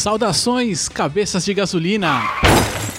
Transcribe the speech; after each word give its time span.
Saudações, 0.00 0.88
cabeças 0.88 1.44
de 1.44 1.52
gasolina! 1.52 2.22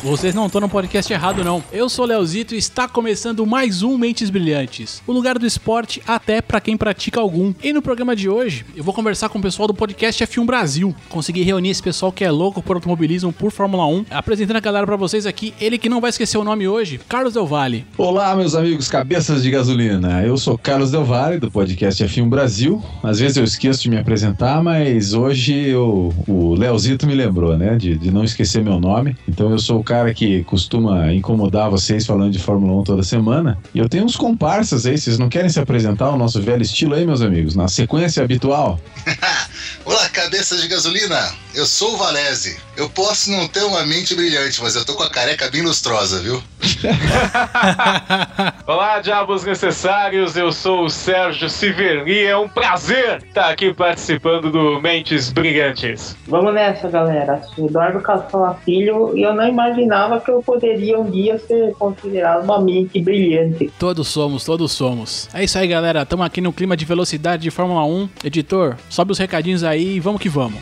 Vocês 0.03 0.33
não 0.33 0.47
estão 0.47 0.59
no 0.59 0.67
podcast 0.67 1.13
errado, 1.13 1.43
não. 1.43 1.63
Eu 1.71 1.87
sou 1.87 2.05
Leozito 2.05 2.55
e 2.55 2.57
está 2.57 2.87
começando 2.87 3.45
mais 3.45 3.83
um 3.83 3.99
Mentes 3.99 4.31
Brilhantes, 4.31 4.99
o 5.05 5.11
lugar 5.11 5.37
do 5.37 5.45
esporte 5.45 6.01
até 6.07 6.41
para 6.41 6.59
quem 6.59 6.75
pratica 6.75 7.21
algum. 7.21 7.53
E 7.61 7.71
no 7.71 7.83
programa 7.83 8.15
de 8.15 8.27
hoje, 8.27 8.65
eu 8.75 8.83
vou 8.83 8.95
conversar 8.95 9.29
com 9.29 9.37
o 9.37 9.41
pessoal 9.41 9.67
do 9.67 9.75
podcast 9.75 10.23
F1 10.25 10.43
Brasil. 10.43 10.95
Consegui 11.07 11.43
reunir 11.43 11.69
esse 11.69 11.83
pessoal 11.83 12.11
que 12.11 12.23
é 12.23 12.31
louco 12.31 12.63
por 12.63 12.77
automobilismo, 12.77 13.31
por 13.31 13.51
Fórmula 13.51 13.85
1. 13.85 14.07
Apresentando 14.09 14.55
a 14.55 14.59
galera 14.59 14.87
para 14.87 14.95
vocês 14.95 15.27
aqui, 15.27 15.53
ele 15.61 15.77
que 15.77 15.87
não 15.87 16.01
vai 16.01 16.09
esquecer 16.09 16.39
o 16.39 16.43
nome 16.43 16.67
hoje, 16.67 16.99
Carlos 17.07 17.35
Del 17.35 17.45
Valle. 17.45 17.85
Olá, 17.95 18.35
meus 18.35 18.55
amigos 18.55 18.87
cabeças 18.87 19.43
de 19.43 19.51
gasolina. 19.51 20.23
Eu 20.23 20.35
sou 20.35 20.57
Carlos 20.57 20.89
Del 20.89 21.05
Valle, 21.05 21.37
do 21.37 21.51
podcast 21.51 22.03
F1 22.03 22.27
Brasil. 22.27 22.83
Às 23.03 23.19
vezes 23.19 23.37
eu 23.37 23.43
esqueço 23.43 23.83
de 23.83 23.89
me 23.91 23.99
apresentar, 23.99 24.63
mas 24.63 25.13
hoje 25.13 25.53
eu, 25.67 26.11
o 26.27 26.55
Leozito 26.55 27.05
me 27.05 27.13
lembrou, 27.13 27.55
né, 27.55 27.75
de, 27.75 27.95
de 27.95 28.09
não 28.09 28.23
esquecer 28.23 28.63
meu 28.63 28.79
nome. 28.79 29.15
Então 29.29 29.51
eu 29.51 29.59
sou 29.59 29.79
o 29.79 29.90
cara 29.91 30.13
que 30.13 30.41
costuma 30.45 31.13
incomodar 31.13 31.69
vocês 31.69 32.05
falando 32.05 32.31
de 32.31 32.39
Fórmula 32.39 32.79
1 32.79 32.83
toda 32.85 33.03
semana. 33.03 33.57
E 33.75 33.79
eu 33.79 33.89
tenho 33.89 34.05
uns 34.05 34.15
comparsas 34.15 34.85
aí, 34.85 34.97
vocês 34.97 35.17
não 35.17 35.27
querem 35.27 35.49
se 35.49 35.59
apresentar 35.59 36.11
o 36.11 36.17
nosso 36.17 36.41
velho 36.41 36.61
estilo 36.61 36.95
aí, 36.95 37.05
meus 37.05 37.21
amigos? 37.21 37.55
Na 37.55 37.67
sequência 37.67 38.23
habitual? 38.23 38.79
Olá, 39.83 40.07
cabeças 40.07 40.61
de 40.61 40.69
gasolina! 40.69 41.33
Eu 41.53 41.65
sou 41.65 41.95
o 41.95 41.97
Valese. 41.97 42.57
Eu 42.77 42.89
posso 42.89 43.29
não 43.29 43.45
ter 43.45 43.61
uma 43.63 43.85
mente 43.85 44.15
brilhante, 44.15 44.63
mas 44.63 44.73
eu 44.73 44.85
tô 44.85 44.93
com 44.93 45.03
a 45.03 45.09
careca 45.09 45.51
bem 45.51 45.61
lustrosa, 45.61 46.21
viu? 46.21 46.41
Olá, 48.65 49.01
diabos 49.01 49.43
necessários. 49.43 50.37
Eu 50.37 50.53
sou 50.53 50.85
o 50.85 50.89
Sérgio 50.89 51.49
Siverni. 51.49 52.19
É 52.19 52.37
um 52.37 52.47
prazer 52.47 53.21
estar 53.21 53.49
aqui 53.49 53.73
participando 53.73 54.49
do 54.49 54.81
Mentes 54.81 55.29
Brilhantes. 55.29 56.15
Vamos 56.25 56.53
nessa, 56.53 56.87
galera. 56.87 57.41
Eduardo 57.57 57.99
Castola 57.99 58.57
Filho 58.63 59.11
e 59.17 59.21
eu 59.21 59.35
não 59.35 59.45
imaginava 59.45 60.21
que 60.21 60.31
eu 60.31 60.41
poderia 60.41 60.97
um 60.97 61.11
dia 61.11 61.37
ser 61.37 61.73
considerado 61.73 62.45
uma 62.45 62.61
mente 62.61 63.01
brilhante. 63.01 63.69
Todos 63.77 64.07
somos, 64.07 64.45
todos 64.45 64.71
somos. 64.71 65.27
É 65.33 65.43
isso 65.43 65.57
aí, 65.57 65.67
galera. 65.67 66.03
Estamos 66.03 66.25
aqui 66.25 66.39
no 66.39 66.53
clima 66.53 66.77
de 66.77 66.85
velocidade 66.85 67.43
de 67.43 67.51
Fórmula 67.51 67.83
1. 67.83 68.09
Editor, 68.23 68.77
sobe 68.89 69.11
os 69.11 69.17
recadinhos 69.17 69.65
aí 69.65 69.97
e 69.97 69.99
vamos 69.99 70.21
que 70.21 70.29
vamos. 70.29 70.61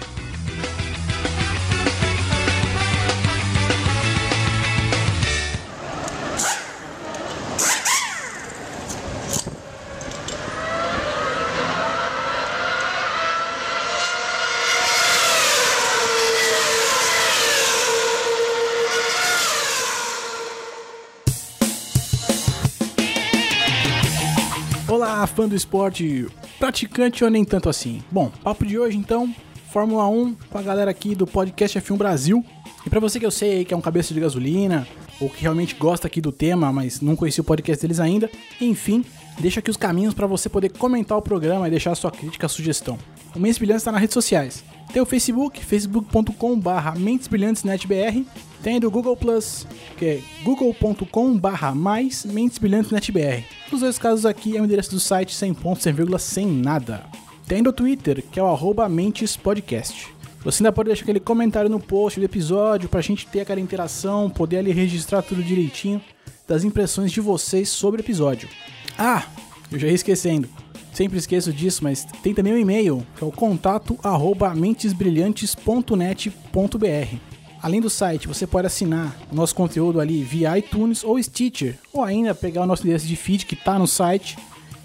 Fã 25.39 25.47
do 25.47 25.55
esporte, 25.55 26.27
praticante 26.59 27.23
ou 27.23 27.29
nem 27.29 27.45
tanto 27.45 27.69
assim. 27.69 28.03
Bom, 28.11 28.29
papo 28.43 28.65
de 28.65 28.77
hoje 28.77 28.97
então, 28.97 29.33
Fórmula 29.71 30.05
1 30.05 30.35
com 30.49 30.57
a 30.57 30.61
galera 30.61 30.91
aqui 30.91 31.15
do 31.15 31.25
podcast 31.25 31.79
F1 31.79 31.95
Brasil. 31.95 32.43
E 32.85 32.89
pra 32.89 32.99
você 32.99 33.21
que 33.21 33.25
eu 33.25 33.31
sei 33.31 33.63
que 33.63 33.73
é 33.73 33.77
um 33.77 33.79
cabeça 33.79 34.13
de 34.13 34.19
gasolina, 34.19 34.85
ou 35.17 35.29
que 35.29 35.43
realmente 35.43 35.75
gosta 35.75 36.07
aqui 36.07 36.19
do 36.19 36.33
tema, 36.33 36.73
mas 36.73 36.99
não 36.99 37.15
conhecia 37.15 37.41
o 37.41 37.45
podcast 37.45 37.81
deles 37.81 38.01
ainda, 38.01 38.29
enfim, 38.59 39.05
deixa 39.39 39.61
aqui 39.61 39.69
os 39.69 39.77
caminhos 39.77 40.13
para 40.13 40.27
você 40.27 40.49
poder 40.49 40.73
comentar 40.73 41.17
o 41.17 41.21
programa 41.21 41.69
e 41.69 41.71
deixar 41.71 41.95
sua 41.95 42.11
crítica, 42.11 42.49
sugestão. 42.49 42.99
O 43.33 43.39
Mentes 43.39 43.59
Brilhantes 43.59 43.83
está 43.83 43.94
nas 43.94 44.01
redes 44.01 44.16
sociais. 44.16 44.61
Tem 44.91 45.01
o 45.01 45.05
Facebook, 45.05 45.63
facebook.com.br 45.63 46.99
mentesbrilhantesnetbr. 46.99 48.25
Tem 48.62 48.80
do 48.80 48.92
Google 48.92 49.16
Plus, 49.16 49.66
que 49.97 50.06
é 50.06 50.22
google.com.br 50.44 51.75
mais 51.75 52.25
mentesbrilhantesnetbr. 52.25 53.44
Nos 53.72 53.81
dois 53.81 53.97
casos 53.97 54.25
aqui 54.25 54.58
é 54.58 54.62
o 54.62 54.66
endereço 54.66 54.92
do 54.92 55.00
site 55.00 55.34
sem 55.34 55.53
ponto, 55.53 55.81
sem 55.81 55.94
vírgula, 55.94 56.20
sem 56.20 56.46
nada. 56.46 57.03
Tem 57.47 57.64
do 57.64 57.72
Twitter, 57.72 58.24
que 58.30 58.40
é 58.40 58.44
o 58.44 58.47
arroba 58.47 58.90
mentespodcast. 58.90 60.14
Você 60.44 60.62
ainda 60.62 60.72
pode 60.72 60.88
deixar 60.88 61.03
aquele 61.03 61.20
comentário 61.20 61.70
no 61.70 61.80
post 61.80 62.20
do 62.20 62.25
episódio 62.25 62.90
pra 62.90 63.02
gente 63.02 63.28
ter 63.28 63.42
aquela 63.42 63.59
interação, 63.59 64.30
poder 64.30 64.58
ali 64.58 64.72
registrar 64.72 65.22
tudo 65.22 65.44
direitinho 65.44 66.02
das 66.47 66.64
impressões 66.64 67.12
de 67.12 67.22
vocês 67.22 67.70
sobre 67.70 68.02
o 68.02 68.03
episódio. 68.03 68.50
Ah, 68.97 69.26
eu 69.72 69.80
já 69.80 69.88
ia 69.88 69.94
esquecendo. 69.94 70.50
Sempre 70.94 71.18
esqueço 71.18 71.53
disso, 71.53 71.84
mas 71.84 72.06
tem 72.24 72.34
também 72.34 72.53
um 72.53 72.58
e-mail, 72.58 73.06
que 73.16 73.24
é 73.24 73.28
o 73.28 73.31
contato 73.31 73.97
arroba 74.03 74.53
mentesbrilhantes.net.br. 74.53 77.28
Além 77.62 77.81
do 77.81 77.90
site, 77.90 78.25
você 78.28 78.47
pode 78.47 78.68
assinar 78.68 79.14
nosso 79.31 79.53
conteúdo 79.53 80.00
ali 80.00 80.24
via 80.24 80.58
iTunes 80.58 81.03
ou 81.03 81.22
Stitcher, 81.22 81.78
ou 81.92 82.02
ainda 82.03 82.34
pegar 82.34 82.64
o 82.64 82.66
nosso 82.66 82.84
endereço 82.84 83.06
de 83.06 83.18
feed 83.18 83.46
que 83.46 83.53
está 83.53 83.78
no 83.78 83.88
site 83.88 84.38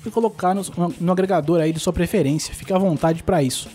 e 0.04 0.10
colocar 0.10 0.54
no, 0.54 0.62
no 1.00 1.12
agregador 1.12 1.60
aí 1.60 1.72
de 1.72 1.78
sua 1.78 1.92
preferência. 1.92 2.52
Fique 2.54 2.72
à 2.72 2.78
vontade 2.78 3.22
para 3.22 3.40
isso. 3.42 3.68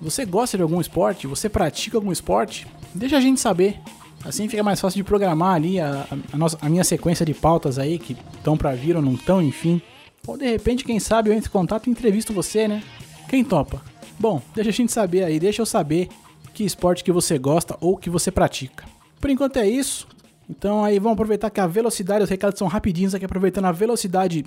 você 0.00 0.24
gosta 0.24 0.56
de 0.56 0.62
algum 0.62 0.80
esporte? 0.80 1.26
Você 1.26 1.48
pratica 1.48 1.98
algum 1.98 2.12
esporte? 2.12 2.66
Deixa 2.94 3.18
a 3.18 3.20
gente 3.20 3.40
saber. 3.40 3.78
Assim 4.26 4.48
fica 4.48 4.62
mais 4.62 4.80
fácil 4.80 4.96
de 4.96 5.04
programar 5.04 5.54
ali 5.54 5.78
a, 5.78 6.04
a, 6.32 6.36
nossa, 6.36 6.58
a 6.60 6.68
minha 6.68 6.82
sequência 6.82 7.24
de 7.24 7.32
pautas 7.32 7.78
aí 7.78 7.96
que 7.96 8.16
estão 8.34 8.56
para 8.56 8.74
vir 8.74 8.96
ou 8.96 9.02
não 9.02 9.14
estão, 9.14 9.40
enfim. 9.40 9.80
Ou 10.26 10.36
de 10.36 10.44
repente, 10.44 10.84
quem 10.84 10.98
sabe, 10.98 11.30
eu 11.30 11.34
entro 11.34 11.48
em 11.48 11.52
contato 11.52 11.86
e 11.86 11.90
entrevisto 11.90 12.32
você, 12.32 12.66
né? 12.66 12.82
Quem 13.28 13.44
topa? 13.44 13.80
Bom, 14.18 14.42
deixa 14.54 14.70
a 14.70 14.72
gente 14.72 14.90
saber 14.90 15.22
aí, 15.22 15.38
deixa 15.38 15.62
eu 15.62 15.66
saber 15.66 16.08
que 16.52 16.64
esporte 16.64 17.04
que 17.04 17.12
você 17.12 17.38
gosta 17.38 17.76
ou 17.80 17.96
que 17.96 18.10
você 18.10 18.32
pratica. 18.32 18.84
Por 19.20 19.30
enquanto 19.30 19.58
é 19.58 19.68
isso. 19.68 20.08
Então 20.50 20.84
aí 20.84 20.98
vamos 20.98 21.14
aproveitar 21.14 21.50
que 21.50 21.60
a 21.60 21.66
velocidade, 21.66 22.24
os 22.24 22.30
recados 22.30 22.58
são 22.58 22.66
rapidinhos 22.66 23.14
aqui, 23.14 23.24
aproveitando 23.24 23.66
a 23.66 23.72
velocidade 23.72 24.44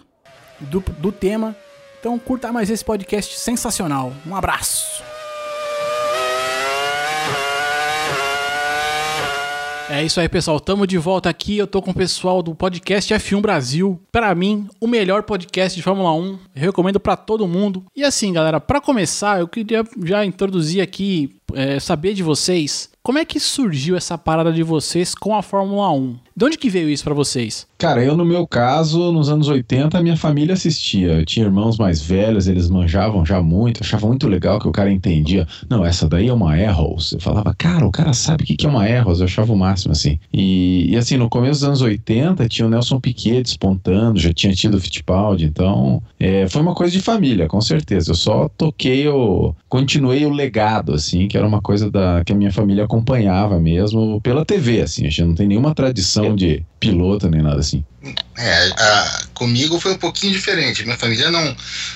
do, 0.60 0.82
do 0.98 1.12
tema. 1.12 1.56
Então 2.00 2.20
curta 2.20 2.52
mais 2.52 2.70
esse 2.70 2.84
podcast 2.84 3.40
sensacional. 3.40 4.12
Um 4.28 4.36
abraço! 4.36 5.19
É 9.92 10.04
isso 10.04 10.20
aí, 10.20 10.30
pessoal. 10.30 10.60
Tamo 10.60 10.86
de 10.86 11.00
volta 11.00 11.30
aqui. 11.32 11.58
Eu 11.58 11.66
tô 11.66 11.82
com 11.82 11.90
o 11.90 11.96
pessoal 11.96 12.44
do 12.44 12.54
podcast 12.54 13.12
F1 13.12 13.42
Brasil. 13.42 14.00
Para 14.12 14.34
mim, 14.36 14.68
o 14.80 14.86
melhor 14.86 15.24
podcast 15.24 15.76
de 15.76 15.82
Fórmula 15.82 16.14
1. 16.14 16.26
Eu 16.28 16.40
recomendo 16.54 17.00
para 17.00 17.18
todo 17.18 17.48
mundo. 17.48 17.84
E 17.96 18.04
assim, 18.04 18.32
galera, 18.32 18.60
para 18.62 18.80
começar, 18.80 19.40
eu 19.40 19.48
queria 19.48 19.84
já 20.04 20.24
introduzir 20.24 20.80
aqui, 20.80 21.36
é, 21.56 21.80
saber 21.80 22.14
de 22.14 22.22
vocês 22.22 22.92
como 23.10 23.18
é 23.18 23.26
que 23.26 23.40
surgiu 23.40 23.98
essa 23.98 24.20
parada 24.20 24.54
de 24.54 24.62
vocês 24.62 25.16
com 25.16 25.36
a 25.36 25.42
Fórmula 25.42 25.92
1? 25.92 26.16
De 26.38 26.46
onde 26.46 26.58
que 26.60 26.70
veio 26.70 26.88
isso 26.88 27.04
para 27.04 27.14
vocês? 27.14 27.68
Cara, 27.78 28.02
eu 28.02 28.16
no 28.16 28.24
meu 28.24 28.48
caso, 28.48 29.12
nos 29.12 29.30
anos 29.30 29.50
80, 29.50 29.98
a 29.98 30.02
minha 30.02 30.16
família 30.16 30.54
assistia. 30.54 31.14
Eu 31.14 31.26
tinha 31.26 31.46
irmãos 31.46 31.78
mais 31.78 32.02
velhos, 32.02 32.48
eles 32.48 32.70
manjavam 32.70 33.26
já 33.26 33.42
muito, 33.42 33.82
achavam 33.82 34.10
muito 34.10 34.26
legal 34.26 34.60
que 34.60 34.68
o 34.68 34.72
cara 34.72 34.92
entendia. 34.92 35.46
Não, 35.70 35.86
essa 35.86 36.08
daí 36.08 36.30
é 36.30 36.34
uma 36.34 36.56
Arrows. 36.56 37.12
Eu 37.12 37.20
falava, 37.20 37.54
cara, 37.58 37.86
o 37.86 37.92
cara 37.92 38.14
sabe 38.14 38.44
o 38.44 38.46
que 38.46 38.66
é 38.66 38.70
uma 38.70 38.86
Arrows. 38.86 39.20
Eu 39.20 39.26
achava 39.26 39.52
o 39.52 39.58
máximo, 39.58 39.92
assim. 39.92 40.18
E, 40.32 40.90
e 40.92 40.96
assim, 40.96 41.18
no 41.18 41.30
começo 41.30 41.60
dos 41.60 41.64
anos 41.64 41.82
80, 41.82 42.48
tinha 42.48 42.66
o 42.66 42.70
Nelson 42.70 43.02
Piquet 43.02 43.44
despontando, 43.44 44.20
já 44.20 44.32
tinha 44.34 44.54
tido 44.54 44.76
o 44.76 44.80
Fittipaldi. 44.80 45.46
Então, 45.46 46.02
é, 46.18 46.48
foi 46.48 46.62
uma 46.62 46.76
coisa 46.76 46.94
de 46.94 47.02
família, 47.02 47.48
com 47.48 47.60
certeza. 47.60 48.12
Eu 48.12 48.16
só 48.16 48.48
toquei 48.50 49.08
o... 49.10 49.54
Continuei 49.68 50.26
o 50.26 50.32
legado, 50.32 50.94
assim, 50.94 51.28
que 51.28 51.38
era 51.38 51.48
uma 51.48 51.62
coisa 51.62 51.92
da, 51.92 52.24
que 52.26 52.32
a 52.32 52.36
minha 52.36 52.52
família 52.52 52.88
mesmo 53.60 54.22
pela 54.22 54.46
TV, 54.46 54.82
assim. 54.82 55.06
A 55.06 55.10
gente 55.10 55.24
não 55.24 55.36
tem 55.36 55.48
nenhuma 55.48 55.74
tradição 55.74 56.36
de 56.36 56.64
piloto 56.80 57.30
nem 57.30 57.42
nada 57.42 57.60
assim. 57.60 57.84
É, 58.38 58.70
a, 58.78 59.24
comigo 59.34 59.80
foi 59.80 59.94
um 59.94 59.98
pouquinho 59.98 60.32
diferente. 60.32 60.84
Minha 60.84 60.98
família 60.98 61.30
não, 61.30 61.56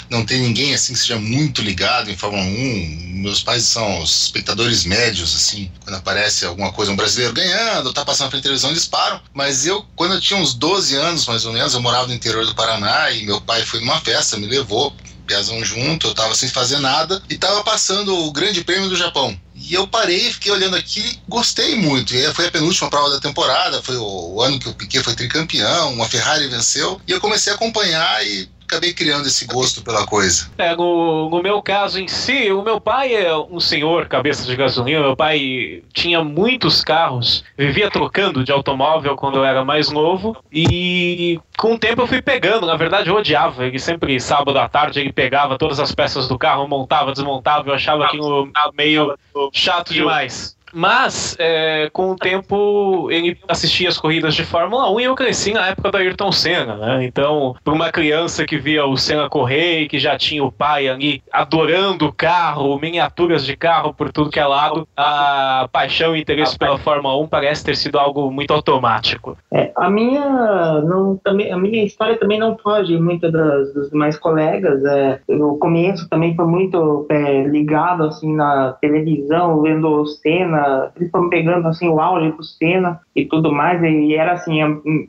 não 0.10 0.26
tem 0.26 0.42
ninguém 0.42 0.74
assim 0.74 0.94
que 0.94 1.00
seja 1.00 1.18
muito 1.18 1.62
ligado 1.62 2.12
em 2.12 2.18
Fórmula 2.18 2.44
1. 2.44 3.22
Meus 3.22 3.42
pais 3.42 3.64
são 3.64 4.02
os 4.02 4.24
espectadores 4.24 4.84
médios, 4.84 5.34
assim. 5.36 5.72
Quando 5.84 5.96
aparece 5.96 6.46
alguma 6.46 6.74
coisa, 6.74 6.92
um 6.92 6.96
brasileiro 6.96 7.34
ganhando, 7.34 7.94
tá 7.94 8.04
passando 8.04 8.30
pela 8.30 8.42
televisão, 8.42 8.72
eles 8.72 8.86
param. 8.86 9.22
Mas 9.34 9.66
eu, 9.66 9.86
quando 9.96 10.16
eu 10.16 10.22
tinha 10.22 10.40
uns 10.40 10.54
12 10.54 10.96
anos, 10.96 11.26
mais 11.26 11.46
ou 11.46 11.54
menos, 11.54 11.74
eu 11.74 11.82
morava 11.82 12.08
no 12.08 12.14
interior 12.14 12.46
do 12.46 12.56
Paraná 12.56 13.12
e 13.12 13.26
meu 13.26 13.40
pai 13.40 13.62
foi 13.64 13.80
numa 13.80 14.00
festa, 14.02 14.38
me 14.38 14.46
levou 14.46 14.94
Piazão 15.26 15.64
junto, 15.64 16.08
eu 16.08 16.14
tava 16.14 16.36
sem 16.36 16.50
fazer 16.50 16.80
nada 16.80 17.22
e 17.30 17.38
tava 17.38 17.64
passando 17.64 18.14
o 18.26 18.32
Grande 18.32 18.64
Prêmio 18.64 18.90
do 18.90 18.96
Japão. 18.96 19.38
E 19.66 19.74
eu 19.74 19.88
parei, 19.88 20.32
fiquei 20.34 20.52
olhando 20.52 20.76
aqui 20.76 21.20
gostei 21.28 21.76
muito. 21.76 22.14
E 22.14 22.34
foi 22.34 22.48
a 22.48 22.52
penúltima 22.52 22.90
prova 22.90 23.10
da 23.10 23.20
temporada, 23.20 23.82
foi 23.82 23.96
o, 23.98 24.42
ano 24.42 24.60
que 24.60 24.68
o 24.68 24.74
Piquet 24.74 25.02
foi 25.02 25.16
tricampeão, 25.16 25.94
uma 25.94 26.08
Ferrari 26.08 26.48
venceu. 26.48 27.00
E 27.08 27.12
eu 27.12 27.22
comecei 27.22 27.52
a 27.52 27.56
acompanhar 27.56 28.26
e 28.26 28.50
acabei 28.66 28.94
criando 28.94 29.28
esse 29.28 29.46
gosto 29.46 29.84
pela 29.84 30.06
coisa. 30.06 30.50
É, 30.58 30.76
no, 30.76 31.30
no 31.30 31.42
meu 31.42 31.62
caso 31.62 32.00
em 32.00 32.08
si, 32.08 32.52
o 32.52 32.62
meu 32.62 32.80
pai 32.80 33.14
é 33.14 33.36
um 33.36 33.60
senhor 33.60 34.08
cabeça 34.08 34.46
de 34.46 34.56
gasolina. 34.56 35.02
Meu 35.02 35.16
pai 35.16 35.84
tinha 35.94 36.24
muitos 36.24 36.84
carros, 36.84 37.44
vivia 37.58 37.90
trocando 37.90 38.44
de 38.44 38.52
automóvel 38.52 39.16
quando 39.16 39.38
eu 39.38 39.46
era 39.46 39.64
mais 39.64 39.90
novo. 39.90 40.36
E 40.52 41.40
com 41.58 41.74
o 41.74 41.80
tempo 41.80 42.02
eu 42.02 42.08
fui 42.08 42.22
pegando. 42.22 42.66
Na 42.66 42.76
verdade, 42.76 43.10
eu 43.10 43.16
odiava. 43.16 43.66
Ele 43.66 43.80
sempre, 43.80 44.20
sábado 44.20 44.58
à 44.58 44.68
tarde, 44.68 45.00
ele 45.00 45.14
pegava 45.14 45.58
todas 45.58 45.80
as 45.80 45.94
peças 45.94 46.28
do 46.28 46.38
carro, 46.38 46.68
montava, 46.68 47.12
desmontava. 47.12 47.70
Eu 47.70 47.74
achava 47.74 48.06
aquilo 48.06 48.50
meio 48.74 49.18
chato 49.52 49.94
demais. 49.94 50.56
Mas, 50.74 51.36
é, 51.40 51.90
com 51.94 52.12
o 52.12 52.16
tempo, 52.16 53.10
ele 53.12 53.38
assistia 53.48 53.90
as 53.90 53.98
corridas 53.98 54.34
de 54.34 54.44
Fórmula 54.44 54.90
1 54.92 55.00
e 55.00 55.04
eu 55.04 55.16
cresci 55.16 55.54
na 55.54 55.68
época 55.68 55.92
do 55.92 55.98
Ayrton 55.98 56.32
Senna, 56.32 56.76
né? 56.76 57.06
Então, 57.06 57.56
para 57.64 57.74
uma 57.74 57.92
criança 57.92 58.46
que 58.46 58.58
via 58.58 58.86
o 58.86 58.98
Senna 58.98 59.30
correr 59.30 59.82
e 59.82 59.88
que 59.88 60.00
já 60.00 60.18
tinha 60.18 60.44
o 60.44 60.52
pai 60.52 60.88
ali 60.88 61.22
adorando 61.32 62.12
carro, 62.12 62.80
miniaturas 62.80 63.46
de 63.46 63.56
carro 63.56 63.94
por 63.94 64.12
tudo 64.12 64.32
que 64.32 64.40
é 64.40 64.46
lado, 64.46 64.88
a 64.98 65.70
paixão 65.72 66.16
e 66.16 66.22
interesse 66.22 66.58
pela 66.58 66.78
Fórmula 66.80 67.18
1 67.22 67.28
parece 67.28 67.64
ter 67.64 67.76
sido 67.76 68.00
algo 68.00 68.32
muito 68.32 68.52
automático. 68.52 69.38
É, 69.52 69.72
a 69.76 69.90
minha 69.90 70.82
não, 70.82 71.18
também, 71.24 71.52
a 71.52 71.58
minha 71.58 71.84
história 71.84 72.18
também 72.18 72.40
não 72.40 72.58
foge 72.58 72.98
muito 72.98 73.32
das, 73.32 73.74
dos 73.74 73.90
demais 73.92 74.18
colegas. 74.18 74.84
É, 74.86 75.20
o 75.30 75.58
começo 75.58 76.10
também 76.10 76.36
foi 76.36 76.46
muito 76.46 77.06
é, 77.10 77.44
ligado 77.44 78.04
assim 78.06 78.34
na 78.36 78.74
televisão, 78.82 79.62
vendo 79.62 79.88
o 79.88 80.06
Senna 80.08 80.63
principalmente 80.94 81.32
pegando 81.32 81.68
assim 81.68 81.88
o 81.88 82.00
auge 82.00 82.32
do 82.32 82.44
Senna 82.44 83.00
e 83.16 83.26
tudo 83.26 83.52
mais, 83.52 83.82
e 83.82 84.14
era 84.16 84.34
assim, 84.34 84.60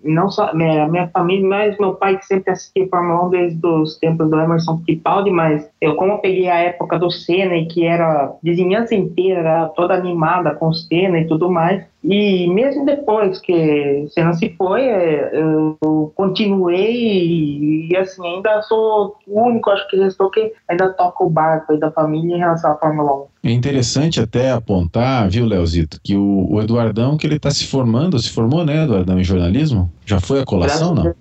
não 0.02 0.30
só 0.30 0.50
a 0.50 0.54
minha 0.54 1.08
família, 1.08 1.46
mas 1.46 1.78
meu 1.78 1.94
pai 1.94 2.18
que 2.18 2.26
sempre 2.26 2.52
assistia 2.52 2.88
Fórmula 2.88 3.26
1 3.26 3.30
desde 3.30 3.66
os 3.66 3.98
tempos 3.98 4.28
do 4.30 4.38
Emerson 4.38 4.78
Fittipaldi, 4.78 5.30
mas 5.30 5.68
eu 5.80 5.96
como 5.96 6.12
eu 6.12 6.18
peguei 6.18 6.48
a 6.48 6.58
época 6.58 6.98
do 6.98 7.10
Senna 7.10 7.56
e 7.56 7.66
que 7.66 7.84
era 7.84 8.32
vizinhança 8.42 8.94
inteira, 8.94 9.70
toda 9.76 9.94
animada 9.94 10.54
com 10.54 10.68
o 10.68 10.74
Senna 10.74 11.18
e 11.18 11.26
tudo 11.26 11.50
mais, 11.50 11.84
e 12.04 12.46
mesmo 12.52 12.84
depois 12.84 13.40
que 13.40 14.06
Senna 14.10 14.34
se 14.34 14.54
foi, 14.58 14.82
é, 14.82 15.30
eu 15.34 16.12
continuei 16.14 17.88
e 17.90 17.96
assim, 17.96 18.26
ainda 18.26 18.60
sou 18.62 19.16
o 19.26 19.42
único, 19.42 19.70
acho 19.70 19.88
que 19.88 19.96
restou 19.96 20.30
que 20.30 20.52
ainda 20.68 20.92
toca 20.92 21.24
o 21.24 21.30
barco 21.30 21.72
aí 21.72 21.78
da 21.78 21.90
família 21.90 22.36
em 22.36 22.38
relação 22.38 22.72
à 22.72 22.76
Fórmula 22.76 23.22
1. 23.22 23.26
É 23.44 23.50
interessante 23.50 24.20
até 24.20 24.52
apontar, 24.52 25.28
viu, 25.28 25.44
Leozito, 25.44 26.00
que 26.02 26.16
o, 26.16 26.46
o 26.50 26.62
Eduardão, 26.62 27.16
que 27.16 27.26
ele 27.26 27.36
está 27.36 27.50
se 27.50 27.66
formando, 27.66 28.18
se 28.18 28.30
formou, 28.30 28.64
né, 28.64 28.84
Eduardão, 28.84 29.20
em 29.20 29.24
jornalismo? 29.24 29.90
Já 30.06 30.18
foi 30.18 30.40
a 30.40 30.44
colação, 30.44 30.94
não? 30.94 31.14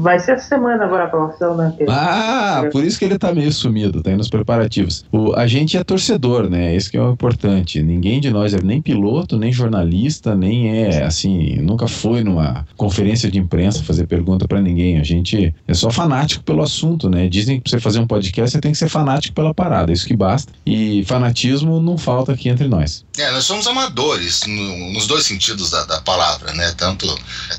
Vai 0.00 0.18
ser 0.18 0.32
essa 0.32 0.48
semana 0.48 0.84
agora 0.84 1.04
a 1.04 1.08
colação, 1.08 1.56
né? 1.56 1.74
Ah, 1.88 2.62
por 2.72 2.84
isso 2.84 2.98
que 2.98 3.04
ele 3.04 3.18
tá 3.18 3.32
meio 3.32 3.52
sumido, 3.52 4.02
tá 4.02 4.10
aí 4.10 4.16
nos 4.16 4.28
preparativos. 4.28 5.04
O, 5.12 5.32
a 5.34 5.46
gente 5.46 5.76
é 5.76 5.82
torcedor, 5.82 6.48
né? 6.48 6.74
Esse 6.74 6.90
que 6.90 6.96
é 6.96 7.02
o 7.02 7.10
importante. 7.10 7.82
Ninguém 7.82 8.20
de 8.20 8.30
nós 8.30 8.52
é 8.54 8.60
nem 8.62 8.80
piloto, 8.80 9.36
nem 9.36 9.52
jornalista, 9.52 10.19
nem 10.34 10.68
é, 10.68 11.04
assim, 11.04 11.56
nunca 11.56 11.88
foi 11.88 12.22
numa 12.22 12.66
conferência 12.76 13.30
de 13.30 13.38
imprensa 13.38 13.82
fazer 13.82 14.06
pergunta 14.06 14.46
para 14.46 14.60
ninguém. 14.60 14.98
A 14.98 15.02
gente 15.02 15.54
é 15.66 15.74
só 15.74 15.90
fanático 15.90 16.44
pelo 16.44 16.62
assunto, 16.62 17.08
né? 17.08 17.28
Dizem 17.28 17.56
que 17.56 17.62
pra 17.62 17.70
você 17.70 17.80
fazer 17.80 17.98
um 18.00 18.06
podcast 18.06 18.52
você 18.52 18.60
tem 18.60 18.72
que 18.72 18.78
ser 18.78 18.88
fanático 18.88 19.34
pela 19.34 19.54
parada, 19.54 19.92
isso 19.92 20.06
que 20.06 20.16
basta. 20.16 20.52
E 20.66 21.04
fanatismo 21.04 21.80
não 21.80 21.96
falta 21.96 22.32
aqui 22.32 22.48
entre 22.48 22.68
nós. 22.68 23.04
É, 23.18 23.30
nós 23.30 23.44
somos 23.44 23.66
amadores, 23.66 24.42
no, 24.46 24.92
nos 24.92 25.06
dois 25.06 25.24
sentidos 25.24 25.70
da, 25.70 25.84
da 25.84 26.00
palavra, 26.00 26.52
né? 26.52 26.72
Tanto 26.76 27.06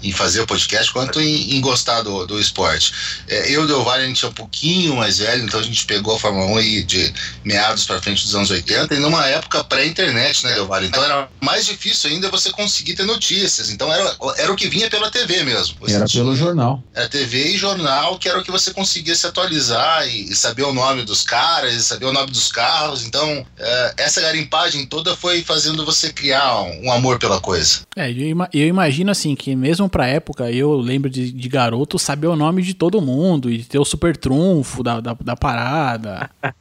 em 0.04 0.12
fazer 0.12 0.42
o 0.42 0.48
podcast 0.48 0.92
quanto 0.92 1.20
em, 1.20 1.56
em 1.56 1.62
gostar 1.62 2.02
do, 2.02 2.26
do 2.26 2.40
esporte. 2.40 2.94
É, 3.28 3.50
eu 3.50 3.62
e 3.62 3.64
o 3.66 3.68
Del 3.68 3.84
Valle, 3.84 4.04
a 4.04 4.08
gente 4.08 4.24
é 4.26 4.28
um 4.28 4.34
pouquinho 4.34 4.96
mais 4.96 5.20
velho, 5.20 5.44
então 5.44 5.60
a 5.60 5.64
gente 5.64 5.86
pegou 5.86 6.16
a 6.16 6.20
Fórmula 6.20 6.46
1 6.46 6.58
aí 6.58 6.84
de 6.84 7.14
meados 7.44 7.86
para 7.86 8.02
frente 8.02 8.24
dos 8.24 8.36
anos 8.36 8.50
80 8.50 8.94
e 8.94 9.00
numa 9.00 9.26
época 9.28 9.64
pré-internet, 9.64 10.46
né, 10.46 10.54
Del 10.54 10.68
Valle? 10.68 10.88
Então 10.88 11.04
era 11.04 11.30
mais 11.40 11.66
difícil 11.66 12.10
ainda 12.10 12.30
você 12.30 12.51
conseguir 12.52 12.96
ter 12.96 13.06
notícias. 13.06 13.70
Então 13.70 13.92
era, 13.92 14.16
era 14.38 14.52
o 14.52 14.56
que 14.56 14.68
vinha 14.68 14.90
pela 14.90 15.10
TV 15.10 15.44
mesmo. 15.44 15.76
Você 15.82 15.96
era 15.96 16.06
tinha, 16.06 16.24
pelo 16.24 16.36
jornal. 16.36 16.84
Era 16.94 17.08
TV 17.08 17.50
e 17.50 17.58
jornal, 17.58 18.18
que 18.18 18.28
era 18.30 18.40
o 18.40 18.44
que 18.44 18.52
você 18.52 18.74
conseguia 18.74 19.16
se 19.16 19.26
atualizar 19.26 20.08
e, 20.08 20.32
e 20.32 20.36
saber 20.36 20.64
o 20.64 20.74
nome 20.74 21.04
dos 21.04 21.24
caras, 21.24 21.74
e 21.74 21.82
saber 21.82 22.06
o 22.06 22.14
nome 22.14 22.32
dos 22.32 22.52
carros. 22.52 23.06
Então, 23.06 23.46
é, 23.58 23.94
essa 23.98 24.22
garimpagem 24.22 24.86
toda 24.86 25.16
foi 25.16 25.42
fazendo 25.44 25.86
você 25.86 26.12
criar 26.12 26.62
um, 26.62 26.88
um 26.88 26.92
amor 26.92 27.20
pela 27.20 27.40
coisa. 27.40 27.82
É, 27.96 28.12
eu, 28.12 28.38
eu 28.54 28.68
imagino 28.68 29.12
assim 29.12 29.36
que 29.36 29.56
mesmo 29.56 29.90
pra 29.90 30.08
época 30.08 30.52
eu 30.52 30.76
lembro 30.78 31.10
de, 31.10 31.32
de 31.32 31.50
garoto 31.50 32.00
saber 32.00 32.28
o 32.28 32.36
nome 32.36 32.62
de 32.62 32.74
todo 32.74 33.02
mundo 33.02 33.52
e 33.52 33.64
ter 33.64 33.80
o 33.80 33.86
super 33.86 34.16
trunfo 34.16 34.84
da, 34.84 35.00
da, 35.00 35.16
da 35.20 35.36
parada. 35.36 36.30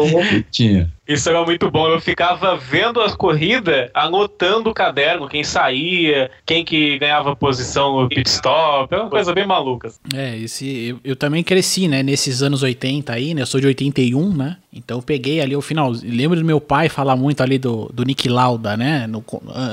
Tinha. 0.50 0.92
Isso 1.06 1.28
era 1.28 1.44
muito 1.44 1.70
bom. 1.70 1.88
Eu 1.88 2.00
ficava 2.00 2.56
vendo 2.56 3.00
a 3.00 3.16
corrida, 3.16 3.90
anotando 3.94 4.70
o 4.70 4.74
caderno, 4.74 5.28
quem 5.28 5.44
saía, 5.44 6.30
quem 6.44 6.64
que 6.64 6.98
ganhava 6.98 7.36
posição 7.36 8.00
no 8.00 8.08
pit 8.08 8.28
stop. 8.28 8.92
É 8.92 8.98
uma 8.98 9.10
coisa 9.10 9.32
bem 9.32 9.46
maluca. 9.46 9.90
É, 10.14 10.36
esse, 10.36 10.88
eu, 10.88 11.00
eu, 11.04 11.16
também 11.16 11.44
cresci, 11.44 11.86
né, 11.86 12.02
nesses 12.02 12.42
anos 12.42 12.62
80 12.62 13.12
aí, 13.12 13.34
né? 13.34 13.42
Eu 13.42 13.46
sou 13.46 13.60
de 13.60 13.66
81, 13.66 14.34
né? 14.34 14.56
Então 14.72 14.98
eu 14.98 15.02
peguei 15.02 15.40
ali 15.40 15.54
o 15.54 15.62
final. 15.62 15.92
Lembro 16.02 16.38
do 16.38 16.44
meu 16.44 16.60
pai 16.60 16.88
falar 16.88 17.16
muito 17.16 17.40
ali 17.40 17.58
do, 17.58 17.90
do 17.92 18.04
Nick 18.04 18.28
Lauda, 18.28 18.76
né? 18.76 19.06
No, 19.06 19.24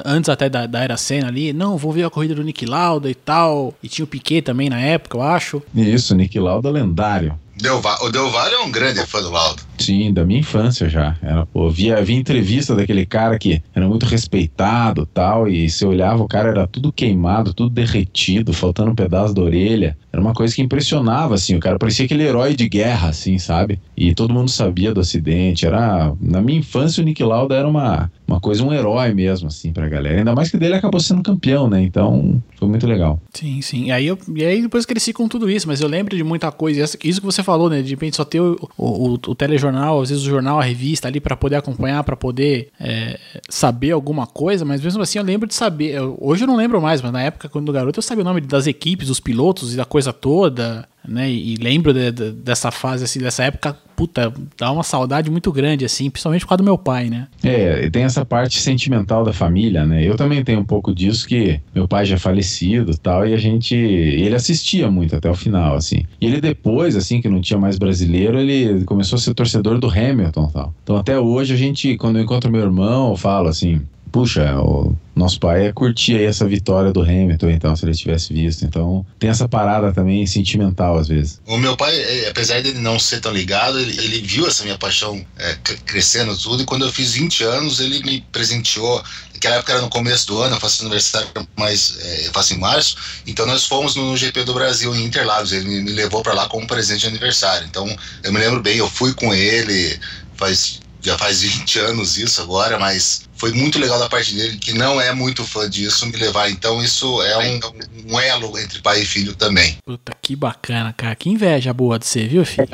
antes 0.06 0.30
até 0.30 0.48
da, 0.48 0.66
da 0.66 0.84
era 0.84 0.98
cena 0.98 1.28
ali. 1.28 1.52
Não, 1.52 1.78
vou 1.78 1.92
ver 1.92 2.04
a 2.04 2.10
corrida 2.10 2.36
do 2.36 2.44
Nick 2.44 2.66
Lauda 2.66 3.10
e 3.10 3.16
tal. 3.16 3.74
E 3.82 3.90
tinha 3.90 4.06
o 4.06 4.08
Piquet 4.08 4.42
também 4.42 4.70
na 4.70 4.80
época, 4.80 5.18
eu 5.18 5.22
acho. 5.22 5.62
Isso, 5.76 6.16
Nick 6.16 6.40
Lauda 6.40 6.70
lendário. 6.70 7.38
Del 7.64 7.82
o 8.02 8.10
Del 8.10 8.30
Valle 8.30 8.56
é 8.56 8.60
um 8.60 8.70
grande 8.70 9.06
fã 9.06 9.22
do 9.22 9.32
Lauda. 9.32 9.62
Sim, 9.78 10.12
da 10.12 10.26
minha 10.26 10.42
infância 10.42 10.90
já. 10.90 11.16
Era, 11.22 11.46
pô, 11.46 11.70
via, 11.70 12.04
via 12.04 12.18
entrevista 12.18 12.76
daquele 12.76 13.06
cara 13.06 13.40
que 13.40 13.64
era 13.74 13.88
muito 13.88 14.06
respeitado 14.06 15.06
tal, 15.06 15.48
e 15.48 15.70
você 15.70 15.86
olhava, 15.86 16.22
o 16.22 16.28
cara 16.28 16.50
era 16.50 16.68
tudo 16.68 16.92
queimado, 16.92 17.54
tudo 17.54 17.70
derretido, 17.70 18.52
faltando 18.52 18.92
um 18.92 18.96
pedaço 18.96 19.34
da 19.34 19.42
orelha. 19.42 19.98
Era 20.14 20.22
uma 20.22 20.34
coisa 20.34 20.54
que 20.54 20.62
impressionava, 20.62 21.34
assim, 21.34 21.56
o 21.56 21.60
cara 21.60 21.80
parecia 21.80 22.06
aquele 22.06 22.24
herói 22.24 22.56
de 22.56 22.70
guerra, 22.70 23.10
assim, 23.10 23.40
sabe? 23.40 23.80
E 23.98 24.14
todo 24.14 24.32
mundo 24.32 24.48
sabia 24.48 24.94
do 24.94 25.00
acidente. 25.00 25.66
Era, 25.66 26.14
na 26.22 26.40
minha 26.40 26.60
infância, 26.60 27.02
o 27.02 27.04
Nick 27.04 27.24
Lauda 27.24 27.56
era 27.56 27.68
uma, 27.68 28.12
uma 28.28 28.40
coisa, 28.40 28.64
um 28.64 28.72
herói 28.72 29.12
mesmo, 29.12 29.48
assim, 29.48 29.74
pra 29.74 29.90
galera. 29.90 30.20
Ainda 30.20 30.36
mais 30.36 30.52
que 30.52 30.58
dele 30.58 30.76
acabou 30.76 31.00
sendo 31.00 31.24
campeão, 31.24 31.68
né? 31.68 31.82
Então, 31.82 32.40
foi 32.60 32.68
muito 32.68 32.86
legal. 32.86 33.20
Sim, 33.34 33.60
sim. 33.62 33.86
E 33.86 33.92
aí, 33.92 34.06
eu, 34.06 34.18
e 34.36 34.46
aí 34.46 34.62
depois 34.62 34.86
cresci 34.86 35.14
com 35.14 35.28
tudo 35.28 35.50
isso, 35.50 35.68
mas 35.68 35.82
eu 35.82 35.88
lembro 35.88 36.16
de 36.16 36.24
muita 36.24 36.52
coisa. 36.52 36.84
Isso 37.04 37.20
que 37.20 37.26
você 37.26 37.42
falou, 37.42 37.68
né? 37.68 37.82
De 37.82 37.90
repente 37.90 38.16
só 38.16 38.24
ter 38.24 38.40
o, 38.40 38.56
o, 38.78 39.14
o 39.14 39.36
telejornal, 39.36 40.00
às 40.00 40.10
vezes 40.10 40.24
o 40.24 40.30
jornal, 40.30 40.60
a 40.60 40.64
revista 40.64 41.08
ali 41.08 41.20
para 41.20 41.36
poder 41.36 41.56
acompanhar, 41.56 42.04
para 42.04 42.16
poder 42.16 42.70
é, 42.80 43.20
saber 43.50 43.92
alguma 43.92 44.28
coisa, 44.28 44.64
mas 44.64 44.80
mesmo 44.80 45.02
assim 45.02 45.18
eu 45.18 45.26
lembro 45.26 45.48
de 45.48 45.56
saber. 45.56 45.96
Eu, 45.96 46.16
hoje 46.22 46.44
eu 46.44 46.48
não 46.48 46.56
lembro 46.56 46.80
mais, 46.80 47.02
mas 47.02 47.12
na 47.12 47.24
época, 47.24 47.50
quando 47.50 47.72
garoto, 47.72 47.98
eu 47.98 48.04
sabia 48.04 48.22
o 48.22 48.26
nome 48.26 48.42
das 48.42 48.68
equipes, 48.68 49.08
dos 49.08 49.20
pilotos 49.20 49.74
e 49.74 49.78
da 49.78 49.86
coisa 49.86 50.03
toda 50.12 50.90
né? 51.08 51.30
E, 51.30 51.56
lembro 51.56 51.94
de, 51.94 52.12
de, 52.12 52.32
dessa 52.32 52.72
fase, 52.72 53.04
assim, 53.04 53.20
dessa 53.20 53.44
época, 53.44 53.78
puta, 53.96 54.34
dá 54.58 54.72
uma 54.72 54.84
saudade 54.84 55.30
muito 55.30 55.52
grande, 55.52 55.84
assim, 55.84 56.10
principalmente 56.10 56.42
por 56.42 56.50
causa 56.50 56.60
do 56.60 56.64
meu 56.64 56.78
pai, 56.78 57.10
né? 57.10 57.28
É, 57.44 57.90
tem 57.90 58.04
essa 58.04 58.26
parte 58.26 58.60
sentimental 58.60 59.24
da 59.24 59.34
família, 59.34 59.86
né? 59.86 60.08
Eu 60.08 60.16
também 60.16 60.44
tenho 60.44 60.62
um 60.62 60.66
pouco 60.66 60.94
disso, 60.96 61.28
que 61.28 61.60
meu 61.76 61.88
pai 61.88 62.06
já 62.06 62.16
é 62.16 62.20
falecido 62.20 62.98
tal, 62.98 63.28
e 63.28 63.34
a 63.34 63.38
gente. 63.38 63.76
Ele 63.76 64.36
assistia 64.36 64.90
muito 64.90 65.16
até 65.16 65.30
o 65.30 65.36
final, 65.36 65.76
assim. 65.76 66.04
E 66.22 66.26
ele 66.26 66.40
depois, 66.40 66.96
assim, 66.96 67.22
que 67.22 67.28
não 67.28 67.42
tinha 67.42 67.60
mais 67.60 67.78
brasileiro, 67.78 68.40
ele 68.40 68.86
começou 68.86 69.18
a 69.18 69.20
ser 69.20 69.34
torcedor 69.34 69.80
do 69.80 69.90
Hamilton 69.90 70.48
tal. 70.48 70.74
Então 70.84 70.96
até 70.96 71.20
hoje 71.20 71.54
a 71.54 71.58
gente, 71.58 71.98
quando 71.98 72.18
eu 72.18 72.24
encontro 72.24 72.52
meu 72.52 72.62
irmão, 72.62 73.10
eu 73.10 73.18
falo 73.18 73.50
assim 73.50 73.82
puxa, 74.14 74.56
o 74.62 74.96
nosso 75.16 75.40
pai 75.40 75.66
ia 75.66 75.74
curtir 75.74 76.16
aí 76.16 76.26
essa 76.26 76.48
vitória 76.48 76.94
do 76.94 77.02
Hamilton, 77.02 77.50
então, 77.50 77.76
se 77.76 77.84
ele 77.84 77.96
tivesse 77.96 78.32
visto. 78.32 78.64
Então, 78.64 79.04
tem 79.18 79.28
essa 79.28 79.50
parada 79.50 79.92
também 79.92 80.26
sentimental, 80.28 81.00
às 81.00 81.08
vezes. 81.08 81.42
O 81.48 81.58
meu 81.58 81.76
pai, 81.76 82.00
é, 82.00 82.30
apesar 82.30 82.62
de 82.62 82.70
ele 82.70 82.80
não 82.80 83.00
ser 83.00 83.20
tão 83.20 83.34
ligado, 83.34 83.80
ele, 83.80 83.98
ele 84.00 84.22
viu 84.22 84.48
essa 84.48 84.64
minha 84.64 84.78
paixão 84.78 85.26
é, 85.40 85.58
crescendo 85.86 86.38
tudo, 86.38 86.62
e 86.62 86.66
quando 86.66 86.86
eu 86.86 86.92
fiz 86.92 87.14
20 87.14 87.44
anos, 87.44 87.80
ele 87.80 88.04
me 88.04 88.22
presenteou. 88.32 89.04
Naquela 89.34 89.56
época 89.56 89.74
era 89.74 89.82
no 89.82 89.90
começo 89.90 90.28
do 90.28 90.40
ano, 90.40 90.56
eu 90.56 90.60
faço 90.60 90.84
aniversário, 90.84 91.28
mas 91.56 91.98
é, 92.00 92.28
eu 92.28 92.32
faço 92.32 92.54
em 92.54 92.60
março. 92.60 92.96
Então, 93.26 93.48
nós 93.48 93.66
fomos 93.66 93.96
no, 93.96 94.12
no 94.12 94.16
GP 94.16 94.44
do 94.44 94.54
Brasil 94.54 94.96
em 94.96 95.06
Interlagos. 95.06 95.52
Ele 95.52 95.68
me, 95.68 95.82
me 95.82 95.92
levou 95.92 96.22
para 96.22 96.36
lá 96.36 96.48
como 96.48 96.68
presente 96.68 97.02
de 97.02 97.08
aniversário. 97.08 97.66
Então, 97.68 97.88
eu 98.22 98.32
me 98.32 98.38
lembro 98.38 98.62
bem, 98.62 98.78
eu 98.78 98.88
fui 98.88 99.12
com 99.16 99.34
ele, 99.34 100.00
faz 100.36 100.84
já 101.04 101.18
faz 101.18 101.42
20 101.42 101.80
anos 101.80 102.18
isso 102.18 102.42
agora, 102.42 102.80
mas 102.80 103.24
foi 103.44 103.52
muito 103.52 103.78
legal 103.78 104.00
da 104.00 104.08
parte 104.08 104.34
dele, 104.34 104.58
que 104.58 104.72
não 104.72 105.02
é 105.02 105.14
muito 105.14 105.44
fã 105.44 105.70
disso, 105.70 106.06
me 106.06 106.14
levar. 106.14 106.50
Então 106.50 106.82
isso 106.82 107.22
é 107.24 107.38
um, 107.38 108.14
um 108.14 108.18
elo 108.18 108.58
entre 108.58 108.82
pai 108.82 109.02
e 109.02 109.06
filho 109.06 109.36
também. 109.36 109.76
Puta, 109.86 110.14
que 110.22 110.34
bacana, 110.34 110.94
cara. 110.94 111.14
Que 111.14 111.30
inveja 111.30 111.74
boa 111.74 112.00
de 112.00 112.06
você, 112.06 112.26
viu, 112.26 112.46
filho? 112.46 112.70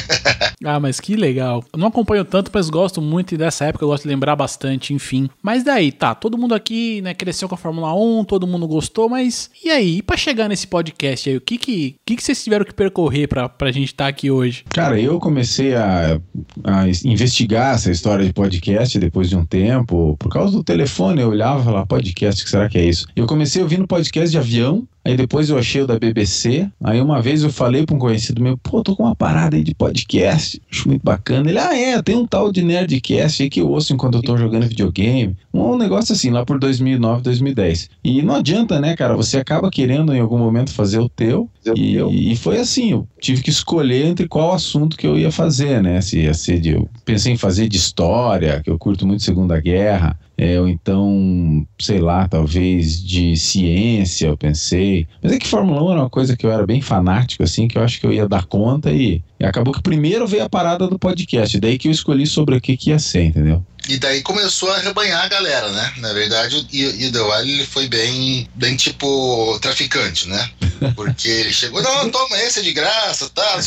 ah, 0.64 0.80
mas 0.80 1.00
que 1.00 1.16
legal. 1.16 1.62
Eu 1.70 1.78
não 1.78 1.88
acompanho 1.88 2.24
tanto, 2.24 2.50
mas 2.54 2.70
gosto 2.70 3.02
muito 3.02 3.34
e 3.34 3.36
dessa 3.36 3.66
época 3.66 3.84
eu 3.84 3.90
gosto 3.90 4.04
de 4.04 4.08
lembrar 4.08 4.34
bastante, 4.34 4.94
enfim. 4.94 5.28
Mas 5.42 5.62
daí, 5.62 5.92
tá, 5.92 6.14
todo 6.14 6.38
mundo 6.38 6.54
aqui, 6.54 7.02
né, 7.02 7.12
cresceu 7.12 7.46
com 7.46 7.54
a 7.54 7.58
Fórmula 7.58 7.92
1, 7.94 8.24
todo 8.24 8.46
mundo 8.46 8.66
gostou, 8.66 9.10
mas 9.10 9.50
e 9.62 9.68
aí? 9.68 9.98
E 9.98 10.02
pra 10.02 10.16
chegar 10.16 10.48
nesse 10.48 10.66
podcast 10.66 11.28
aí, 11.28 11.36
o 11.36 11.42
que 11.42 11.58
que, 11.58 11.96
que, 12.06 12.16
que 12.16 12.22
vocês 12.22 12.42
tiveram 12.42 12.64
que 12.64 12.72
percorrer 12.72 13.28
pra, 13.28 13.50
pra 13.50 13.70
gente 13.70 13.88
estar 13.88 14.04
tá 14.04 14.08
aqui 14.08 14.30
hoje? 14.30 14.64
Cara, 14.70 14.98
eu 14.98 15.18
comecei 15.18 15.74
a, 15.74 16.18
a 16.64 16.86
investigar 17.04 17.74
essa 17.74 17.90
história 17.90 18.24
de 18.24 18.32
podcast 18.32 18.98
depois 18.98 19.28
de 19.28 19.36
um 19.36 19.44
tempo, 19.44 20.05
por 20.14 20.28
causa 20.30 20.52
do 20.52 20.62
telefone, 20.62 21.22
eu 21.22 21.28
olhava 21.28 21.60
e 21.60 21.64
falava, 21.64 21.86
podcast, 21.86 22.44
que 22.44 22.50
será 22.50 22.68
que 22.68 22.78
é 22.78 22.84
isso? 22.84 23.06
Eu 23.16 23.26
comecei 23.26 23.62
ouvindo 23.62 23.86
podcast 23.86 24.30
de 24.30 24.38
avião, 24.38 24.86
Aí 25.06 25.16
depois 25.16 25.48
eu 25.48 25.56
achei 25.56 25.82
o 25.82 25.86
da 25.86 26.00
BBC. 26.00 26.68
Aí 26.82 27.00
uma 27.00 27.22
vez 27.22 27.44
eu 27.44 27.50
falei 27.50 27.86
para 27.86 27.94
um 27.94 27.98
conhecido 27.98 28.42
meu, 28.42 28.58
pô, 28.58 28.82
tô 28.82 28.96
com 28.96 29.04
uma 29.04 29.14
parada 29.14 29.54
aí 29.54 29.62
de 29.62 29.72
podcast, 29.72 30.60
acho 30.68 30.88
muito 30.88 31.04
bacana. 31.04 31.48
Ele, 31.48 31.60
ah, 31.60 31.78
é, 31.78 32.02
tem 32.02 32.16
um 32.16 32.26
tal 32.26 32.50
de 32.50 32.60
Nerdcast 32.60 33.40
aí 33.40 33.48
que 33.48 33.60
eu 33.60 33.70
ouço 33.70 33.92
enquanto 33.92 34.16
eu 34.16 34.22
tô 34.22 34.36
jogando 34.36 34.66
videogame. 34.66 35.36
Um 35.54 35.78
negócio 35.78 36.12
assim, 36.12 36.30
lá 36.30 36.44
por 36.44 36.58
2009, 36.58 37.22
2010. 37.22 37.88
E 38.02 38.20
não 38.20 38.34
adianta, 38.34 38.80
né, 38.80 38.96
cara? 38.96 39.14
Você 39.14 39.36
acaba 39.36 39.70
querendo 39.70 40.12
em 40.12 40.18
algum 40.18 40.38
momento 40.38 40.72
fazer 40.72 40.98
o 40.98 41.08
teu. 41.08 41.48
E, 41.76 42.32
e 42.32 42.36
foi 42.36 42.58
assim, 42.58 42.90
eu 42.90 43.06
tive 43.20 43.44
que 43.44 43.50
escolher 43.50 44.06
entre 44.06 44.26
qual 44.26 44.54
assunto 44.54 44.96
que 44.96 45.06
eu 45.06 45.16
ia 45.16 45.30
fazer, 45.30 45.80
né? 45.80 46.00
Se 46.00 46.18
ia 46.22 46.34
ser 46.34 46.58
de. 46.58 46.72
Eu 46.72 46.88
pensei 47.04 47.32
em 47.32 47.36
fazer 47.36 47.68
de 47.68 47.76
história, 47.76 48.60
que 48.60 48.70
eu 48.70 48.76
curto 48.76 49.06
muito 49.06 49.22
Segunda 49.22 49.60
Guerra 49.60 50.18
é, 50.38 50.60
ou 50.60 50.68
então, 50.68 51.66
sei 51.78 51.98
lá, 51.98 52.28
talvez 52.28 53.02
de 53.02 53.36
ciência, 53.36 54.26
eu 54.26 54.36
pensei. 54.36 55.06
Mas 55.22 55.32
é 55.32 55.38
que 55.38 55.46
Fórmula 55.46 55.82
1 55.82 55.90
era 55.92 56.00
uma 56.00 56.10
coisa 56.10 56.36
que 56.36 56.44
eu 56.44 56.52
era 56.52 56.66
bem 56.66 56.82
fanático, 56.82 57.42
assim, 57.42 57.66
que 57.66 57.78
eu 57.78 57.82
acho 57.82 57.98
que 57.98 58.06
eu 58.06 58.12
ia 58.12 58.28
dar 58.28 58.44
conta 58.44 58.92
e, 58.92 59.22
e 59.40 59.44
acabou 59.44 59.72
que 59.72 59.82
primeiro 59.82 60.26
veio 60.26 60.44
a 60.44 60.48
parada 60.48 60.86
do 60.88 60.98
podcast, 60.98 61.58
daí 61.58 61.78
que 61.78 61.88
eu 61.88 61.92
escolhi 61.92 62.26
sobre 62.26 62.54
o 62.54 62.60
que, 62.60 62.76
que 62.76 62.90
ia 62.90 62.98
ser, 62.98 63.24
entendeu? 63.24 63.64
E 63.88 63.98
daí 63.98 64.22
começou 64.22 64.70
a 64.72 64.78
rebanhar 64.78 65.24
a 65.24 65.28
galera, 65.28 65.70
né? 65.70 65.92
Na 65.98 66.12
verdade, 66.12 66.66
e, 66.72 67.06
o 67.06 67.12
The 67.12 67.20
Wild 67.20 67.50
ele 67.50 67.66
foi 67.66 67.88
bem, 67.88 68.48
bem 68.54 68.76
tipo 68.76 69.58
traficante, 69.60 70.28
né? 70.28 70.50
Porque 70.94 71.28
ele 71.28 71.52
chegou, 71.52 71.82
não, 71.82 72.10
toma 72.10 72.38
esse 72.42 72.58
é 72.58 72.62
de 72.62 72.72
graça, 72.72 73.28
tá? 73.30 73.60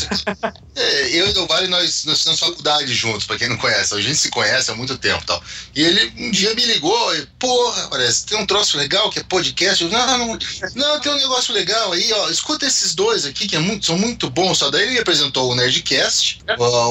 É, 0.76 1.08
eu 1.10 1.28
e 1.28 1.38
o 1.38 1.52
Wild, 1.52 1.68
nós, 1.68 2.04
nós 2.04 2.18
fizemos 2.18 2.38
faculdade 2.38 2.94
juntos, 2.94 3.26
pra 3.26 3.36
quem 3.36 3.48
não 3.48 3.56
conhece. 3.56 3.94
A 3.94 4.00
gente 4.00 4.16
se 4.16 4.30
conhece 4.30 4.70
há 4.70 4.74
muito 4.74 4.96
tempo 4.96 5.24
tal. 5.26 5.42
E 5.74 5.82
ele 5.82 6.12
um 6.18 6.30
dia 6.30 6.54
me 6.54 6.64
ligou, 6.64 7.16
e, 7.16 7.26
porra, 7.38 7.88
parece, 7.88 8.26
tem 8.26 8.38
um 8.38 8.46
troço 8.46 8.76
legal 8.76 9.10
que 9.10 9.18
é 9.18 9.22
podcast. 9.22 9.82
Eu, 9.82 9.90
não, 9.90 10.18
não, 10.18 10.38
não, 10.74 11.00
tem 11.00 11.12
um 11.12 11.16
negócio 11.16 11.52
legal 11.52 11.92
aí, 11.92 12.12
ó. 12.12 12.28
Escuta 12.30 12.66
esses 12.66 12.94
dois 12.94 13.24
aqui 13.24 13.46
que 13.46 13.56
é 13.56 13.58
muito, 13.58 13.86
são 13.86 13.98
muito 13.98 14.30
bons. 14.30 14.58
Só 14.58 14.70
daí 14.70 14.86
ele 14.86 15.00
apresentou 15.00 15.50
o 15.50 15.54
Nerdcast, 15.54 16.40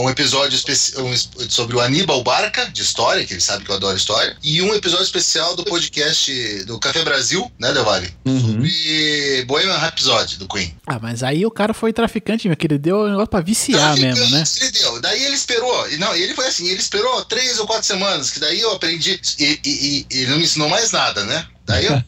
um 0.01 0.09
episódio 0.09 0.59
um, 0.97 1.49
sobre 1.49 1.75
o 1.75 1.79
Aníbal 1.79 2.23
Barca, 2.23 2.65
de 2.65 2.81
história 2.81 3.18
história, 3.19 3.25
que 3.25 3.33
ele 3.33 3.41
sabe 3.41 3.63
que 3.63 3.71
eu 3.71 3.75
adoro 3.75 3.97
história, 3.97 4.35
e 4.43 4.61
um 4.61 4.73
episódio 4.73 5.03
especial 5.03 5.55
do 5.55 5.63
podcast 5.63 6.63
do 6.65 6.79
Café 6.79 7.03
Brasil, 7.03 7.51
né, 7.59 7.71
Del 7.73 7.83
Valle? 7.83 8.13
Uhum. 8.25 8.41
Sobre 8.41 9.45
Bohemian 9.47 9.77
Rhapsody, 9.77 10.37
do 10.37 10.47
Queen. 10.47 10.75
Ah, 10.87 10.99
mas 11.01 11.23
aí 11.23 11.45
o 11.45 11.51
cara 11.51 11.73
foi 11.73 11.93
traficante, 11.93 12.47
meu, 12.47 12.57
que 12.57 12.67
ele 12.67 12.77
deu 12.77 13.01
um 13.01 13.09
negócio 13.09 13.27
pra 13.27 13.41
viciar 13.41 13.95
traficante, 13.95 14.19
mesmo, 14.19 14.35
né? 14.35 14.43
Ele 14.61 14.71
deu. 14.71 15.01
Daí 15.01 15.23
ele 15.23 15.35
esperou, 15.35 15.87
não, 15.97 16.15
ele 16.15 16.33
foi 16.33 16.47
assim, 16.47 16.67
ele 16.67 16.79
esperou 16.79 17.23
três 17.25 17.59
ou 17.59 17.67
quatro 17.67 17.85
semanas, 17.85 18.31
que 18.31 18.39
daí 18.39 18.59
eu 18.59 18.71
aprendi, 18.71 19.19
e, 19.39 19.59
e, 19.63 20.05
e 20.09 20.17
ele 20.19 20.27
não 20.27 20.37
me 20.37 20.43
ensinou 20.43 20.69
mais 20.69 20.91
nada, 20.91 21.23
né? 21.25 21.45
Daí 21.69 21.85
eu 21.85 22.03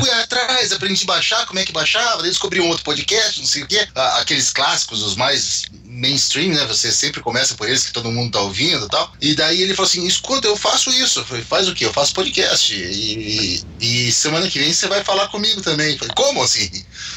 fui 0.00 0.10
atrás, 0.12 0.70
aprendi 0.70 1.02
a 1.02 1.06
baixar, 1.06 1.44
como 1.44 1.58
é 1.58 1.64
que 1.64 1.72
baixava, 1.72 2.22
daí 2.22 2.30
descobri 2.30 2.60
um 2.60 2.68
outro 2.68 2.84
podcast, 2.84 3.40
não 3.40 3.46
sei 3.48 3.64
o 3.64 3.66
quê. 3.66 3.88
Aqueles 4.20 4.52
clássicos, 4.52 5.02
os 5.02 5.16
mais 5.16 5.64
mainstream, 5.84 6.54
né? 6.54 6.64
Você 6.66 6.92
sempre 6.92 7.20
começa 7.20 7.56
por 7.56 7.68
eles 7.68 7.84
que 7.84 7.92
todo 7.92 8.12
mundo 8.12 8.30
tá 8.30 8.40
ouvindo 8.40 8.86
e 8.86 8.88
tal. 8.88 9.12
E 9.20 9.34
daí 9.34 9.60
ele 9.60 9.74
falou 9.74 9.88
assim: 9.88 10.06
escuta, 10.06 10.46
eu 10.46 10.56
faço 10.56 10.88
isso. 10.90 11.18
Eu 11.18 11.24
falei, 11.24 11.42
faz 11.42 11.68
o 11.68 11.74
quê? 11.74 11.84
Eu 11.84 11.92
faço 11.92 12.14
podcast. 12.14 12.72
E, 12.72 13.60
e 13.80 14.12
semana 14.12 14.48
que 14.48 14.60
vem 14.60 14.72
você 14.72 14.86
vai 14.86 15.02
falar 15.02 15.26
comigo 15.28 15.60
também. 15.60 15.94
Eu 15.94 15.98
falei, 15.98 16.14
como 16.14 16.40
assim? 16.40 16.70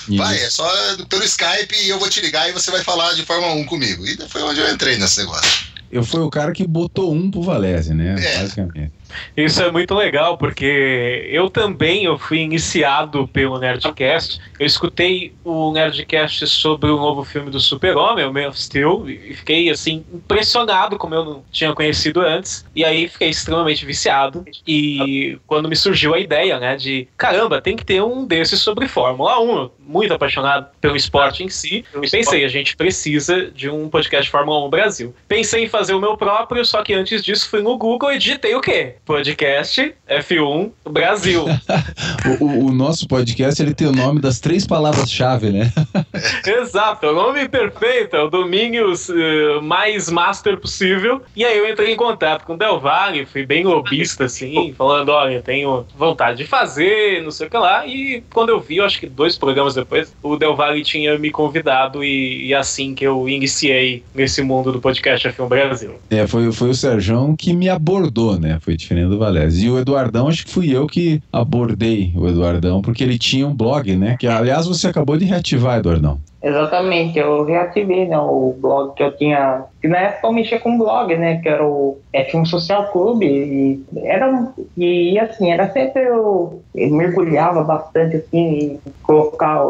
Isso. 0.09 0.17
Vai, 0.17 0.39
é 0.39 0.49
só 0.49 0.67
pelo 1.07 1.23
Skype 1.23 1.75
e 1.83 1.89
eu 1.89 1.99
vou 1.99 2.09
te 2.09 2.19
ligar 2.19 2.49
e 2.49 2.51
você 2.51 2.71
vai 2.71 2.83
falar 2.83 3.13
de 3.13 3.23
forma 3.23 3.45
1 3.53 3.63
comigo. 3.65 4.07
E 4.07 4.17
foi 4.27 4.41
onde 4.41 4.59
eu 4.59 4.73
entrei 4.73 4.97
nesse 4.97 5.19
negócio. 5.19 5.75
Eu 5.91 6.03
fui 6.03 6.21
o 6.21 6.31
cara 6.31 6.51
que 6.51 6.65
botou 6.65 7.13
um 7.13 7.29
pro 7.29 7.43
Valese, 7.43 7.93
né? 7.93 8.15
É. 8.17 8.39
Basicamente. 8.39 8.91
Isso 9.35 9.61
é 9.61 9.71
muito 9.71 9.93
legal, 9.93 10.37
porque 10.37 11.27
eu 11.29 11.49
também 11.49 12.05
eu 12.05 12.17
fui 12.17 12.39
iniciado 12.39 13.27
pelo 13.27 13.59
Nerdcast. 13.59 14.39
Eu 14.59 14.65
escutei 14.65 15.33
o 15.43 15.71
Nerdcast 15.71 16.47
sobre 16.47 16.89
o 16.89 16.97
novo 16.97 17.23
filme 17.23 17.49
do 17.49 17.59
Super-Homem, 17.59 18.25
o 18.25 18.33
Man 18.33 18.47
of 18.47 18.59
Steel, 18.59 19.09
e 19.09 19.33
fiquei 19.33 19.69
assim 19.69 20.05
impressionado 20.13 20.97
como 20.97 21.15
eu 21.15 21.25
não 21.25 21.43
tinha 21.51 21.73
conhecido 21.73 22.21
antes. 22.21 22.65
E 22.75 22.83
aí 22.83 23.07
fiquei 23.07 23.29
extremamente 23.29 23.85
viciado. 23.85 24.45
E 24.67 25.37
quando 25.45 25.69
me 25.69 25.75
surgiu 25.75 26.13
a 26.13 26.19
ideia, 26.19 26.59
né, 26.59 26.75
de 26.75 27.07
caramba, 27.17 27.61
tem 27.61 27.75
que 27.75 27.85
ter 27.85 28.01
um 28.01 28.25
desses 28.25 28.59
sobre 28.61 28.87
Fórmula 28.87 29.39
1. 29.39 29.69
Muito 29.79 30.13
apaixonado 30.13 30.67
pelo 30.81 30.95
esporte 30.95 31.43
em 31.43 31.49
si. 31.49 31.85
Pensei, 32.11 32.43
a 32.43 32.47
gente 32.47 32.75
precisa 32.75 33.51
de 33.51 33.69
um 33.69 33.89
podcast 33.89 34.29
Fórmula 34.29 34.65
1 34.65 34.69
Brasil. 34.69 35.15
Pensei 35.27 35.65
em 35.65 35.69
fazer 35.69 35.93
o 35.93 35.99
meu 35.99 36.17
próprio, 36.17 36.65
só 36.65 36.81
que 36.81 36.93
antes 36.93 37.23
disso 37.23 37.49
fui 37.49 37.61
no 37.61 37.77
Google 37.77 38.11
e 38.13 38.17
digitei 38.17 38.55
o 38.55 38.61
quê? 38.61 38.95
Podcast 39.05 39.93
F1 40.09 40.71
Brasil. 40.89 41.45
o, 42.41 42.65
o, 42.65 42.71
nosso 42.71 43.07
podcast 43.07 43.61
ele 43.61 43.75
tem 43.75 43.87
o 43.87 43.91
nome 43.91 44.19
das 44.19 44.39
três 44.39 44.65
palavras-chave, 44.65 45.51
né? 45.51 45.71
Exato, 46.43 47.05
é 47.05 47.11
o 47.11 47.13
nome 47.13 47.47
perfeito, 47.47 48.15
é 48.15 48.23
o 48.23 48.29
Domínios 48.29 49.07
uh, 49.09 49.61
mais 49.61 50.09
master 50.09 50.59
possível. 50.59 51.21
E 51.35 51.45
aí 51.45 51.55
eu 51.55 51.69
entrei 51.69 51.93
em 51.93 51.95
contato 51.95 52.45
com 52.45 52.55
o 52.55 52.57
Del 52.57 52.79
Valle, 52.79 53.27
fui 53.27 53.45
bem 53.45 53.63
lobista, 53.63 54.25
assim, 54.25 54.73
falando: 54.75 55.09
olha, 55.09 55.39
tenho 55.39 55.85
vontade 55.95 56.39
de 56.39 56.45
fazer, 56.45 57.21
não 57.23 57.29
sei 57.29 57.45
o 57.45 57.49
que 57.49 57.57
lá. 57.57 57.85
E 57.85 58.23
quando 58.33 58.49
eu 58.49 58.59
vi, 58.59 58.77
eu 58.77 58.85
acho 58.85 58.99
que 58.99 59.05
dois 59.07 59.37
programas 59.37 59.75
depois, 59.75 60.15
o 60.23 60.35
Del 60.35 60.55
Valle 60.55 60.83
tinha 60.83 61.15
me 61.19 61.29
convidado 61.29 62.03
e, 62.03 62.47
e 62.47 62.55
assim 62.55 62.95
que 62.95 63.05
eu 63.05 63.29
iniciei 63.29 64.03
nesse 64.15 64.41
mundo 64.41 64.71
do 64.71 64.81
podcast 64.81 65.29
F1 65.29 65.47
Brasil. 65.47 65.95
É, 66.09 66.25
foi, 66.25 66.51
foi 66.51 66.69
o 66.69 66.73
Sérgio 66.73 67.35
que 67.37 67.53
me 67.53 67.69
abordou, 67.69 68.39
né? 68.39 68.57
Foi 68.59 68.75
diferente 68.75 68.94
do 69.03 69.17
Valese. 69.17 69.65
E 69.65 69.69
o 69.69 69.77
Eduardão, 69.77 70.27
acho 70.27 70.45
que 70.45 70.51
fui 70.51 70.75
eu 70.75 70.87
que 70.87 71.21
abordei 71.31 72.13
o 72.15 72.27
Eduardão, 72.27 72.81
porque 72.81 73.03
ele 73.03 73.17
tinha 73.17 73.47
um 73.47 73.53
blog, 73.53 73.95
né? 73.95 74.15
Que 74.19 74.27
aliás 74.27 74.67
você 74.67 74.87
acabou 74.87 75.17
de 75.17 75.25
reativar, 75.25 75.79
Eduardão. 75.79 76.19
Exatamente, 76.41 77.17
eu 77.17 77.43
reativei 77.43 78.07
né, 78.07 78.19
o 78.19 78.55
blog 78.59 78.93
que 78.93 79.01
eu 79.01 79.11
tinha. 79.17 79.63
Que 79.85 79.89
na 79.89 79.99
época 79.99 80.25
eu 80.25 80.33
mexia 80.33 80.59
com 80.59 80.79
blog, 80.79 81.15
né? 81.15 81.39
Que 81.43 81.47
era 81.47 81.63
o 81.63 81.99
F1 82.11 82.47
Social 82.47 82.91
Club. 82.91 83.21
E, 83.21 83.83
era, 83.97 84.51
e 84.75 85.19
assim, 85.19 85.51
era 85.51 85.71
sempre 85.71 86.01
eu, 86.01 86.63
eu 86.73 86.89
mergulhava 86.89 87.63
bastante 87.63 88.15
assim, 88.15 88.79
e 88.83 88.91
colocar 89.03 89.63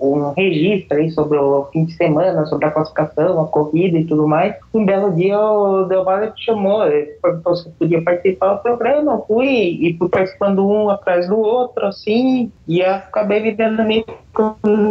um 0.00 0.32
registro 0.32 0.98
aí 0.98 1.08
sobre 1.12 1.38
o 1.38 1.68
fim 1.72 1.84
de 1.84 1.92
semana, 1.92 2.46
sobre 2.46 2.66
a 2.66 2.72
classificação, 2.72 3.40
a 3.40 3.46
corrida 3.46 3.96
e 3.96 4.04
tudo 4.04 4.26
mais. 4.26 4.56
Um 4.74 4.84
belo 4.84 5.12
dia 5.12 5.38
o 5.38 5.84
Delmar 5.84 6.20
me 6.22 6.32
chamou, 6.34 6.80
perguntou 7.22 7.54
se 7.54 7.70
podia 7.70 8.02
participar 8.02 8.54
do 8.54 8.62
programa. 8.62 9.12
Eu 9.12 9.24
fui 9.28 9.46
e 9.46 9.96
fui 9.96 10.08
participando 10.08 10.68
um 10.68 10.90
atrás 10.90 11.28
do 11.28 11.38
outro, 11.38 11.86
assim, 11.86 12.50
e 12.66 12.82
acabei 12.82 13.54
dando 13.54 13.84
meio 13.84 14.04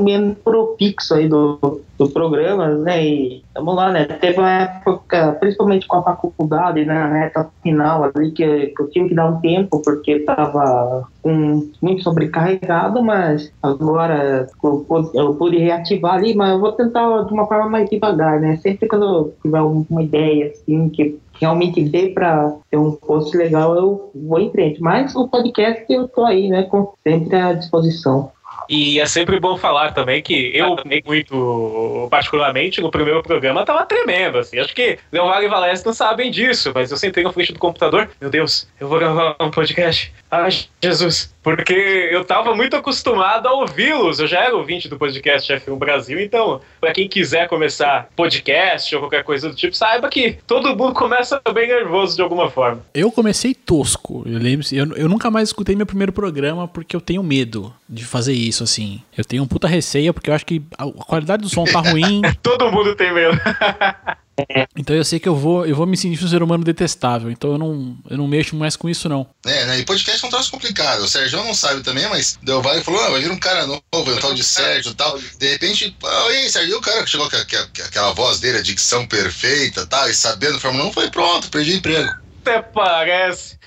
meio 0.04 0.36
propixo 0.36 1.16
aí 1.16 1.28
do, 1.28 1.82
do 2.00 2.10
programa, 2.10 2.70
né? 2.70 3.06
E 3.06 3.44
vamos 3.54 3.76
lá, 3.76 3.92
né? 3.92 4.06
Teve 4.06 4.40
uma 4.40 4.62
época, 4.62 5.34
principalmente 5.34 5.86
com 5.86 5.98
a 5.98 6.04
faculdade, 6.04 6.86
né? 6.86 6.94
Na 6.94 7.20
reta 7.20 7.50
final 7.62 8.06
ali, 8.06 8.32
que, 8.32 8.68
que 8.68 8.82
eu 8.82 8.90
tive 8.90 9.10
que 9.10 9.16
dar 9.16 9.28
um 9.28 9.42
tempo, 9.42 9.82
porque 9.84 10.14
estava 10.14 11.06
um, 11.26 11.70
muito 11.82 12.02
sobrecarregado, 12.02 13.04
mas 13.04 13.52
agora 13.62 14.48
eu, 14.64 15.10
eu 15.14 15.36
pude 15.36 15.58
reativar 15.58 16.14
ali, 16.14 16.34
mas 16.34 16.52
eu 16.52 16.60
vou 16.60 16.72
tentar 16.72 17.24
de 17.24 17.34
uma 17.34 17.46
forma 17.46 17.70
mais 17.70 17.90
devagar, 17.90 18.40
né? 18.40 18.56
Sempre 18.58 18.88
quando 18.88 19.06
eu 19.06 19.34
tiver 19.42 19.62
uma 19.62 20.02
ideia, 20.02 20.52
assim, 20.52 20.88
que 20.88 21.20
realmente 21.34 21.84
dê 21.84 22.10
para 22.10 22.56
ter 22.72 22.78
um 22.78 22.92
post 22.92 23.36
legal, 23.36 23.76
eu 23.76 24.12
vou 24.16 24.40
em 24.40 24.52
frente. 24.52 24.82
Mas 24.82 25.16
o 25.16 25.28
podcast 25.28 25.86
eu 25.90 26.08
tô 26.08 26.24
aí, 26.24 26.48
né? 26.48 26.64
Com, 26.64 26.94
sempre 27.04 27.36
à 27.36 27.54
disposição. 27.54 28.32
E 28.68 29.00
é 29.00 29.06
sempre 29.06 29.40
bom 29.40 29.58
falar 29.58 29.94
também 29.94 30.22
que 30.22 30.52
eu, 30.54 30.76
muito 31.06 32.08
particularmente, 32.10 32.82
no 32.82 32.92
primeiro 32.92 33.24
programa 33.24 33.66
tava 33.66 33.86
tremendo, 33.86 34.40
assim. 34.40 34.60
Acho 34.60 34.74
que 34.74 35.00
Leonardo 35.12 35.46
e 35.46 35.50
Valécio 35.50 35.86
não 35.86 35.94
sabem 35.94 36.32
disso, 36.32 36.72
mas 36.74 36.92
eu 36.92 36.98
sentei 36.98 37.24
na 37.24 37.32
frente 37.32 37.54
do 37.54 37.60
computador, 37.60 38.10
meu 38.20 38.30
Deus, 38.30 38.68
eu 38.80 38.88
vou 38.88 39.00
gravar 39.00 39.36
um 39.40 39.52
podcast. 39.52 40.14
Ai, 40.30 40.52
Jesus, 40.82 41.34
Porque 41.56 42.10
eu 42.12 42.24
tava 42.24 42.56
muito 42.56 42.76
acostumado 42.76 43.48
a 43.48 43.54
ouvi-los. 43.54 44.20
Eu 44.20 44.28
já 44.28 44.44
era 44.44 44.56
ouvinte 44.56 44.88
do 44.88 44.98
podcast 44.98 45.52
F1 45.52 45.78
Brasil, 45.78 46.20
então, 46.20 46.62
para 46.80 46.92
quem 46.94 47.08
quiser 47.08 47.48
começar 47.48 48.08
podcast 48.16 48.94
ou 48.96 49.02
qualquer 49.02 49.24
coisa 49.24 49.50
do 49.50 49.56
tipo, 49.56 49.76
saiba 49.76 50.10
que 50.10 50.38
todo 50.46 50.76
mundo 50.76 50.94
começa 50.94 51.42
bem 51.52 51.68
nervoso 51.68 52.16
de 52.16 52.22
alguma 52.22 52.52
forma. 52.52 52.82
Eu 52.94 53.12
comecei 53.12 53.56
tosco. 53.56 54.24
Eu 54.28 54.38
lembro, 54.38 54.66
eu, 54.72 54.96
eu 54.96 55.10
nunca 55.10 55.32
mais 55.32 55.50
escutei 55.50 55.76
meu 55.76 55.86
primeiro 55.88 56.14
programa 56.14 56.68
porque 56.68 56.96
eu 56.96 57.02
tenho 57.02 57.24
medo 57.24 57.74
de 57.88 58.06
fazer 58.06 58.34
isso, 58.34 58.64
assim. 58.64 59.02
Eu 59.18 59.26
tenho 59.26 59.42
um 59.42 59.48
puta 59.48 59.68
receio 59.68 60.14
porque 60.14 60.30
eu 60.30 60.34
acho 60.36 60.46
que 60.46 60.62
a 60.78 60.86
qualidade 60.86 61.42
do 61.42 61.50
som 61.50 61.64
tá 61.64 61.80
ruim. 61.90 62.22
todo 62.44 62.72
mundo 62.72 62.96
tem 62.96 63.12
medo. 63.12 63.38
Então 64.76 64.96
eu 64.96 65.04
sei 65.04 65.20
que 65.20 65.28
eu 65.28 65.36
vou, 65.36 65.66
eu 65.66 65.76
vou 65.76 65.86
me 65.86 65.98
sentir 65.98 66.24
um 66.24 66.28
ser 66.28 66.44
humano 66.44 66.64
detestável. 66.64 67.30
Então 67.32 67.52
eu 67.52 67.58
não, 67.58 67.98
eu 68.10 68.18
não 68.18 68.28
mexo 68.28 68.56
mais 68.56 68.76
com 68.76 68.90
isso, 68.90 69.10
não. 69.10 69.28
É, 69.46 69.66
né? 69.66 69.80
E 69.80 69.86
podcast 69.86 70.24
é 70.24 70.28
um 70.28 70.32
troço 70.32 70.52
complicado. 70.52 71.02
O 71.02 71.08
Sérgio 71.08 71.44
não 71.44 71.54
sabe 71.54 71.82
também, 71.82 72.08
mas 72.10 72.38
deu 72.44 72.62
vale 72.62 72.82
e 72.82 72.84
falou: 72.84 73.02
ah, 73.02 73.10
vai 73.10 73.22
vir 73.22 73.32
um 73.32 73.40
cara 73.40 73.66
novo, 73.66 73.82
um 73.94 74.18
tal 74.18 74.34
de 74.34 74.44
Sérgio 74.44 74.92
e 74.92 74.96
tal. 74.96 75.18
De 75.18 75.50
repente, 75.50 75.96
ah, 76.04 76.28
e 76.32 76.38
aí, 76.38 76.50
Sérgio, 76.50 76.74
e 76.74 76.76
o 76.76 76.82
cara 76.82 77.04
que 77.04 77.10
chegou 77.10 77.30
com, 77.30 77.38
aquela 77.38 78.14
voz 78.14 78.40
dele, 78.40 78.60
a 78.60 78.64
dicção 78.64 79.06
perfeita 79.08 79.86
tal, 79.86 80.10
e 80.10 80.14
sabendo 80.14 80.60
Fórmula 80.60 80.86
1, 80.86 80.94
foi 80.94 81.10
pronto, 81.10 81.50
perdi 81.50 81.74
o 81.74 81.76
emprego. 81.78 82.10
Até 82.42 82.62
parece. 82.62 83.60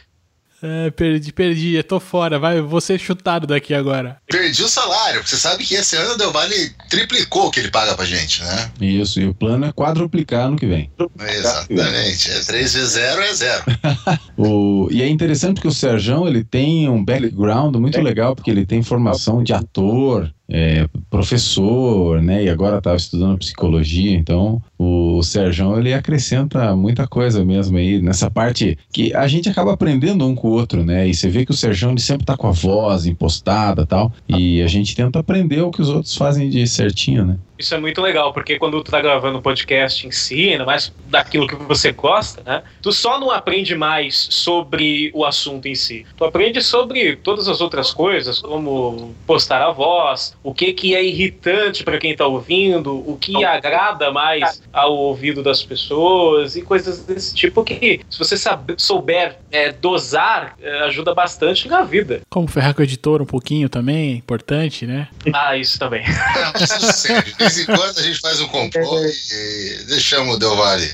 É, 0.63 0.91
perdi, 0.91 1.33
perdi, 1.33 1.75
eu 1.75 1.83
tô 1.83 1.99
fora, 1.99 2.39
vai, 2.39 2.61
vou 2.61 2.81
ser 2.81 2.99
chutado 2.99 3.47
daqui 3.47 3.75
agora. 3.75 4.19
Perdi 4.29 4.63
o 4.63 4.69
salário, 4.69 5.27
você 5.27 5.37
sabe 5.37 5.65
que 5.65 5.75
esse 5.75 5.97
ano 5.97 6.15
o 6.15 6.17
Del 6.17 6.31
Valle 6.31 6.71
triplicou 6.89 7.47
o 7.47 7.51
que 7.51 7.59
ele 7.59 7.71
paga 7.71 7.97
pra 7.97 8.05
gente, 8.05 8.43
né? 8.43 8.71
Isso, 8.81 9.21
e 9.21 9.27
o 9.27 9.35
plano 9.35 9.67
é 9.67 9.73
quadruplicar 9.73 10.47
ano 10.47 10.57
que 10.57 10.67
vem. 10.67 10.91
Exatamente, 11.21 12.31
é 12.31 12.41
3 12.41 12.75
vezes 12.75 12.91
0 12.91 13.23
é 13.23 13.35
0. 13.35 13.65
o, 14.39 14.89
e 14.91 15.03
é 15.03 15.09
interessante 15.09 15.55
porque 15.55 15.69
o 15.69 15.73
Serjão, 15.73 16.29
ele 16.29 16.45
tem 16.45 16.89
um 16.89 17.05
background 17.05 17.75
muito 17.77 18.01
legal, 18.01 18.37
porque 18.37 18.51
ele 18.51 18.65
tem 18.65 18.83
formação 18.83 19.43
de 19.43 19.53
ator, 19.53 20.33
é, 20.53 20.87
professor, 21.09 22.21
né? 22.21 22.45
E 22.45 22.51
agora 22.51 22.77
estava 22.77 22.97
estudando 22.97 23.39
psicologia, 23.39 24.13
então 24.13 24.61
o 24.79 25.23
Sérgio 25.23 25.79
ele 25.79 25.95
acrescenta 25.95 26.77
muita 26.77 27.07
coisa 27.09 27.43
mesmo 27.43 27.79
aí 27.79 28.03
nessa 28.03 28.31
parte 28.31 28.77
que 28.93 29.15
a 29.15 29.27
gente 29.27 29.49
acaba 29.49 29.73
aprendendo 29.73 30.27
um 30.27 30.35
com 30.35 30.49
o 30.49 30.51
outro, 30.51 30.85
né? 30.85 31.09
E 31.09 31.15
você 31.15 31.31
vê 31.31 31.47
que 31.47 31.53
o 31.53 31.57
Sérgio 31.57 31.91
ele 31.91 32.01
sempre 32.01 32.27
tá 32.27 32.37
com 32.37 32.47
a 32.47 32.53
voz 32.53 33.07
impostada, 33.07 33.87
tal, 33.87 34.13
e 34.29 34.61
a 34.61 34.67
gente 34.67 34.95
tenta 34.95 35.19
aprender 35.19 35.63
o 35.63 35.71
que 35.71 35.81
os 35.81 35.89
outros 35.89 36.15
fazem 36.15 36.51
de 36.51 36.67
certinho, 36.67 37.25
né? 37.25 37.39
Isso 37.63 37.77
é 37.77 37.79
muito 37.79 38.03
legal, 38.03 38.33
porque 38.33 38.59
quando 38.59 38.83
tu 38.83 38.91
tá 38.91 39.01
gravando 39.01 39.39
um 39.39 39.41
podcast 39.41 40.05
em 40.05 40.11
si, 40.11 40.51
ainda 40.51 40.65
mais 40.65 40.93
daquilo 41.07 41.47
que 41.47 41.55
você 41.55 41.93
gosta, 41.93 42.43
né? 42.45 42.65
Tu 42.83 42.93
só 42.93 43.21
não 43.21 43.31
aprende 43.31 43.77
mais 43.77 44.27
sobre 44.31 45.13
o 45.15 45.25
assunto 45.25 45.69
em 45.69 45.75
si. 45.77 46.05
Tu 46.17 46.25
aprende 46.25 46.61
sobre 46.61 47.15
todas 47.15 47.47
as 47.47 47.61
outras 47.61 47.93
coisas, 47.93 48.41
como 48.41 49.15
postar 49.25 49.63
a 49.63 49.71
voz, 49.71 50.37
o 50.43 50.53
que 50.53 50.73
que 50.73 50.97
é 50.97 51.05
irritante 51.05 51.85
para 51.85 51.99
quem 51.99 52.17
tá 52.17 52.27
ouvindo, 52.27 53.09
o 53.09 53.17
que 53.17 53.45
agrada 53.45 54.11
mais 54.11 54.61
ao 54.73 54.97
ouvido 54.97 55.41
das 55.41 55.63
pessoas 55.63 56.57
e 56.57 56.63
coisas 56.63 57.05
desse 57.05 57.33
tipo 57.33 57.63
que, 57.63 58.01
se 58.11 58.19
você 58.19 58.37
saber, 58.37 58.75
souber 58.77 59.39
é, 59.53 59.71
dosar, 59.71 60.57
é, 60.61 60.81
ajuda 60.81 61.15
bastante 61.15 61.69
na 61.69 61.83
vida. 61.83 62.23
Como 62.29 62.49
ferrar 62.49 62.75
com 62.75 62.81
o 62.81 62.85
editor 62.85 63.23
um 63.23 63.27
pouquinho 63.27 63.69
também, 63.69 64.17
importante, 64.17 64.85
né? 64.85 65.07
Ah, 65.33 65.57
isso 65.57 65.79
também. 65.79 66.03
Não, 66.03 67.47
é 67.47 67.47
vez 67.53 67.59
em 67.59 67.67
quando 67.67 67.99
a 67.99 68.03
gente 68.03 68.21
faz 68.21 68.41
um 68.41 68.49
complô 68.49 69.05
e 69.05 69.85
deixamos 69.89 70.37
o 70.37 70.39
Del 70.39 70.57
Valle. 70.57 70.91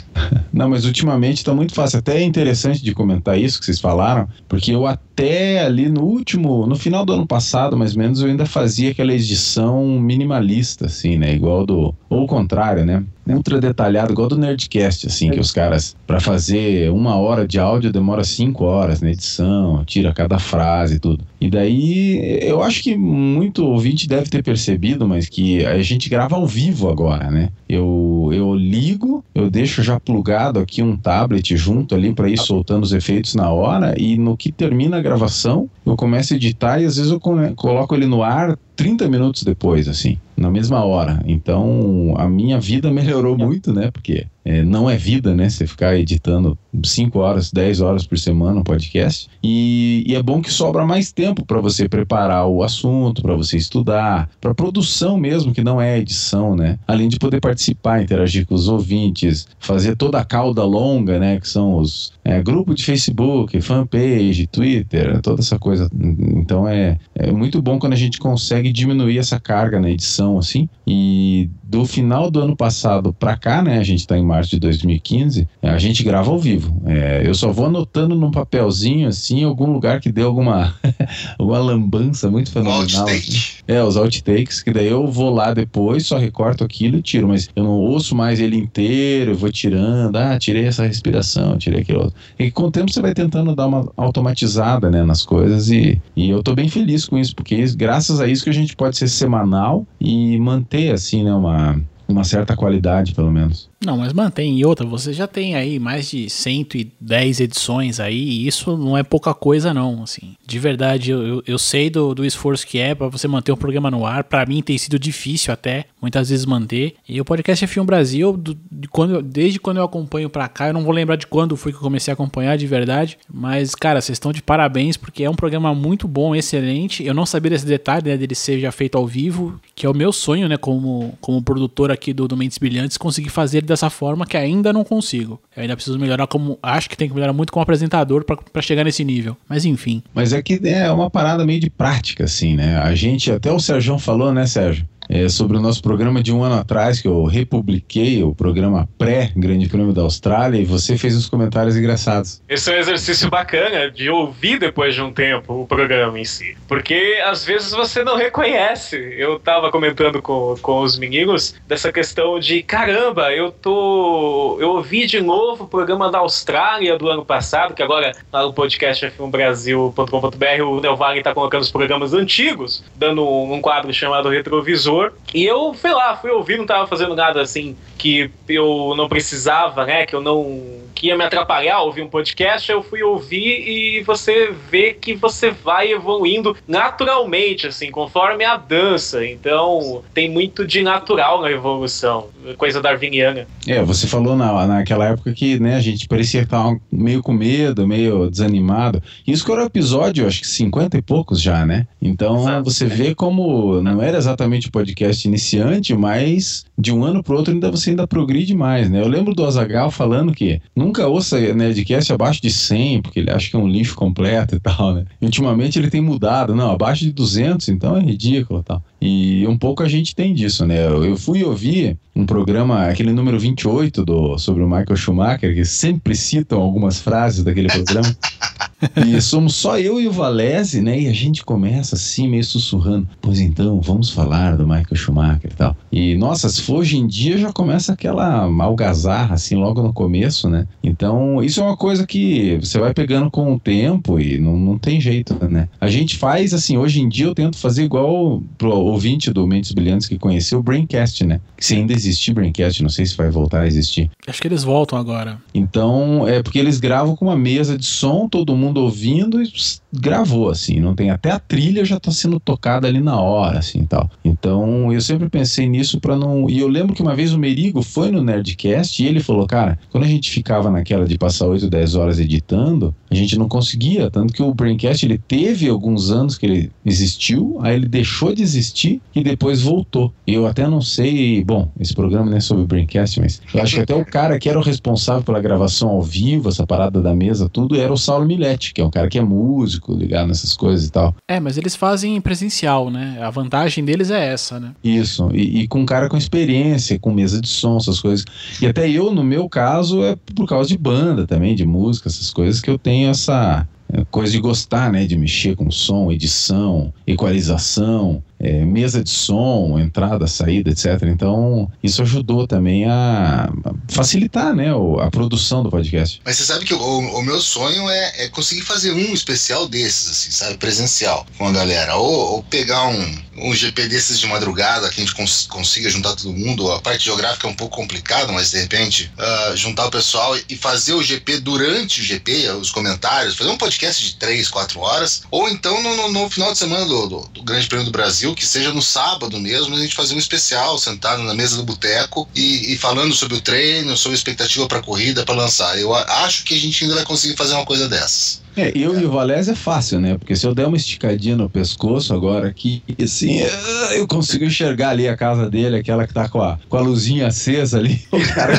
Não, 0.58 0.68
mas 0.68 0.84
ultimamente 0.84 1.44
tá 1.44 1.54
muito 1.54 1.72
fácil. 1.72 2.00
Até 2.00 2.18
é 2.18 2.24
interessante 2.24 2.82
de 2.82 2.92
comentar 2.92 3.38
isso 3.38 3.60
que 3.60 3.64
vocês 3.64 3.78
falaram, 3.78 4.26
porque 4.48 4.72
eu 4.72 4.88
até 4.88 5.64
ali 5.64 5.88
no 5.88 6.02
último, 6.02 6.66
no 6.66 6.74
final 6.74 7.06
do 7.06 7.12
ano 7.12 7.24
passado, 7.24 7.76
mais 7.76 7.92
ou 7.92 8.02
menos, 8.02 8.20
eu 8.20 8.26
ainda 8.26 8.44
fazia 8.44 8.90
aquela 8.90 9.12
edição 9.12 10.00
minimalista, 10.00 10.86
assim, 10.86 11.16
né? 11.16 11.32
Igual 11.32 11.64
do. 11.64 11.94
Ou 12.10 12.24
o 12.24 12.26
contrário, 12.26 12.84
né? 12.84 13.04
ultra 13.34 13.60
detalhado, 13.60 14.12
igual 14.12 14.28
do 14.28 14.38
Nerdcast, 14.38 15.06
assim, 15.06 15.30
que 15.30 15.40
os 15.40 15.50
caras, 15.50 15.94
para 16.06 16.20
fazer 16.20 16.90
uma 16.90 17.16
hora 17.16 17.46
de 17.46 17.58
áudio, 17.58 17.92
demora 17.92 18.24
cinco 18.24 18.64
horas 18.64 19.00
na 19.00 19.10
edição, 19.10 19.84
tira 19.84 20.12
cada 20.12 20.38
frase 20.38 20.96
e 20.96 20.98
tudo. 20.98 21.24
E 21.40 21.50
daí, 21.50 22.40
eu 22.42 22.62
acho 22.62 22.82
que 22.82 22.96
muito 22.96 23.64
ouvinte 23.64 24.08
deve 24.08 24.28
ter 24.28 24.42
percebido, 24.42 25.06
mas 25.06 25.28
que 25.28 25.64
a 25.64 25.80
gente 25.82 26.08
grava 26.08 26.36
ao 26.36 26.46
vivo 26.46 26.88
agora, 26.88 27.30
né? 27.30 27.50
Eu, 27.68 28.30
eu 28.32 28.54
ligo, 28.54 29.24
eu 29.34 29.50
deixo 29.50 29.82
já 29.82 30.00
plugado 30.00 30.47
aqui 30.56 30.82
um 30.82 30.96
tablet 30.96 31.56
junto 31.56 31.94
ali 31.94 32.14
para 32.14 32.28
ir 32.28 32.38
soltando 32.38 32.84
os 32.84 32.92
efeitos 32.92 33.34
na 33.34 33.50
hora, 33.50 33.94
e 33.98 34.16
no 34.16 34.36
que 34.36 34.50
termina 34.50 34.96
a 34.96 35.02
gravação, 35.02 35.68
eu 35.84 35.96
começo 35.96 36.32
a 36.32 36.36
editar 36.36 36.80
e 36.80 36.84
às 36.84 36.96
vezes 36.96 37.12
eu 37.12 37.20
coloco 37.20 37.94
ele 37.94 38.06
no 38.06 38.22
ar 38.22 38.58
30 38.78 39.08
minutos 39.08 39.42
depois, 39.42 39.88
assim, 39.88 40.18
na 40.36 40.48
mesma 40.48 40.84
hora. 40.84 41.20
Então, 41.26 42.14
a 42.16 42.28
minha 42.28 42.60
vida 42.60 42.88
melhorou 42.94 43.36
muito, 43.36 43.72
né? 43.72 43.90
Porque 43.90 44.24
é, 44.44 44.62
não 44.62 44.88
é 44.88 44.96
vida, 44.96 45.34
né? 45.34 45.50
Você 45.50 45.66
ficar 45.66 45.96
editando 45.96 46.56
5 46.84 47.18
horas, 47.18 47.50
10 47.50 47.80
horas 47.80 48.06
por 48.06 48.16
semana 48.16 48.60
um 48.60 48.62
podcast. 48.62 49.28
E, 49.42 50.04
e 50.06 50.14
é 50.14 50.22
bom 50.22 50.40
que 50.40 50.52
sobra 50.52 50.86
mais 50.86 51.10
tempo 51.10 51.44
para 51.44 51.60
você 51.60 51.88
preparar 51.88 52.46
o 52.46 52.62
assunto, 52.62 53.20
para 53.20 53.34
você 53.34 53.56
estudar, 53.56 54.30
para 54.40 54.54
produção 54.54 55.18
mesmo, 55.18 55.52
que 55.52 55.64
não 55.64 55.80
é 55.80 55.98
edição, 55.98 56.54
né? 56.54 56.78
Além 56.86 57.08
de 57.08 57.18
poder 57.18 57.40
participar, 57.40 58.00
interagir 58.00 58.46
com 58.46 58.54
os 58.54 58.68
ouvintes, 58.68 59.48
fazer 59.58 59.96
toda 59.96 60.20
a 60.20 60.24
cauda 60.24 60.64
longa, 60.64 61.18
né? 61.18 61.40
Que 61.40 61.48
são 61.48 61.74
os 61.74 62.12
é, 62.28 62.42
grupo 62.42 62.74
de 62.74 62.84
Facebook, 62.84 63.58
fanpage, 63.62 64.46
Twitter, 64.48 65.18
toda 65.22 65.40
essa 65.40 65.58
coisa. 65.58 65.88
Então 65.98 66.68
é, 66.68 66.98
é 67.14 67.32
muito 67.32 67.62
bom 67.62 67.78
quando 67.78 67.94
a 67.94 67.96
gente 67.96 68.18
consegue 68.18 68.70
diminuir 68.70 69.16
essa 69.16 69.40
carga 69.40 69.80
na 69.80 69.88
edição, 69.88 70.36
assim. 70.36 70.68
E 70.86 71.48
do 71.64 71.86
final 71.86 72.30
do 72.30 72.40
ano 72.40 72.54
passado 72.54 73.14
para 73.14 73.34
cá, 73.34 73.62
né? 73.62 73.78
A 73.78 73.82
gente 73.82 74.00
está 74.00 74.18
em 74.18 74.24
março 74.24 74.50
de 74.50 74.58
2015, 74.58 75.48
a 75.62 75.78
gente 75.78 76.02
grava 76.02 76.30
ao 76.30 76.38
vivo. 76.38 76.82
É, 76.84 77.22
eu 77.24 77.34
só 77.34 77.50
vou 77.50 77.64
anotando 77.64 78.14
num 78.14 78.30
papelzinho, 78.30 79.08
assim, 79.08 79.40
em 79.40 79.44
algum 79.44 79.72
lugar 79.72 79.98
que 79.98 80.12
deu 80.12 80.26
alguma, 80.26 80.74
alguma 81.38 81.58
lambança 81.58 82.30
muito 82.30 82.52
fenomenal. 82.52 83.08
Assim. 83.08 83.58
É, 83.66 83.82
os 83.82 83.96
outtakes, 83.96 84.62
que 84.62 84.70
daí 84.70 84.88
eu 84.88 85.06
vou 85.06 85.30
lá 85.32 85.54
depois, 85.54 86.06
só 86.06 86.18
recorto 86.18 86.62
aquilo 86.62 86.98
e 86.98 87.02
tiro, 87.02 87.28
mas 87.28 87.48
eu 87.56 87.64
não 87.64 87.72
ouço 87.72 88.14
mais 88.14 88.38
ele 88.38 88.56
inteiro, 88.56 89.30
eu 89.30 89.36
vou 89.36 89.50
tirando, 89.50 90.16
ah, 90.16 90.38
tirei 90.38 90.66
essa 90.66 90.86
respiração, 90.86 91.56
tirei 91.56 91.80
aquilo 91.80 92.00
outro. 92.00 92.17
E 92.38 92.50
com 92.50 92.64
o 92.64 92.70
tempo 92.70 92.92
você 92.92 93.00
vai 93.00 93.14
tentando 93.14 93.54
dar 93.54 93.66
uma 93.66 93.90
automatizada, 93.96 94.90
né, 94.90 95.02
nas 95.02 95.24
coisas. 95.24 95.70
E, 95.70 96.00
e 96.16 96.30
eu 96.30 96.42
tô 96.42 96.54
bem 96.54 96.68
feliz 96.68 97.06
com 97.06 97.18
isso, 97.18 97.34
porque 97.34 97.64
graças 97.76 98.20
a 98.20 98.26
isso 98.26 98.44
que 98.44 98.50
a 98.50 98.54
gente 98.54 98.76
pode 98.76 98.96
ser 98.96 99.08
semanal 99.08 99.86
e 100.00 100.38
manter, 100.38 100.92
assim, 100.92 101.24
né, 101.24 101.34
uma 101.34 101.80
uma 102.08 102.24
certa 102.24 102.56
qualidade, 102.56 103.14
pelo 103.14 103.30
menos. 103.30 103.68
Não, 103.84 103.98
mas 103.98 104.12
mantém. 104.12 104.58
E 104.58 104.64
outra, 104.64 104.84
você 104.84 105.12
já 105.12 105.26
tem 105.26 105.54
aí 105.54 105.78
mais 105.78 106.10
de 106.10 106.28
110 106.28 107.40
edições 107.40 108.00
aí, 108.00 108.18
e 108.18 108.46
isso 108.46 108.76
não 108.76 108.96
é 108.96 109.02
pouca 109.02 109.34
coisa, 109.34 109.72
não. 109.74 110.02
Assim, 110.02 110.34
de 110.44 110.58
verdade, 110.58 111.10
eu, 111.10 111.42
eu, 111.46 111.58
sei 111.58 111.90
do, 111.90 112.14
do 112.14 112.24
esforço 112.24 112.66
que 112.66 112.78
é 112.78 112.94
para 112.94 113.08
você 113.08 113.28
manter 113.28 113.52
um 113.52 113.56
programa 113.56 113.90
no 113.90 114.06
ar. 114.06 114.24
Para 114.24 114.46
mim 114.46 114.62
tem 114.62 114.76
sido 114.78 114.98
difícil 114.98 115.52
até, 115.52 115.84
muitas 116.00 116.30
vezes 116.30 116.46
manter. 116.46 116.94
E 117.08 117.20
o 117.20 117.24
podcast 117.24 117.66
F1 117.66 117.84
Brasil, 117.84 118.36
do, 118.36 118.58
de 118.72 118.88
quando, 118.88 119.22
desde 119.22 119.60
quando 119.60 119.76
eu 119.76 119.84
acompanho 119.84 120.30
pra 120.30 120.48
cá, 120.48 120.68
eu 120.68 120.74
não 120.74 120.82
vou 120.82 120.92
lembrar 120.92 121.16
de 121.16 121.26
quando 121.26 121.56
foi 121.56 121.72
que 121.72 121.78
eu 121.78 121.82
comecei 121.82 122.10
a 122.10 122.14
acompanhar 122.14 122.56
de 122.56 122.66
verdade. 122.66 123.18
Mas, 123.32 123.74
cara, 123.74 124.00
vocês 124.00 124.16
estão 124.16 124.32
de 124.32 124.42
parabéns, 124.42 124.96
porque 124.96 125.22
é 125.22 125.30
um 125.30 125.36
programa 125.36 125.74
muito 125.74 126.08
bom, 126.08 126.34
excelente. 126.34 127.04
Eu 127.04 127.14
não 127.14 127.26
sabia 127.26 127.50
desse 127.50 127.66
detalhe, 127.66 128.08
né, 128.08 128.16
dele 128.16 128.34
ser 128.34 128.58
já 128.58 128.72
feito 128.72 128.96
ao 128.96 129.06
vivo, 129.06 129.60
que 129.74 129.86
é 129.86 129.88
o 129.88 129.94
meu 129.94 130.12
sonho, 130.12 130.48
né, 130.48 130.56
como, 130.56 131.16
como 131.20 131.42
produtor 131.42 131.92
aqui 131.92 131.97
do, 132.14 132.28
do 132.28 132.36
Mentes 132.36 132.58
Brilhantes, 132.58 132.96
conseguir 132.96 133.28
fazer 133.28 133.62
dessa 133.62 133.90
forma 133.90 134.26
que 134.26 134.36
ainda 134.36 134.72
não 134.72 134.84
consigo. 134.84 135.40
Eu 135.56 135.62
ainda 135.62 135.76
preciso 135.76 135.98
melhorar 135.98 136.26
como. 136.26 136.58
Acho 136.62 136.88
que 136.88 136.96
tem 136.96 137.08
que 137.08 137.14
melhorar 137.14 137.32
muito 137.32 137.52
como 137.52 137.62
apresentador 137.62 138.24
para 138.24 138.62
chegar 138.62 138.84
nesse 138.84 139.04
nível. 139.04 139.36
Mas 139.48 139.64
enfim. 139.64 140.02
Mas 140.14 140.32
é 140.32 140.42
que 140.42 140.60
é 140.64 140.90
uma 140.90 141.10
parada 141.10 141.44
meio 141.44 141.60
de 141.60 141.70
prática, 141.70 142.24
assim, 142.24 142.54
né? 142.54 142.78
A 142.78 142.94
gente, 142.94 143.30
até 143.30 143.50
o 143.50 143.60
Sérgio 143.60 143.98
falou, 143.98 144.32
né, 144.32 144.46
Sérgio? 144.46 144.86
É, 145.08 145.28
sobre 145.28 145.56
o 145.56 145.60
nosso 145.60 145.82
programa 145.82 146.22
de 146.22 146.32
um 146.32 146.44
ano 146.44 146.56
atrás, 146.56 147.00
que 147.00 147.08
eu 147.08 147.24
republiquei, 147.24 148.22
o 148.22 148.34
programa 148.34 148.88
pré-Grande 148.98 149.68
Prêmio 149.68 149.92
da 149.92 150.02
Austrália, 150.02 150.60
e 150.60 150.64
você 150.64 150.98
fez 150.98 151.16
uns 151.16 151.28
comentários 151.28 151.76
engraçados. 151.76 152.42
Esse 152.48 152.70
é 152.70 152.76
um 152.76 152.78
exercício 152.78 153.30
bacana 153.30 153.90
de 153.90 154.10
ouvir 154.10 154.58
depois 154.58 154.94
de 154.94 155.00
um 155.00 155.12
tempo 155.12 155.62
o 155.62 155.66
programa 155.66 156.18
em 156.18 156.24
si. 156.24 156.56
Porque 156.66 157.20
às 157.24 157.44
vezes 157.44 157.70
você 157.72 158.04
não 158.04 158.16
reconhece. 158.16 158.96
Eu 159.16 159.38
tava 159.38 159.70
comentando 159.70 160.20
com, 160.20 160.54
com 160.60 160.80
os 160.82 160.98
meninos 160.98 161.54
dessa 161.66 161.90
questão 161.90 162.38
de 162.38 162.62
caramba, 162.62 163.32
eu 163.32 163.50
tô. 163.50 164.58
Eu 164.60 164.70
ouvi 164.70 165.06
de 165.06 165.20
novo 165.20 165.64
o 165.64 165.68
programa 165.68 166.10
da 166.10 166.18
Austrália 166.18 166.98
do 166.98 167.08
ano 167.08 167.24
passado, 167.24 167.74
que 167.74 167.82
agora 167.82 168.12
lá 168.32 168.42
no 168.42 168.52
podcast 168.52 169.06
f1brasil.com.br 169.06 170.62
o 170.62 170.80
Del 170.80 170.96
Valle 170.96 171.22
tá 171.22 171.32
colocando 171.32 171.62
os 171.62 171.70
programas 171.70 172.12
antigos, 172.12 172.84
dando 172.96 173.26
um 173.26 173.60
quadro 173.60 173.92
chamado 173.92 174.28
Retrovisor 174.28 174.97
professor. 174.98 175.12
E 175.34 175.44
eu, 175.44 175.74
sei 175.74 175.92
lá, 175.92 176.16
fui 176.16 176.30
ouvir, 176.30 176.58
não 176.58 176.66
tava 176.66 176.86
fazendo 176.86 177.14
nada 177.14 177.40
assim 177.40 177.76
que 177.98 178.30
eu 178.48 178.94
não 178.96 179.08
precisava, 179.08 179.84
né? 179.84 180.06
Que 180.06 180.14
eu 180.14 180.22
não. 180.22 180.62
que 180.94 181.08
ia 181.08 181.16
me 181.16 181.24
atrapalhar 181.24 181.80
ouvir 181.82 182.02
um 182.02 182.08
podcast. 182.08 182.70
Eu 182.70 182.82
fui 182.82 183.02
ouvir 183.02 183.68
e 183.68 184.02
você 184.02 184.54
vê 184.70 184.94
que 184.94 185.14
você 185.14 185.50
vai 185.50 185.92
evoluindo 185.92 186.56
naturalmente, 186.66 187.66
assim, 187.66 187.90
conforme 187.90 188.44
a 188.44 188.56
dança. 188.56 189.26
Então, 189.26 190.02
tem 190.14 190.30
muito 190.30 190.66
de 190.66 190.80
natural 190.80 191.42
na 191.42 191.50
evolução, 191.50 192.28
coisa 192.56 192.80
darwiniana. 192.80 193.46
É, 193.66 193.82
você 193.82 194.06
falou 194.06 194.36
na, 194.36 194.66
naquela 194.66 195.06
época 195.06 195.32
que 195.32 195.58
né, 195.58 195.74
a 195.74 195.80
gente 195.80 196.06
parecia 196.06 196.42
estar 196.42 196.76
meio 196.90 197.22
com 197.22 197.32
medo, 197.32 197.86
meio 197.86 198.30
desanimado. 198.30 199.02
Isso 199.26 199.44
que 199.44 199.52
era 199.52 199.62
o 199.62 199.66
episódio, 199.66 200.26
acho 200.26 200.40
que 200.40 200.46
50 200.46 200.96
e 200.96 201.02
poucos 201.02 201.42
já, 201.42 201.66
né? 201.66 201.86
Então 202.00 202.40
Exato. 202.40 202.64
você 202.64 202.86
vê 202.86 203.14
como 203.14 203.82
não 203.82 204.00
era 204.00 204.16
exatamente 204.16 204.68
o 204.68 204.72
podcast 204.72 204.87
iniciante, 205.26 205.94
mas 205.94 206.64
de 206.76 206.92
um 206.92 207.04
ano 207.04 207.22
pro 207.22 207.36
outro 207.36 207.52
ainda 207.52 207.70
você 207.70 207.90
ainda 207.90 208.06
progride 208.06 208.54
mais, 208.54 208.88
né? 208.88 209.00
Eu 209.00 209.08
lembro 209.08 209.34
do 209.34 209.44
Azagal 209.44 209.90
falando 209.90 210.32
que 210.32 210.60
nunca 210.74 211.06
ouça 211.06 211.38
Nerdcast 211.54 212.12
abaixo 212.12 212.40
de 212.40 212.50
100, 212.50 213.02
porque 213.02 213.20
ele 213.20 213.30
acha 213.30 213.50
que 213.50 213.56
é 213.56 213.58
um 213.58 213.68
lixo 213.68 213.94
completo 213.94 214.54
e 214.56 214.60
tal, 214.60 214.94
né? 214.94 215.04
E 215.20 215.24
ultimamente 215.24 215.78
ele 215.78 215.90
tem 215.90 216.00
mudado, 216.00 216.54
não, 216.54 216.70
abaixo 216.70 217.04
de 217.04 217.12
200, 217.12 217.68
então 217.68 217.96
é 217.96 218.00
ridículo 218.00 218.60
e 218.60 218.64
tal. 218.64 218.82
E 219.00 219.46
um 219.46 219.56
pouco 219.56 219.82
a 219.82 219.88
gente 219.88 220.14
tem 220.14 220.34
disso, 220.34 220.66
né? 220.66 220.86
Eu 220.86 221.16
fui 221.16 221.44
ouvir 221.44 221.96
um 222.14 222.26
programa, 222.26 222.86
aquele 222.86 223.12
número 223.12 223.38
28 223.38 224.04
do, 224.04 224.38
sobre 224.38 224.62
o 224.62 224.66
Michael 224.66 224.96
Schumacher, 224.96 225.54
que 225.54 225.64
sempre 225.64 226.16
citam 226.16 226.60
algumas 226.60 227.00
frases 227.00 227.44
daquele 227.44 227.68
programa. 227.68 228.16
e 229.06 229.20
somos 229.20 229.54
só 229.54 229.78
eu 229.78 230.00
e 230.00 230.08
o 230.08 230.12
Valese, 230.12 230.80
né? 230.80 231.00
E 231.00 231.06
a 231.06 231.12
gente 231.12 231.44
começa 231.44 231.94
assim, 231.94 232.28
meio 232.28 232.44
sussurrando. 232.44 233.08
Pois 233.20 233.40
então, 233.40 233.80
vamos 233.80 234.10
falar 234.10 234.56
do 234.56 234.66
Michael 234.66 234.96
Schumacher 234.96 235.50
e 235.52 235.54
tal. 235.54 235.76
E, 235.92 236.16
nossa, 236.16 236.48
se 236.48 236.62
for 236.62 236.78
hoje 236.78 236.96
em 236.96 237.06
dia, 237.06 237.38
já 237.38 237.52
começa 237.52 237.92
aquela 237.92 238.48
algazarra, 238.60 239.34
assim, 239.34 239.54
logo 239.54 239.82
no 239.82 239.92
começo, 239.92 240.48
né? 240.48 240.66
Então, 240.82 241.42
isso 241.42 241.60
é 241.60 241.64
uma 241.64 241.76
coisa 241.76 242.06
que 242.06 242.58
você 242.60 242.78
vai 242.78 242.92
pegando 242.92 243.30
com 243.30 243.54
o 243.54 243.60
tempo 243.60 244.18
e 244.18 244.38
não, 244.38 244.56
não 244.56 244.78
tem 244.78 245.00
jeito, 245.00 245.36
né? 245.48 245.68
A 245.80 245.88
gente 245.88 246.16
faz, 246.16 246.52
assim, 246.52 246.76
hoje 246.76 247.00
em 247.00 247.08
dia 247.08 247.26
eu 247.26 247.34
tento 247.34 247.56
fazer 247.56 247.84
igual 247.84 248.42
pro 248.56 248.72
ouvinte 248.88 249.32
do 249.32 249.46
Mentes 249.46 249.72
Brilhantes 249.72 250.08
que 250.08 250.18
conheceu 250.18 250.58
o 250.58 250.62
Braincast, 250.62 251.24
né? 251.24 251.40
Se 251.58 251.74
ainda 251.74 251.92
existir 251.92 252.32
Braincast, 252.32 252.82
não 252.82 252.90
sei 252.90 253.06
se 253.06 253.16
vai 253.16 253.30
voltar 253.30 253.62
a 253.62 253.66
existir. 253.66 254.10
Acho 254.26 254.40
que 254.40 254.48
eles 254.48 254.64
voltam 254.64 254.98
agora. 254.98 255.38
Então, 255.54 256.26
é 256.26 256.42
porque 256.42 256.58
eles 256.58 256.78
gravam 256.78 257.16
com 257.16 257.26
uma 257.26 257.36
mesa 257.36 257.76
de 257.76 257.86
som, 257.86 258.28
todo 258.28 258.56
mundo 258.56 258.80
ouvindo 258.80 259.42
e 259.42 259.48
pss, 259.48 259.80
gravou, 259.92 260.50
assim. 260.50 260.80
Não 260.80 260.94
tem 260.94 261.10
até 261.10 261.30
a 261.30 261.38
trilha 261.38 261.84
já 261.84 261.98
tá 261.98 262.10
sendo 262.10 262.38
tocada 262.38 262.86
ali 262.86 263.00
na 263.00 263.20
hora, 263.20 263.58
assim, 263.58 263.84
tal. 263.84 264.10
Então, 264.24 264.92
eu 264.92 265.00
sempre 265.00 265.28
pensei 265.28 265.68
nisso 265.68 266.00
para 266.00 266.16
não. 266.16 266.48
E 266.48 266.58
eu 266.58 266.68
lembro 266.68 266.94
que 266.94 267.02
uma 267.02 267.14
vez 267.14 267.32
o 267.32 267.38
Merigo 267.38 267.82
foi 267.82 268.10
no 268.10 268.22
Nerdcast 268.22 269.02
e 269.02 269.06
ele 269.06 269.20
falou, 269.20 269.46
cara, 269.46 269.78
quando 269.90 270.04
a 270.04 270.08
gente 270.08 270.30
ficava 270.30 270.70
naquela 270.70 271.06
de 271.06 271.16
passar 271.16 271.46
8, 271.46 271.68
10 271.68 271.94
horas 271.94 272.18
editando, 272.18 272.94
a 273.10 273.14
gente 273.14 273.38
não 273.38 273.48
conseguia, 273.48 274.10
tanto 274.10 274.32
que 274.32 274.42
o 274.42 274.52
Braincast 274.52 275.04
ele 275.04 275.18
teve 275.18 275.68
alguns 275.68 276.10
anos 276.10 276.36
que 276.36 276.46
ele 276.46 276.70
existiu, 276.84 277.58
aí 277.62 277.74
ele 277.74 277.86
deixou 277.86 278.34
de 278.34 278.42
existir 278.42 279.00
e 279.14 279.22
depois 279.22 279.62
voltou. 279.62 280.12
Eu 280.26 280.46
até 280.46 280.68
não 280.68 280.80
sei, 280.80 281.42
bom, 281.42 281.70
esse 281.80 281.94
programa 281.94 282.30
não 282.30 282.36
é 282.36 282.40
sobre 282.40 282.64
o 282.64 282.66
Braincast, 282.66 283.20
mas 283.20 283.40
eu 283.54 283.62
acho 283.62 283.76
que 283.76 283.80
até 283.80 283.94
o 283.94 284.04
cara 284.04 284.38
que 284.38 284.48
era 284.48 284.58
o 284.58 284.62
responsável 284.62 285.22
pela 285.22 285.40
gravação 285.40 285.88
ao 285.88 286.02
vivo, 286.02 286.48
essa 286.48 286.66
parada 286.66 287.00
da 287.00 287.14
mesa, 287.14 287.48
tudo, 287.48 287.76
era 287.76 287.92
o 287.92 287.96
Saulo 287.96 288.26
Milete, 288.26 288.74
que 288.74 288.80
é 288.80 288.84
um 288.84 288.90
cara 288.90 289.08
que 289.08 289.18
é 289.18 289.22
músico, 289.22 289.77
ligado 289.88 290.28
nessas 290.28 290.56
coisas 290.56 290.86
e 290.86 290.92
tal. 290.92 291.14
É, 291.26 291.40
mas 291.40 291.56
eles 291.56 291.74
fazem 291.74 292.20
presencial, 292.20 292.90
né? 292.90 293.18
A 293.20 293.30
vantagem 293.30 293.84
deles 293.84 294.10
é 294.10 294.32
essa, 294.32 294.58
né? 294.58 294.72
Isso, 294.82 295.30
e, 295.32 295.60
e 295.62 295.68
com 295.68 295.80
um 295.80 295.86
cara 295.86 296.08
com 296.08 296.16
experiência, 296.16 296.98
com 296.98 297.12
mesa 297.12 297.40
de 297.40 297.48
som, 297.48 297.76
essas 297.76 298.00
coisas. 298.00 298.24
E 298.60 298.66
até 298.66 298.88
eu, 298.88 299.12
no 299.12 299.24
meu 299.24 299.48
caso, 299.48 300.02
é 300.02 300.16
por 300.34 300.46
causa 300.46 300.68
de 300.68 300.78
banda 300.78 301.26
também, 301.26 301.54
de 301.54 301.66
música, 301.66 302.08
essas 302.08 302.30
coisas, 302.30 302.60
que 302.60 302.70
eu 302.70 302.78
tenho 302.78 303.10
essa 303.10 303.66
é, 303.92 304.04
coisa 304.10 304.32
de 304.32 304.38
gostar, 304.38 304.92
né? 304.92 305.06
De 305.06 305.16
mexer 305.16 305.56
com 305.56 305.70
som, 305.70 306.12
edição, 306.12 306.92
equalização, 307.06 308.22
é, 308.40 308.64
mesa 308.64 309.02
de 309.02 309.10
som, 309.10 309.78
entrada, 309.78 310.26
saída, 310.26 310.70
etc. 310.70 310.86
Então, 311.04 311.70
isso 311.82 312.02
ajudou 312.02 312.46
também 312.46 312.84
a 312.86 313.50
facilitar, 313.88 314.54
né? 314.54 314.66
A 315.00 315.10
produção 315.10 315.62
do 315.62 315.70
podcast. 315.70 316.20
Mas 316.24 316.36
você 316.36 316.44
sabe 316.44 316.64
que 316.64 316.74
o, 316.74 316.78
o 316.80 317.22
meu 317.22 317.40
sonho 317.40 317.88
é, 317.88 318.24
é 318.24 318.28
conseguir 318.28 318.62
fazer 318.62 318.92
um 318.92 319.12
especial 319.12 319.66
desses, 319.68 320.10
assim, 320.10 320.30
sabe? 320.30 320.56
Presencial 320.58 321.26
com 321.36 321.46
a 321.48 321.52
galera. 321.52 321.96
Ou, 321.96 322.34
ou 322.34 322.42
pegar 322.44 322.86
um, 322.88 323.18
um 323.38 323.54
GP 323.54 323.88
desses 323.88 324.18
de 324.18 324.26
madrugada 324.26 324.88
que 324.90 325.00
a 325.00 325.04
gente 325.04 325.14
cons- 325.14 325.46
consiga 325.48 325.88
juntar 325.90 326.14
todo 326.14 326.32
mundo. 326.32 326.70
A 326.72 326.80
parte 326.80 327.04
geográfica 327.04 327.46
é 327.46 327.50
um 327.50 327.54
pouco 327.54 327.76
complicada, 327.76 328.32
mas 328.32 328.50
de 328.50 328.60
repente 328.60 329.10
ah, 329.18 329.52
juntar 329.56 329.86
o 329.86 329.90
pessoal 329.90 330.36
e- 330.48 330.56
fazer 330.56 330.92
o 330.94 331.02
GP 331.02 331.40
durante 331.40 332.00
o 332.00 332.04
GP, 332.04 332.48
os 332.60 332.70
comentários, 332.70 333.36
fazer 333.36 333.50
um 333.50 333.56
podcast 333.58 334.04
de 334.04 334.16
3, 334.16 334.48
4 334.48 334.80
horas. 334.80 335.22
Ou 335.30 335.48
então 335.48 335.82
no, 335.82 335.96
no- 335.96 336.12
no 336.12 336.30
final 336.30 336.52
de 336.52 336.58
semana 336.58 336.84
do, 336.84 337.06
do- 337.06 337.28
do 337.34 337.42
Grande 337.42 337.66
Prêmio 337.66 337.86
do 337.86 337.92
Brasil, 337.92 338.27
que 338.34 338.46
seja 338.46 338.72
no 338.72 338.82
sábado 338.82 339.38
mesmo, 339.38 339.74
a 339.74 339.78
gente 339.78 339.94
fazer 339.94 340.14
um 340.14 340.18
especial, 340.18 340.78
sentado 340.78 341.22
na 341.22 341.34
mesa 341.34 341.56
do 341.56 341.64
boteco 341.64 342.28
e, 342.34 342.72
e 342.72 342.78
falando 342.78 343.14
sobre 343.14 343.36
o 343.36 343.40
treino, 343.40 343.96
sobre 343.96 344.14
a 344.14 344.18
expectativa 344.18 344.66
para 344.66 344.78
a 344.78 344.82
corrida, 344.82 345.24
para 345.24 345.34
lançar. 345.34 345.78
Eu 345.78 345.94
acho 345.94 346.44
que 346.44 346.54
a 346.54 346.58
gente 346.58 346.84
ainda 346.84 346.96
vai 346.96 347.04
conseguir 347.04 347.36
fazer 347.36 347.54
uma 347.54 347.66
coisa 347.66 347.88
dessas. 347.88 348.40
É, 348.56 348.72
eu 348.74 348.98
e 348.98 349.04
o 349.04 349.10
Valese 349.10 349.50
é 349.50 349.54
fácil, 349.54 350.00
né? 350.00 350.16
Porque 350.18 350.34
se 350.34 350.46
eu 350.46 350.54
der 350.54 350.66
uma 350.66 350.76
esticadinha 350.76 351.36
no 351.36 351.48
pescoço 351.48 352.12
agora 352.12 352.48
aqui, 352.48 352.82
assim, 353.02 353.42
ah, 353.42 353.94
eu 353.94 354.06
consigo 354.06 354.44
enxergar 354.44 354.90
ali 354.90 355.08
a 355.08 355.16
casa 355.16 355.48
dele, 355.48 355.76
aquela 355.76 356.06
que 356.06 356.14
tá 356.14 356.28
com 356.28 356.42
a, 356.42 356.58
com 356.68 356.76
a 356.76 356.80
luzinha 356.80 357.26
acesa 357.28 357.78
ali, 357.78 358.00
o 358.12 358.34
cara 358.34 358.58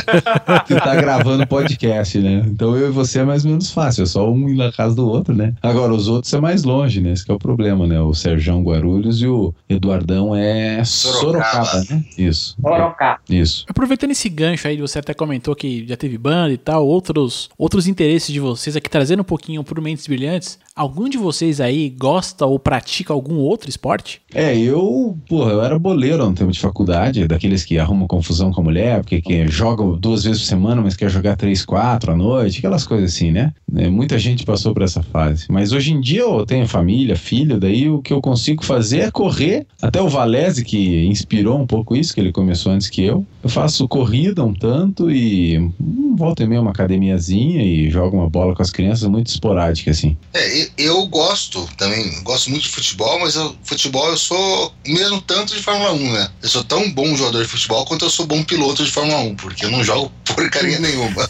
que 0.65 0.75
tá 0.75 0.95
gravando 0.95 1.45
podcast, 1.47 2.17
né? 2.19 2.43
Então 2.47 2.75
eu 2.75 2.89
e 2.89 2.91
você 2.91 3.19
é 3.19 3.23
mais 3.23 3.43
ou 3.45 3.51
menos 3.51 3.71
fácil, 3.71 4.03
é 4.03 4.05
só 4.05 4.31
um 4.31 4.49
ir 4.49 4.55
na 4.55 4.71
casa 4.71 4.95
do 4.95 5.07
outro, 5.07 5.33
né? 5.35 5.53
Agora, 5.61 5.93
os 5.93 6.07
outros 6.07 6.33
é 6.33 6.39
mais 6.39 6.63
longe, 6.63 7.01
né? 7.01 7.11
Esse 7.11 7.25
que 7.25 7.31
é 7.31 7.33
o 7.33 7.39
problema, 7.39 7.85
né? 7.85 7.99
O 7.99 8.13
Serjão 8.13 8.63
Guarulhos 8.63 9.21
e 9.21 9.27
o 9.27 9.53
Eduardão 9.67 10.35
é 10.35 10.83
Sorocaba, 10.83 11.65
Sorocaba. 11.65 11.85
né? 11.89 12.03
Isso. 12.17 12.55
Sorocaba. 12.61 13.19
Isso. 13.29 13.65
Aproveitando 13.67 14.11
esse 14.11 14.29
gancho 14.29 14.67
aí, 14.67 14.77
você 14.77 14.99
até 14.99 15.13
comentou 15.13 15.55
que 15.55 15.85
já 15.87 15.97
teve 15.97 16.17
banda 16.17 16.53
e 16.53 16.57
tal, 16.57 16.85
outros, 16.85 17.49
outros 17.57 17.87
interesses 17.87 18.31
de 18.31 18.39
vocês 18.39 18.75
aqui, 18.75 18.89
trazendo 18.89 19.21
um 19.21 19.25
pouquinho 19.25 19.63
pro 19.63 19.78
Mentes 19.81 20.07
Brilhantes. 20.07 20.57
Algum 20.75 21.09
de 21.09 21.17
vocês 21.17 21.59
aí 21.59 21.89
gosta 21.89 22.45
ou 22.45 22.57
pratica 22.57 23.11
algum 23.11 23.35
outro 23.35 23.69
esporte? 23.69 24.21
É, 24.33 24.57
eu, 24.57 25.17
porra, 25.27 25.51
eu 25.51 25.61
era 25.61 25.77
boleiro 25.77 26.25
no 26.25 26.33
tempo 26.33 26.53
de 26.53 26.59
faculdade, 26.59 27.27
daqueles 27.27 27.65
que 27.65 27.77
arrumam 27.77 28.07
confusão 28.07 28.49
com 28.49 28.61
a 28.61 28.63
mulher, 28.63 29.01
porque 29.01 29.21
que 29.21 29.45
jogam 29.49 29.97
duas 29.97 30.23
vezes 30.23 30.41
por 30.41 30.47
semana, 30.47 30.81
mas 30.81 30.95
quer 30.95 31.09
jogar 31.09 31.35
três, 31.35 31.65
quatro 31.65 32.13
à 32.13 32.15
noite, 32.15 32.59
aquelas 32.59 32.87
coisas 32.87 33.13
assim, 33.13 33.29
né? 33.29 33.51
É, 33.75 33.89
muita 33.89 34.17
gente 34.17 34.45
passou 34.45 34.73
por 34.73 34.81
essa 34.81 35.03
fase. 35.03 35.47
Mas 35.49 35.73
hoje 35.73 35.91
em 35.91 35.99
dia 35.99 36.21
eu 36.21 36.45
tenho 36.45 36.65
família, 36.65 37.17
filho, 37.17 37.59
daí 37.59 37.89
o 37.89 38.01
que 38.01 38.13
eu 38.13 38.21
consigo 38.21 38.63
fazer 38.63 38.99
é 38.99 39.11
correr. 39.11 39.67
Até 39.81 40.01
o 40.01 40.07
Valese, 40.07 40.63
que 40.63 41.05
inspirou 41.07 41.59
um 41.59 41.67
pouco 41.67 41.93
isso, 41.93 42.13
que 42.13 42.21
ele 42.21 42.31
começou 42.31 42.71
antes 42.71 42.89
que 42.89 43.03
eu. 43.03 43.25
Eu 43.43 43.49
faço 43.49 43.87
corrida 43.87 44.43
um 44.43 44.53
tanto 44.53 45.11
e 45.11 45.57
hum, 45.57 46.15
volta 46.17 46.43
e 46.43 46.47
meia 46.47 46.61
uma 46.61 46.71
academiazinha 46.71 47.63
e 47.63 47.89
jogo 47.89 48.15
uma 48.17 48.29
bola 48.29 48.55
com 48.55 48.61
as 48.61 48.71
crianças, 48.71 49.09
muito 49.09 49.27
esporádica, 49.27 49.68
assim. 49.89 50.17
É, 50.33 50.69
eu 50.77 51.05
gosto 51.07 51.67
também, 51.77 52.21
gosto 52.23 52.49
muito 52.49 52.63
de 52.63 52.69
futebol, 52.69 53.19
mas 53.19 53.35
eu, 53.35 53.55
futebol 53.63 54.07
eu 54.09 54.17
sou 54.17 54.73
mesmo 54.85 55.21
tanto 55.21 55.55
de 55.55 55.61
Fórmula 55.61 55.91
1, 55.91 56.11
né? 56.13 56.29
Eu 56.41 56.49
sou 56.49 56.63
tão 56.63 56.89
bom 56.91 57.15
jogador 57.15 57.43
de 57.43 57.49
futebol 57.49 57.85
quanto 57.85 58.05
eu 58.05 58.09
sou 58.09 58.25
bom 58.25 58.43
piloto 58.43 58.83
de 58.83 58.91
Fórmula 58.91 59.19
1, 59.19 59.35
porque 59.35 59.65
eu 59.65 59.71
não 59.71 59.83
jogo 59.83 60.11
porcaria 60.33 60.77
nenhuma. 60.79 61.29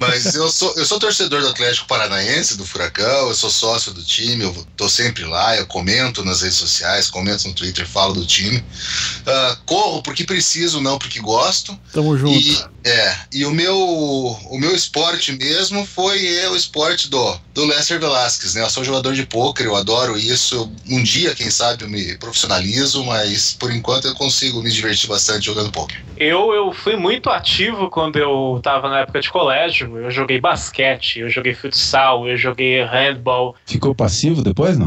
mas 0.00 0.34
eu 0.34 0.50
sou, 0.50 0.74
eu 0.76 0.84
sou 0.84 0.98
torcedor 0.98 1.40
do 1.40 1.48
Atlético 1.48 1.86
Paranaense, 1.86 2.56
do 2.56 2.66
Furacão, 2.66 3.28
eu 3.28 3.34
sou 3.34 3.50
sócio 3.50 3.92
do 3.92 4.02
time, 4.02 4.44
eu 4.44 4.66
tô 4.76 4.88
sempre 4.88 5.24
lá, 5.24 5.56
eu 5.56 5.66
comento 5.66 6.24
nas 6.24 6.42
redes 6.42 6.56
sociais, 6.56 7.10
comento 7.10 7.48
no 7.48 7.54
Twitter, 7.54 7.86
falo 7.86 8.14
do 8.14 8.26
time. 8.26 8.62
Ah, 9.26 9.56
corro 9.66 10.02
porque 10.02 10.24
preciso, 10.24 10.80
não 10.80 10.98
porque 10.98 11.20
gosto. 11.20 11.78
Tamo 11.92 12.16
junto. 12.16 12.38
E, 12.38 12.58
é, 12.84 13.16
e 13.32 13.44
o 13.44 13.50
meu, 13.50 13.76
o 13.76 14.58
meu 14.58 14.74
esporte 14.74 15.32
mesmo 15.32 15.84
foi 15.86 16.26
é, 16.38 16.48
o 16.48 16.56
esporte 16.56 17.10
do, 17.10 17.38
do 17.52 17.66
Lester 17.66 18.00
Velasquez, 18.00 18.54
né? 18.54 18.62
Eu 18.62 18.70
sou 18.70 18.84
jogador 18.84 19.14
de 19.14 19.26
pôquer, 19.26 19.66
eu 19.66 19.76
adoro 19.76 20.16
isso. 20.18 20.70
Um 20.88 21.02
dia, 21.02 21.34
quem 21.34 21.50
sabe, 21.50 21.84
eu 21.84 21.88
me 21.88 22.16
profissionalizo, 22.16 23.04
mas 23.04 23.54
por 23.58 23.70
enquanto 23.72 24.06
eu 24.06 24.14
consigo 24.14 24.62
me 24.62 24.70
divertir 24.70 25.08
bastante 25.08 25.46
jogando 25.46 25.70
pôquer. 25.70 26.02
Eu, 26.16 26.52
eu 26.52 26.72
fui 26.72 26.96
muito 26.96 27.30
ativo 27.30 27.90
quando 27.90 28.07
eu 28.16 28.60
tava 28.62 28.88
na 28.88 29.00
época 29.00 29.20
de 29.20 29.30
colégio. 29.30 29.98
Eu 29.98 30.10
joguei 30.10 30.40
basquete, 30.40 31.20
eu 31.20 31.28
joguei 31.28 31.54
futsal, 31.54 32.28
eu 32.28 32.36
joguei 32.36 32.82
handball. 32.84 33.56
Ficou 33.66 33.94
passivo 33.94 34.42
depois, 34.42 34.78
não? 34.78 34.86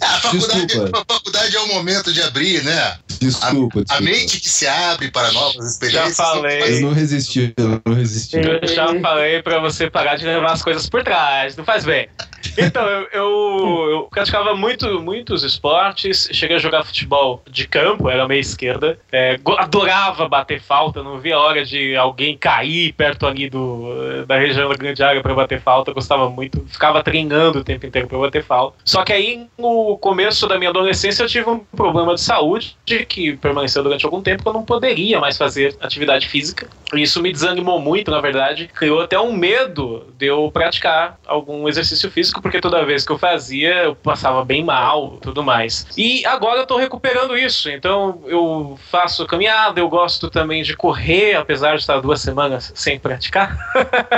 A, 0.00 0.20
faculdade, 0.20 0.78
a 0.78 1.04
faculdade 1.14 1.56
é 1.56 1.60
o 1.60 1.68
momento 1.68 2.12
de 2.12 2.22
abrir, 2.22 2.62
né? 2.64 2.96
Desculpa, 3.20 3.80
A 3.80 3.82
desculpa. 3.82 4.00
mente 4.02 4.40
que 4.40 4.48
se 4.48 4.66
abre 4.66 5.10
para 5.10 5.30
novas 5.32 5.72
experiências. 5.72 6.16
Já 6.16 6.24
falei. 6.24 6.76
Eu 6.78 6.80
não 6.80 6.92
resisti, 6.92 7.52
eu 7.56 7.80
não 7.84 7.94
resisti. 7.94 8.36
Eu 8.36 8.66
já 8.66 9.00
falei 9.00 9.42
pra 9.42 9.60
você 9.60 9.90
parar 9.90 10.16
de 10.16 10.24
levar 10.24 10.52
as 10.52 10.62
coisas 10.62 10.88
por 10.88 11.02
trás, 11.04 11.56
não 11.56 11.64
faz 11.64 11.84
bem. 11.84 12.08
Então, 12.56 12.86
eu, 12.86 13.08
eu, 13.12 13.90
eu, 13.90 14.08
praticava 14.10 14.54
muito, 14.54 15.00
muitos 15.00 15.42
esportes, 15.42 16.28
cheguei 16.32 16.56
a 16.56 16.60
jogar 16.60 16.84
futebol 16.84 17.42
de 17.48 17.66
campo, 17.66 18.08
era 18.08 18.26
meia 18.26 18.40
esquerda, 18.40 18.98
é, 19.10 19.38
adorava 19.58 20.28
bater 20.28 20.60
falta, 20.60 21.02
não 21.02 21.18
via 21.18 21.36
a 21.36 21.40
hora 21.40 21.64
de 21.64 21.96
alguém 21.96 22.36
cair 22.36 22.92
perto 22.92 23.26
ali 23.26 23.48
do, 23.48 24.24
da 24.26 24.38
região 24.38 24.68
da 24.68 24.74
grande 24.74 25.02
área 25.02 25.22
para 25.22 25.34
bater 25.34 25.60
falta, 25.60 25.92
gostava 25.92 26.28
muito, 26.28 26.64
ficava 26.68 27.02
treinando 27.02 27.60
o 27.60 27.64
tempo 27.64 27.86
inteiro 27.86 28.08
para 28.08 28.18
bater 28.18 28.44
falta. 28.44 28.76
Só 28.84 29.04
que 29.04 29.12
aí, 29.12 29.46
no 29.58 29.96
começo 29.98 30.46
da 30.46 30.58
minha 30.58 30.70
adolescência, 30.70 31.22
eu 31.22 31.28
tive 31.28 31.48
um 31.48 31.58
problema 31.58 32.14
de 32.14 32.20
saúde 32.20 32.76
que 32.84 33.36
permaneceu 33.36 33.82
durante 33.82 34.04
algum 34.04 34.22
tempo, 34.22 34.42
que 34.42 34.48
eu 34.48 34.52
não 34.52 34.64
poderia 34.64 35.20
mais 35.20 35.36
fazer 35.36 35.76
atividade 35.80 36.28
física. 36.28 36.68
Isso 36.94 37.22
me 37.22 37.32
desanimou 37.32 37.80
muito, 37.80 38.10
na 38.10 38.20
verdade, 38.20 38.68
criou 38.68 39.00
até 39.00 39.18
um 39.18 39.32
medo 39.32 40.06
de 40.18 40.26
eu 40.26 40.50
praticar 40.52 41.18
algum 41.26 41.68
exercício 41.68 42.10
físico, 42.10 42.31
porque 42.40 42.60
toda 42.60 42.84
vez 42.84 43.04
que 43.04 43.12
eu 43.12 43.18
fazia, 43.18 43.84
eu 43.84 43.94
passava 43.94 44.44
bem 44.44 44.64
mal 44.64 45.18
tudo 45.20 45.42
mais. 45.42 45.86
E 45.96 46.24
agora 46.26 46.60
eu 46.60 46.66
tô 46.66 46.76
recuperando 46.76 47.36
isso, 47.36 47.70
então 47.70 48.22
eu 48.26 48.78
faço 48.90 49.26
caminhada, 49.26 49.80
eu 49.80 49.88
gosto 49.88 50.30
também 50.30 50.62
de 50.62 50.76
correr, 50.76 51.34
apesar 51.34 51.74
de 51.74 51.82
estar 51.82 52.00
duas 52.00 52.20
semanas 52.20 52.72
sem 52.74 52.98
praticar. 52.98 53.56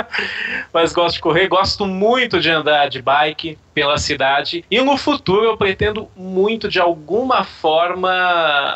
Mas 0.73 0.93
gosto 0.93 1.15
de 1.15 1.21
correr, 1.21 1.47
gosto 1.47 1.85
muito 1.85 2.39
de 2.39 2.49
andar 2.49 2.89
de 2.89 3.01
bike 3.01 3.57
pela 3.73 3.97
cidade. 3.97 4.63
E 4.71 4.81
no 4.81 4.97
futuro 4.97 5.45
eu 5.45 5.57
pretendo 5.57 6.09
muito, 6.15 6.69
de 6.69 6.79
alguma 6.79 7.43
forma, 7.43 8.09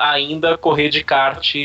ainda 0.02 0.58
correr 0.58 0.90
de 0.90 1.04
kart 1.04 1.56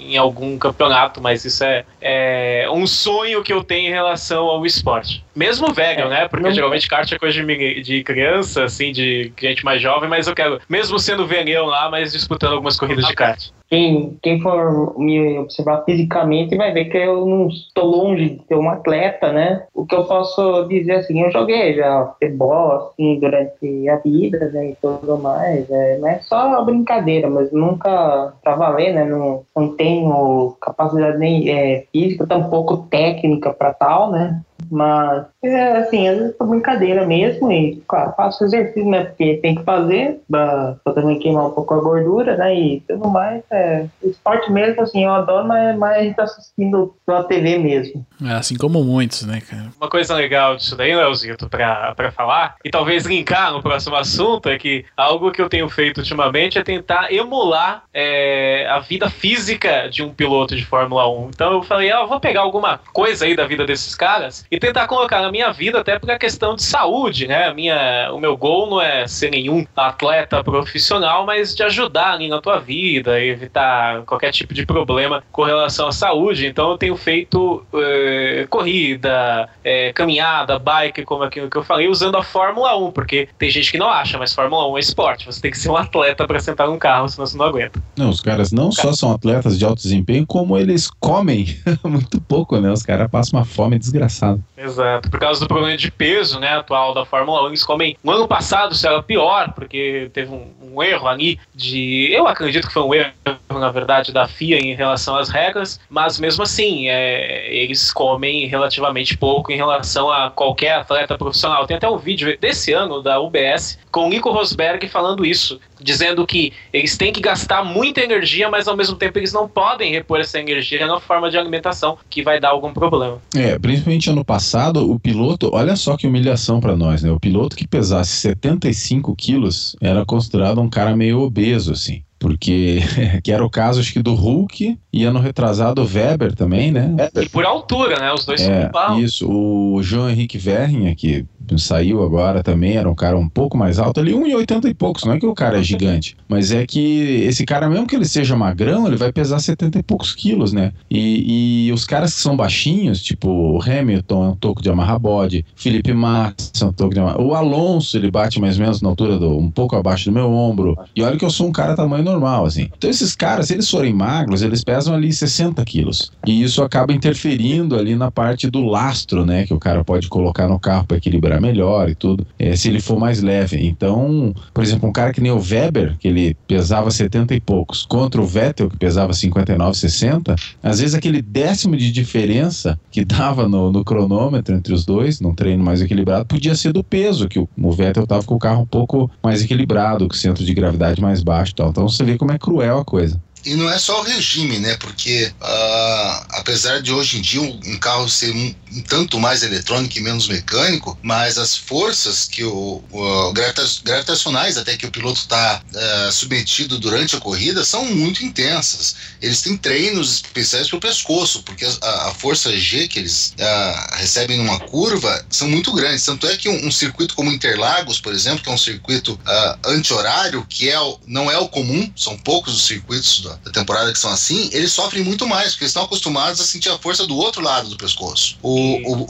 em 0.00 0.16
algum 0.16 0.58
campeonato, 0.58 1.20
mas 1.20 1.44
isso 1.44 1.62
é, 1.64 1.84
é, 2.00 2.68
um 2.72 2.86
sonho 2.86 3.42
que 3.42 3.52
eu 3.52 3.62
tenho 3.62 3.88
em 3.88 3.92
relação 3.92 4.46
ao 4.46 4.64
esporte. 4.64 5.24
Mesmo 5.34 5.72
velho, 5.72 6.04
é, 6.04 6.08
né? 6.08 6.28
Porque 6.28 6.48
não... 6.48 6.54
geralmente 6.54 6.88
kart 6.88 7.10
é 7.10 7.18
coisa 7.18 7.42
de, 7.42 7.82
de 7.82 8.02
criança, 8.02 8.64
assim, 8.64 8.92
de 8.92 9.32
gente 9.40 9.64
mais 9.64 9.80
jovem, 9.80 10.08
mas 10.08 10.26
eu 10.26 10.34
quero, 10.34 10.60
mesmo 10.68 10.98
sendo 10.98 11.26
velhão 11.26 11.66
lá, 11.66 11.90
mas 11.90 12.12
disputando 12.12 12.52
algumas 12.52 12.76
corridas 12.76 13.06
de 13.06 13.14
kart. 13.14 13.50
Quem, 13.70 14.18
quem 14.20 14.40
for 14.40 14.98
me 14.98 15.38
observar 15.38 15.84
fisicamente 15.84 16.56
vai 16.56 16.72
ver 16.72 16.86
que 16.86 16.98
eu 16.98 17.24
não 17.24 17.46
estou 17.46 17.84
longe 17.84 18.30
de 18.30 18.44
ser 18.48 18.56
um 18.56 18.68
atleta, 18.68 19.32
né? 19.32 19.64
O 19.72 19.86
que 19.86 19.94
eu 19.94 20.04
posso 20.04 20.64
dizer 20.64 20.96
assim, 20.96 21.22
eu 21.22 21.30
joguei 21.30 21.74
já 21.76 22.06
futebol 22.06 22.72
assim 22.72 23.20
durante 23.20 23.88
a 23.88 23.96
vida, 23.96 24.50
né, 24.50 24.70
e 24.70 24.76
tudo 24.82 25.16
mais, 25.18 25.70
é, 25.70 25.98
não 25.98 26.08
é 26.08 26.18
só 26.18 26.64
brincadeira, 26.64 27.30
mas 27.30 27.52
nunca 27.52 28.32
pra 28.42 28.56
valer, 28.56 28.92
né? 28.92 29.04
Não, 29.04 29.44
não 29.54 29.76
tenho 29.76 30.56
capacidade 30.60 31.18
nem 31.18 31.48
é, 31.48 31.84
física, 31.92 32.26
tampouco 32.26 32.88
técnica 32.90 33.52
para 33.52 33.72
tal, 33.72 34.10
né? 34.10 34.42
Mas, 34.70 35.26
é, 35.42 35.78
assim, 35.78 36.08
às 36.08 36.18
vezes 36.18 36.34
é 36.40 36.44
brincadeira 36.44 37.06
mesmo. 37.06 37.50
E, 37.50 37.82
claro, 37.88 38.14
faço 38.16 38.44
exercício, 38.44 38.88
né? 38.88 39.04
Porque 39.04 39.38
tem 39.38 39.56
que 39.56 39.64
fazer 39.64 40.20
pra, 40.30 40.76
pra 40.84 40.92
também 40.92 41.18
queimar 41.18 41.46
um 41.46 41.50
pouco 41.50 41.74
a 41.74 41.80
gordura, 41.80 42.36
né? 42.36 42.54
E 42.54 42.80
tudo 42.86 43.08
mais. 43.08 43.42
É, 43.50 43.86
esporte 44.02 44.50
mesmo, 44.52 44.80
assim, 44.82 45.04
eu 45.04 45.12
adoro, 45.12 45.46
mas, 45.46 45.76
mas 45.76 45.96
a 45.96 46.02
gente 46.02 46.16
tá 46.16 46.22
assistindo 46.22 46.94
pela 47.04 47.24
TV 47.24 47.58
mesmo. 47.58 48.06
É, 48.24 48.32
assim 48.32 48.56
como 48.56 48.84
muitos, 48.84 49.22
né, 49.22 49.40
cara? 49.40 49.70
Uma 49.76 49.90
coisa 49.90 50.14
legal 50.14 50.56
disso 50.56 50.76
daí, 50.76 50.94
Leozito, 50.94 51.48
pra, 51.48 51.94
pra 51.94 52.12
falar, 52.12 52.54
e 52.64 52.70
talvez 52.70 53.04
linkar 53.04 53.52
no 53.52 53.62
próximo 53.62 53.96
assunto, 53.96 54.48
é 54.48 54.58
que 54.58 54.84
algo 54.96 55.32
que 55.32 55.42
eu 55.42 55.48
tenho 55.48 55.68
feito 55.68 55.98
ultimamente 55.98 56.58
é 56.58 56.62
tentar 56.62 57.12
emular 57.12 57.84
é, 57.92 58.68
a 58.68 58.78
vida 58.78 59.10
física 59.10 59.88
de 59.88 60.02
um 60.02 60.12
piloto 60.12 60.54
de 60.54 60.64
Fórmula 60.64 61.08
1. 61.08 61.30
Então 61.34 61.52
eu 61.54 61.62
falei, 61.62 61.90
ah, 61.90 62.00
eu 62.00 62.06
vou 62.06 62.20
pegar 62.20 62.42
alguma 62.42 62.78
coisa 62.92 63.24
aí 63.24 63.34
da 63.34 63.46
vida 63.46 63.66
desses 63.66 63.94
caras 63.94 64.44
e 64.50 64.59
tentar 64.60 64.86
colocar 64.86 65.22
na 65.22 65.30
minha 65.30 65.50
vida 65.52 65.80
até 65.80 65.98
por 65.98 66.10
a 66.10 66.18
questão 66.18 66.54
de 66.54 66.62
saúde, 66.62 67.26
né? 67.26 67.46
A 67.46 67.54
minha, 67.54 68.10
o 68.12 68.20
meu 68.20 68.36
gol 68.36 68.68
não 68.68 68.80
é 68.80 69.06
ser 69.06 69.30
nenhum 69.30 69.66
atleta 69.76 70.42
profissional, 70.44 71.24
mas 71.24 71.54
de 71.54 71.62
ajudar 71.62 72.12
ali 72.12 72.28
na 72.28 72.40
tua 72.40 72.58
vida, 72.58 73.20
evitar 73.20 74.02
qualquer 74.02 74.30
tipo 74.30 74.54
de 74.54 74.64
problema 74.66 75.22
com 75.32 75.42
relação 75.42 75.88
à 75.88 75.92
saúde. 75.92 76.46
Então 76.46 76.70
eu 76.70 76.78
tenho 76.78 76.96
feito 76.96 77.64
é, 77.74 78.46
corrida, 78.48 79.48
é, 79.64 79.92
caminhada, 79.92 80.58
bike, 80.58 81.04
como 81.04 81.22
aquilo 81.22 81.50
que 81.50 81.56
eu 81.56 81.64
falei, 81.64 81.88
usando 81.88 82.16
a 82.16 82.22
Fórmula 82.22 82.76
1, 82.76 82.92
porque 82.92 83.28
tem 83.38 83.50
gente 83.50 83.70
que 83.70 83.78
não 83.78 83.88
acha, 83.88 84.18
mas 84.18 84.34
Fórmula 84.34 84.68
1 84.68 84.76
é 84.76 84.80
esporte. 84.80 85.26
Você 85.26 85.40
tem 85.40 85.50
que 85.50 85.58
ser 85.58 85.70
um 85.70 85.76
atleta 85.76 86.26
para 86.26 86.40
sentar 86.40 86.68
num 86.68 86.78
carro, 86.78 87.08
senão 87.08 87.26
você 87.26 87.36
não 87.36 87.46
aguenta. 87.46 87.82
Não, 87.96 88.10
os 88.10 88.20
caras 88.20 88.52
não 88.52 88.70
só 88.70 88.92
são 88.92 89.12
atletas 89.12 89.58
de 89.58 89.64
alto 89.64 89.82
desempenho, 89.82 90.26
como 90.26 90.56
eles 90.56 90.90
comem 91.00 91.46
muito 91.84 92.20
pouco, 92.20 92.58
né? 92.58 92.70
Os 92.70 92.82
caras 92.82 93.10
passam 93.10 93.38
uma 93.38 93.44
fome 93.44 93.78
desgraçada. 93.78 94.40
Exato. 94.60 95.10
Por 95.10 95.18
causa 95.18 95.40
do 95.40 95.48
problema 95.48 95.76
de 95.76 95.90
peso, 95.90 96.38
né, 96.38 96.48
atual 96.48 96.92
da 96.92 97.06
Fórmula 97.06 97.44
1, 97.44 97.46
eles 97.48 97.64
comem. 97.64 97.96
No 98.04 98.12
ano 98.12 98.28
passado 98.28 98.72
isso 98.72 98.86
era 98.86 99.02
pior, 99.02 99.52
porque 99.54 100.10
teve 100.12 100.30
um, 100.30 100.52
um 100.60 100.82
erro 100.82 101.08
ali 101.08 101.40
de. 101.54 102.10
Eu 102.12 102.26
acredito 102.26 102.66
que 102.68 102.72
foi 102.72 102.82
um 102.82 102.94
erro, 102.94 103.12
na 103.48 103.70
verdade, 103.70 104.12
da 104.12 104.28
FIA 104.28 104.58
em 104.58 104.74
relação 104.74 105.16
às 105.16 105.30
regras, 105.30 105.80
mas 105.88 106.20
mesmo 106.20 106.42
assim, 106.42 106.88
é, 106.88 107.52
eles 107.54 107.92
comem 107.92 108.46
relativamente 108.46 109.16
pouco 109.16 109.50
em 109.50 109.56
relação 109.56 110.10
a 110.10 110.30
qualquer 110.30 110.74
atleta 110.74 111.16
profissional. 111.16 111.66
Tem 111.66 111.76
até 111.76 111.88
um 111.88 111.96
vídeo 111.96 112.36
desse 112.38 112.72
ano 112.72 113.02
da 113.02 113.18
UBS 113.18 113.78
com 113.90 114.06
o 114.06 114.08
Nico 114.08 114.30
Rosberg 114.30 114.86
falando 114.88 115.24
isso, 115.24 115.58
dizendo 115.80 116.26
que 116.26 116.52
eles 116.72 116.96
têm 116.96 117.12
que 117.12 117.20
gastar 117.20 117.64
muita 117.64 118.00
energia, 118.00 118.48
mas 118.48 118.68
ao 118.68 118.76
mesmo 118.76 118.96
tempo 118.96 119.18
eles 119.18 119.32
não 119.32 119.48
podem 119.48 119.90
repor 119.90 120.20
essa 120.20 120.38
energia 120.38 120.86
na 120.86 121.00
forma 121.00 121.30
de 121.30 121.38
alimentação, 121.38 121.98
que 122.08 122.22
vai 122.22 122.38
dar 122.38 122.50
algum 122.50 122.72
problema. 122.72 123.20
É, 123.34 123.58
principalmente 123.58 124.10
ano 124.10 124.24
passado, 124.24 124.49
o 124.58 124.98
piloto, 124.98 125.50
olha 125.52 125.76
só 125.76 125.96
que 125.96 126.06
humilhação 126.06 126.60
para 126.60 126.76
nós, 126.76 127.02
né? 127.02 127.10
O 127.10 127.20
piloto 127.20 127.56
que 127.56 127.66
pesasse 127.66 128.12
75 128.12 129.14
quilos 129.16 129.76
era 129.80 130.04
considerado 130.04 130.60
um 130.60 130.68
cara 130.68 130.96
meio 130.96 131.20
obeso, 131.20 131.72
assim 131.72 132.02
porque 132.20 132.80
que 133.24 133.32
era 133.32 133.44
o 133.44 133.50
caso 133.50 133.80
acho 133.80 133.92
que 133.92 134.02
do 134.02 134.14
Hulk 134.14 134.78
e 134.92 135.04
ano 135.04 135.18
retrasado 135.18 135.82
o 135.82 135.86
Weber 135.86 136.34
também, 136.34 136.70
né? 136.70 136.94
E 137.16 137.28
por 137.30 137.44
altura, 137.44 137.98
né? 137.98 138.12
Os 138.12 138.24
dois 138.24 138.42
é, 138.42 138.70
são 138.70 139.00
Isso, 139.00 139.28
o 139.28 139.82
João 139.82 140.10
Henrique 140.10 140.36
Verrinha, 140.36 140.94
que 140.94 141.24
saiu 141.58 142.02
agora 142.02 142.42
também, 142.42 142.76
era 142.76 142.90
um 142.90 142.94
cara 142.94 143.16
um 143.16 143.28
pouco 143.28 143.56
mais 143.56 143.78
alto, 143.78 144.00
ali 144.00 144.12
1,80 144.12 144.66
e 144.66 144.74
poucos, 144.74 145.04
não 145.04 145.14
é 145.14 145.18
que 145.18 145.26
o 145.26 145.34
cara 145.34 145.58
é 145.58 145.62
gigante, 145.62 146.16
mas 146.28 146.52
é 146.52 146.66
que 146.66 147.24
esse 147.24 147.44
cara, 147.44 147.68
mesmo 147.68 147.86
que 147.86 147.96
ele 147.96 148.04
seja 148.04 148.36
magrão, 148.36 148.86
ele 148.86 148.96
vai 148.96 149.12
pesar 149.12 149.38
70 149.38 149.78
e 149.78 149.82
poucos 149.82 150.14
quilos, 150.14 150.52
né? 150.52 150.72
E, 150.90 151.66
e 151.66 151.72
os 151.72 151.84
caras 151.84 152.14
que 152.14 152.20
são 152.20 152.36
baixinhos, 152.36 153.02
tipo 153.02 153.28
o 153.28 153.62
Hamilton 153.62 154.24
é 154.24 154.28
um 154.28 154.36
toco 154.36 154.62
de 154.62 154.70
amarra 154.70 154.98
bode, 154.98 155.44
Felipe 155.56 155.92
Massa 155.92 156.34
é 156.62 156.64
um 156.64 156.72
toco 156.72 156.94
de 156.94 157.00
amarra... 157.00 157.20
O 157.20 157.34
Alonso, 157.34 157.96
ele 157.96 158.10
bate 158.10 158.40
mais 158.40 158.56
ou 158.56 158.62
menos 158.62 158.82
na 158.82 158.88
altura 158.88 159.18
do, 159.18 159.36
um 159.36 159.50
pouco 159.50 159.76
abaixo 159.76 160.06
do 160.06 160.12
meu 160.12 160.30
ombro, 160.30 160.76
e 160.94 161.02
olha 161.02 161.16
que 161.16 161.24
eu 161.24 161.30
sou 161.30 161.48
um 161.48 161.52
cara 161.52 161.74
tamanho 161.74 162.04
normal, 162.04 162.44
assim. 162.44 162.68
Então 162.76 162.90
esses 162.90 163.14
caras, 163.14 163.48
se 163.48 163.54
eles 163.54 163.68
forem 163.68 163.92
magros, 163.92 164.42
eles 164.42 164.62
pesam 164.64 164.94
ali 164.94 165.12
60 165.12 165.64
quilos, 165.64 166.12
e 166.26 166.42
isso 166.42 166.62
acaba 166.62 166.92
interferindo 166.92 167.76
ali 167.76 167.94
na 167.94 168.10
parte 168.10 168.50
do 168.50 168.64
lastro, 168.64 169.24
né, 169.24 169.46
que 169.46 169.54
o 169.54 169.58
cara 169.58 169.84
pode 169.84 170.08
colocar 170.08 170.48
no 170.48 170.58
carro 170.58 170.86
para 170.86 170.96
equilibrar 170.96 171.39
melhor 171.40 171.88
e 171.88 171.94
tudo, 171.94 172.26
é, 172.38 172.54
se 172.54 172.68
ele 172.68 172.80
for 172.80 172.98
mais 172.98 173.22
leve. 173.22 173.56
Então, 173.66 174.34
por 174.52 174.62
exemplo, 174.62 174.88
um 174.88 174.92
cara 174.92 175.12
que 175.12 175.20
nem 175.20 175.32
o 175.32 175.40
Weber, 175.40 175.96
que 175.98 176.08
ele 176.08 176.36
pesava 176.46 176.90
70 176.90 177.34
e 177.34 177.40
poucos, 177.40 177.84
contra 177.86 178.20
o 178.20 178.26
Vettel, 178.26 178.70
que 178.70 178.76
pesava 178.76 179.12
59, 179.12 179.76
60, 179.76 180.36
às 180.62 180.80
vezes 180.80 180.94
aquele 180.94 181.22
décimo 181.22 181.76
de 181.76 181.90
diferença 181.90 182.78
que 182.90 183.04
dava 183.04 183.48
no, 183.48 183.72
no 183.72 183.84
cronômetro 183.84 184.54
entre 184.54 184.72
os 184.72 184.84
dois, 184.84 185.20
num 185.20 185.34
treino 185.34 185.64
mais 185.64 185.80
equilibrado, 185.80 186.26
podia 186.26 186.54
ser 186.54 186.72
do 186.72 186.84
peso, 186.84 187.28
que 187.28 187.38
o, 187.38 187.48
o 187.56 187.72
Vettel 187.72 188.04
estava 188.04 188.22
com 188.22 188.34
o 188.34 188.38
carro 188.38 188.62
um 188.62 188.66
pouco 188.66 189.10
mais 189.22 189.42
equilibrado, 189.42 190.06
com 190.06 190.14
o 190.14 190.16
centro 190.16 190.44
de 190.44 190.54
gravidade 190.54 191.00
mais 191.00 191.22
baixo 191.22 191.52
e 191.52 191.54
tal. 191.54 191.70
Então 191.70 191.88
você 191.88 192.04
vê 192.04 192.16
como 192.16 192.32
é 192.32 192.38
cruel 192.38 192.78
a 192.78 192.84
coisa. 192.84 193.20
E 193.44 193.54
não 193.54 193.70
é 193.70 193.78
só 193.78 194.00
o 194.00 194.02
regime, 194.02 194.58
né? 194.58 194.76
Porque 194.76 195.32
uh, 195.40 196.26
apesar 196.30 196.82
de 196.82 196.92
hoje 196.92 197.18
em 197.18 197.20
dia 197.20 197.40
um, 197.40 197.78
carro 197.78 198.08
ser 198.08 198.34
um, 198.34 198.54
um, 198.72 198.82
tanto 198.82 199.18
mais 199.18 199.42
eletrônico 199.42 199.96
e 199.96 200.00
menos 200.00 200.28
mecânico, 200.28 200.98
mas 201.02 201.38
as 201.38 201.56
forças 201.56 202.26
que 202.26 202.44
o, 202.44 202.82
o 202.90 203.32
gravitacionais 203.32 204.58
até 204.58 204.76
que 204.76 204.86
o 204.86 204.90
piloto 204.90 205.20
está 205.20 205.62
é, 205.74 206.10
submetido 206.10 206.78
durante 206.78 207.16
a 207.16 207.20
corrida 207.20 207.64
são 207.64 207.84
muito 207.84 208.24
intensas. 208.24 208.94
Eles 209.20 209.40
têm 209.40 209.56
treinos 209.56 210.14
especiais 210.14 210.68
para 210.68 210.76
o 210.76 210.80
pescoço, 210.80 211.42
porque 211.42 211.64
a, 211.64 212.08
a, 212.08 212.14
força 212.14 212.56
G 212.56 212.88
que 212.88 212.98
eles 212.98 213.34
uh, 213.38 213.96
recebem 213.96 214.36
numa 214.36 214.58
curva 214.60 215.24
são 215.30 215.48
muito 215.48 215.72
grandes. 215.72 216.04
Tanto 216.04 216.26
é 216.26 216.36
que 216.36 216.48
um, 216.48 216.66
um 216.66 216.70
circuito 216.70 217.14
como 217.14 217.30
Interlagos, 217.30 218.00
por 218.00 218.12
exemplo, 218.12 218.42
que 218.42 218.50
é 218.50 218.52
um 218.52 218.58
circuito 218.58 219.18
anti-horário, 219.64 220.44
que 220.48 220.68
é, 220.68 220.76
não 221.06 221.30
é 221.30 221.38
o 221.38 221.48
comum, 221.48 221.90
são 221.96 222.16
poucos 222.18 222.54
os 222.54 222.66
circuitos 222.66 223.29
da, 223.30 223.36
da 223.44 223.50
temporada 223.52 223.92
que 223.92 223.98
são 223.98 224.10
assim, 224.10 224.48
eles 224.52 224.72
sofrem 224.72 225.02
muito 225.02 225.26
mais, 225.26 225.50
porque 225.52 225.64
eles 225.64 225.70
estão 225.70 225.84
acostumados 225.84 226.40
a 226.40 226.44
sentir 226.44 226.68
a 226.70 226.78
força 226.78 227.06
do 227.06 227.16
outro 227.16 227.42
lado 227.42 227.68
do 227.68 227.76
pescoço. 227.76 228.36
O, 228.42 228.56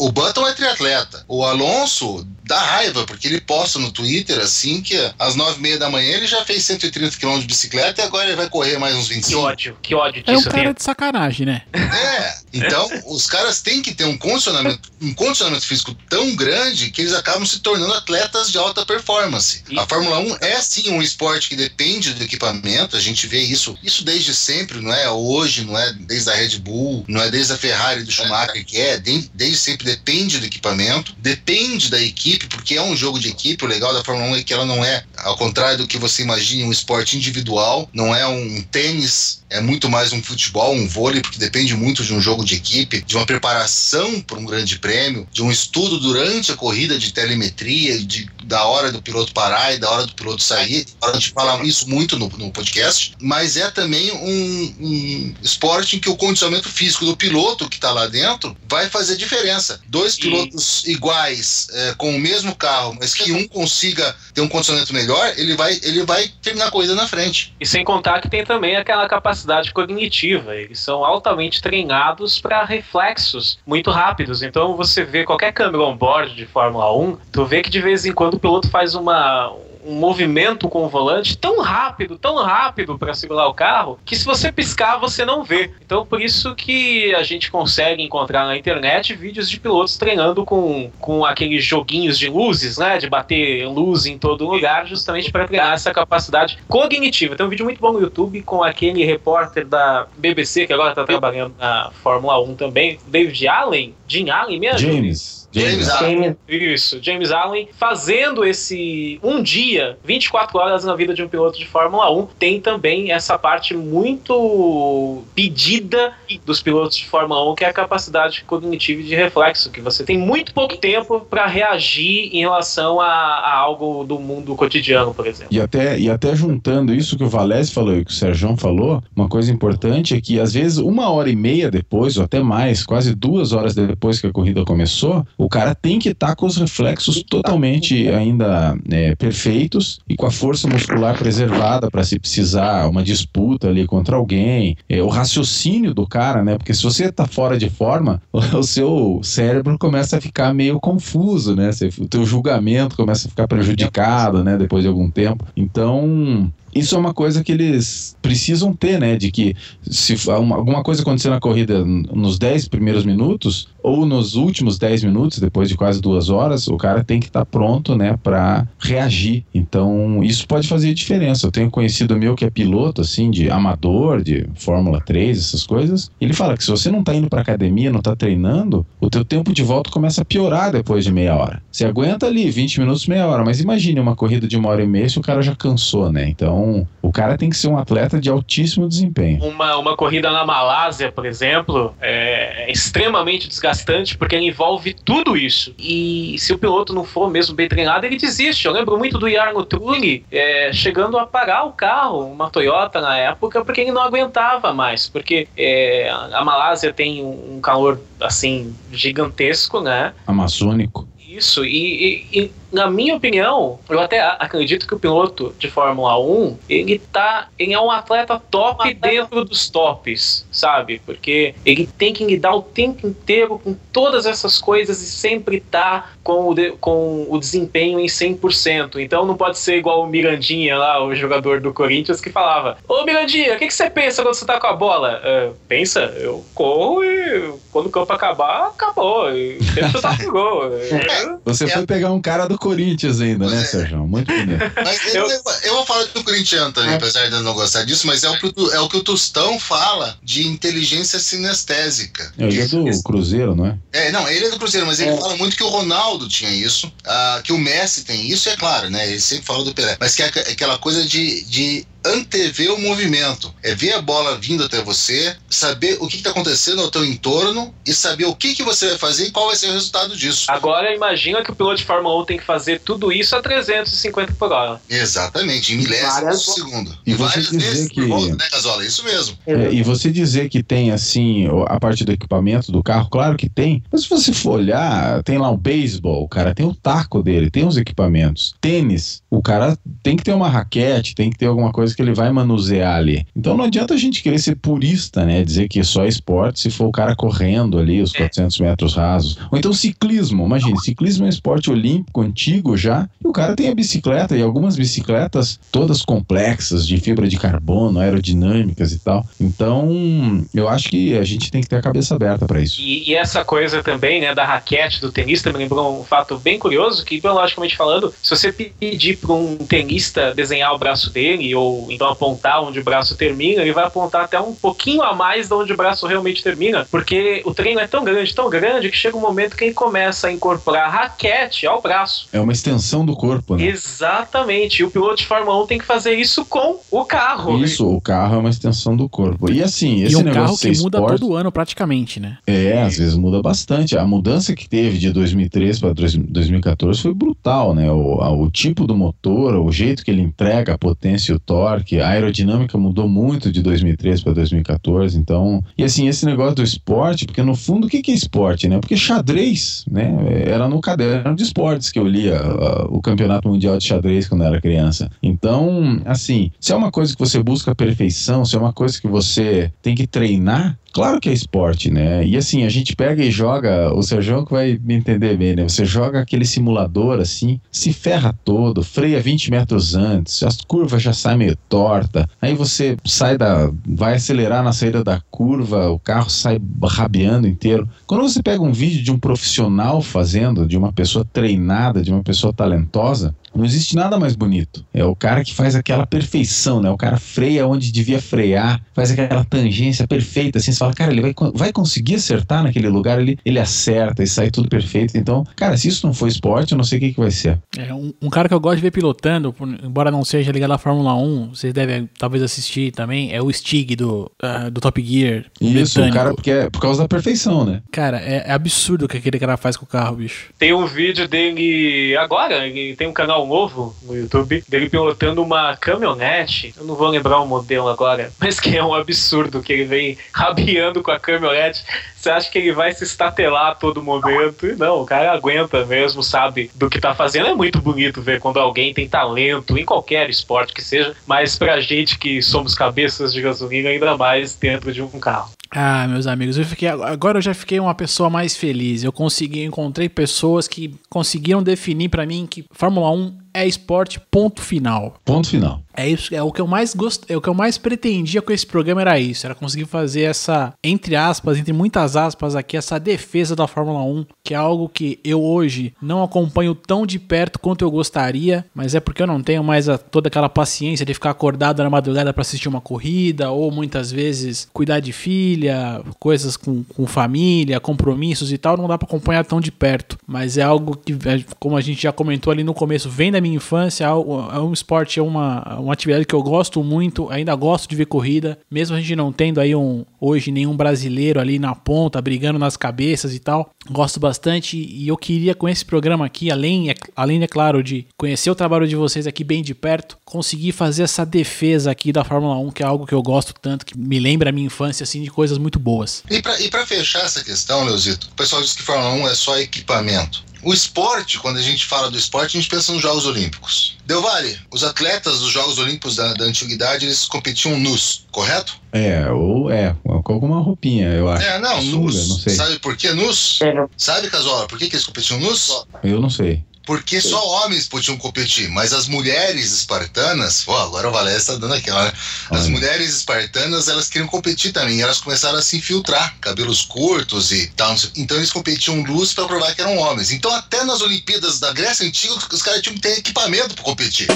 o, 0.05 0.07
o 0.09 0.13
Button 0.13 0.47
é 0.47 0.53
triatleta. 0.53 1.25
O 1.29 1.45
Alonso 1.45 2.27
dá 2.45 2.61
raiva, 2.61 3.05
porque 3.07 3.29
ele 3.29 3.41
posta 3.41 3.79
no 3.79 3.93
Twitter 3.93 4.39
assim 4.41 4.83
que 4.83 4.97
às 5.19 5.35
nove 5.37 5.59
e 5.59 5.63
meia 5.63 5.79
da 5.79 5.89
manhã 5.89 6.17
ele 6.17 6.27
já 6.27 6.45
fez 6.45 6.65
130 6.65 7.17
km 7.17 7.39
de 7.39 7.47
bicicleta 7.47 8.01
e 8.03 8.05
agora 8.05 8.27
ele 8.27 8.37
vai 8.37 8.49
correr 8.49 8.77
mais 8.79 8.95
uns 8.97 9.07
25. 9.09 9.31
Que 9.31 9.37
ódio, 9.47 9.77
que 9.83 9.95
ódio 9.95 10.23
É 10.27 10.33
um 10.33 10.37
disso. 10.39 10.51
cara 10.51 10.75
de 10.75 10.83
sacanagem, 10.83 11.47
né? 11.47 11.63
É, 11.73 12.35
então 12.53 12.89
os 13.07 13.27
caras 13.27 13.61
têm 13.61 13.81
que 13.83 13.95
ter 13.95 14.05
um 14.05 14.19
condicionamento, 14.19 14.91
um 15.01 15.15
condicionamento 15.15 15.65
físico 15.65 15.95
tão 16.09 16.35
grande 16.35 16.91
que 16.91 17.01
eles 17.03 17.15
acabam 17.15 17.47
se 17.47 17.61
tornando 17.61 17.95
atletas 17.95 18.51
de 18.51 18.59
alta 18.59 18.85
performance. 18.85 19.63
E- 19.71 19.79
A 19.79 19.87
Fórmula 19.87 20.19
1 20.19 20.37
é 20.41 20.61
sim 20.61 20.91
um 20.91 21.01
esporte 21.01 21.49
que 21.49 21.57
depende 21.57 22.13
do 22.15 22.23
equipamento, 22.25 22.97
a 22.97 23.01
gente 23.01 23.27
vê 23.29 23.41
isso, 23.41 23.79
isso 23.83 24.05
desde 24.11 24.35
sempre, 24.35 24.81
não 24.81 24.93
é? 24.93 25.09
Hoje, 25.09 25.65
não 25.65 25.79
é? 25.79 25.93
Desde 25.93 26.31
a 26.31 26.35
Red 26.35 26.59
Bull, 26.59 27.05
não 27.07 27.21
é? 27.23 27.31
Desde 27.31 27.53
a 27.53 27.57
Ferrari 27.57 28.03
do 28.03 28.11
Schumacher 28.11 28.65
que 28.65 28.77
é, 28.77 28.99
de- 28.99 29.31
desde 29.33 29.57
sempre 29.57 29.87
depende 29.87 30.39
do 30.39 30.47
equipamento, 30.47 31.15
depende 31.19 31.89
da 31.91 32.01
equipe, 32.01 32.47
porque 32.49 32.75
é 32.75 32.83
um 32.83 32.97
jogo 32.97 33.19
de 33.21 33.29
equipe, 33.29 33.65
o 33.65 33.69
legal 33.69 33.95
da 33.95 34.03
Fórmula 34.03 34.29
1 34.33 34.37
é 34.37 34.43
que 34.43 34.53
ela 34.53 34.67
não 34.67 34.85
é, 34.85 35.05
ao 35.19 35.37
contrário 35.37 35.79
do 35.79 35.87
que 35.87 35.97
você 35.99 36.23
imagine, 36.23 36.65
um 36.65 36.73
esporte 36.73 37.17
individual, 37.17 37.89
não 37.93 38.15
é 38.15 38.27
um 38.27 38.63
tênis, 38.63 39.41
é 39.49 39.61
muito 39.61 39.89
mais 39.89 40.13
um 40.13 40.23
futebol, 40.23 40.75
um 40.75 40.89
vôlei, 40.89 41.21
porque 41.21 41.39
depende 41.39 41.75
muito 41.77 42.05
de 42.05 42.13
um 42.13 42.21
jogo 42.21 42.45
de 42.45 42.55
equipe, 42.57 43.03
de 43.03 43.17
uma 43.17 43.27
preparação 43.27 44.21
para 44.21 44.39
um 44.39 44.45
grande 44.45 44.79
prêmio, 44.79 45.27
de 45.33 45.43
um 45.43 45.51
estudo 45.51 45.99
durante 46.01 46.51
a 46.53 46.57
corrida 46.57 46.99
de 46.99 47.13
telemetria, 47.13 47.99
de, 47.99 48.29
da 48.45 48.65
hora 48.65 48.91
do 48.93 49.03
piloto 49.03 49.33
parar 49.33 49.73
e 49.75 49.79
da 49.79 49.91
hora 49.91 50.07
do 50.07 50.15
piloto 50.15 50.43
sair. 50.43 50.87
A 51.03 51.13
gente 51.13 51.31
fala 51.33 51.63
isso 51.65 51.89
muito 51.89 52.19
no, 52.19 52.29
no 52.29 52.51
podcast, 52.51 53.15
mas 53.21 53.57
é 53.57 53.71
também 53.71 54.11
um, 54.13 54.75
um 54.81 55.35
esporte 55.43 55.97
em 55.97 56.01
que 56.01 56.09
o 56.09 56.17
condicionamento 56.17 56.69
físico 56.69 57.05
do 57.05 57.17
piloto 57.17 57.69
que 57.69 57.77
está 57.77 57.93
lá 57.93 58.07
dentro 58.07 58.57
vai 58.69 58.89
fazer 58.89 59.17
diferença. 59.17 59.81
Dois 59.87 60.15
E- 60.15 60.21
pilotos 60.21 60.85
iguais, 60.87 61.67
é, 61.73 61.95
com 61.97 62.15
o 62.15 62.19
mesmo 62.19 62.55
carro, 62.55 62.97
mas 62.99 63.15
que 63.15 63.33
um 63.33 63.47
consiga 63.49 64.15
ter 64.35 64.41
um 64.41 64.49
condicionamento 64.49 64.93
melhor, 64.93 65.33
ele 65.37 65.57
vai, 65.57 65.79
ele 65.83 66.05
vai 66.05 66.29
terminar 66.43 66.67
a 66.67 66.71
corrida 66.71 66.95
na 66.95 67.07
frente. 67.07 67.55
E 67.61 67.67
sem 67.67 67.85
contar 67.85 68.21
que 68.21 68.29
tem 68.29 68.45
também 68.45 68.77
aquela 68.77 69.09
capacidade 69.09 69.73
cognitiva. 69.73 70.55
Eles 70.55 70.79
são 70.79 71.05
altamente 71.05 71.61
treinados 71.61 72.41
para 72.41 72.65
reflexos 72.65 73.59
muito 73.67 73.91
rápidos. 73.91 74.43
Então 74.43 74.77
você 74.77 75.05
vê 75.05 75.25
qualquer 75.25 75.53
câmera 75.53 75.85
on-board 75.85 76.35
de 76.35 76.47
Fórmula 76.47 76.93
1, 76.97 77.17
tu 77.33 77.45
vê 77.45 77.63
que 77.63 77.71
de 77.71 77.81
vez 77.81 78.05
em 78.05 78.13
quando 78.13 78.30
o 78.37 78.41
piloto 78.41 78.69
faz 78.69 78.95
uma 78.95 79.53
um 79.85 79.95
movimento 79.95 80.69
com 80.69 80.85
o 80.85 80.89
volante 80.89 81.37
tão 81.37 81.61
rápido, 81.61 82.19
tão 82.19 82.37
rápido 82.37 82.99
para 82.99 83.15
segurar 83.15 83.49
o 83.49 83.55
carro, 83.55 83.99
que 84.05 84.17
se 84.17 84.25
você 84.25 84.53
piscar 84.53 84.99
você 84.99 85.25
não 85.25 85.43
vê. 85.43 85.71
Então 85.85 86.05
por 86.05 86.21
isso 86.21 86.55
que 86.55 87.15
a 87.15 87.23
gente 87.23 87.51
consegue 87.51 88.03
encontrar 88.03 88.47
na 88.47 88.57
internet 88.57 89.15
vídeos 89.15 89.49
de 89.49 89.59
pilotos 89.59 89.97
treinando 89.97 90.45
com, 90.45 90.91
com 91.01 91.25
aqueles 91.25 91.65
joguinhos 91.65 92.19
de 92.19 92.29
luzes, 92.29 92.79
né, 92.79 92.99
de 92.99 93.09
bater 93.09 93.67
luz 93.67 94.07
em 94.07 94.19
todo 94.19 94.47
lugar, 94.47 94.87
justamente 94.87 95.31
para 95.31 95.47
treinar 95.47 95.75
essa 95.75 95.93
capacidade 95.93 96.59
cognitiva. 96.69 97.37
Tem 97.37 97.47
um 97.47 97.49
vídeo 97.49 97.65
muito 97.65 97.81
bom 97.81 97.93
no 97.93 98.01
YouTube 98.01 98.43
com 98.43 98.63
aquele 98.63 99.05
repórter 99.05 99.67
da 99.67 100.07
BBC 100.17 100.67
que 100.67 100.73
agora 100.73 100.91
está 100.91 101.05
trabalhando 101.05 101.55
na 101.59 101.91
Fórmula 102.03 102.41
1 102.41 102.55
também, 102.55 102.99
David 103.07 103.49
Allen, 103.49 103.95
Jim 104.07 104.31
Allen 104.31 104.61
mesmo. 104.61 104.79
James. 104.79 105.40
James 105.53 105.89
Allen. 105.89 106.23
James, 106.23 106.37
Isso, 106.49 106.99
James 107.03 107.31
Allen 107.31 107.69
fazendo 107.79 108.45
esse 108.45 109.19
um 109.23 109.43
dia, 109.43 109.99
24 110.05 110.59
horas 110.59 110.85
na 110.85 110.95
vida 110.95 111.13
de 111.13 111.23
um 111.23 111.29
piloto 111.29 111.59
de 111.59 111.67
Fórmula 111.67 112.11
1. 112.11 112.27
Tem 112.39 112.61
também 112.61 113.13
essa 113.13 113.39
parte 113.39 113.77
muito 113.77 115.23
pedida 115.35 116.13
dos 116.45 116.63
pilotos 116.63 116.97
de 116.97 117.07
Fórmula 117.07 117.51
1, 117.53 117.55
que 117.57 117.65
é 117.65 117.69
a 117.69 117.73
capacidade 117.73 118.45
cognitiva 118.45 119.01
e 119.01 119.05
de 119.05 119.15
reflexo, 119.15 119.71
que 119.71 119.81
você 119.81 120.05
tem 120.05 120.19
muito 120.19 120.55
pouco 120.55 120.77
tempo 120.77 121.21
para 121.21 121.47
reagir 121.47 122.31
em 122.33 122.41
relação 122.41 123.01
a, 123.01 123.07
a 123.07 123.57
algo 123.57 124.05
do 124.05 124.19
mundo 124.19 124.55
cotidiano, 124.55 125.13
por 125.13 125.27
exemplo. 125.27 125.49
E 125.51 125.61
até, 125.61 125.99
e 125.99 126.09
até 126.09 126.35
juntando 126.35 126.95
isso 126.95 127.17
que 127.17 127.25
o 127.25 127.29
Valese 127.29 127.73
falou 127.73 127.97
e 127.97 128.05
que 128.05 128.11
o 128.11 128.15
Sérgio 128.15 128.57
falou, 128.57 129.03
uma 129.15 129.29
coisa 129.29 129.53
importante 129.53 130.15
é 130.15 130.21
que 130.21 130.41
às 130.41 130.55
vezes 130.55 130.79
uma 130.79 131.11
hora 131.11 131.31
e 131.31 131.37
meia 131.37 131.71
depois, 131.71 132.17
ou 132.17 132.25
até 132.25 132.41
mais, 132.41 132.85
quase 132.85 133.15
duas 133.15 133.53
horas 133.53 133.75
depois 133.75 134.21
que 134.21 134.27
a 134.27 134.33
corrida 134.33 134.65
começou, 134.65 135.25
o 135.41 135.49
cara 135.49 135.75
tem 135.75 135.99
que 135.99 136.11
estar 136.11 136.37
com 136.37 136.45
os 136.45 136.59
reflexos 136.59 137.23
totalmente 137.23 138.09
ainda 138.09 138.77
é, 138.91 139.17
perfeitos 139.17 139.99
e 140.07 140.15
com 140.15 140.27
a 140.27 140.31
força 140.31 140.69
muscular 140.69 141.17
preservada 141.17 141.91
para 141.91 142.05
se 142.05 142.19
precisar 142.19 142.87
uma 142.87 143.03
disputa 143.03 143.69
ali 143.69 143.87
contra 143.87 144.17
alguém, 144.17 144.77
é, 144.87 145.03
o 145.03 145.09
raciocínio 145.09 145.95
do 145.95 146.07
cara, 146.07 146.45
né? 146.45 146.59
Porque 146.59 146.75
se 146.75 146.83
você 146.83 147.11
tá 147.11 147.27
fora 147.27 147.57
de 147.57 147.71
forma, 147.71 148.21
o 148.33 148.63
seu 148.63 149.21
cérebro 149.23 149.79
começa 149.79 150.19
a 150.19 150.21
ficar 150.21 150.53
meio 150.53 150.79
confuso, 150.79 151.57
né? 151.57 151.71
O 151.99 152.07
teu 152.07 152.27
julgamento 152.27 152.95
começa 152.95 153.27
a 153.27 153.31
ficar 153.31 153.49
prejudicado, 153.49 154.45
né? 154.45 154.59
Depois 154.59 154.83
de 154.83 154.89
algum 154.89 155.11
tempo. 155.11 155.47
Então, 155.57 156.53
isso 156.75 156.95
é 156.95 156.99
uma 156.99 157.13
coisa 157.13 157.43
que 157.43 157.51
eles 157.51 158.17
precisam 158.23 158.73
ter, 158.73 159.01
né? 159.01 159.17
De 159.17 159.31
que 159.31 159.57
se 159.83 160.17
alguma 160.31 160.83
coisa 160.83 161.03
acontecer 161.03 161.31
na 161.31 161.41
corrida 161.41 161.85
nos 161.85 162.39
10 162.39 162.69
primeiros 162.69 163.05
minutos 163.05 163.69
ou 163.83 164.05
nos 164.05 164.35
últimos 164.35 164.79
10 164.79 165.05
minutos, 165.05 165.39
depois 165.39 165.69
de 165.69 165.77
quase 165.77 166.01
duas 166.01 166.29
horas, 166.29 166.69
o 166.69 166.77
cara 166.77 167.03
tem 167.03 167.19
que 167.19 167.27
estar 167.27 167.45
pronto, 167.45 167.97
né, 167.97 168.19
para 168.23 168.67
reagir. 168.79 169.45
Então, 169.55 170.23
isso 170.23 170.47
pode 170.47 170.69
fazer 170.69 170.93
diferença. 170.93 171.47
Eu 171.47 171.51
tenho 171.51 171.71
conhecido 171.71 172.17
meu 172.17 172.35
que 172.35 172.45
é 172.45 172.51
piloto, 172.51 173.01
assim, 173.01 173.31
de 173.31 173.51
amador, 173.51 174.23
de 174.23 174.47
Fórmula 174.55 175.01
3, 175.01 175.39
essas 175.39 175.67
coisas. 175.67 176.11
Ele 176.21 176.33
fala 176.33 176.57
que 176.57 176.65
se 176.65 176.71
você 176.71 176.91
não 176.91 177.03
tá 177.03 177.15
indo 177.15 177.29
pra 177.29 177.41
academia, 177.41 177.91
não 177.91 178.01
tá 178.01 178.15
treinando, 178.15 178.87
o 179.01 179.09
teu 179.09 179.25
tempo 179.25 179.53
de 179.53 179.63
volta 179.63 179.91
começa 179.91 180.23
a 180.23 180.25
piorar 180.25 180.73
depois 180.73 181.05
de 181.05 181.13
meia 181.13 181.35
hora. 181.35 181.63
Você 181.71 181.85
aguenta 181.85 182.27
ali 182.27 182.51
20 182.51 182.81
minutos, 182.81 183.07
meia 183.07 183.27
hora, 183.27 183.45
mas 183.45 183.61
imagine 183.61 183.99
uma 184.01 184.15
corrida 184.15 184.47
de 184.47 184.57
uma 184.57 184.69
hora 184.69 184.83
e 184.83 184.87
meia 184.87 185.09
se 185.09 185.19
o 185.19 185.23
cara 185.23 185.43
já 185.43 185.55
cansou, 185.55 186.13
né? 186.13 186.29
Então, 186.29 186.87
o 187.01 187.11
cara 187.11 187.37
tem 187.37 187.49
que 187.49 187.57
ser 187.57 187.69
um 187.69 187.79
atleta 187.79 188.21
de 188.21 188.29
altíssimo 188.29 188.89
desempenho. 188.89 189.43
Uma, 189.45 189.77
uma 189.77 189.97
corrida 189.97 190.31
na 190.31 190.45
Malásia, 190.45 191.11
por 191.11 191.25
exemplo, 191.25 191.95
é 192.01 192.71
extremamente 192.71 193.49
desgastante 193.49 193.70
porque 194.17 194.37
ele 194.37 194.47
envolve 194.47 194.95
tudo 194.95 195.37
isso. 195.37 195.75
E 195.79 196.37
se 196.39 196.53
o 196.53 196.59
piloto 196.59 196.93
não 196.95 197.05
for 197.05 197.31
mesmo 197.31 197.55
bem 197.55 197.69
treinado, 197.69 198.07
ele 198.07 198.17
desiste. 198.17 198.67
Eu 198.67 198.73
lembro 198.73 198.97
muito 198.99 199.19
do 199.19 199.29
Jarno 199.31 199.65
Trulli 199.65 200.25
é, 200.31 200.73
chegando 200.73 201.19
a 201.19 201.27
parar 201.27 201.65
o 201.65 201.73
carro, 201.73 202.25
uma 202.27 202.51
Toyota 202.51 203.01
na 203.01 203.17
época, 203.17 203.65
porque 203.65 203.81
ele 203.83 203.93
não 203.93 204.03
aguentava 204.03 204.73
mais. 204.73 205.09
Porque 205.09 205.47
é, 205.57 206.09
a 206.33 206.45
Malásia 206.45 206.93
tem 206.93 207.23
um 207.25 207.41
um 207.51 207.61
calor 207.61 208.01
assim 208.21 208.75
gigantesco, 208.93 209.81
né? 209.81 210.13
Amazônico. 210.27 211.07
Isso, 211.29 211.65
e, 211.65 212.27
e- 212.33 212.41
e, 212.41 212.51
na 212.73 212.91
minha 212.91 213.17
opinião, 213.17 213.79
eu 213.89 213.99
até 214.01 214.21
acredito 214.21 214.87
que 214.87 214.95
o 214.95 214.99
piloto 214.99 215.55
de 215.59 215.69
Fórmula 215.71 216.19
1, 216.19 216.57
ele 216.69 216.99
tá, 217.13 217.49
ele 217.59 217.73
é 217.73 217.81
um 217.81 217.91
atleta 217.91 218.41
top 218.51 218.93
dentro 218.95 219.45
dos 219.45 219.69
tops, 219.69 220.47
sabe? 220.53 221.01
Porque 221.05 221.55
ele 221.65 221.87
tem 221.87 222.13
que 222.13 222.25
lidar 222.25 222.55
o 222.55 222.63
tempo 222.63 223.07
inteiro 223.07 223.59
com 223.63 223.75
todas 223.93 224.27
essas 224.27 224.59
coisas 224.59 225.01
e 225.03 225.07
sempre 225.07 225.61
tá 225.61 226.11
com 226.23 226.49
o, 226.49 226.55
de- 226.55 226.73
com 226.73 227.27
o 227.29 227.39
desempenho 227.39 227.99
em 227.99 228.07
100%. 228.07 228.97
Então 229.01 229.25
não 229.27 229.37
pode 229.37 229.59
ser 229.59 229.77
igual 229.77 230.03
o 230.03 230.07
Mirandinha 230.07 230.77
lá, 230.79 231.03
o 231.05 231.15
jogador 231.15 231.61
do 231.61 231.73
Corinthians, 231.73 232.21
que 232.21 232.31
falava: 232.31 232.77
Ô 232.89 233.05
Mirandinha, 233.05 233.55
o 233.55 233.59
que, 233.59 233.67
que 233.67 233.75
você 233.75 233.91
pensa 233.91 234.23
quando 234.23 234.35
você 234.35 234.47
tá 234.47 234.61
com 234.61 234.67
a 234.67 234.73
bola? 234.75 235.21
"Ah, 235.25 235.51
pensa, 235.69 236.01
eu 236.19 236.45
corro 236.55 237.03
e 237.05 237.53
quando 237.73 237.87
o 237.87 237.91
campo 237.91 238.13
acabar, 238.13 238.69
acabou. 238.69 239.31
E 239.35 239.59
chutar 239.93 240.17
pro 240.19 240.33
gol. 240.33 240.63
Você 241.45 241.67
foi 241.67 241.87
pegar 241.87 242.11
um 242.13 242.21
cara 242.21 242.47
do 242.47 242.59
Corinthians 242.61 243.21
ainda, 243.21 243.49
né, 243.49 243.63
é. 243.63 243.65
Sérgio? 243.65 243.99
Muito 244.07 244.33
bonito. 244.33 244.61
Mas 244.85 245.15
eu, 245.15 245.27
Eu- 245.65 245.75
vou 245.75 245.87
falar 245.87 246.05
do 246.05 246.23
corintiano 246.23 246.73
também, 246.73 246.93
É. 246.93 246.97
apesar 246.97 247.27
de 247.29 247.35
eu 247.35 247.43
não 247.43 247.55
gostar 247.55 247.85
disso, 247.85 248.07
mas 248.07 248.23
é 248.23 248.31
o 248.31 248.39
que 248.39 248.47
o, 248.47 248.53
Tu- 248.53 248.71
é 248.73 248.81
o, 248.81 248.89
que 248.89 248.97
o 248.99 249.03
Tostão 249.03 249.59
fala 249.59 250.19
de 250.23 250.47
inteligência 250.47 251.19
sinestésica. 251.19 252.33
Ele 252.39 252.61
é 252.61 252.67
do 252.67 253.03
Cruzeiro, 253.03 253.55
não 253.57 253.67
é? 253.67 253.79
É, 253.93 254.13
não, 254.13 254.29
ele 254.29 254.47
é 254.47 254.51
do 254.51 254.59
Cruzeiro, 254.59 254.87
mas 254.87 255.01
ele 255.01 255.11
É. 255.11 255.17
fala 255.17 255.37
muito 255.37 255.57
que 255.57 255.63
o 255.63 255.69
Ronaldo 255.69 256.29
tinha 256.29 256.51
isso, 256.51 256.93
ah, 257.05 257.41
que 257.43 257.53
o 257.53 257.59
Messi 257.59 258.05
tem 258.05 258.27
isso, 258.31 258.49
é 258.49 258.57
claro, 258.57 258.89
né? 258.91 259.09
Ele 259.09 259.21
sempre 259.21 259.45
fala 259.47 259.65
do 259.65 259.75
Pelé. 259.75 259.97
Mas 259.99 260.15
que 260.15 260.23
é 260.23 260.27
aqu- 260.27 260.39
aquela 260.53 260.79
coisa 260.79 261.05
de, 261.05 261.43
de 261.45 261.87
antever 262.05 262.73
o 262.73 262.79
movimento. 262.81 263.53
É 263.63 263.75
ver 263.75 263.93
a 263.93 264.01
bola 264.01 264.39
vindo 264.39 264.65
até 264.65 264.81
você, 264.83 265.37
saber 265.51 265.99
o 266.01 266.09
que 266.09 266.17
está 266.17 266.31
acontecendo 266.31 266.81
ao 266.81 266.91
teu 266.91 267.05
entorno 267.05 267.75
e 267.85 267.93
saber 267.93 268.25
o 268.25 268.35
que, 268.35 268.55
que 268.55 268.63
você 268.63 268.89
vai 268.89 268.99
fazer 268.99 269.27
e 269.27 269.31
qual 269.31 269.47
vai 269.49 269.57
ser 269.57 269.69
o 269.69 269.73
resultado 269.73 270.17
disso. 270.17 270.47
Agora 270.49 270.95
imagina 270.95 271.43
que 271.45 271.51
o 271.51 271.55
piloto 271.55 271.77
de 271.77 271.85
Fórmula 271.85 272.23
1 272.23 272.25
tem 272.25 272.39
que 272.39 272.45
fazer 272.51 272.81
tudo 272.81 273.13
isso 273.13 273.37
a 273.37 273.41
350 273.43 274.33
por 274.35 274.51
hora. 274.53 274.81
Exatamente, 274.89 275.73
em 275.75 275.79
milésimos 275.79 276.39
de 276.39 276.53
segundo. 276.53 276.99
E 277.07 277.11
E 277.13 277.15
você 277.15 277.25
várias 277.25 277.51
dizer 277.51 277.59
vezes 277.71 277.89
que- 277.89 278.01
por 278.01 278.09
volta, 278.09 278.37
né, 278.37 278.45
Casola? 278.51 278.85
Isso 278.85 279.05
mesmo. 279.05 279.37
É, 279.47 279.73
e 279.73 279.83
você 279.83 280.11
dizer 280.11 280.49
que 280.49 280.63
tem 280.63 280.91
assim 280.91 281.47
a 281.69 281.79
parte 281.79 282.05
do 282.05 282.13
equipamento 282.13 282.73
do 282.73 282.83
carro, 282.83 283.09
claro 283.11 283.37
que 283.37 283.49
tem. 283.49 283.83
Mas 283.93 284.03
se 284.03 284.09
você 284.11 284.33
for 284.33 284.55
olhar, 284.59 285.23
tem 285.23 285.39
lá 285.39 285.51
o 285.51 285.57
beisebol, 285.57 286.25
o 286.25 286.29
cara 286.29 286.55
tem 286.55 286.67
o 286.67 286.75
taco 286.75 287.23
dele, 287.23 287.51
tem 287.51 287.67
os 287.67 287.77
equipamentos. 287.77 288.55
Tênis, 288.61 289.23
o 289.31 289.41
cara 289.43 289.79
tem 290.03 290.17
que 290.17 290.25
ter 290.25 290.33
uma 290.33 290.49
raquete, 290.49 291.15
tem 291.15 291.31
que 291.31 291.39
ter 291.39 291.47
alguma 291.47 291.71
coisa 291.73 291.95
que 291.95 292.03
ele 292.03 292.13
vai 292.15 292.31
manusear 292.33 292.97
ali. 292.97 293.27
Então 293.37 293.57
não 293.57 293.65
adianta 293.65 293.95
a 293.95 293.97
gente 293.97 294.23
querer 294.23 294.39
ser 294.39 294.57
purista, 294.57 295.25
né? 295.25 295.45
Dizer 295.45 295.69
que 295.69 295.83
só 295.85 296.05
é 296.05 296.09
esporte 296.09 296.61
se 296.61 296.71
for 296.71 296.87
o 296.87 296.93
cara 296.93 297.15
correndo 297.15 297.79
ali 297.79 298.01
os 298.03 298.13
400 298.13 298.59
metros 298.61 298.95
rasos. 298.95 299.39
Ou 299.51 299.59
então 299.59 299.73
ciclismo, 299.73 300.45
imagine, 300.45 300.79
ciclismo 300.81 301.25
é 301.25 301.27
um 301.27 301.31
esporte 301.31 301.71
olímpico 301.71 302.21
antigo 302.23 302.40
já, 302.77 303.09
e 303.23 303.27
o 303.27 303.33
cara 303.33 303.55
tem 303.55 303.69
a 303.69 303.75
bicicleta 303.75 304.37
e 304.37 304.43
algumas 304.43 304.77
bicicletas 304.77 305.59
todas 305.71 306.03
complexas, 306.03 306.87
de 306.87 306.99
fibra 306.99 307.29
de 307.29 307.39
carbono, 307.39 308.01
aerodinâmicas 308.01 308.93
e 308.93 308.99
tal. 308.99 309.25
Então, 309.41 310.45
eu 310.55 310.69
acho 310.69 310.89
que 310.89 311.17
a 311.17 311.25
gente 311.25 311.51
tem 311.51 311.61
que 311.61 311.69
ter 311.69 311.77
a 311.77 311.83
cabeça 311.83 312.15
aberta 312.15 312.47
para 312.47 312.61
isso. 312.61 312.81
E, 312.81 313.11
e, 313.11 313.15
essa 313.15 313.45
coisa 313.45 313.83
também, 313.83 314.21
né, 314.21 314.35
da 314.35 314.45
raquete 314.45 315.01
do 315.01 315.13
tenista 315.13 315.53
me 315.53 315.59
lembrou 315.59 316.01
um 316.01 316.05
fato 316.05 316.39
bem 316.39 316.59
curioso, 316.59 317.05
que 317.05 317.21
biologicamente 317.21 317.77
falando, 317.77 318.13
se 318.23 318.31
você 318.31 318.53
pedir 318.53 319.17
para 319.17 319.33
um 319.33 319.57
tenista 319.57 320.35
desenhar 320.35 320.75
o 320.75 320.79
braço 320.79 321.11
dele, 321.11 321.55
ou 321.55 321.87
então 321.91 322.09
apontar 322.09 322.63
onde 322.63 322.81
o 322.81 322.85
braço 322.85 323.17
termina, 323.17 323.63
ele 323.63 323.73
vai 323.73 323.85
apontar 323.85 324.25
até 324.25 324.41
um 324.41 324.55
pouquinho 324.55 325.03
a 325.03 325.15
mais 325.15 325.49
de 325.49 325.55
onde 325.55 325.73
o 325.73 325.77
braço 325.77 326.07
realmente 326.07 326.43
termina, 326.43 326.87
porque 326.91 327.43
o 327.45 327.55
treino 327.55 327.81
é 327.81 327.87
tão 327.87 328.05
grande, 328.05 328.35
tão 328.35 328.49
grande, 328.49 328.91
que 328.91 328.97
chega 328.97 329.17
um 329.17 329.21
momento 329.21 329.57
que 329.57 329.65
ele 329.65 329.75
começa 329.75 330.29
a 330.29 330.33
incorporar 330.33 330.91
raquete 330.91 331.67
ao 331.67 331.81
braço. 331.81 332.29
É 332.33 332.41
uma 332.41 332.53
extensão 332.53 333.05
do 333.05 333.17
corpo, 333.17 333.57
né? 333.57 333.67
Exatamente. 333.67 334.81
E 334.81 334.85
o 334.85 334.91
piloto 334.91 335.17
de 335.17 335.27
Fórmula 335.27 335.63
1 335.65 335.67
tem 335.67 335.79
que 335.79 335.85
fazer 335.85 336.15
isso 336.15 336.45
com 336.45 336.79
o 336.91 337.05
carro. 337.05 337.63
Isso, 337.63 337.87
o 337.87 338.01
carro 338.01 338.37
é 338.37 338.39
uma 338.39 338.51
extensão 338.51 338.97
do 338.97 339.09
corpo. 339.09 339.51
E 339.51 339.63
assim, 339.63 340.03
esse 340.03 340.15
e 340.15 340.17
um 340.17 340.23
negócio 340.23 340.43
carro 340.43 340.59
que 340.59 340.83
muda 340.83 340.99
esporte, 340.99 341.21
todo 341.21 341.35
ano 341.35 341.51
praticamente, 341.51 342.21
né? 342.21 342.39
É, 342.47 342.83
às 342.83 342.99
vezes 342.99 343.17
muda 343.17 343.43
bastante. 343.43 343.97
A 343.97 344.07
mudança 344.07 344.55
que 344.55 344.69
teve 344.69 344.99
de 344.99 345.11
2003 345.13 345.81
para 345.81 345.93
2014 345.93 347.03
foi 347.03 347.15
brutal, 347.15 347.75
né? 347.75 347.91
O, 347.91 348.21
a, 348.21 348.31
o 348.31 348.51
tipo 348.51 348.87
do 348.87 348.97
motor, 348.97 349.57
o 349.57 349.73
jeito 349.73 350.05
que 350.05 350.11
ele 350.11 350.23
entrega 350.23 350.75
a 350.75 350.79
potência 350.79 351.33
e 351.33 351.35
o 351.35 351.41
torque, 351.41 352.01
a 352.01 352.09
aerodinâmica 352.09 352.79
mudou 352.79 353.09
muito 353.09 353.51
de 353.51 353.63
2003 353.63 354.23
para 354.23 354.33
2014. 354.33 355.19
Então, 355.19 355.65
e 355.77 355.83
assim, 355.83 356.09
esse 356.09 356.25
negócio 356.25 356.57
do 356.57 356.63
esporte, 356.63 357.27
porque 357.27 357.43
no 357.43 357.55
fundo 357.55 357.87
o 357.87 357.91
que 357.91 358.03
que 358.03 358.13
é 358.13 358.15
esporte, 358.15 358.69
né? 358.69 358.79
Porque 358.79 358.97
xadrez, 358.97 359.85
né? 359.91 360.15
Era 360.47 360.69
no 360.69 360.81
caderno 360.81 361.35
de 361.35 361.43
esportes 361.43 361.91
que 361.91 361.99
eu 361.99 362.05
lia 362.21 362.41
uh, 362.43 362.95
o 362.95 363.01
Campeonato 363.01 363.49
Mundial 363.49 363.79
de 363.79 363.85
Xadrez 363.85 364.29
quando 364.29 364.45
era 364.45 364.61
criança. 364.61 365.11
Então, 365.23 366.01
assim, 366.05 366.51
se 366.61 366.73
é 366.73 366.77
uma 366.77 366.91
coisa 366.91 367.15
que 367.15 367.21
você 367.21 367.43
busca 367.43 367.73
a 367.73 367.75
perfeição, 367.75 368.45
se 368.45 368.55
é 368.57 368.59
uma 368.59 368.73
coisa 368.73 369.01
que 369.01 369.09
você 369.09 369.73
tem 369.83 369.95
que 369.95 370.07
treinar, 370.07 370.79
Claro 370.93 371.21
que 371.21 371.29
é 371.29 371.33
esporte, 371.33 371.91
né? 371.91 372.27
E 372.27 372.37
assim, 372.37 372.65
a 372.65 372.69
gente 372.69 372.97
pega 372.97 373.23
e 373.23 373.31
joga, 373.31 373.95
o 373.95 374.03
Sérgio 374.03 374.45
que 374.45 374.53
vai 374.53 374.79
me 374.83 374.95
entender 374.95 375.37
bem, 375.37 375.55
né? 375.55 375.63
Você 375.63 375.85
joga 375.85 376.21
aquele 376.21 376.45
simulador 376.45 377.21
assim, 377.21 377.61
se 377.71 377.93
ferra 377.93 378.37
todo, 378.45 378.83
freia 378.83 379.21
20 379.21 379.51
metros 379.51 379.95
antes, 379.95 380.43
as 380.43 380.61
curvas 380.61 381.03
já 381.03 381.13
saem 381.13 381.39
meio 381.39 381.57
torta, 381.69 382.29
aí 382.43 382.55
você 382.55 382.97
sai 383.05 383.39
da. 383.39 383.71
vai 383.87 384.15
acelerar 384.15 384.65
na 384.65 384.73
saída 384.73 385.05
da 385.05 385.21
curva, 385.31 385.91
o 385.91 385.99
carro 385.99 386.29
sai 386.29 386.61
rabiando 386.83 387.47
inteiro. 387.47 387.89
Quando 388.07 388.23
você 388.23 388.43
pega 388.43 388.63
um 388.63 388.73
vídeo 388.73 389.03
de 389.03 389.13
um 389.13 389.19
profissional 389.19 390.03
fazendo, 390.03 390.67
de 390.67 390.77
uma 390.77 390.93
pessoa 390.93 391.25
treinada, 391.25 392.03
de 392.03 392.10
uma 392.13 392.23
pessoa 392.23 392.53
talentosa, 392.53 393.35
não 393.55 393.65
existe 393.65 393.97
nada 393.97 394.19
mais 394.19 394.35
bonito. 394.35 394.85
É 394.93 395.05
o 395.05 395.15
cara 395.15 395.45
que 395.45 395.55
faz 395.55 395.75
aquela 395.75 396.07
perfeição, 396.07 396.81
né? 396.81 396.91
O 396.91 396.97
cara 396.97 397.17
freia 397.17 397.67
onde 397.67 397.93
devia 397.93 398.21
frear, 398.21 398.81
faz 398.95 399.11
aquela 399.11 399.45
tangência 399.45 400.07
perfeita, 400.07 400.59
assim, 400.59 400.73
você 400.73 400.79
fala, 400.79 400.95
cara, 400.95 401.13
ele 401.13 401.21
vai, 401.21 401.35
vai 401.55 401.73
conseguir 401.73 402.17
acertar 402.17 402.63
naquele 402.63 402.89
lugar, 402.89 403.21
ele, 403.21 403.39
ele 403.45 403.59
acerta 403.59 404.23
e 404.23 404.27
sai 404.27 404.51
tudo 404.51 404.69
perfeito. 404.69 405.17
Então, 405.17 405.45
cara, 405.57 405.77
se 405.77 405.89
isso 405.89 406.07
não 406.07 406.15
for 406.15 406.29
esporte, 406.29 406.73
eu 406.73 406.79
não 406.79 406.85
sei 406.85 406.99
o 406.99 407.01
que, 407.01 407.13
que 407.13 407.21
vai 407.21 407.31
ser. 407.31 407.59
É, 407.77 407.93
um, 407.93 408.13
um 408.23 408.31
cara 408.31 408.49
que 408.49 408.55
eu 408.55 408.61
gosto 408.61 408.77
de 408.77 408.83
ver 408.83 408.91
pilotando, 408.91 409.55
embora 409.83 410.11
não 410.11 410.25
seja 410.25 410.53
ligado 410.53 410.73
à 410.73 410.79
Fórmula 410.79 411.15
1, 411.15 411.51
vocês 411.51 411.73
devem 411.73 412.09
talvez 412.19 412.43
assistir 412.43 412.93
também, 412.93 413.33
é 413.33 413.43
o 413.43 413.53
Stig 413.53 413.97
do, 413.97 414.31
uh, 414.43 414.71
do 414.71 414.81
Top 414.81 415.03
Gear. 415.03 415.45
Isso, 415.61 416.01
o 416.01 416.13
cara, 416.13 416.35
porque 416.35 416.51
é 416.51 416.71
por 416.71 416.81
causa 416.81 417.03
da 417.03 417.09
perfeição, 417.09 417.65
né? 417.65 417.83
Cara, 417.91 418.21
é, 418.21 418.45
é 418.47 418.53
absurdo 418.53 419.05
o 419.05 419.09
que 419.09 419.17
aquele 419.17 419.39
cara 419.39 419.57
faz 419.57 419.77
com 419.77 419.85
o 419.85 419.89
carro, 419.89 420.17
bicho. 420.17 420.51
Tem 420.59 420.73
um 420.73 420.87
vídeo 420.87 421.29
dele 421.29 422.17
agora, 422.17 422.67
ele 422.67 422.95
tem 422.95 423.09
um 423.09 423.13
canal 423.13 423.40
novo 423.47 423.95
no 424.03 424.17
YouTube, 424.17 424.65
dele 424.69 424.89
pilotando 424.89 425.43
uma 425.43 425.77
caminhonete. 425.77 426.75
Eu 426.77 426.85
não 426.85 426.95
vou 426.95 427.09
lembrar 427.09 427.41
o 427.41 427.47
modelo 427.47 427.89
agora, 427.89 428.33
mas 428.39 428.59
que 428.59 428.77
é 428.77 428.85
um 428.85 428.95
absurdo 428.95 429.63
que 429.63 429.73
ele 429.73 429.85
vem 429.85 430.19
rabiando 430.33 431.03
com 431.03 431.11
a 431.11 431.19
caminhonete. 431.19 431.85
Você 432.17 432.31
acha 432.31 432.51
que 432.51 432.59
ele 432.59 432.73
vai 432.73 432.93
se 432.93 433.05
estatelar 433.05 433.73
a 433.73 433.75
todo 433.75 434.03
momento? 434.03 434.67
E 434.67 434.77
não, 434.77 435.01
o 435.01 435.07
cara 435.07 435.33
aguenta 435.33 435.87
mesmo, 435.87 436.23
sabe 436.23 436.71
do 436.75 436.91
que 436.91 437.01
tá 437.01 437.15
fazendo. 437.15 437.49
É 437.49 437.55
muito 437.55 437.81
bonito 437.81 438.21
ver 438.21 438.41
quando 438.41 438.61
alguém 438.61 438.93
tem 438.93 439.09
talento 439.09 439.79
em 439.79 439.85
qualquer 439.85 440.29
esporte 440.29 440.75
que 440.75 440.83
seja, 440.83 441.15
mas 441.27 441.59
pra 441.59 441.81
gente 441.81 442.19
que 442.19 442.43
somos 442.43 442.75
cabeças 442.75 443.33
de 443.33 443.41
gasolina, 443.41 443.89
ainda 443.89 444.17
mais 444.17 444.55
dentro 444.55 444.93
de 444.93 445.03
um 445.03 445.09
carro. 445.09 445.51
Ah, 445.71 446.07
meus 446.09 446.27
amigos, 446.27 446.59
eu 446.59 446.65
fiquei 446.65 446.89
agora 446.89 447.39
eu 447.39 447.43
já 447.43 447.55
fiquei 447.55 447.79
uma 447.79 447.95
pessoa 447.95 448.29
mais 448.29 448.57
feliz. 448.57 449.05
Eu 449.05 449.13
consegui, 449.13 449.65
encontrei 449.65 450.09
pessoas 450.09 450.67
que 450.67 450.95
conseguiram 451.09 451.63
definir 451.63 452.09
para 452.09 452.27
mim 452.27 452.47
que 452.49 452.65
Fórmula 452.73 453.11
1 453.13 453.39
é 453.55 453.67
esporte, 453.67 454.21
ponto 454.31 454.61
final. 454.61 455.15
Ponto 455.25 455.49
final. 455.49 455.83
É 455.95 456.09
isso, 456.09 456.35
é 456.35 456.43
o 456.43 456.53
que 456.53 456.61
eu 456.61 456.67
mais 456.67 456.95
gost... 456.95 457.25
é 457.29 457.37
o 457.37 457.41
que 457.41 457.49
eu 457.49 457.55
mais 457.55 457.77
pretendia 457.77 458.41
com 458.41 458.53
esse 458.53 458.67
programa 458.67 459.01
era 459.01 459.19
isso, 459.19 459.47
era 459.47 459.55
conseguir 459.55 459.87
fazer 459.87 460.23
essa 460.23 460.73
entre 460.83 461.17
aspas, 461.17 461.59
entre 461.59 461.73
muitas 461.73 462.17
aspas 462.17 462.55
aqui, 462.57 462.77
essa 462.77 462.99
defesa 462.99 463.55
da 463.57 463.67
Fórmula 463.67 464.03
1, 464.03 464.27
que 464.45 464.55
é 464.55 464.57
algo 464.57 464.89
que 464.89 465.19
eu 465.25 465.43
hoje 465.43 465.93
não 466.01 466.23
acompanho 466.23 466.75
tão 466.75 467.07
de 467.07 467.19
perto 467.19 467.59
quanto 467.59 467.85
eu 467.85 467.91
gostaria, 467.91 468.65
mas 468.75 468.95
é 468.95 469.01
porque 469.01 469.23
eu 469.23 469.27
não 469.27 469.43
tenho 469.43 469.63
mais 469.63 469.89
a, 469.89 469.99
toda 469.99 470.29
aquela 470.29 470.49
paciência 470.49 471.05
de 471.05 471.15
ficar 471.15 471.31
acordado 471.31 471.83
na 471.83 471.91
madrugada 471.91 472.33
para 472.33 472.43
assistir 472.43 472.69
uma 472.69 472.81
corrida 472.81 473.51
ou 473.51 473.71
muitas 473.71 474.11
vezes 474.11 474.69
cuidar 474.73 475.01
de 475.01 475.13
filha, 475.13 476.03
coisas 476.19 476.57
com, 476.57 476.83
com 476.85 477.07
família, 477.07 477.81
compromissos 477.81 478.53
e 478.53 478.59
tal, 478.59 478.77
não 478.77 478.89
dá 478.89 478.97
para 478.97 479.07
acompanhar 479.07 479.45
tão 479.45 479.61
de 479.61 479.73
perto, 479.73 480.19
mas 480.27 480.57
é 480.57 480.63
algo 480.63 480.97
que 480.97 481.17
como 481.59 481.77
a 481.77 481.81
gente 481.81 482.03
já 482.03 482.13
comentou 482.13 482.53
ali 482.53 482.65
no 482.65 482.75
começo, 482.75 483.09
vem 483.09 483.33
da 483.33 483.41
minha 483.41 483.57
infância, 483.57 484.05
é 484.05 484.59
um 484.59 484.73
esporte, 484.73 485.19
é 485.19 485.23
uma, 485.23 485.80
uma 485.81 485.93
atividade 485.93 486.25
que 486.25 486.35
eu 486.35 486.43
gosto 486.43 486.83
muito, 486.83 487.29
ainda 487.31 487.55
gosto 487.55 487.89
de 487.89 487.97
ver 487.97 488.07
corrida, 488.07 488.59
mesmo 488.71 488.97
a 488.97 489.01
gente 489.01 489.17
não 489.17 489.33
tendo 489.33 489.61
aí 489.61 489.75
um, 489.75 490.05
hoje 490.21 490.51
nenhum 490.51 490.77
brasileiro 490.77 491.41
ali 491.41 491.59
na 491.59 491.75
ponta, 491.75 492.21
brigando 492.21 492.59
nas 492.59 492.77
cabeças 492.77 493.35
e 493.35 493.39
tal. 493.39 493.71
Gosto 493.91 494.21
bastante 494.21 494.77
e 494.77 495.09
eu 495.09 495.17
queria 495.17 495.55
com 495.55 495.69
esse 495.69 495.85
programa 495.85 496.27
aqui, 496.27 496.51
além, 496.51 496.91
é, 496.91 496.95
além 497.17 497.43
é 497.43 497.49
claro, 497.49 497.83
de 497.83 498.07
conhecer 498.17 498.51
o 498.51 498.55
trabalho 498.55 498.87
de 498.87 498.97
vocês 498.97 499.27
aqui 499.27 499.43
bem 499.43 499.63
de 499.63 499.75
perto, 499.75 500.19
conseguir 500.25 500.73
fazer 500.73 501.03
essa 501.03 501.25
defesa 501.25 501.91
aqui 501.91 502.13
da 502.13 502.25
Fórmula 502.25 502.57
1, 502.59 502.71
que 502.71 502.83
é 502.83 502.87
algo 502.87 503.07
que 503.07 503.15
eu 503.15 503.23
gosto 503.23 503.55
tanto, 503.61 503.87
que 503.87 503.99
me 503.99 504.19
lembra 504.21 504.51
a 504.51 504.53
minha 504.53 504.67
infância, 504.67 505.05
assim, 505.05 505.23
de 505.23 505.31
coisas 505.31 505.59
muito 505.59 505.79
boas. 505.79 506.23
E 506.29 506.41
para 506.43 506.87
fechar 506.87 507.25
essa 507.25 507.43
questão, 507.43 507.85
Leozito, 507.85 508.29
o 508.31 508.35
pessoal 508.35 508.63
diz 508.63 508.75
que 508.75 508.83
Fórmula 508.83 509.13
1 509.13 509.29
é 509.29 509.35
só 509.35 509.59
equipamento. 509.59 510.50
O 510.63 510.73
esporte, 510.73 511.39
quando 511.39 511.59
a 511.59 511.63
gente 511.63 511.87
fala 511.87 512.11
do 512.11 512.19
esporte, 512.19 512.57
a 512.57 512.61
gente 512.61 512.71
pensa 512.71 512.93
nos 512.93 513.01
Jogos 513.01 513.27
Olímpicos. 513.27 513.97
Deu 514.07 514.21
vale, 514.21 514.59
os 514.71 514.85
atletas 514.85 515.41
dos 515.41 515.51
Jogos 515.51 515.79
Olímpicos 515.79 516.17
da, 516.17 516.35
da 516.35 516.45
antiguidade, 516.45 517.07
eles 517.07 517.25
competiam 517.27 517.79
nus, 517.79 518.27
correto? 518.31 518.79
É, 518.93 519.31
ou 519.31 519.71
é, 519.71 519.95
com 520.25 520.33
alguma 520.33 520.61
roupinha, 520.61 521.09
eu 521.09 521.29
acho. 521.29 521.47
É, 521.47 521.59
não, 521.59 521.81
Sunga, 521.81 521.97
nus. 521.99 522.29
Não 522.29 522.39
sei. 522.39 522.55
Sabe 522.55 522.79
por 522.79 522.97
que 522.97 523.11
nus? 523.13 523.61
Sabe, 523.97 524.29
Casola, 524.29 524.67
por 524.67 524.79
que, 524.79 524.89
que 524.89 524.97
eles 524.97 525.07
competiam 525.07 525.39
nus? 525.41 525.85
Eu 526.03 526.21
não 526.21 526.31
sei. 526.31 526.65
Porque 526.85 527.21
só 527.21 527.47
homens 527.47 527.87
podiam 527.87 528.17
competir, 528.17 528.69
mas 528.69 528.93
as 528.93 529.07
mulheres 529.07 529.73
espartanas, 529.73 530.65
pô, 530.65 530.77
agora 530.77 531.09
o 531.09 531.13
Valéria 531.13 531.37
está 531.39 531.55
dando 531.55 531.75
aquela, 531.75 532.05
né? 532.05 532.13
As 532.51 532.63
Olha. 532.63 532.71
mulheres 532.71 533.17
espartanas, 533.17 533.87
elas 533.87 534.09
queriam 534.09 534.27
competir 534.27 534.73
também, 534.73 535.01
elas 535.01 535.21
começaram 535.21 535.59
a 535.59 535.63
se 535.63 535.77
infiltrar, 535.77 536.35
cabelos 536.41 536.83
curtos 536.83 537.53
e 537.53 537.69
tal. 537.77 537.95
Então 538.17 538.37
eles 538.37 538.51
competiam 538.51 539.03
luz 539.03 539.33
para 539.33 539.47
provar 539.47 539.75
que 539.75 539.83
eram 539.83 539.99
homens. 539.99 540.31
Então 540.33 540.53
até 540.53 540.83
nas 540.85 541.01
Olimpíadas 541.01 541.61
da 541.61 541.73
Grécia 541.73 542.07
Antiga, 542.07 542.35
os 542.35 542.63
caras 542.63 542.81
tinham 542.81 542.95
que 542.95 543.03
ter 543.03 543.19
equipamento 543.19 543.75
para 543.75 543.85
competir. 543.85 544.27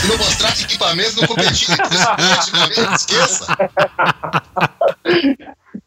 Se 0.00 0.06
não 0.06 0.16
mostrasse 0.18 0.64
equipamento, 0.64 1.20
não 1.20 1.26
competia. 1.26 1.76
Esqueça. 2.96 3.46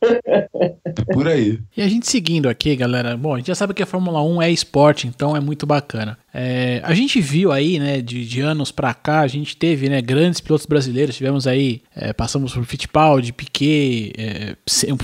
É 0.86 1.14
por 1.14 1.28
aí. 1.28 1.60
E 1.76 1.82
a 1.82 1.88
gente 1.88 2.08
seguindo 2.08 2.48
aqui, 2.48 2.76
galera. 2.76 3.18
Bom, 3.18 3.34
a 3.34 3.38
gente 3.38 3.48
já 3.48 3.56
sabe 3.56 3.74
que 3.74 3.84
a 3.84 3.86
Fórmula 3.86 4.22
1 4.22 4.42
é 4.42 4.52
esporte, 4.52 5.08
então 5.08 5.36
é 5.36 5.40
muito 5.40 5.66
bacana. 5.66 6.18
É, 6.34 6.82
a 6.84 6.94
gente 6.96 7.22
viu 7.22 7.52
aí, 7.52 7.78
né, 7.80 8.02
de, 8.02 8.26
de 8.26 8.42
anos 8.42 8.72
pra 8.72 8.94
cá, 8.94 9.20
a 9.20 9.28
gente 9.28 9.56
teve, 9.56 9.88
né, 9.88 10.02
grandes 10.02 10.42
pilotos 10.42 10.66
brasileiros. 10.66 11.16
Tivemos 11.16 11.46
aí, 11.46 11.82
é, 11.96 12.12
passamos 12.12 12.54
por 12.54 12.66
Fittipaldi, 12.66 13.32
Piquet, 13.32 14.14
é, 14.18 14.56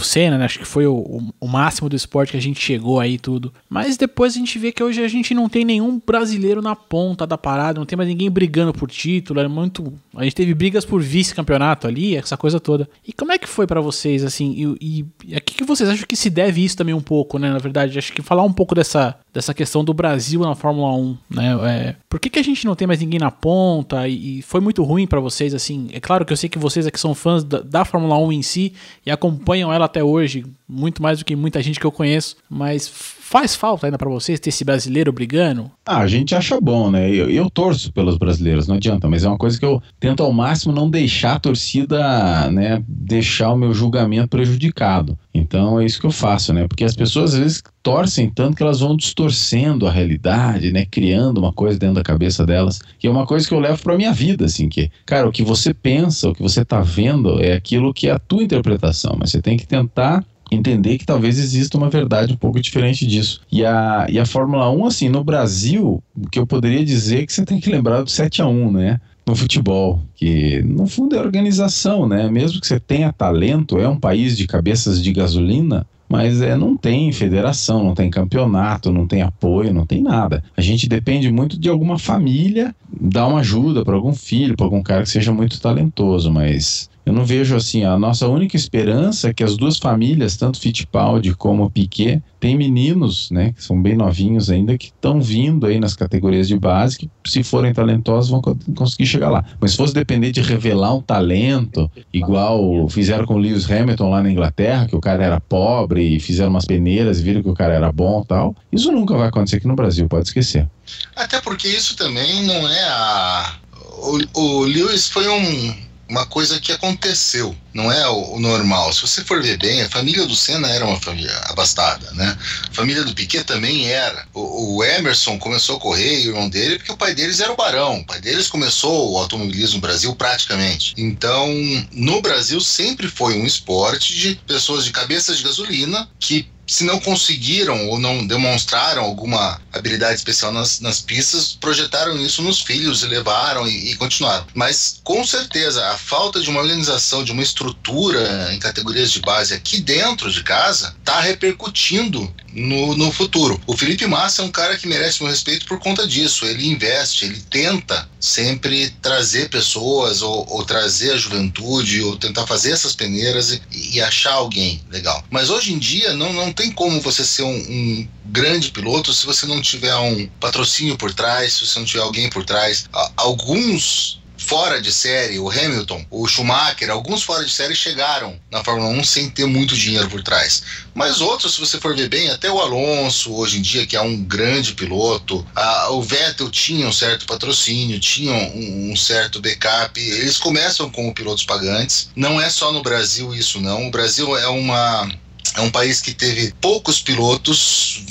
Senna, 0.02 0.38
né, 0.38 0.46
acho 0.46 0.60
que 0.60 0.66
foi 0.66 0.88
o, 0.88 1.32
o- 1.40 1.48
máximo 1.48 1.90
do 1.90 1.96
esporte 1.96 2.32
que 2.32 2.38
a 2.38 2.42
gente 2.42 2.60
chegou 2.60 3.00
aí 3.00 3.18
tudo. 3.20 3.54
Mas 3.70 3.98
depois 3.98 4.34
a 4.36 4.40
gente 4.40 4.58
vê 4.58 4.72
que 4.72 4.84
hoje 4.84 5.04
a 5.04 5.08
gente 5.08 5.34
não 5.34 5.48
tem 5.50 5.64
nenhum 5.66 6.02
brasileiro 6.06 6.62
na 6.62 6.76
ponta 6.76 7.28
da 7.28 7.38
parada, 7.38 7.80
não 7.80 7.86
tem 7.86 7.98
mais 7.98 8.08
ninguém 8.10 8.30
brigando 8.30 8.72
por 8.74 8.90
título. 8.90 9.40
Era 9.40 9.50
muito. 9.50 9.94
A 10.16 10.24
gente 10.24 10.36
teve 10.36 10.54
brigas 10.54 10.86
por 10.86 11.02
vice-campeonato 11.02 11.88
ali, 11.88 12.16
essa 12.16 12.38
coisa 12.38 12.60
toda. 12.60 12.90
E 13.08 13.12
como 13.14 13.32
é 13.32 13.38
que 13.38 13.48
foi 13.48 13.68
pra 13.68 13.82
vocês, 13.82 14.24
assim? 14.24 14.76
E, 14.82 15.00
e, 15.00 15.06
e 15.32 15.36
a 15.36 15.40
que, 15.42 15.56
que 15.56 15.64
vocês 15.64 15.90
acham 15.90 16.06
que 16.08 16.16
se 16.16 16.30
deve 16.30 16.64
isso 16.64 16.78
também 16.78 16.94
um 16.96 17.02
pouco, 17.02 17.38
né? 17.38 17.52
Na 17.52 17.60
verdade, 17.60 17.98
acho 18.00 18.14
que 18.14 18.22
falar 18.22 18.44
um 18.44 18.54
pouco 18.54 18.74
dessa, 18.76 19.16
dessa 19.34 19.54
questão 19.54 19.84
do 19.84 19.94
Brasil 19.94 20.42
na 20.42 20.56
Fórmula 20.56 20.94
1, 20.96 21.18
né? 21.30 21.58
É, 21.64 21.96
por 22.08 22.20
que, 22.20 22.30
que 22.30 22.40
a 22.40 22.44
gente 22.44 22.66
não 22.66 22.76
tem 22.76 22.88
mais 22.88 23.00
ninguém 23.00 23.20
na 23.20 23.32
ponta? 23.32 24.08
E, 24.08 24.40
e 24.40 24.42
foi 24.42 24.62
muito 24.62 24.84
ruim 24.84 25.08
para 25.08 25.20
vocês, 25.20 25.54
assim. 25.54 25.88
É 25.92 26.00
claro 26.00 26.26
que 26.26 26.34
eu 26.34 26.38
sei 26.38 26.50
que 26.50 26.60
vocês 26.60 26.86
aqui 26.86 27.00
são 27.00 27.16
fãs 27.16 27.44
da, 27.44 27.62
da, 27.62 27.86
Fórmula 27.86 28.18
1 28.18 28.32
em 28.34 28.42
si 28.42 28.74
e 29.06 29.12
acompanham 29.12 29.72
ela 29.74 29.86
até 29.86 30.04
hoje, 30.04 30.46
muito 30.68 31.02
mais 31.02 31.20
do 31.20 31.26
que 31.26 31.36
muita 31.36 31.62
gente 31.62 31.80
que 31.80 31.86
eu 31.86 31.92
conheço, 31.92 32.38
mas 32.50 32.88
Faz 33.30 33.56
falta 33.56 33.86
ainda 33.86 33.96
para 33.96 34.10
vocês 34.10 34.40
ter 34.40 34.50
esse 34.50 34.66
brasileiro 34.66 35.14
brigando? 35.14 35.70
Ah, 35.86 36.00
a 36.00 36.08
gente 36.08 36.34
acha 36.34 36.60
bom, 36.60 36.90
né? 36.90 37.12
Eu, 37.12 37.30
eu, 37.30 37.48
torço 37.48 37.94
pelos 37.94 38.18
brasileiros, 38.18 38.68
não 38.68 38.78
adianta, 38.78 39.08
mas 39.08 39.24
é 39.24 39.28
uma 39.28 39.38
coisa 39.38 39.60
que 39.60 39.64
eu 39.64 39.80
tento 40.00 40.24
ao 40.24 40.34
máximo 40.34 40.74
não 40.74 40.90
deixar 40.90 41.34
a 41.34 41.40
torcida, 41.40 42.50
né, 42.50 42.84
deixar 42.88 43.52
o 43.54 43.56
meu 43.56 43.72
julgamento 43.72 44.30
prejudicado. 44.30 45.16
Então 45.32 45.80
é 45.80 45.86
isso 45.86 46.00
que 46.00 46.08
eu 46.08 46.12
faço, 46.12 46.52
né? 46.54 46.68
Porque 46.68 46.84
as 46.84 46.96
pessoas 46.96 47.36
às 47.36 47.40
vezes 47.40 47.64
torcem 47.84 48.32
tanto 48.32 48.58
que 48.58 48.64
elas 48.64 48.80
vão 48.80 48.98
distorcendo 48.98 49.86
a 49.86 49.92
realidade, 49.92 50.72
né? 50.72 50.88
Criando 50.90 51.38
uma 51.38 51.54
coisa 51.54 51.78
dentro 51.78 51.98
da 51.98 52.04
cabeça 52.04 52.48
delas, 52.48 52.82
que 52.98 53.06
é 53.06 53.12
uma 53.12 53.28
coisa 53.28 53.48
que 53.48 53.54
eu 53.54 53.60
levo 53.60 53.80
para 53.84 53.96
minha 53.96 54.12
vida, 54.12 54.46
assim, 54.46 54.68
que, 54.68 54.90
cara, 55.06 55.30
o 55.30 55.32
que 55.32 55.44
você 55.44 55.72
pensa, 55.72 56.30
o 56.30 56.34
que 56.34 56.42
você 56.42 56.66
tá 56.66 56.82
vendo 56.82 57.40
é 57.40 57.54
aquilo 57.54 57.94
que 57.94 58.08
é 58.08 58.12
a 58.12 58.18
tua 58.18 58.42
interpretação, 58.42 59.16
mas 59.20 59.30
você 59.30 59.40
tem 59.40 59.56
que 59.56 59.68
tentar 59.68 60.26
entender 60.52 60.98
que 60.98 61.06
talvez 61.06 61.38
exista 61.38 61.78
uma 61.78 61.90
verdade 61.90 62.34
um 62.34 62.38
pouco 62.38 62.60
diferente 62.60 63.06
disso. 63.06 63.42
E 63.52 63.66
a, 63.66 64.08
e 64.10 64.20
a 64.20 64.26
Fórmula 64.26 64.70
1, 64.72 64.86
assim, 64.86 65.10
no 65.10 65.24
Brasil, 65.24 66.02
o 66.16 66.30
que 66.30 66.40
eu 66.40 66.48
poderia 66.48 66.84
dizer 66.84 67.24
é 67.24 67.26
que 67.26 67.34
você 67.34 67.46
tem 67.46 67.60
que 67.60 67.70
lembrar 67.70 68.02
do 68.02 68.10
7 68.10 68.42
a 68.42 68.48
1 68.48 68.72
né? 68.72 69.02
No 69.26 69.36
futebol, 69.36 70.02
que 70.16 70.62
no 70.64 70.88
fundo 70.88 71.16
é 71.16 71.20
organização, 71.20 72.08
né? 72.08 72.30
Mesmo 72.32 72.60
que 72.60 72.66
você 72.66 72.80
tenha 72.80 73.14
talento, 73.14 73.78
é 73.78 73.88
um 73.88 74.00
país 74.00 74.36
de 74.36 74.48
cabeças 74.48 75.04
de 75.04 75.14
gasolina, 75.14 75.86
mas 76.10 76.42
é, 76.42 76.58
não 76.58 76.76
tem 76.76 77.12
federação, 77.12 77.84
não 77.84 77.94
tem 77.94 78.10
campeonato, 78.10 78.92
não 78.92 79.06
tem 79.06 79.22
apoio, 79.22 79.72
não 79.72 79.86
tem 79.86 80.02
nada. 80.02 80.44
A 80.58 80.62
gente 80.62 80.90
depende 80.90 81.32
muito 81.32 81.60
de 81.60 81.70
alguma 81.70 82.00
família 82.00 82.76
dar 83.00 83.28
uma 83.28 83.42
ajuda 83.42 83.86
para 83.86 83.94
algum 83.94 84.14
filho, 84.14 84.58
para 84.58 84.66
algum 84.66 84.82
cara 84.82 85.04
que 85.04 85.10
seja 85.10 85.32
muito 85.32 85.62
talentoso, 85.62 86.32
mas 86.32 86.89
eu 87.06 87.14
não 87.14 87.26
vejo 87.26 87.56
assim, 87.56 87.84
a 87.84 87.98
nossa 87.98 88.28
única 88.28 88.56
esperança 88.56 89.30
é 89.30 89.34
que 89.34 89.44
as 89.44 89.58
duas 89.58 89.78
famílias, 89.78 90.38
tanto 90.38 90.60
Fittipaldi 90.60 91.34
como 91.34 91.70
Piquet, 91.70 92.22
têm 92.40 92.56
meninos, 92.56 93.32
né, 93.32 93.52
que 93.52 93.64
são 93.64 93.82
bem 93.82 93.96
novinhos 93.96 94.50
ainda, 94.50 94.78
que 94.78 94.88
estão 94.88 95.20
vindo 95.22 95.66
aí 95.66 95.80
nas 95.80 95.96
categorias 95.96 96.48
de 96.48 96.58
base, 96.58 96.98
que 96.98 97.10
se 97.26 97.44
forem 97.44 97.74
talentosos 97.74 98.30
vão 98.30 98.42
conseguir 98.76 99.08
chegar 99.08 99.30
lá. 99.30 99.44
Mas 99.60 99.72
se 99.72 99.78
fosse 99.78 99.94
depender 99.94 100.32
de 100.32 100.42
revelar 100.42 100.94
um 100.94 101.02
talento, 101.02 101.90
igual 102.14 102.88
fizeram 102.90 103.26
com 103.26 103.36
o 103.36 103.38
Lewis 103.38 103.70
Hamilton 103.70 104.10
lá 104.10 104.24
na 104.24 104.32
Inglaterra, 104.32 104.88
que 104.88 104.96
o 104.96 105.02
cara 105.02 105.24
era 105.24 105.40
pobre 105.40 106.16
e 106.16 106.20
fizeram 106.20 106.52
umas 106.52 106.66
peneiras 106.66 107.20
e 107.20 107.24
viram 107.24 107.42
que 107.42 107.50
o 107.50 107.56
cara 107.56 107.74
era 107.74 107.92
bom 107.92 108.24
tal, 108.24 108.56
isso 108.72 108.92
nunca 108.92 109.18
vai 109.18 109.28
acontecer 109.28 109.58
aqui 109.58 109.68
no 109.68 109.76
Brasil, 109.76 110.08
pode 110.08 110.28
esquecer. 110.28 110.68
Até 111.16 111.42
porque 111.42 111.68
isso 111.68 111.96
também 111.96 112.46
não 112.46 112.70
é 112.70 112.84
a... 112.84 113.56
O, 114.02 114.40
o 114.40 114.64
Lewis 114.64 115.10
foi 115.10 115.28
um 115.28 115.89
uma 116.10 116.26
coisa 116.26 116.60
que 116.60 116.72
aconteceu, 116.72 117.56
não 117.72 117.92
é 117.92 118.10
o, 118.10 118.34
o, 118.34 118.40
normal. 118.40 118.92
Se 118.92 119.02
você 119.02 119.24
for 119.24 119.42
ver 119.42 119.58
bem, 119.58 119.82
a 119.82 119.90
família 119.90 120.26
do 120.26 120.36
Senna 120.36 120.68
era 120.68 120.86
uma 120.86 121.00
família 121.00 121.36
abastada, 121.46 122.12
né? 122.14 122.38
A 122.70 122.74
família 122.74 123.04
do 123.04 123.14
Piquet 123.14 123.44
também 123.44 123.88
era. 123.88 124.28
O, 124.34 124.78
o 124.78 124.84
Emerson 124.84 125.38
começou 125.38 125.78
a 125.78 125.80
correr, 125.80 126.26
o 126.26 126.30
irmão 126.30 126.50
dele, 126.50 126.78
porque 126.78 126.92
o 126.92 126.98
pai 126.98 127.14
deles 127.14 127.40
era 127.40 127.54
o 127.54 127.56
barão. 127.56 128.00
O 128.00 128.06
pai 128.06 128.20
deles 128.20 128.48
começou 128.48 129.14
o 129.14 129.18
automobilismo 129.20 129.76
no 129.76 129.82
Brasil 129.82 130.16
praticamente. 130.16 130.96
Então, 130.98 131.48
no 131.92 132.22
Brasil 132.22 132.60
sempre 132.60 133.08
foi 133.08 133.38
um 133.38 133.46
esporte 133.46 134.16
de 134.16 134.36
pessoas 134.48 134.84
de 134.84 134.92
cabeça 134.92 135.36
de 135.36 135.44
gasolina 135.44 136.10
que 136.20 136.50
se 136.70 136.84
não 136.84 137.00
conseguiram 137.00 137.90
ou 137.90 138.00
não 138.00 138.26
demonstraram 138.26 139.04
alguma 139.04 139.60
habilidade 139.74 140.16
especial 140.16 140.52
nas, 140.52 140.80
nas 140.80 141.02
pistas, 141.02 141.58
projetaram 141.60 142.16
isso 142.18 142.42
nos 142.42 142.62
filhos 142.62 143.02
e 143.04 143.08
levaram 143.08 143.68
e, 143.68 143.92
e, 143.92 143.96
continuaram. 143.96 144.46
Mas 144.54 145.00
com 145.04 145.26
certeza 145.26 145.86
a 145.88 145.98
falta 145.98 146.40
de 146.40 146.50
uma 146.50 146.62
organização, 146.62 147.24
de 147.24 147.32
uma 147.32 147.42
estrutura 147.42 148.54
em 148.54 148.60
categorias 148.60 149.12
de 149.12 149.20
base 149.20 149.54
aqui 149.54 149.82
dentro 149.82 150.32
de 150.32 150.44
casa 150.44 150.96
está 151.00 151.20
repercutindo 151.20 152.32
no, 152.60 152.96
no 152.96 153.12
futuro. 153.12 153.60
O 153.66 153.76
Felipe 153.76 154.06
Massa 154.06 154.42
é 154.42 154.46
um 154.46 154.52
cara 154.52 154.78
que 154.78 154.88
merece 154.88 155.22
meu 155.22 155.32
respeito 155.32 155.66
por 155.66 155.80
conta 155.80 156.06
disso. 156.06 156.46
Ele 156.46 156.68
investe, 156.68 157.26
ele 157.26 157.42
tenta 157.50 158.10
sempre 158.20 158.90
trazer 159.02 159.50
pessoas 159.50 160.22
ou, 160.22 160.46
ou 160.50 160.66
trazer 160.66 161.14
a 161.14 161.18
juventude 161.18 162.02
ou 162.02 162.18
tentar 162.18 162.46
fazer 162.46 162.72
essas 162.72 162.96
peneiras 162.96 163.52
e, 163.52 163.62
e, 163.96 164.02
achar 164.02 164.34
alguém 164.34 164.82
legal. 164.90 165.24
Mas 165.30 165.50
hoje 165.50 165.74
em 165.74 165.80
dia 165.80 166.14
não, 166.14 166.34
não 166.34 166.52
tem 166.52 166.72
como 166.72 167.00
você 167.00 167.24
ser 167.24 167.44
um, 167.44 167.56
um 167.56 168.08
grande 168.26 168.72
piloto 168.72 169.14
se 169.14 169.26
você 169.26 169.46
não 169.46 169.62
tiver 169.62 169.96
um 169.96 170.28
patrocínio 170.40 170.98
por 170.98 171.14
trás, 171.14 171.54
se 171.54 171.66
você 171.66 171.80
não 171.80 171.86
tiver 171.86 172.04
alguém 172.04 172.30
por 172.30 172.44
trás. 172.44 172.86
Alguns 173.16 174.19
fora 174.50 174.82
de 174.82 174.92
série, 174.92 175.38
o 175.38 175.48
Hamilton, 175.48 176.04
o 176.10 176.28
Schumacher, 176.28 176.90
alguns 176.90 177.22
fora 177.22 177.46
de 177.46 177.52
série 177.52 177.76
chegaram 177.76 178.36
na 178.50 178.64
Fórmula 178.64 178.90
1 178.90 179.04
sem 179.04 179.30
ter 179.30 179.46
muito 179.46 179.78
dinheiro 179.78 180.10
por 180.10 180.24
trás. 180.24 180.64
Mas 180.96 181.22
outros, 181.22 181.54
se 181.54 181.60
você 181.60 181.80
for 181.80 181.96
ver 181.96 182.10
bem, 182.10 182.32
até 182.32 182.50
o 182.50 182.60
Alonso, 182.60 183.32
hoje 183.32 183.60
em 183.60 183.62
dia, 183.62 183.86
que 183.86 183.96
é 183.96 184.02
um 184.02 184.24
grande 184.24 184.74
piloto, 184.74 185.46
a, 185.56 185.92
o 185.92 186.02
Vettel 186.02 186.50
tinha 186.50 186.88
um 186.88 186.92
certo 186.92 187.28
patrocínio, 187.28 188.00
tinha 188.00 188.34
um, 188.34 188.92
um 188.92 188.96
certo 188.96 189.40
backup. 189.40 190.02
Eles 190.02 190.40
começam 190.40 190.90
como 190.90 191.14
pilotos 191.14 191.46
pagantes. 191.46 192.10
Não 192.16 192.42
é 192.42 192.50
só 192.50 192.72
no 192.72 192.82
Brasil 192.82 193.36
isso, 193.36 193.62
não. 193.62 193.88
O 193.88 193.92
Brasil 193.92 194.36
é 194.36 194.48
uma 194.48 195.08
é 195.56 195.62
um 195.62 195.70
país 195.70 196.02
que 196.02 196.14
teve 196.14 196.54
poucos 196.60 197.00
pilotos, 197.00 198.02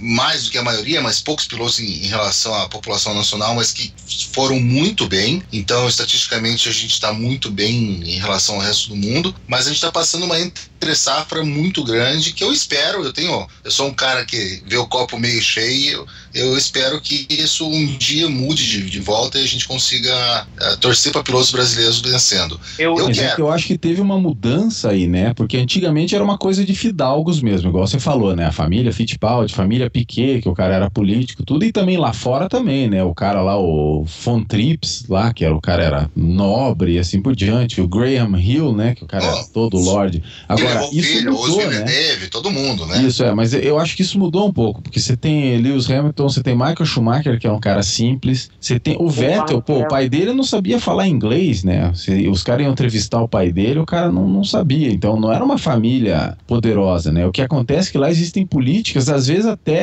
mais 0.00 0.44
do 0.44 0.50
que 0.50 0.58
a 0.58 0.62
maioria, 0.62 1.00
mas 1.00 1.20
poucos 1.20 1.46
pilotos 1.46 1.78
em, 1.80 2.04
em, 2.04 2.06
relação 2.06 2.54
à 2.54 2.68
população 2.68 3.14
nacional, 3.14 3.54
mas 3.54 3.72
que 3.72 3.92
foram 4.32 4.58
muito 4.60 5.06
bem. 5.06 5.42
Então, 5.52 5.88
estatisticamente, 5.88 6.68
a 6.68 6.72
gente 6.72 6.92
está 6.92 7.12
muito 7.12 7.50
bem 7.50 8.02
em 8.04 8.18
relação 8.18 8.56
ao 8.56 8.60
resto 8.60 8.90
do 8.90 8.96
mundo, 8.96 9.34
mas 9.46 9.62
a 9.62 9.68
gente 9.68 9.76
está 9.76 9.92
passando 9.92 10.24
uma 10.24 10.38
entre 10.38 10.94
safra 10.94 11.44
muito 11.44 11.84
grande 11.84 12.32
que 12.32 12.42
eu 12.42 12.52
espero. 12.52 13.04
Eu 13.04 13.12
tenho, 13.12 13.46
eu 13.64 13.70
sou 13.70 13.88
um 13.88 13.94
cara 13.94 14.24
que 14.24 14.62
vê 14.66 14.76
o 14.76 14.86
copo 14.86 15.18
meio 15.18 15.42
cheio. 15.42 16.06
Eu 16.34 16.56
espero 16.56 17.00
que 17.00 17.26
isso 17.28 17.68
um 17.68 17.86
dia 17.96 18.28
mude 18.28 18.66
de, 18.66 18.88
de 18.88 19.00
volta 19.00 19.38
e 19.38 19.44
a 19.44 19.46
gente 19.46 19.66
consiga 19.66 20.46
uh, 20.46 20.76
torcer 20.78 21.12
para 21.12 21.22
pilotos 21.22 21.50
brasileiros 21.50 22.00
vencendo. 22.00 22.60
Eu, 22.78 22.96
eu, 22.96 23.08
é 23.08 23.12
quero. 23.12 23.42
eu 23.42 23.50
acho 23.50 23.66
que 23.66 23.78
teve 23.78 24.00
uma 24.00 24.18
mudança 24.18 24.90
aí, 24.90 25.06
né? 25.06 25.34
Porque 25.34 25.56
antigamente 25.56 26.14
era 26.14 26.22
uma 26.22 26.38
coisa 26.38 26.64
de 26.64 26.74
fidalgos 26.74 27.42
mesmo, 27.42 27.70
igual 27.70 27.86
você 27.86 27.98
falou, 27.98 28.36
né? 28.36 28.46
A 28.46 28.52
família 28.52 28.92
Fittipaldi, 28.92 29.54
família 29.54 29.87
Piquet, 29.90 30.42
que 30.42 30.48
o 30.48 30.54
cara 30.54 30.74
era 30.74 30.90
político, 30.90 31.44
tudo, 31.44 31.64
e 31.64 31.72
também 31.72 31.96
lá 31.96 32.12
fora 32.12 32.48
também, 32.48 32.88
né? 32.88 33.02
O 33.02 33.14
cara 33.14 33.42
lá, 33.42 33.58
o 33.58 34.04
Von 34.04 34.42
Trips, 34.42 35.04
lá, 35.08 35.32
que 35.32 35.44
era 35.44 35.54
o 35.54 35.60
cara 35.60 35.82
era 35.82 36.10
nobre 36.14 36.94
e 36.94 36.98
assim 36.98 37.20
por 37.20 37.34
diante, 37.34 37.80
o 37.80 37.88
Graham 37.88 38.38
Hill, 38.38 38.74
né? 38.74 38.94
Que 38.94 39.04
o 39.04 39.06
cara 39.06 39.24
oh, 39.24 39.36
era 39.36 39.44
todo 39.46 39.78
lord. 39.78 40.22
Agora, 40.48 40.88
isso 40.92 41.08
filho, 41.08 41.32
mudou, 41.32 41.70
né? 41.70 41.84
todo 42.30 42.50
mundo, 42.50 42.86
né? 42.86 43.02
Isso 43.02 43.22
é, 43.24 43.34
mas 43.34 43.52
eu 43.52 43.78
acho 43.78 43.96
que 43.96 44.02
isso 44.02 44.18
mudou 44.18 44.46
um 44.46 44.52
pouco, 44.52 44.82
porque 44.82 45.00
você 45.00 45.16
tem 45.16 45.58
Lewis 45.58 45.90
Hamilton, 45.90 46.28
você 46.28 46.42
tem 46.42 46.54
Michael 46.54 46.86
Schumacher, 46.86 47.38
que 47.38 47.46
é 47.46 47.52
um 47.52 47.60
cara 47.60 47.82
simples, 47.82 48.50
você 48.60 48.78
tem 48.78 48.96
o 48.98 49.08
Vettel, 49.08 49.62
pô, 49.62 49.80
o 49.80 49.88
pai 49.88 50.08
dele 50.08 50.32
não 50.32 50.44
sabia 50.44 50.80
falar 50.80 51.08
inglês, 51.08 51.64
né? 51.64 51.92
Os 52.30 52.42
caras 52.42 52.62
iam 52.62 52.72
entrevistar 52.72 53.20
o 53.20 53.28
pai 53.28 53.52
dele, 53.52 53.78
o 53.78 53.86
cara 53.86 54.10
não, 54.10 54.28
não 54.28 54.44
sabia, 54.44 54.90
então 54.90 55.18
não 55.18 55.32
era 55.32 55.44
uma 55.44 55.58
família 55.58 56.36
poderosa, 56.46 57.12
né? 57.12 57.26
O 57.26 57.32
que 57.32 57.42
acontece 57.42 57.88
é 57.88 57.92
que 57.92 57.98
lá 57.98 58.10
existem 58.10 58.46
políticas, 58.46 59.08
às 59.08 59.26
vezes 59.26 59.46
até 59.46 59.77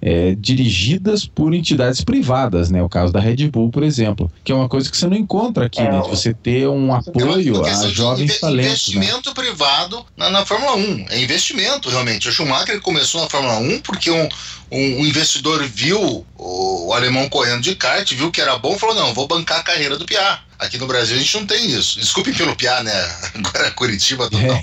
é, 0.00 0.34
dirigidas 0.34 1.26
por 1.26 1.54
entidades 1.54 2.00
privadas, 2.00 2.70
né? 2.70 2.82
O 2.82 2.88
caso 2.88 3.12
da 3.12 3.20
Red 3.20 3.48
Bull, 3.48 3.70
por 3.70 3.82
exemplo, 3.82 4.30
que 4.42 4.52
é 4.52 4.54
uma 4.54 4.68
coisa 4.68 4.90
que 4.90 4.96
você 4.96 5.06
não 5.06 5.16
encontra 5.16 5.66
aqui, 5.66 5.80
é, 5.80 5.90
né? 5.90 6.02
Você 6.08 6.34
ter 6.34 6.68
um 6.68 6.94
apoio 6.94 7.64
a 7.64 7.88
jovens 7.88 8.40
talentos. 8.40 8.88
Né? 8.94 9.04
Investimento 9.04 9.30
né? 9.30 9.34
privado 9.34 10.04
na, 10.16 10.30
na 10.30 10.44
Fórmula 10.44 10.76
1. 10.76 11.06
É 11.10 11.22
investimento, 11.22 11.88
realmente. 11.88 12.28
O 12.28 12.32
Schumacher 12.32 12.80
começou 12.80 13.22
na 13.22 13.28
Fórmula 13.28 13.58
1 13.58 13.80
porque 13.80 14.10
um, 14.10 14.28
um, 14.70 15.00
um 15.00 15.06
investidor 15.06 15.62
viu 15.64 16.24
o, 16.36 16.88
o, 16.88 16.92
alemão 16.92 17.28
correndo 17.28 17.62
de 17.62 17.74
kart, 17.74 18.10
viu 18.12 18.30
que 18.30 18.40
era 18.40 18.58
bom, 18.58 18.78
falou: 18.78 18.94
não, 18.94 19.14
vou 19.14 19.26
bancar 19.26 19.60
a 19.60 19.62
carreira 19.62 19.96
do 19.96 20.04
Piá. 20.04 20.40
Aqui 20.64 20.78
no 20.78 20.86
Brasil 20.86 21.16
a 21.16 21.18
gente 21.18 21.34
não 21.36 21.46
tem 21.46 21.70
isso. 21.70 21.98
Desculpe 21.98 22.32
pelo 22.32 22.56
Piá, 22.56 22.82
né? 22.82 22.92
Agora 23.34 23.66
é 23.66 23.70
Curitiba 23.70 24.28
total. 24.30 24.60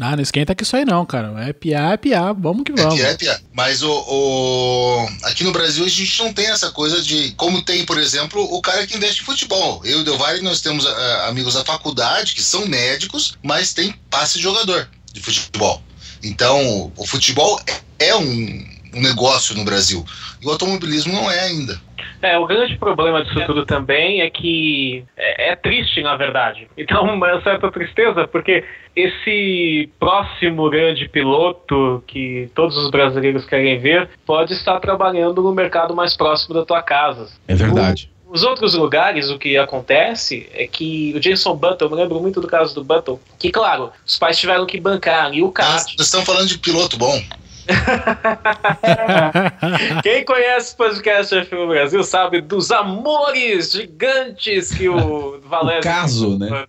ah, 0.00 0.16
não 0.16 0.22
esquenta 0.22 0.54
que 0.54 0.62
isso 0.62 0.76
aí 0.76 0.84
não, 0.84 1.04
cara. 1.04 1.32
É 1.48 1.52
Piá, 1.52 1.92
é 1.92 1.96
Piá. 1.96 2.32
Vamos 2.32 2.64
que 2.64 2.72
vamos. 2.72 2.94
É 2.94 2.98
Piá, 2.98 3.08
é 3.08 3.16
Piá. 3.16 3.40
Mas 3.52 3.82
o, 3.82 3.90
o, 3.90 5.08
aqui 5.24 5.44
no 5.44 5.52
Brasil 5.52 5.84
a 5.84 5.88
gente 5.88 6.18
não 6.18 6.32
tem 6.32 6.46
essa 6.46 6.70
coisa 6.70 7.00
de. 7.02 7.32
Como 7.32 7.62
tem, 7.62 7.84
por 7.84 7.98
exemplo, 7.98 8.42
o 8.42 8.60
cara 8.60 8.86
que 8.86 8.96
investe 8.96 9.22
em 9.22 9.26
futebol. 9.26 9.80
Eu 9.84 9.98
e 9.98 10.00
o 10.02 10.04
Del 10.04 10.18
Valle, 10.18 10.40
nós 10.40 10.60
temos 10.60 10.84
uh, 10.84 10.96
amigos 11.28 11.54
da 11.54 11.64
faculdade 11.64 12.34
que 12.34 12.42
são 12.42 12.66
médicos, 12.66 13.36
mas 13.42 13.72
tem 13.72 13.94
passe 14.10 14.38
de 14.38 14.42
jogador 14.42 14.88
de 15.12 15.20
futebol. 15.20 15.82
Então, 16.22 16.92
o 16.96 17.06
futebol 17.06 17.60
é, 17.66 18.06
é 18.08 18.16
um, 18.16 18.64
um 18.94 19.00
negócio 19.00 19.54
no 19.54 19.64
Brasil. 19.64 20.04
E 20.40 20.46
o 20.46 20.50
automobilismo 20.50 21.12
não 21.12 21.30
é 21.30 21.40
ainda. 21.40 21.80
É, 22.22 22.38
o 22.38 22.46
grande 22.46 22.76
problema 22.76 23.24
disso 23.24 23.44
tudo 23.46 23.66
também 23.66 24.20
é 24.20 24.30
que 24.30 25.04
é, 25.16 25.50
é 25.50 25.56
triste, 25.56 26.00
na 26.02 26.16
verdade. 26.16 26.68
Então, 26.78 27.02
uma 27.12 27.42
certa 27.42 27.70
tristeza, 27.70 28.28
porque 28.28 28.64
esse 28.94 29.90
próximo 29.98 30.70
grande 30.70 31.08
piloto 31.08 32.02
que 32.06 32.48
todos 32.54 32.76
os 32.76 32.90
brasileiros 32.90 33.44
querem 33.44 33.80
ver 33.80 34.08
pode 34.24 34.52
estar 34.52 34.78
trabalhando 34.78 35.42
no 35.42 35.52
mercado 35.52 35.96
mais 35.96 36.16
próximo 36.16 36.54
da 36.54 36.64
tua 36.64 36.80
casa. 36.80 37.28
É 37.48 37.54
verdade. 37.56 38.08
O, 38.24 38.34
os 38.34 38.44
outros 38.44 38.74
lugares, 38.74 39.28
o 39.28 39.38
que 39.38 39.58
acontece 39.58 40.48
é 40.54 40.66
que 40.68 41.12
o 41.16 41.20
Jason 41.20 41.56
Button, 41.56 41.86
eu 41.86 41.90
me 41.90 41.96
lembro 41.96 42.20
muito 42.20 42.40
do 42.40 42.46
caso 42.46 42.72
do 42.72 42.84
Button, 42.84 43.18
que, 43.38 43.50
claro, 43.50 43.90
os 44.06 44.16
pais 44.16 44.38
tiveram 44.38 44.64
que 44.64 44.80
bancar 44.80 45.26
ali 45.26 45.42
o 45.42 45.50
kart. 45.50 45.92
Nós 45.98 46.06
estamos 46.06 46.24
falando 46.24 46.46
de 46.46 46.58
piloto 46.58 46.96
bom. 46.96 47.20
Quem 50.02 50.24
conhece 50.24 50.74
o 50.74 50.76
podcast 50.76 51.34
F1 51.34 51.68
Brasil 51.68 52.04
sabe 52.04 52.40
dos 52.40 52.70
amores 52.70 53.72
gigantes 53.72 54.72
que 54.72 54.88
o 54.88 55.40
Valério. 55.44 55.80
O 55.80 55.82
caso, 55.82 56.38
né? 56.38 56.64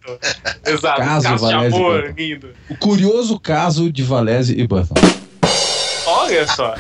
Exato, 0.66 1.02
Caso 1.02 1.30
caso, 1.30 1.48
de 1.48 1.54
amor 1.54 2.14
lindo. 2.16 2.50
O 2.70 2.78
curioso 2.78 3.40
caso 3.40 3.92
de 3.92 4.04
Valese 4.04 4.60
e 4.60 4.68
Button. 4.68 4.94
Olha 6.06 6.48
só. 6.48 6.76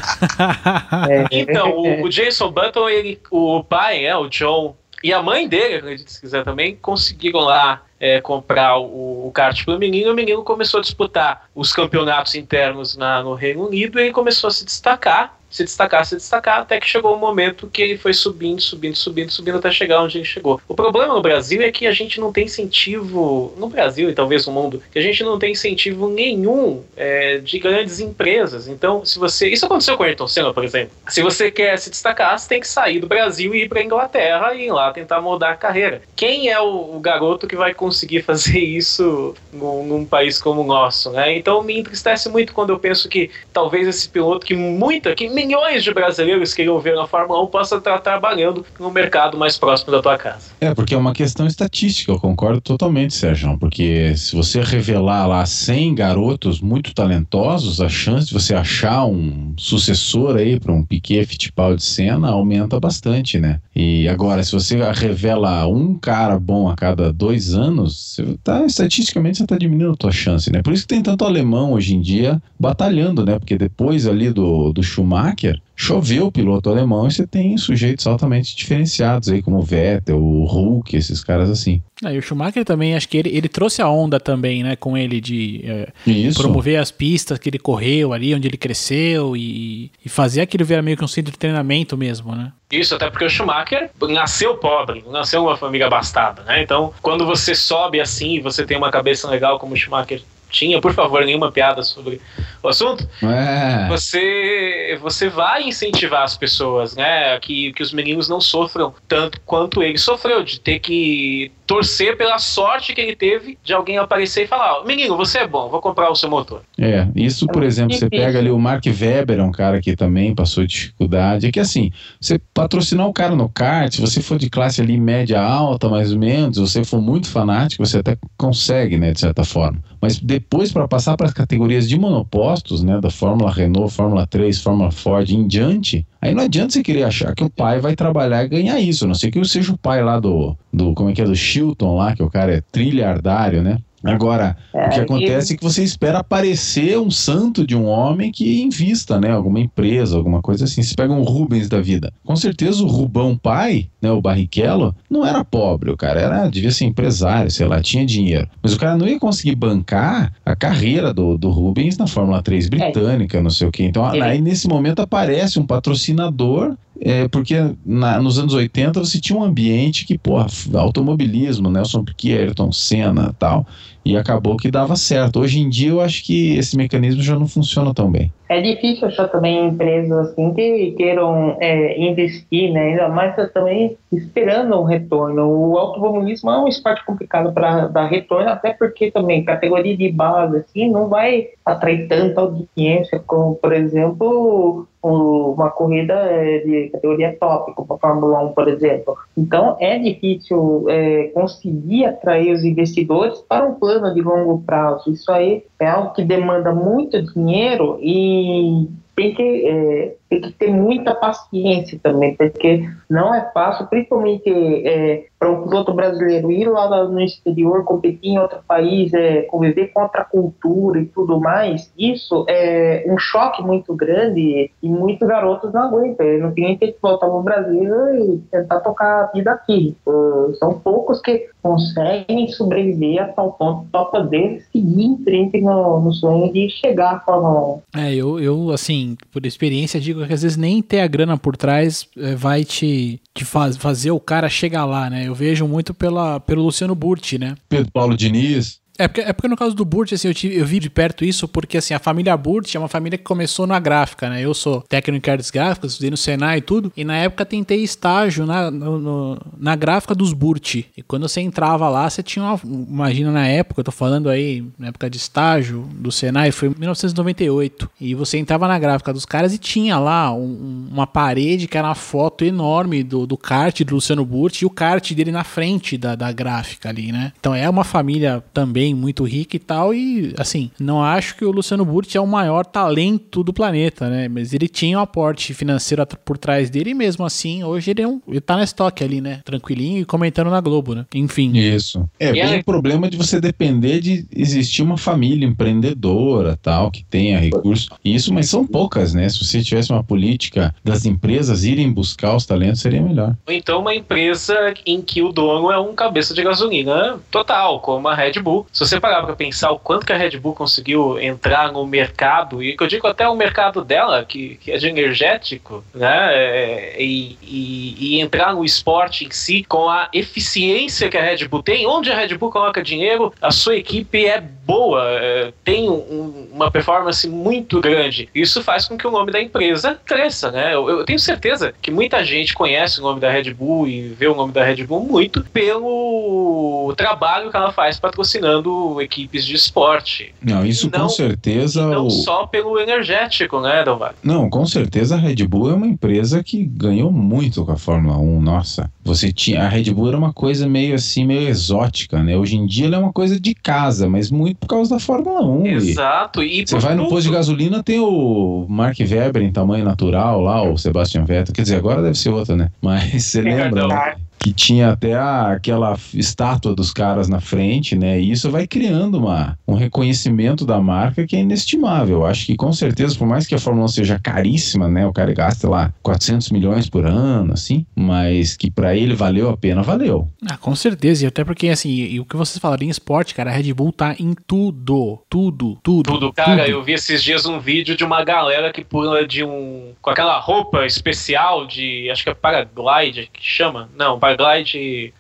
É, 1.09 1.26
Então, 1.32 1.72
o, 1.72 2.03
o 2.03 2.09
Jason 2.09 2.51
Button, 2.51 2.89
ele, 2.89 3.20
o 3.32 3.64
pai, 3.64 4.03
né, 4.03 4.16
o 4.16 4.28
John, 4.28 4.76
e 5.03 5.11
a 5.11 5.22
mãe 5.22 5.47
dele, 5.47 5.76
acredito 5.76 6.09
se 6.09 6.22
quiser 6.22 6.43
também, 6.45 6.76
conseguiram 6.76 7.41
lá 7.41 7.82
é, 8.03 8.19
comprar 8.19 8.77
o, 8.79 9.27
o 9.27 9.31
kart 9.33 9.63
para 9.63 9.75
o 9.75 9.79
menino. 9.79 10.11
O 10.11 10.13
menino 10.13 10.43
começou 10.43 10.79
a 10.79 10.81
disputar 10.83 11.45
os 11.55 11.71
campeonatos 11.71 12.35
internos 12.35 12.97
na- 12.97 13.23
no 13.23 13.33
Reino 13.33 13.65
Unido 13.65 13.97
e 13.97 14.03
ele 14.03 14.11
começou 14.11 14.49
a 14.49 14.51
se 14.51 14.65
destacar, 14.65 15.39
se 15.53 15.63
destacar, 15.63 16.03
se 16.03 16.15
destacar, 16.15 16.61
até 16.61 16.79
que 16.79 16.89
chegou 16.89 17.15
o 17.15 17.19
momento 17.19 17.69
que 17.71 17.79
ele 17.79 17.95
foi 17.95 18.11
subindo, 18.11 18.59
subindo, 18.59 18.95
subindo, 18.95 19.31
subindo 19.31 19.59
até 19.59 19.69
chegar 19.69 20.01
onde 20.01 20.17
ele 20.17 20.25
chegou. 20.25 20.59
O 20.67 20.73
problema 20.73 21.13
no 21.13 21.21
Brasil 21.21 21.61
é 21.61 21.71
que 21.71 21.85
a 21.85 21.91
gente 21.91 22.19
não 22.19 22.33
tem 22.33 22.45
incentivo, 22.45 23.53
no 23.55 23.69
Brasil 23.69 24.09
e 24.09 24.13
talvez 24.13 24.47
no 24.47 24.51
mundo, 24.51 24.81
que 24.91 24.97
a 24.97 25.01
gente 25.01 25.23
não 25.23 25.37
tem 25.37 25.51
incentivo 25.51 26.09
nenhum 26.09 26.83
é, 26.97 27.37
de 27.37 27.59
grandes 27.59 27.99
empresas. 27.99 28.67
Então, 28.67 29.05
se 29.05 29.19
você. 29.19 29.47
Isso 29.47 29.67
aconteceu 29.67 29.95
com 29.95 30.01
o 30.01 30.05
Ayrton 30.07 30.27
Senna, 30.27 30.51
por 30.51 30.63
exemplo. 30.63 30.91
Se 31.07 31.21
você 31.21 31.51
quer 31.51 31.77
se 31.77 31.91
destacar, 31.91 32.37
você 32.37 32.49
tem 32.49 32.59
que 32.59 32.67
sair 32.67 32.99
do 32.99 33.05
Brasil 33.05 33.53
e 33.53 33.63
ir 33.63 33.69
para 33.69 33.79
a 33.79 33.83
Inglaterra 33.83 34.55
e 34.55 34.65
ir 34.65 34.71
lá 34.71 34.91
tentar 34.91 35.21
mudar 35.21 35.51
a 35.51 35.55
carreira. 35.55 36.01
Quem 36.15 36.49
é 36.49 36.59
o, 36.59 36.95
o 36.95 36.99
garoto 36.99 37.47
que 37.47 37.55
vai 37.55 37.75
conseguir 37.75 38.23
fazer 38.25 38.57
isso 38.57 39.35
num, 39.51 39.85
num 39.85 40.05
país 40.05 40.41
como 40.41 40.61
o 40.61 40.65
nosso, 40.65 41.11
né? 41.11 41.37
Então 41.37 41.61
me 41.61 41.77
entristece 41.77 42.27
muito 42.27 42.53
quando 42.53 42.71
eu 42.71 42.79
penso 42.79 43.07
que 43.07 43.29
talvez 43.51 43.87
esse 43.87 44.09
piloto 44.09 44.45
que 44.45 44.55
muita, 44.55 45.13
que 45.13 45.29
milhões 45.45 45.83
de 45.83 45.93
brasileiros 45.93 46.53
queriam 46.53 46.79
ver 46.79 46.95
na 46.95 47.05
Fórmula 47.05 47.43
1 47.43 47.47
possa 47.47 47.75
estar 47.75 47.99
trabalhando 47.99 48.65
no 48.79 48.89
mercado 48.89 49.37
mais 49.37 49.57
próximo 49.57 49.91
da 49.91 50.01
tua 50.01 50.17
casa. 50.17 50.51
É, 50.59 50.73
porque 50.73 50.95
é 50.95 50.97
uma 50.97 51.13
questão 51.13 51.45
estatística, 51.45 52.11
eu 52.11 52.19
concordo 52.19 52.61
totalmente, 52.61 53.13
Sérgio. 53.13 53.57
Porque 53.59 54.15
se 54.15 54.35
você 54.35 54.61
revelar 54.61 55.27
lá 55.27 55.45
100 55.45 55.95
garotos 55.95 56.61
muito 56.61 56.93
talentosos, 56.93 57.81
a 57.81 57.89
chance 57.89 58.27
de 58.27 58.33
você 58.33 58.55
achar 58.55 59.05
um 59.05 59.53
sucessor 59.57 60.37
aí 60.37 60.59
para 60.59 60.71
um 60.71 60.83
Piquet 60.83 61.25
Fittipaldi 61.25 61.83
Senna 61.83 62.29
aumenta 62.29 62.79
bastante, 62.79 63.39
né? 63.39 63.59
E 63.75 64.07
agora, 64.07 64.43
se 64.43 64.51
você 64.51 64.77
revela 64.93 65.67
um 65.67 65.95
cara 65.95 66.39
bom 66.39 66.69
a 66.69 66.75
cada 66.75 67.11
dois 67.11 67.53
anos, 67.53 68.17
tá, 68.43 68.65
estatisticamente 68.65 69.37
você 69.37 69.43
está 69.43 69.57
diminuindo 69.57 69.93
a 69.93 69.97
tua 69.97 70.11
chance, 70.11 70.51
né? 70.51 70.61
Por 70.61 70.73
isso 70.73 70.83
que 70.83 70.93
tem 70.93 71.01
tanto 71.03 71.25
alemão 71.25 71.73
hoje 71.73 71.95
em 71.95 72.01
dia 72.01 72.41
batalhando, 72.59 73.25
né? 73.25 73.37
Porque 73.37 73.57
depois 73.57 74.07
ali 74.07 74.31
do, 74.31 74.71
do 74.71 74.81
Schumacher, 74.81 75.32
choveu 75.75 76.27
o 76.27 76.31
piloto 76.31 76.69
alemão 76.69 77.07
e 77.07 77.11
você 77.11 77.25
tem 77.25 77.57
sujeitos 77.57 78.05
altamente 78.07 78.55
diferenciados 78.55 79.29
aí, 79.29 79.41
como 79.41 79.57
o 79.57 79.61
Vettel, 79.61 80.17
o 80.17 80.45
Hulk, 80.45 80.95
esses 80.95 81.23
caras 81.23 81.49
assim. 81.49 81.81
Ah, 82.03 82.13
e 82.13 82.17
o 82.17 82.21
Schumacher 82.21 82.63
também, 82.63 82.95
acho 82.95 83.07
que 83.07 83.17
ele, 83.17 83.29
ele 83.36 83.49
trouxe 83.49 83.81
a 83.81 83.89
onda 83.89 84.19
também, 84.19 84.63
né, 84.63 84.75
com 84.75 84.97
ele 84.97 85.19
de 85.19 85.61
é, 85.65 85.91
promover 86.34 86.77
as 86.77 86.91
pistas 86.91 87.39
que 87.39 87.49
ele 87.49 87.59
correu 87.59 88.13
ali, 88.13 88.34
onde 88.36 88.47
ele 88.47 88.57
cresceu 88.57 89.36
e, 89.36 89.91
e 90.05 90.09
fazer 90.09 90.41
aquilo 90.41 90.65
virar 90.65 90.81
meio 90.81 90.97
que 90.97 91.03
um 91.03 91.07
centro 91.07 91.31
de 91.31 91.38
treinamento 91.38 91.97
mesmo, 91.97 92.36
né? 92.36 92.51
Isso, 92.71 92.95
até 92.95 93.09
porque 93.09 93.25
o 93.25 93.29
Schumacher 93.29 93.91
nasceu 94.09 94.57
pobre, 94.57 95.03
nasceu 95.09 95.43
uma 95.43 95.55
família 95.55 95.88
abastada, 95.88 96.43
né? 96.43 96.61
Então, 96.61 96.93
quando 97.01 97.25
você 97.25 97.53
sobe 97.53 98.01
assim, 98.01 98.41
você 98.41 98.65
tem 98.65 98.77
uma 98.77 98.89
cabeça 98.89 99.29
legal 99.29 99.59
como 99.59 99.73
o 99.73 99.77
Schumacher 99.77 100.21
tinha, 100.53 100.79
por 100.79 100.93
favor, 100.93 101.25
nenhuma 101.25 101.51
piada 101.51 101.81
sobre 101.83 102.21
o 102.61 102.69
assunto, 102.69 103.09
É. 103.21 103.87
você, 103.89 104.97
você 105.01 105.27
vai 105.27 105.63
incentivar 105.63 106.21
as 106.23 106.37
pessoas, 106.37 106.95
né? 106.95 107.37
Que, 107.39 107.73
que 107.73 107.81
os 107.81 107.91
meninos 107.91 108.29
não 108.29 108.39
sofram 108.39 108.93
tanto 109.07 109.41
quanto 109.41 109.81
ele 109.81 109.97
sofreu, 109.97 110.43
de 110.43 110.59
ter 110.59 110.79
que 110.79 111.51
torcer 111.65 112.15
pela 112.15 112.37
sorte 112.37 112.93
que 112.93 113.01
ele 113.01 113.15
teve 113.15 113.57
de 113.63 113.73
alguém 113.73 113.97
aparecer 113.97 114.43
e 114.43 114.47
falar: 114.47 114.79
"Ó, 114.79 114.83
menino, 114.83 115.17
você 115.17 115.39
é 115.39 115.47
bom, 115.47 115.69
vou 115.69 115.81
comprar 115.81 116.09
o 116.11 116.15
seu 116.15 116.29
motor. 116.29 116.61
É, 116.84 117.07
isso, 117.15 117.47
por 117.47 117.63
É 117.63 117.67
exemplo, 117.67 117.93
você 117.95 118.09
difícil. 118.09 118.25
pega 118.25 118.39
ali 118.39 118.49
o 118.51 118.59
Mark 118.59 118.84
Webber, 118.86 119.39
é 119.39 119.43
um 119.43 119.51
cara 119.51 119.79
que 119.79 119.95
também 119.95 120.36
passou 120.36 120.65
dificuldade. 120.65 121.47
É 121.47 121.51
que 121.51 121.59
assim, 121.59 121.91
você 122.19 122.38
patrocinar 122.53 123.07
o 123.07 123.13
cara 123.13 123.36
no 123.36 123.47
kart, 123.47 123.93
se 123.93 124.01
você 124.01 124.21
for 124.21 124.38
de 124.38 124.49
classe 124.49 124.81
ali 124.81 124.99
média 124.99 125.41
alta, 125.41 125.88
mais 125.88 126.11
ou 126.11 126.19
menos, 126.19 126.57
se 126.57 126.61
você 126.61 126.84
for 126.84 127.01
muito 127.01 127.29
fanático, 127.29 127.86
você 127.86 127.99
até 127.99 128.17
consegue, 128.38 128.97
né, 128.97 129.13
de 129.13 129.19
certa 129.21 129.45
forma. 129.45 129.81
Mas 130.01 130.19
depois, 130.19 130.73
para 130.73 130.86
passar 130.88 131.15
para 131.15 131.27
as 131.27 131.34
categorias 131.34 131.88
de 131.88 131.97
monopostos, 131.97 132.84
né, 132.84 132.99
da 132.99 133.09
Fórmula 133.09 133.49
Renault, 133.51 133.93
Fórmula 133.93 134.27
3, 134.27 134.61
Fórmula 134.61 134.91
Ford 134.91 135.29
em 135.29 135.47
diante, 135.47 136.05
aí 136.21 136.34
não 136.36 136.43
adianta 136.43 136.73
você 136.73 136.84
querer 136.84 137.03
achar 137.03 137.34
que 137.34 137.43
o 137.43 137.49
pai 137.49 137.79
vai 137.79 137.95
trabalhar 137.95 138.43
e 138.43 138.49
ganhar 138.49 138.79
isso. 138.81 139.05
A 139.05 139.07
não 139.07 139.15
sei 139.15 139.31
que 139.31 139.39
eu 139.39 139.45
seja 139.45 139.71
o 139.71 139.77
pai 139.77 140.03
lá 140.03 140.19
do, 140.19 140.57
do 140.73 140.93
como 140.93 141.09
é 141.09 141.13
que 141.13 141.21
é, 141.21 141.25
do 141.25 141.36
Chilton 141.36 141.95
lá, 141.95 142.13
que 142.13 142.23
o 142.23 142.29
cara 142.29 142.53
é 142.55 142.61
trilhardário, 142.71 143.63
né? 143.63 143.77
Agora, 144.03 144.57
o 144.73 144.89
que 144.89 144.99
É, 144.99 145.03
acontece 145.03 145.53
é 145.53 145.57
que 145.57 145.63
você 145.63 145.83
espera 145.83 146.19
aparecer 146.19 146.99
um 146.99 147.09
santo 147.09 147.65
de 147.65 147.75
um 147.75 147.85
homem 147.85 148.31
que 148.31 148.61
invista, 148.61 149.19
né? 149.19 149.31
Alguma 149.31 149.59
empresa, 149.59 150.17
alguma 150.17 150.41
coisa 150.41 150.65
assim. 150.65 150.83
Você 150.83 150.93
pega 150.93 151.13
um 151.13 151.23
Rubens 151.23 151.69
da 151.69 151.79
vida. 151.79 152.11
Com 152.25 152.35
certeza 152.35 152.83
o 152.83 152.87
Rubão 152.87 153.37
pai, 153.37 153.87
né? 154.01 154.11
O 154.11 154.21
Barrichello, 154.21 154.93
não 155.09 155.25
era 155.25 155.43
pobre. 155.45 155.89
O 155.89 155.95
cara 155.97 156.19
era, 156.19 156.49
devia 156.49 156.71
ser 156.71 156.85
empresário, 156.85 157.49
sei 157.49 157.65
lá, 157.65 157.81
tinha 157.81 158.05
dinheiro. 158.05 158.47
Mas 158.61 158.73
o 158.73 158.79
cara 158.79 158.97
não 158.97 159.07
ia 159.07 159.19
conseguir 159.19 159.55
bancar 159.55 160.33
a 160.45 160.55
carreira 160.55 161.13
do, 161.13 161.37
do 161.37 161.49
Rubens 161.49 161.97
na 161.97 162.05
Fórmula 162.07 162.41
3 162.41 162.67
britânica, 162.69 163.41
não 163.41 163.49
sei 163.49 163.67
o 163.67 163.71
quê. 163.71 163.83
Então, 163.85 164.13
Ele- 164.13 164.21
aí 164.23 164.41
nesse 164.41 164.67
momento 164.67 165.01
aparece 165.01 165.59
um 165.59 165.65
patrocinador 165.65 166.75
é, 167.01 167.27
porque 167.27 167.55
na- 167.85 168.21
nos 168.21 168.37
anos 168.37 168.53
80 168.53 168.99
você 168.99 169.19
tinha 169.19 169.37
um 169.37 169.43
ambiente 169.43 170.05
que, 170.05 170.17
porra, 170.17 170.45
automobilismo, 170.75 171.69
Nelson 171.69 172.03
Piquet, 172.03 172.37
Ayrton 172.37 172.71
Senna 172.71 173.33
tal, 173.37 173.65
e 174.05 174.17
acabou 174.17 174.57
que 174.57 174.69
dava 174.69 174.95
certo. 174.95 175.39
Hoje 175.39 175.59
em 175.59 175.69
dia 175.69 175.89
eu 175.89 176.01
acho 176.01 176.23
que 176.23 176.55
esse 176.55 176.75
mecanismo 176.75 177.21
já 177.21 177.37
não 177.37 177.47
funciona 177.47 177.93
tão 177.93 178.11
bem. 178.11 178.31
É 178.53 178.61
difícil 178.61 179.07
achar 179.07 179.27
também 179.29 179.67
empresas 179.67 180.29
assim 180.29 180.53
que 180.53 180.91
queiram 180.91 181.57
é, 181.59 181.99
investir, 181.99 182.71
né? 182.71 182.89
Ainda 182.89 183.09
mais 183.09 183.35
também 183.51 183.97
esperando 184.11 184.79
um 184.79 184.83
retorno. 184.83 185.47
O 185.47 185.75
automobilismo 185.75 186.51
é 186.51 186.59
um 186.59 186.67
esporte 186.67 187.03
complicado 187.03 187.51
para 187.51 187.87
dar 187.87 188.05
retorno, 188.05 188.47
até 188.49 188.71
porque 188.71 189.09
também 189.09 189.43
categoria 189.43 189.97
de 189.97 190.11
base 190.11 190.57
assim 190.57 190.87
não 190.91 191.09
vai 191.09 191.49
atrair 191.65 192.07
tanta 192.07 192.41
audiência 192.41 193.19
como, 193.25 193.55
por 193.55 193.73
exemplo, 193.73 194.87
uma 195.03 195.69
corrida 195.69 196.13
é, 196.13 196.59
de 196.59 196.89
categoria 196.89 197.35
top, 197.39 197.73
como 197.73 197.93
a 197.93 197.97
Fórmula 197.97 198.39
1, 198.45 198.53
por 198.53 198.67
exemplo. 198.67 199.17
Então 199.37 199.75
é 199.79 199.99
difícil 199.99 200.85
é, 200.89 201.31
conseguir 201.33 202.05
atrair 202.05 202.53
os 202.53 202.63
investidores 202.63 203.39
para 203.39 203.65
um 203.65 203.75
plano 203.75 204.13
de 204.13 204.21
longo 204.21 204.61
prazo. 204.61 205.11
Isso 205.11 205.29
aí 205.31 205.63
é 205.79 205.87
algo 205.87 206.13
que 206.13 206.23
demanda 206.23 206.73
muito 206.73 207.21
dinheiro 207.33 207.97
e 207.99 208.42
Oh. 208.43 209.02
Tem 209.16 209.34
que, 209.34 209.68
é, 209.68 210.16
tem 210.30 210.41
que 210.41 210.51
ter 210.53 210.72
muita 210.72 211.14
paciência 211.14 211.99
também, 212.01 212.36
porque 212.36 212.88
não 213.09 213.34
é 213.34 213.51
fácil, 213.53 213.88
principalmente 213.88 214.49
é, 214.49 215.26
para 215.43 215.51
um 215.51 215.64
piloto 215.64 215.93
brasileiro 215.93 216.49
ir 216.49 216.70
lá 216.70 217.05
no 217.05 217.20
exterior, 217.20 217.84
competir 217.84 218.32
em 218.32 218.39
outro 218.39 218.59
país, 218.66 219.14
é, 219.14 219.41
conviver 219.41 219.88
com 219.88 220.01
outra 220.01 220.24
cultura 220.24 221.01
e 221.01 221.05
tudo 221.05 221.38
mais. 221.39 221.91
Isso 221.97 222.45
é 222.47 223.05
um 223.09 223.18
choque 223.18 223.61
muito 223.61 223.93
grande 223.93 224.72
e 224.82 224.89
muitos 224.89 225.28
garotos 225.28 225.74
não 225.74 225.84
aguentam. 225.84 226.26
Não 226.39 226.53
tem 226.53 226.78
que 226.78 226.95
voltar 227.01 227.28
no 227.28 227.43
Brasil 227.43 227.93
e 228.16 228.38
tentar 228.49 228.80
tocar 228.80 229.26
a 229.26 229.32
vida 229.34 229.51
aqui. 229.51 229.97
Uh, 230.07 230.53
são 230.55 230.80
poucos 230.80 231.22
que 231.22 231.49
conseguem 231.61 232.47
sobreviver 232.47 233.22
a 233.22 233.28
tal 233.28 233.51
ponto 233.53 233.86
para 233.91 234.05
poder 234.05 234.61
seguir 234.72 235.03
em 235.03 235.18
frente 235.24 235.59
no, 235.59 235.99
no 235.99 236.14
sonho 236.14 236.53
de 236.53 236.70
chegar 236.70 237.16
à 237.16 237.20
Fórmula 237.20 237.82
1. 237.95 237.99
É, 237.99 238.16
eu, 238.16 238.39
eu, 238.39 238.72
assim, 238.72 239.02
por 239.31 239.45
experiência, 239.45 239.99
digo 239.99 240.25
que 240.25 240.33
às 240.33 240.41
vezes 240.41 240.57
nem 240.57 240.81
ter 240.81 241.01
a 241.01 241.07
grana 241.07 241.37
por 241.37 241.55
trás 241.55 242.07
é, 242.17 242.35
vai 242.35 242.63
te, 242.63 243.21
te 243.33 243.45
faz, 243.45 243.77
fazer 243.77 244.11
o 244.11 244.19
cara 244.19 244.49
chegar 244.49 244.85
lá, 244.85 245.09
né? 245.09 245.27
Eu 245.27 245.35
vejo 245.35 245.67
muito 245.67 245.93
pela, 245.93 246.39
pelo 246.39 246.63
Luciano 246.63 246.95
Burti, 246.95 247.37
né? 247.37 247.55
Pedro 247.69 247.91
Paulo 247.91 248.17
Diniz, 248.17 248.79
É 249.03 249.07
porque, 249.07 249.21
é 249.21 249.33
porque 249.33 249.47
no 249.49 249.57
caso 249.57 249.75
do 249.75 249.83
Burt, 249.83 250.13
assim, 250.13 250.29
eu, 250.29 250.33
tive, 250.33 250.55
eu 250.55 250.65
vi 250.65 250.79
de 250.79 250.89
perto 250.89 251.25
isso 251.25 251.45
porque, 251.45 251.77
assim, 251.77 251.93
a 251.93 251.99
família 251.99 252.37
Burt 252.37 252.73
é 252.73 252.79
uma 252.79 252.87
família 252.87 253.17
que 253.17 253.23
começou 253.25 253.67
na 253.67 253.77
gráfica, 253.77 254.29
né? 254.29 254.41
Eu 254.41 254.53
sou 254.53 254.81
técnico 254.81 255.29
em 255.29 255.31
artes 255.33 255.51
gráficas, 255.51 255.91
estudei 255.91 256.09
no 256.09 256.15
Senai 256.15 256.59
e 256.59 256.61
tudo, 256.61 256.89
e 256.95 257.03
na 257.03 257.17
época 257.17 257.45
tentei 257.45 257.83
estágio 257.83 258.45
na, 258.45 258.71
no, 258.71 258.97
no, 258.97 259.41
na 259.57 259.75
gráfica 259.75 260.15
dos 260.15 260.31
Burt. 260.31 260.75
E 260.75 261.01
quando 261.05 261.27
você 261.27 261.41
entrava 261.41 261.89
lá, 261.89 262.09
você 262.09 262.23
tinha 262.23 262.45
uma, 262.45 262.59
imagina 262.63 263.29
na 263.29 263.45
época, 263.45 263.81
eu 263.81 263.83
tô 263.83 263.91
falando 263.91 264.29
aí, 264.29 264.65
na 264.79 264.87
época 264.87 265.09
de 265.09 265.17
estágio 265.17 265.85
do 265.95 266.09
Senai, 266.09 266.51
foi 266.51 266.69
em 266.69 266.75
1998, 266.79 267.89
e 267.99 268.15
você 268.15 268.37
entrava 268.37 268.69
na 268.69 268.79
gráfica 268.79 269.11
dos 269.11 269.25
caras 269.25 269.53
e 269.53 269.57
tinha 269.57 269.99
lá 269.99 270.33
um, 270.33 270.87
uma 270.89 271.05
parede 271.05 271.67
que 271.67 271.77
era 271.77 271.89
uma 271.89 271.95
foto 271.95 272.45
enorme 272.45 273.03
do, 273.03 273.27
do 273.27 273.35
kart 273.35 273.81
do 273.81 273.95
Luciano 273.95 274.23
Burt 274.23 274.61
e 274.61 274.65
o 274.65 274.69
kart 274.69 275.11
dele 275.11 275.31
na 275.31 275.43
frente 275.43 275.97
da, 275.97 276.15
da 276.15 276.31
gráfica 276.31 276.87
ali, 276.87 277.11
né? 277.11 277.33
Então 277.37 277.53
é 277.53 277.69
uma 277.69 277.83
família 277.83 278.41
também 278.53 278.92
muito 278.95 279.23
rica 279.23 279.55
e 279.55 279.59
tal, 279.59 279.93
e 279.93 280.33
assim, 280.37 280.71
não 280.79 281.03
acho 281.03 281.35
que 281.35 281.45
o 281.45 281.51
Luciano 281.51 281.85
Burt 281.85 282.13
é 282.15 282.19
o 282.19 282.27
maior 282.27 282.65
talento 282.65 283.43
do 283.43 283.53
planeta, 283.53 284.09
né? 284.09 284.27
Mas 284.27 284.53
ele 284.53 284.67
tinha 284.67 284.97
um 284.97 285.01
aporte 285.01 285.53
financeiro 285.53 286.05
por 286.25 286.37
trás 286.37 286.69
dele 286.69 286.91
e 286.91 286.93
mesmo 286.93 287.25
assim, 287.25 287.63
hoje 287.63 287.91
ele, 287.91 288.01
é 288.01 288.07
um, 288.07 288.21
ele 288.27 288.41
tá 288.41 288.55
na 288.55 288.63
estoque 288.63 289.03
ali, 289.03 289.21
né? 289.21 289.41
Tranquilinho 289.45 290.01
e 290.01 290.05
comentando 290.05 290.49
na 290.49 290.61
Globo, 290.61 290.95
né? 290.95 291.05
Enfim. 291.13 291.51
Isso. 291.55 292.07
É, 292.19 292.29
E 292.29 292.33
bem 292.33 292.43
aí? 292.43 292.59
o 292.59 292.63
problema 292.63 293.09
de 293.09 293.17
você 293.17 293.39
depender 293.39 293.99
de 293.99 294.25
existir 294.35 294.81
uma 294.81 294.97
família 294.97 295.45
empreendedora, 295.45 296.57
tal, 296.61 296.91
que 296.91 297.03
tenha 297.03 297.39
recurso. 297.39 297.89
Isso, 298.03 298.33
mas 298.33 298.49
são 298.49 298.65
poucas, 298.65 299.13
né? 299.13 299.27
Se 299.29 299.43
você 299.43 299.61
tivesse 299.61 299.91
uma 299.91 300.03
política 300.03 300.73
das 300.83 301.05
empresas 301.05 301.63
irem 301.63 301.91
buscar 301.91 302.35
os 302.35 302.45
talentos, 302.45 302.81
seria 302.81 303.01
melhor. 303.01 303.35
Ou 303.47 303.53
então 303.53 303.79
uma 303.81 303.93
empresa 303.93 304.73
em 304.85 305.01
que 305.01 305.21
o 305.21 305.31
dono 305.31 305.71
é 305.71 305.79
um 305.79 305.93
cabeça 305.93 306.33
de 306.33 306.43
gasolina 306.43 307.19
total, 307.29 307.79
como 307.79 308.07
a 308.07 308.15
Red 308.15 308.39
Bull. 308.41 308.65
Se 308.74 308.80
você 308.80 308.99
parar 308.99 309.21
pra 309.24 309.36
pensar 309.36 309.69
o 309.71 309.78
quanto 309.78 310.03
que 310.03 310.11
a 310.11 310.17
Red 310.17 310.32
Bull 310.39 310.55
conseguiu 310.55 311.19
entrar 311.19 311.71
no 311.71 311.86
mercado, 311.86 312.61
e 312.63 312.76
que 312.76 312.84
eu 312.84 312.88
digo 312.88 313.05
até 313.05 313.30
o 313.30 313.36
mercado 313.36 313.84
dela, 313.84 314.26
que, 314.26 314.55
que 314.55 314.71
é 314.71 314.78
de 314.78 314.88
energético, 314.88 315.84
né? 315.93 316.30
é, 316.34 316.95
e, 317.01 317.38
e- 317.43 317.95
e 318.17 318.19
entrar 318.19 318.51
no 318.55 318.65
esporte 318.65 319.26
em 319.26 319.32
si 319.32 319.63
com 319.63 319.88
a 319.88 320.09
eficiência 320.11 321.07
que 321.07 321.17
a 321.17 321.21
Red 321.21 321.47
Bull 321.47 321.61
tem, 321.61 321.86
onde 321.86 322.11
a 322.11 322.15
Red 322.17 322.36
Bull 322.36 322.49
coloca 322.51 322.82
dinheiro, 322.82 323.32
a 323.39 323.51
sua 323.51 323.76
equipe 323.78 324.26
é 324.26 324.43
boa, 324.66 325.01
é, 325.09 325.51
tem 325.64 325.89
um- 325.89 326.47
uma 326.53 326.72
performance 326.72 327.28
muito 327.28 327.82
grande. 327.82 328.30
Isso 328.34 328.61
faz 328.64 328.86
com 328.88 328.97
que 328.97 329.05
o 329.07 329.11
nome 329.11 329.32
da 329.32 329.41
empresa 329.41 329.99
cresça, 330.05 330.51
né? 330.51 330.74
Eu, 330.74 330.89
eu 330.89 331.05
tenho 331.05 331.20
certeza 331.20 331.74
que 331.82 331.91
muita 331.91 332.24
gente 332.24 332.53
conhece 332.53 332.99
o 332.99 333.03
nome 333.03 333.20
da 333.20 333.30
Red 333.32 333.53
Bull 333.53 333.88
e 333.88 334.09
vê 334.09 334.28
o 334.28 334.36
nome 334.36 334.53
da 334.53 334.64
Red 334.64 334.84
Bull 334.86 335.03
muito 335.03 335.43
pelo 335.51 336.93
trabalho 336.97 337.49
que 337.51 337.57
ela 337.57 337.72
faz 337.72 337.99
patrocinando 337.99 339.01
equipes 339.01 339.45
de 339.45 339.55
esporte. 339.55 340.34
Não, 340.41 340.66
isso 340.66 340.89
Não- 340.91 341.01
com 341.01 341.09
certeza. 341.09 341.86
Não 341.88 342.07
o- 342.07 342.09
só 342.11 342.45
pelo 342.47 342.80
energético, 342.80 343.59
né, 343.61 343.84
Delvar? 343.84 344.16
Não, 344.24 344.49
com 344.49 344.66
certeza 344.66 345.16
a 345.16 345.18
Red 345.18 345.45
Bull 345.47 345.70
é 345.72 345.74
uma 345.74 345.88
empresa 345.88 346.43
que 346.43 346.64
ganhou 346.64 347.11
muito 347.11 347.66
com 347.66 347.72
a 347.72 347.78
Fórmula 347.78 348.18
1. 348.18 348.41
Nossa, 348.41 348.91
você 349.03 349.32
tinha 349.32 349.64
a 349.64 349.68
Red 349.68 349.91
Bull 349.93 350.07
era 350.09 350.18
uma 350.18 350.34
coisa 350.34 350.68
meio 350.68 350.95
assim, 350.95 351.26
meio 351.26 351.47
exótica, 351.47 352.22
né? 352.24 352.38
Hoje 352.38 352.55
em 352.57 352.66
dia 352.66 352.88
ela 352.88 352.95
é 352.95 352.99
uma 352.99 353.14
coisa 353.14 353.39
de 353.39 353.53
casa, 353.55 354.07
mas 354.09 354.30
muito 354.32 354.52
por 354.59 354.67
causa 354.67 354.95
da 354.95 354.99
Fórmula 354.99 355.41
1. 355.41 355.65
e 355.65 355.73
Exato. 355.73 356.43
E 356.43 356.65
Você 356.65 356.77
vai 356.79 356.95
no 356.95 357.09
posto 357.09 357.27
de 357.27 357.31
gasolina, 357.31 357.83
tem 357.83 357.99
o 357.99 358.65
Mark 358.69 358.97
Webber 358.99 359.41
em 359.41 359.51
tamanho 359.51 359.85
natural 359.85 360.41
lá, 360.41 360.61
o 360.63 360.77
Sebastian 360.77 361.25
Vettel. 361.25 361.53
Quer 361.53 361.63
dizer, 361.63 361.75
agora 361.75 362.01
deve 362.01 362.17
ser 362.17 362.29
outro, 362.29 362.55
né? 362.55 362.69
Mas 362.81 363.23
você 363.23 363.41
lembra 363.41 363.87
verdade. 363.87 364.21
Que 364.43 364.51
tinha 364.53 364.91
até 364.91 365.13
a- 365.13 365.53
aquela 365.53 365.97
estátua 366.13 366.75
dos 366.75 366.91
caras 366.91 367.29
na 367.29 367.39
frente, 367.39 367.95
né? 367.95 368.19
E 368.19 368.31
isso 368.31 368.51
vai 368.51 368.67
criando 368.67 369.17
uma, 369.17 369.57
um 369.67 369.75
reconhecimento 369.75 370.65
da 370.65 370.79
marca 370.81 371.25
que 371.25 371.35
é 371.35 371.39
inestimável. 371.39 372.17
Eu 372.19 372.25
acho 372.25 372.45
que 372.45 372.55
com 372.55 372.73
certeza, 372.73 373.15
por 373.17 373.25
mais 373.27 373.47
que 373.47 373.55
a 373.55 373.59
Fórmula 373.59 373.85
1 373.85 373.87
seja 373.89 374.19
caríssima, 374.21 374.87
né? 374.89 375.05
O 375.07 375.13
cara 375.13 375.33
gasta 375.33 375.69
lá 375.69 375.93
400 376.03 376.49
milhões 376.51 376.89
por 376.89 377.05
ano, 377.05 377.53
assim, 377.53 377.85
mas 377.95 378.57
que 378.57 378.69
pra 378.69 378.95
ele 378.95 379.15
valeu 379.15 379.49
a 379.49 379.55
pena, 379.57 379.81
valeu. 379.81 380.27
Ah, 380.49 380.57
com 380.57 380.75
certeza. 380.75 381.23
E 381.23 381.27
até 381.27 381.43
porque, 381.45 381.69
assim, 381.69 381.89
e 381.89 382.19
o 382.19 382.25
que 382.25 382.35
vocês 382.35 382.57
falaram 382.59 382.83
em 382.83 382.89
esporte, 382.89 383.33
cara, 383.33 383.49
a 383.49 383.53
Red 383.53 383.73
Bull 383.73 383.91
tá 383.93 384.13
em 384.19 384.33
tudo. 384.45 385.19
Tudo, 385.29 385.77
tudo. 385.81 386.03
Tudo, 386.11 386.33
cara, 386.33 386.63
tudo. 386.65 386.71
eu 386.71 386.83
vi 386.83 386.93
esses 386.93 387.23
dias 387.23 387.45
um 387.45 387.59
vídeo 387.59 387.95
de 387.95 388.03
uma 388.03 388.23
galera 388.23 388.71
que 388.73 388.83
pula 388.83 389.25
de 389.25 389.43
um. 389.43 389.93
com 390.01 390.09
aquela 390.09 390.37
roupa 390.39 390.85
especial 390.85 391.65
de. 391.65 392.09
acho 392.11 392.23
que 392.23 392.29
é 392.29 392.33
paraglide 392.33 393.29
que 393.31 393.41
chama. 393.41 393.89
Não, 393.97 394.19
paraglide. 394.19 394.32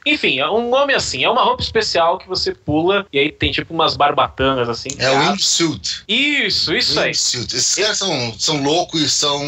Enfim, 0.05 0.39
é 0.39 0.49
um 0.49 0.69
nome 0.69 0.93
assim. 0.93 1.23
É 1.23 1.29
uma 1.29 1.43
roupa 1.43 1.61
especial 1.61 2.17
que 2.17 2.27
você 2.27 2.53
pula 2.53 3.05
e 3.11 3.19
aí 3.19 3.31
tem 3.31 3.51
tipo 3.51 3.73
umas 3.73 3.95
barbatanas 3.95 4.69
assim. 4.69 4.89
É 4.97 5.09
o 5.09 5.19
wingsuit. 5.19 6.03
Isso, 6.07 6.73
isso 6.75 6.99
aí. 6.99 7.07
Wingsuit. 7.07 7.55
Esses 7.55 7.75
caras 7.75 7.97
são, 7.97 8.33
são 8.37 8.63
loucos 8.63 9.01
e 9.01 9.09
são. 9.09 9.41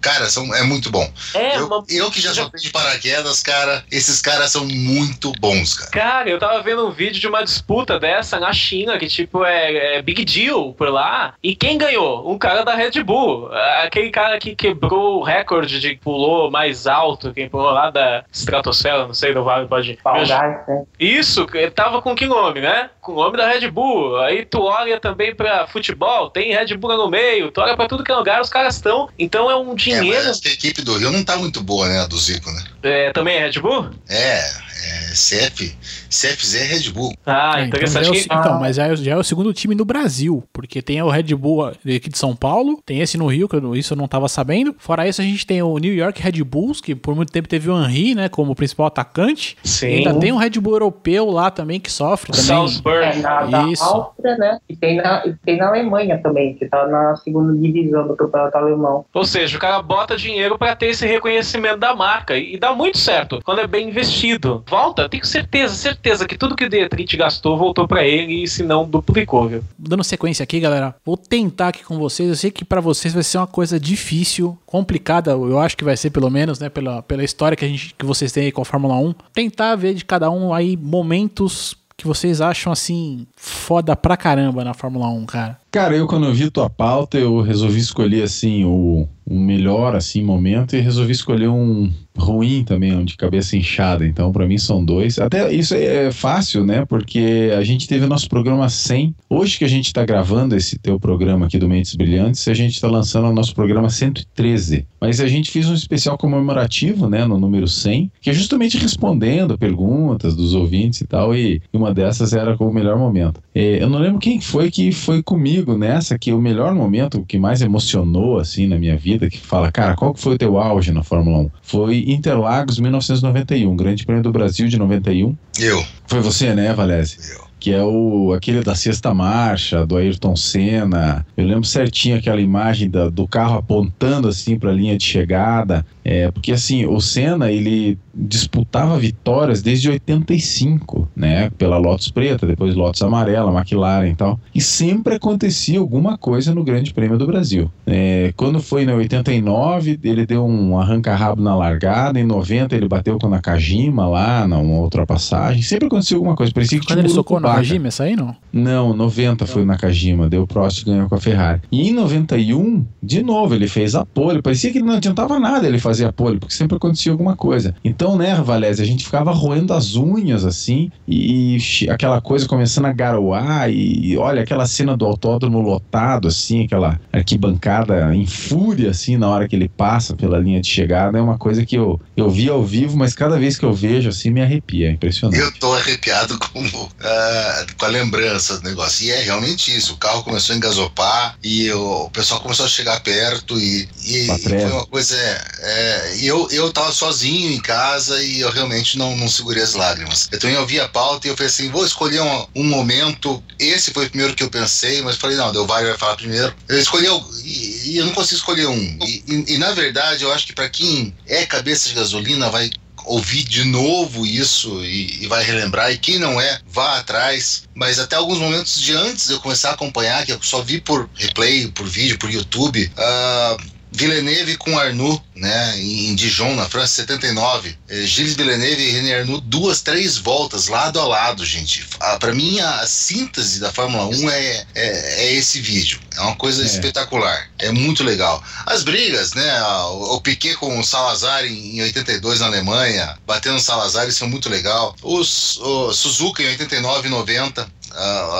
Cara, 0.00 0.28
são, 0.28 0.54
é 0.54 0.62
muito 0.62 0.90
bom. 0.90 1.10
É 1.34 1.56
eu, 1.56 1.66
uma. 1.66 1.84
eu 1.88 2.10
que 2.10 2.20
já 2.20 2.34
saltei 2.34 2.60
de 2.60 2.70
paraquedas, 2.70 3.42
cara, 3.42 3.84
esses 3.90 4.20
caras 4.20 4.50
são 4.50 4.66
muito 4.66 5.32
bons, 5.40 5.74
cara. 5.74 5.90
Cara, 5.90 6.30
eu 6.30 6.38
tava 6.38 6.62
vendo 6.62 6.86
um 6.86 6.90
vídeo 6.90 7.20
de 7.20 7.26
uma 7.26 7.42
disputa 7.42 7.98
dessa 7.98 8.38
na 8.38 8.52
China, 8.52 8.98
que 8.98 9.08
tipo 9.08 9.44
é, 9.44 9.96
é 9.96 10.02
big 10.02 10.24
deal 10.24 10.72
por 10.72 10.88
lá. 10.88 11.34
E 11.42 11.54
quem 11.54 11.78
ganhou? 11.78 12.30
Um 12.30 12.38
cara 12.38 12.64
da 12.64 12.74
Red 12.74 13.02
Bull. 13.02 13.50
Aquele 13.82 14.10
cara 14.10 14.38
que 14.38 14.54
quebrou 14.54 15.20
o 15.20 15.22
recorde 15.22 15.80
de 15.80 15.96
pulou 15.96 16.50
mais 16.50 16.86
alto, 16.86 17.32
quem 17.32 17.48
pulou 17.48 17.70
lá 17.70 17.90
da 17.90 18.24
estratosfera, 18.32 18.95
não 19.06 19.14
sei, 19.14 19.34
do 19.34 19.44
Vale 19.44 19.66
pode. 19.68 19.98
Né? 20.02 20.84
Isso, 20.98 21.46
ele 21.54 21.70
tava 21.70 22.00
com 22.00 22.14
que 22.14 22.26
nome, 22.26 22.60
né? 22.60 22.90
Com 23.00 23.12
o 23.12 23.16
nome 23.16 23.36
da 23.36 23.48
Red 23.48 23.68
Bull. 23.70 24.18
Aí 24.20 24.44
tu 24.44 24.62
olha 24.62 24.98
também 25.00 25.34
pra 25.34 25.66
futebol, 25.66 26.30
tem 26.30 26.54
Red 26.54 26.76
Bull 26.76 26.96
no 26.96 27.10
meio, 27.10 27.50
tu 27.50 27.60
olha 27.60 27.76
pra 27.76 27.86
tudo 27.88 28.02
que 28.04 28.12
é 28.12 28.14
lugar, 28.14 28.40
os 28.40 28.48
caras 28.48 28.76
estão. 28.76 29.08
Então 29.18 29.50
é 29.50 29.56
um 29.56 29.72
É, 29.72 29.74
dinheiro. 29.74 30.06
mas 30.08 30.26
acho 30.28 30.42
que 30.42 30.48
a 30.48 30.52
equipe 30.52 30.82
do 30.82 30.96
Rio 30.96 31.10
não 31.10 31.24
tá 31.24 31.36
muito 31.36 31.62
boa, 31.62 31.88
né? 31.88 32.00
A 32.00 32.06
do 32.06 32.16
Zico, 32.16 32.50
né? 32.50 32.64
É, 32.82 33.12
também 33.12 33.36
é 33.36 33.46
Red 33.48 33.60
Bull? 33.60 33.90
É, 34.08 34.38
é 34.38 35.05
CF. 35.16 35.74
CFZ 36.10 36.54
é 36.54 36.64
Red 36.64 36.90
Bull. 36.90 37.12
Ah, 37.24 37.60
É, 37.60 37.64
então, 37.66 37.80
já 37.80 37.86
interessante. 37.86 38.06
é 38.06 38.10
o, 38.10 38.12
que- 38.12 38.20
se- 38.20 38.28
então, 38.30 38.60
mas 38.60 38.76
já 38.76 38.86
é, 38.86 38.96
já 38.96 39.12
é 39.12 39.16
o 39.16 39.24
segundo 39.24 39.52
time 39.52 39.74
no 39.74 39.84
Brasil, 39.84 40.44
porque 40.52 40.80
tem 40.82 41.00
o 41.02 41.08
Red 41.08 41.34
Bull 41.34 41.64
aqui 41.66 42.08
de 42.10 42.18
São 42.18 42.34
Paulo, 42.36 42.80
tem 42.84 43.00
esse 43.00 43.16
no 43.18 43.26
Rio, 43.26 43.48
que 43.48 43.56
eu, 43.56 43.74
isso 43.74 43.92
eu 43.94 43.96
não 43.96 44.06
tava 44.06 44.28
sabendo. 44.28 44.74
Fora 44.78 45.06
isso, 45.08 45.20
a 45.20 45.24
gente 45.24 45.46
tem 45.46 45.62
o 45.62 45.78
New 45.78 45.94
York 45.94 46.20
Red 46.22 46.42
Bulls, 46.44 46.80
que 46.80 46.94
por 46.94 47.14
muito 47.14 47.32
tempo 47.32 47.48
teve 47.48 47.70
o 47.70 47.82
Henry, 47.84 48.14
né, 48.14 48.28
como 48.28 48.54
principal 48.54 48.86
atacante. 48.86 49.56
E 49.64 49.68
Sim. 49.68 49.86
ainda 49.86 50.14
tem 50.14 50.32
um 50.32 50.36
Red 50.36 50.50
Bull 50.60 50.74
europeu 50.74 51.30
lá 51.30 51.50
também, 51.50 51.80
que 51.80 51.90
sofre 51.90 52.30
também. 52.32 52.46
Salzburg. 52.46 52.96
É, 53.04 53.16
na, 53.16 53.46
da 53.46 53.62
Isso. 53.68 53.82
Áustria, 53.84 54.36
né? 54.36 54.58
E 54.68 54.76
tem 54.76 54.96
na, 54.96 55.26
e 55.26 55.34
tem 55.44 55.56
na 55.56 55.68
Alemanha 55.68 56.18
também, 56.22 56.54
que 56.54 56.66
tá 56.66 56.86
na 56.86 57.16
segunda 57.16 57.52
divisão 57.58 58.06
do 58.06 58.16
campeonato 58.16 58.56
alemão. 58.56 59.04
Ou 59.14 59.24
seja, 59.24 59.56
o 59.56 59.60
cara 59.60 59.80
bota 59.82 60.16
dinheiro 60.16 60.58
pra 60.58 60.74
ter 60.76 60.86
esse 60.86 61.06
reconhecimento 61.06 61.78
da 61.78 61.94
marca. 61.94 62.36
E 62.36 62.58
dá 62.58 62.74
muito 62.74 62.98
certo 62.98 63.40
quando 63.44 63.60
é 63.60 63.66
bem 63.66 63.88
investido. 63.88 64.64
Volta, 64.68 65.05
tenho 65.08 65.24
certeza, 65.24 65.74
certeza 65.74 66.26
que 66.26 66.36
tudo 66.36 66.56
que 66.56 66.64
o 66.64 66.68
Dietrich 66.68 67.16
gastou 67.16 67.56
voltou 67.56 67.86
pra 67.86 68.04
ele 68.04 68.42
e 68.42 68.48
se 68.48 68.62
não 68.62 68.88
duplicou, 68.88 69.48
viu? 69.48 69.64
Dando 69.78 70.04
sequência 70.04 70.42
aqui, 70.42 70.60
galera, 70.60 70.94
vou 71.04 71.16
tentar 71.16 71.68
aqui 71.68 71.84
com 71.84 71.98
vocês. 71.98 72.28
Eu 72.28 72.36
sei 72.36 72.50
que 72.50 72.64
pra 72.64 72.80
vocês 72.80 73.14
vai 73.14 73.22
ser 73.22 73.38
uma 73.38 73.46
coisa 73.46 73.78
difícil, 73.78 74.58
complicada, 74.66 75.32
eu 75.32 75.58
acho 75.58 75.76
que 75.76 75.84
vai 75.84 75.96
ser 75.96 76.10
pelo 76.10 76.30
menos, 76.30 76.58
né, 76.58 76.68
pela, 76.68 77.02
pela 77.02 77.24
história 77.24 77.56
que, 77.56 77.64
a 77.64 77.68
gente, 77.68 77.94
que 77.94 78.04
vocês 78.04 78.32
têm 78.32 78.44
aí 78.44 78.52
com 78.52 78.62
a 78.62 78.64
Fórmula 78.64 78.96
1. 78.96 79.14
Tentar 79.32 79.76
ver 79.76 79.94
de 79.94 80.04
cada 80.04 80.30
um 80.30 80.52
aí 80.52 80.76
momentos 80.76 81.76
que 81.96 82.06
vocês 82.06 82.40
acham 82.40 82.72
assim 82.72 83.26
foda 83.36 83.96
pra 83.96 84.16
caramba 84.16 84.62
na 84.62 84.74
Fórmula 84.74 85.08
1, 85.08 85.26
cara. 85.26 85.58
Cara, 85.70 85.96
eu 85.96 86.06
quando 86.06 86.26
eu 86.26 86.34
vi 86.34 86.50
tua 86.50 86.68
pauta, 86.68 87.16
eu 87.16 87.40
resolvi 87.40 87.80
escolher 87.80 88.22
assim 88.22 88.64
o, 88.64 89.08
o 89.24 89.38
melhor 89.38 89.96
assim 89.96 90.22
momento 90.22 90.76
e 90.76 90.80
resolvi 90.80 91.12
escolher 91.12 91.48
um 91.48 91.90
ruim 92.16 92.64
também, 92.64 93.04
de 93.04 93.16
cabeça 93.16 93.56
inchada. 93.56 94.06
Então, 94.06 94.32
pra 94.32 94.46
mim 94.46 94.58
são 94.58 94.84
dois. 94.84 95.18
Até 95.18 95.52
isso 95.52 95.74
é 95.74 96.10
fácil, 96.10 96.64
né? 96.64 96.84
Porque 96.84 97.50
a 97.56 97.62
gente 97.62 97.86
teve 97.86 98.04
o 98.04 98.08
nosso 98.08 98.28
programa 98.28 98.68
100. 98.68 99.14
Hoje 99.28 99.58
que 99.58 99.64
a 99.64 99.68
gente 99.68 99.92
tá 99.92 100.04
gravando 100.04 100.56
esse 100.56 100.78
teu 100.78 100.98
programa 100.98 101.46
aqui 101.46 101.58
do 101.58 101.68
Mentes 101.68 101.94
Brilhantes, 101.94 102.46
a 102.48 102.54
gente 102.54 102.80
tá 102.80 102.88
lançando 102.88 103.28
o 103.28 103.32
nosso 103.32 103.54
programa 103.54 103.88
113. 103.88 104.86
Mas 105.00 105.20
a 105.20 105.26
gente 105.26 105.50
fez 105.50 105.68
um 105.68 105.74
especial 105.74 106.16
comemorativo, 106.18 107.08
né, 107.08 107.24
no 107.24 107.38
número 107.38 107.68
100, 107.68 108.10
que 108.20 108.30
é 108.30 108.32
justamente 108.32 108.78
respondendo 108.78 109.58
perguntas 109.58 110.34
dos 110.34 110.54
ouvintes 110.54 111.00
e 111.00 111.06
tal, 111.06 111.34
e 111.34 111.60
uma 111.72 111.92
dessas 111.92 112.32
era 112.32 112.56
com 112.56 112.68
o 112.68 112.74
melhor 112.74 112.98
momento. 112.98 113.40
É, 113.54 113.82
eu 113.82 113.88
não 113.88 113.98
lembro 113.98 114.18
quem 114.18 114.40
foi 114.40 114.70
que 114.70 114.92
foi 114.92 115.22
comigo 115.22 115.76
nessa, 115.76 116.18
que 116.18 116.32
o 116.32 116.40
melhor 116.40 116.74
momento, 116.74 117.24
que 117.26 117.38
mais 117.38 117.62
emocionou, 117.62 118.38
assim, 118.38 118.66
na 118.66 118.78
minha 118.78 118.96
vida, 118.96 119.28
que 119.28 119.38
fala, 119.38 119.70
cara, 119.70 119.94
qual 119.94 120.12
que 120.12 120.20
foi 120.20 120.34
o 120.34 120.38
teu 120.38 120.58
auge 120.58 120.92
na 120.92 121.02
Fórmula 121.02 121.38
1? 121.38 121.50
Foi 121.62 122.04
Interlagos 122.12 122.78
1991, 122.78 123.74
Grande 123.76 124.04
Prêmio 124.04 124.22
do 124.22 124.32
Brasil 124.32 124.68
de 124.68 124.78
91. 124.78 125.34
Eu. 125.58 125.84
Foi 126.06 126.20
você, 126.20 126.54
né, 126.54 126.72
Valese? 126.72 127.18
Eu. 127.32 127.46
Que 127.58 127.72
é 127.72 127.82
o 127.82 128.32
aquele 128.32 128.60
da 128.62 128.74
sexta 128.74 129.12
marcha, 129.14 129.84
do 129.84 129.96
Ayrton 129.96 130.36
Senna. 130.36 131.26
Eu 131.36 131.46
lembro 131.46 131.64
certinho 131.64 132.16
aquela 132.16 132.40
imagem 132.40 132.88
da- 132.88 133.08
do 133.08 133.26
carro 133.26 133.56
apontando 133.58 134.28
assim 134.28 134.58
para 134.58 134.70
a 134.70 134.74
linha 134.74 134.96
de 134.96 135.04
chegada. 135.04 135.84
É, 136.04 136.30
porque 136.30 136.52
assim, 136.52 136.86
o 136.86 137.00
Senna, 137.00 137.50
ele 137.50 137.98
disputava 138.16 138.98
vitórias 138.98 139.60
desde 139.60 139.90
85, 139.90 141.08
né? 141.14 141.50
Pela 141.50 141.76
Lotus 141.76 142.10
Preta, 142.10 142.46
depois 142.46 142.74
Lotus 142.74 143.02
Amarela, 143.02 143.52
McLaren 143.52 144.08
e 144.08 144.14
tal. 144.14 144.40
E 144.54 144.60
sempre 144.60 145.14
acontecia 145.14 145.78
alguma 145.78 146.16
coisa 146.16 146.54
no 146.54 146.64
Grande 146.64 146.94
Prêmio 146.94 147.18
do 147.18 147.26
Brasil. 147.26 147.70
É, 147.86 148.32
quando 148.36 148.60
foi 148.60 148.84
em 148.84 148.90
89, 148.90 150.00
ele 150.02 150.24
deu 150.24 150.44
um 150.46 150.78
arranca-rabo 150.78 151.42
na 151.42 151.54
largada. 151.54 152.18
Em 152.18 152.24
90, 152.24 152.74
ele 152.74 152.88
bateu 152.88 153.18
com 153.18 153.26
a 153.26 153.30
Nakajima 153.30 154.06
lá, 154.06 154.46
numa 154.48 154.78
ultrapassagem. 154.78 155.62
Sempre 155.62 155.86
acontecia 155.86 156.16
alguma 156.16 156.34
coisa. 156.34 156.52
Parecia 156.52 156.80
que 156.80 156.86
Quando 156.86 157.00
ele 157.00 157.08
tinha 157.08 157.14
socou 157.14 157.38
na. 157.38 157.48
Nakajima, 157.48 157.88
essa 157.88 158.04
aí 158.04 158.16
não? 158.16 158.34
Não, 158.52 158.94
90 158.94 159.46
foi 159.46 159.62
o 159.62 159.66
Nakajima, 159.66 160.28
deu 160.28 160.42
o 160.42 160.46
Prost 160.46 160.82
e 160.82 160.84
ganhou 160.86 161.08
com 161.08 161.14
a 161.14 161.20
Ferrari. 161.20 161.60
E 161.70 161.88
em 161.88 161.92
91, 161.92 162.84
de 163.02 163.22
novo, 163.22 163.54
ele 163.54 163.68
fez 163.68 163.94
a 163.94 164.04
pole. 164.04 164.40
Parecia 164.40 164.72
que 164.72 164.80
não 164.80 164.94
adiantava 164.94 165.38
nada 165.38 165.66
ele 165.66 165.78
fazer 165.78 166.06
a 166.06 166.12
pole, 166.12 166.38
porque 166.38 166.54
sempre 166.54 166.76
acontecia 166.76 167.12
alguma 167.12 167.36
coisa. 167.36 167.74
Então, 167.84 168.05
né, 168.14 168.34
Valese, 168.34 168.82
a 168.82 168.86
gente 168.86 169.04
ficava 169.04 169.32
roendo 169.32 169.72
as 169.72 169.96
unhas 169.96 170.44
assim, 170.44 170.92
e, 171.08 171.56
e 171.56 171.90
aquela 171.90 172.20
coisa 172.20 172.46
começando 172.46 172.84
a 172.84 172.92
garoar, 172.92 173.70
e, 173.70 174.12
e 174.12 174.18
olha 174.18 174.42
aquela 174.42 174.66
cena 174.66 174.96
do 174.96 175.06
autódromo 175.06 175.60
lotado, 175.60 176.28
assim, 176.28 176.64
aquela 176.64 177.00
arquibancada 177.12 178.14
em 178.14 178.26
fúria, 178.26 178.90
assim, 178.90 179.16
na 179.16 179.28
hora 179.28 179.48
que 179.48 179.56
ele 179.56 179.68
passa 179.68 180.14
pela 180.14 180.38
linha 180.38 180.60
de 180.60 180.68
chegada, 180.68 181.18
é 181.18 181.20
uma 181.20 181.38
coisa 181.38 181.64
que 181.64 181.76
eu, 181.76 181.98
eu 182.16 182.30
vi 182.30 182.48
ao 182.48 182.62
vivo, 182.62 182.96
mas 182.96 183.14
cada 183.14 183.38
vez 183.38 183.58
que 183.58 183.64
eu 183.64 183.72
vejo, 183.72 184.10
assim, 184.10 184.30
me 184.30 184.42
arrepia. 184.42 184.88
É 184.88 184.90
impressionante. 184.92 185.40
Eu 185.40 185.52
tô 185.52 185.72
arrepiado 185.72 186.38
com, 186.52 186.88
ah, 187.00 187.66
com 187.78 187.84
a 187.86 187.88
lembrança 187.88 188.58
do 188.58 188.68
negócio. 188.68 189.06
E 189.06 189.10
é 189.10 189.22
realmente 189.22 189.74
isso. 189.74 189.94
O 189.94 189.96
carro 189.96 190.22
começou 190.22 190.54
a 190.54 190.56
engasopar 190.56 191.36
e 191.42 191.70
o, 191.72 192.04
o 192.04 192.10
pessoal 192.10 192.40
começou 192.40 192.66
a 192.66 192.68
chegar 192.68 193.00
perto 193.00 193.58
e, 193.58 193.88
e, 194.04 194.30
e 194.30 194.38
foi 194.38 194.64
uma 194.64 194.86
coisa. 194.86 195.16
É, 195.16 195.44
é, 195.60 196.16
e 196.18 196.26
eu, 196.26 196.48
eu 196.50 196.72
tava 196.72 196.92
sozinho 196.92 197.52
em 197.52 197.60
casa 197.60 197.95
e 198.22 198.40
eu 198.40 198.50
realmente 198.50 198.96
não, 198.98 199.16
não 199.16 199.28
segurei 199.28 199.62
as 199.62 199.74
lágrimas. 199.74 200.28
Eu 200.30 200.38
também 200.38 200.56
ouvi 200.56 200.78
a 200.80 200.88
pauta 200.88 201.26
e 201.26 201.30
eu 201.30 201.36
falei 201.36 201.48
assim: 201.48 201.70
vou 201.70 201.84
escolher 201.84 202.20
um, 202.20 202.46
um 202.54 202.64
momento. 202.64 203.42
Esse 203.58 203.92
foi 203.92 204.06
o 204.06 204.08
primeiro 204.10 204.34
que 204.34 204.42
eu 204.42 204.50
pensei, 204.50 205.02
mas 205.02 205.16
falei: 205.16 205.36
não, 205.36 205.52
Del 205.52 205.66
Valle 205.66 205.88
vai 205.88 205.98
falar 205.98 206.16
primeiro. 206.16 206.54
Eu 206.68 206.78
escolhi. 206.78 207.06
E, 207.44 207.90
e 207.92 207.96
eu 207.98 208.06
não 208.06 208.12
consigo 208.12 208.36
escolher 208.36 208.66
um. 208.66 208.98
E, 209.02 209.24
e- 209.26 209.54
e, 209.54 209.58
na 209.58 209.72
verdade, 209.72 210.22
eu 210.24 210.32
acho 210.32 210.46
que 210.46 210.52
para 210.52 210.68
quem 210.68 211.14
é 211.26 211.46
cabeça 211.46 211.88
de 211.88 211.94
gasolina 211.94 212.50
vai 212.50 212.70
ouvir 213.04 213.44
de 213.44 213.62
novo 213.62 214.26
isso 214.26 214.82
e, 214.84 215.22
e 215.22 215.26
vai 215.28 215.44
relembrar. 215.44 215.92
E 215.92 215.98
quem 215.98 216.18
não 216.18 216.40
é, 216.40 216.60
vá 216.66 216.98
atrás. 216.98 217.62
Mas 217.74 217.98
até 217.98 218.16
alguns 218.16 218.38
momentos 218.38 218.80
de 218.80 218.92
antes 218.94 219.26
de 219.28 219.34
eu 219.34 219.40
começar 219.40 219.70
a 219.70 219.74
acompanhar, 219.74 220.26
que 220.26 220.32
eu 220.32 220.38
só 220.42 220.60
vi 220.62 220.80
por 220.80 221.08
replay, 221.14 221.68
por 221.68 221.86
vídeo, 221.86 222.18
por 222.18 222.30
YouTube, 222.30 222.90
ah, 222.96 223.56
Villeneuve 223.92 224.56
com 224.56 224.78
Arnoux, 224.78 225.20
né, 225.34 225.78
em 225.80 226.14
Dijon, 226.14 226.54
na 226.54 226.68
França, 226.68 226.94
79. 226.94 227.76
Eh, 227.88 228.02
Gilles 228.06 228.34
Villeneuve 228.34 228.82
e 228.82 228.90
René 228.90 229.18
Arnoux, 229.20 229.40
duas, 229.44 229.80
três 229.80 230.18
voltas, 230.18 230.66
lado 230.68 231.00
a 231.00 231.04
lado, 231.06 231.44
gente. 231.44 231.86
Ah, 232.00 232.18
Para 232.18 232.34
mim, 232.34 232.60
a 232.60 232.86
síntese 232.86 233.60
da 233.60 233.72
Fórmula 233.72 234.06
1 234.06 234.30
é, 234.30 234.66
é, 234.74 235.24
é 235.24 235.32
esse 235.34 235.60
vídeo. 235.60 235.98
É 236.16 236.20
uma 236.20 236.36
coisa 236.36 236.62
É. 236.62 236.66
espetacular. 236.66 237.48
É 237.58 237.70
muito 237.70 238.02
legal. 238.04 238.42
As 238.66 238.82
brigas, 238.82 239.32
né, 239.34 239.62
o, 239.62 240.16
o 240.16 240.20
Piquet 240.20 240.54
com 240.56 240.78
o 240.78 240.84
Salazar 240.84 241.44
em, 241.44 241.78
em 241.78 241.82
82 241.82 242.40
na 242.40 242.46
Alemanha, 242.46 243.16
batendo 243.26 243.56
o 243.56 243.60
Salazar, 243.60 244.08
isso 244.08 244.24
é 244.24 244.26
muito 244.26 244.48
legal. 244.48 244.94
Os, 245.02 245.56
o 245.58 245.92
Suzuka 245.92 246.42
em 246.42 246.48
89 246.48 247.08
e 247.08 247.10
90, 247.10 247.62
ah, 247.62 247.68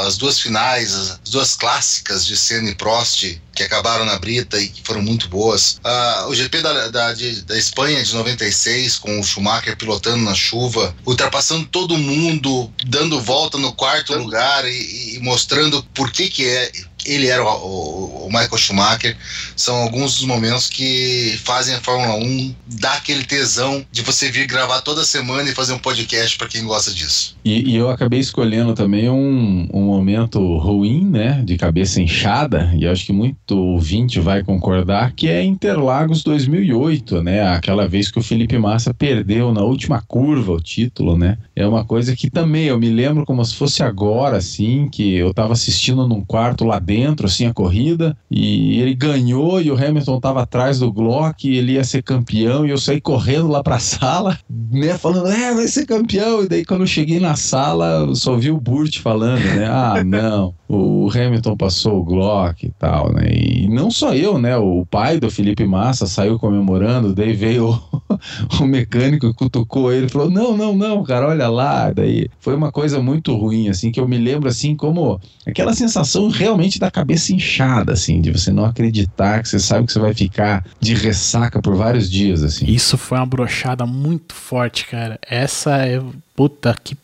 as 0.07 0.17
duas 0.17 0.39
finais, 0.41 0.95
as 0.95 1.19
duas 1.31 1.55
clássicas 1.57 2.25
de 2.27 2.37
Senna 2.37 2.71
e 2.71 2.75
Prost, 2.75 3.41
que 3.55 3.63
acabaram 3.63 4.05
na 4.05 4.19
brita 4.19 4.59
e 4.61 4.69
que 4.69 4.83
foram 4.83 5.01
muito 5.03 5.29
boas. 5.29 5.79
Ah, 5.83 6.27
o 6.29 6.35
GP 6.35 6.61
da, 6.61 6.89
da, 6.89 7.13
de- 7.15 7.43
da 7.43 7.57
Espanha 7.59 8.03
de 8.03 8.15
96, 8.15 8.99
com 8.99 9.19
o 9.19 9.25
Schumacher 9.25 9.77
pilotando 9.77 10.25
na 10.25 10.35
chuva, 10.35 10.95
ultrapassando 11.07 11.67
todo 11.67 11.97
mundo, 11.97 12.71
dando 12.87 13.21
volta 13.21 13.57
no 13.57 13.73
quarto 13.73 14.15
lugar 14.15 14.65
e, 14.69 15.15
e 15.17 15.19
mostrando 15.21 15.83
por 15.95 16.11
que, 16.11 16.29
que 16.29 16.47
é. 16.47 16.71
Ele 17.07 17.29
era 17.29 17.43
o, 17.45 17.47
o- 17.49 18.27
o 18.27 18.29
Michael 18.29 18.59
Schumacher. 18.59 19.17
São 19.57 19.77
alguns 19.77 20.17
dos 20.17 20.25
momentos 20.27 20.69
que 20.69 21.39
fazem 21.45 21.75
a 21.75 21.81
Fórmula 21.81 22.17
1 22.17 22.55
dar 22.67 22.95
aquele 22.95 23.25
tesão 23.25 23.85
de 23.93 24.03
você 24.03 24.31
vir 24.31 24.47
gravar 24.47 24.81
toda 24.83 25.05
semana 25.05 25.49
e 25.49 25.55
fazer 25.55 25.73
um 25.73 25.79
podcast 25.79 26.37
para 26.37 26.49
quem 26.49 26.65
gosta 26.65 26.91
disso. 26.93 27.37
E, 27.45 27.71
e 27.71 27.77
eu 27.77 27.89
acabei 27.89 28.19
escolhendo 28.21 28.75
também 28.75 29.09
um, 29.09 29.69
um 29.73 29.83
momento 29.87 30.41
ruim, 30.59 31.05
né? 31.09 31.41
De 31.45 31.57
cabeça 31.57 32.01
inchada, 32.01 32.73
e 32.77 32.87
acho 32.87 33.07
que 33.07 33.13
muito 33.13 33.57
ouvinte 33.57 34.19
vai 34.21 34.43
concordar, 34.43 35.13
que 35.13 35.29
é 35.29 35.43
Interlagos 35.45 36.23
2008, 36.25 37.23
né? 37.23 37.47
Aquela 37.49 37.87
vez 37.87 38.11
que 38.11 38.19
o 38.19 38.23
Felipe 38.23 38.59
Massa 38.59 38.93
perdeu 38.93 39.53
na 39.53 39.63
última 39.63 40.03
curva 40.03 40.53
o 40.53 40.61
título, 40.61 41.17
né? 41.17 41.39
É 41.55 41.67
uma 41.67 41.85
coisa 41.85 42.15
que 42.17 42.29
também 42.31 42.65
eu 42.65 42.79
me 42.79 42.91
lembro 42.91 43.25
como 43.25 43.45
se 43.45 43.55
fosse 43.55 43.83
agora, 43.83 44.37
assim, 44.37 44.89
que 44.89 45.15
eu 45.15 45.33
tava 45.33 45.53
assistindo 45.53 46.07
num 46.09 46.25
quarto 46.25 46.65
lá 46.65 46.79
dentro, 46.79 46.96
assim, 47.25 47.47
a 47.47 47.53
corrida, 47.55 48.17
e 48.31 48.81
ele 48.81 48.95
ganhou 48.95 49.61
e 49.61 49.71
o 49.71 49.75
Hamilton 49.75 50.21
tava 50.21 50.43
atrás 50.43 50.79
do 50.79 50.93
Glock, 50.93 51.49
e 51.49 51.57
ele 51.57 51.73
ia 51.73 51.85
ser 51.85 52.03
campeão, 52.03 52.67
e 52.67 52.71
eu 52.71 52.79
saí 52.79 53.01
correndo 53.01 53.49
lá 53.49 53.63
pra 53.63 53.79
sala, 53.81 54.39
né? 54.71 54.97
Falando, 54.99 55.29
é, 55.29 55.55
vai 55.55 55.69
ser 55.69 55.87
campeão. 55.87 56.45
E 56.45 56.49
daí 56.49 56.65
quando 56.65 56.83
eu 56.83 56.87
cheguei 56.87 57.21
na 57.21 57.37
sala, 57.37 58.15
só 58.15 58.37
vi 58.37 58.51
o 58.51 58.61
Burt 58.61 58.99
falando, 59.01 59.43
né? 59.43 59.67
Ah, 59.77 60.03
não, 60.03 60.55
o 60.69 61.09
Hamilton 61.11 61.57
passou 61.57 62.01
o 62.01 62.05
Glock 62.05 62.67
e 62.67 62.73
tal, 62.79 63.13
né? 63.13 63.29
E 63.31 63.69
não 63.69 63.91
só 63.91 64.15
eu, 64.15 64.39
né? 64.39 64.57
O 64.57 64.85
pai 64.87 65.21
do 65.21 65.31
Felipe 65.31 65.65
Massa 65.65 66.07
saiu 66.07 66.39
comemorando, 66.39 67.15
daí 67.15 67.33
veio 67.35 67.71
o, 67.71 68.03
o 68.61 68.67
mecânico 68.67 69.33
cutucou 69.35 69.93
ele, 69.93 70.09
falou: 70.09 70.31
Não, 70.31 70.57
não, 70.57 70.75
não, 70.77 71.05
cara, 71.05 71.29
olha 71.29 71.49
lá. 71.49 71.93
Daí 71.93 72.29
foi 72.41 72.55
uma 72.55 72.73
coisa 72.73 73.01
muito 73.01 73.35
ruim, 73.37 73.69
assim, 73.69 73.93
que 73.93 74.01
eu 74.01 74.09
me 74.09 74.19
lembro, 74.19 74.49
assim, 74.49 74.75
como 74.75 75.21
aquela 75.47 75.73
sensação 75.73 76.29
realmente 76.29 76.79
da 76.79 76.86
cabeça 76.91 77.33
inchada, 77.33 77.93
assim, 77.93 78.21
de 78.21 78.31
você 78.31 78.51
não 78.53 78.65
acreditar 78.65 79.43
que 79.43 79.49
você 79.49 79.59
sabe 79.59 79.87
que 79.87 79.93
você 79.93 79.99
vai 79.99 80.15
ficar 80.15 80.65
de 80.81 80.95
ressaca 80.95 81.61
por 81.61 81.75
vários 81.77 82.11
dias, 82.11 82.43
assim. 82.43 82.67
Isso 82.67 82.97
foi 82.99 83.19
uma 83.19 83.27
brochada 83.27 83.85
muito 83.87 84.35
forte, 84.35 84.87
cara. 84.87 85.19
Essa 85.29 85.77
é. 85.79 86.01
Puta 86.35 86.75
que. 86.83 86.97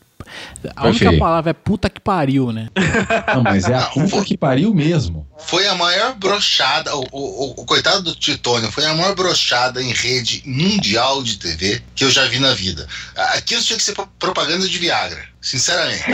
A 0.76 0.86
única 0.86 1.00
Perfeito. 1.00 1.18
palavra 1.18 1.50
é 1.50 1.52
puta 1.52 1.90
que 1.90 2.00
pariu, 2.00 2.52
né? 2.52 2.68
Não, 3.34 3.42
mas 3.42 3.64
é 3.64 3.74
a 3.74 3.82
puta 3.82 4.24
que 4.24 4.36
pariu 4.36 4.72
mesmo. 4.72 5.26
Foi 5.36 5.66
a 5.66 5.74
maior 5.74 6.14
brochada, 6.14 6.94
o, 6.96 7.04
o, 7.12 7.50
o 7.60 7.64
coitado 7.66 8.02
do 8.02 8.14
Titônio, 8.14 8.70
foi 8.70 8.84
a 8.86 8.94
maior 8.94 9.14
brochada 9.14 9.82
em 9.82 9.92
rede 9.92 10.42
mundial 10.46 11.22
de 11.22 11.36
TV 11.38 11.82
que 11.94 12.04
eu 12.04 12.10
já 12.10 12.24
vi 12.28 12.38
na 12.38 12.54
vida. 12.54 12.86
Aquilo 13.34 13.60
tinha 13.62 13.76
que 13.76 13.82
ser 13.82 13.92
pro- 13.94 14.08
propaganda 14.18 14.66
de 14.66 14.78
Viagra, 14.78 15.22
sinceramente. 15.42 16.04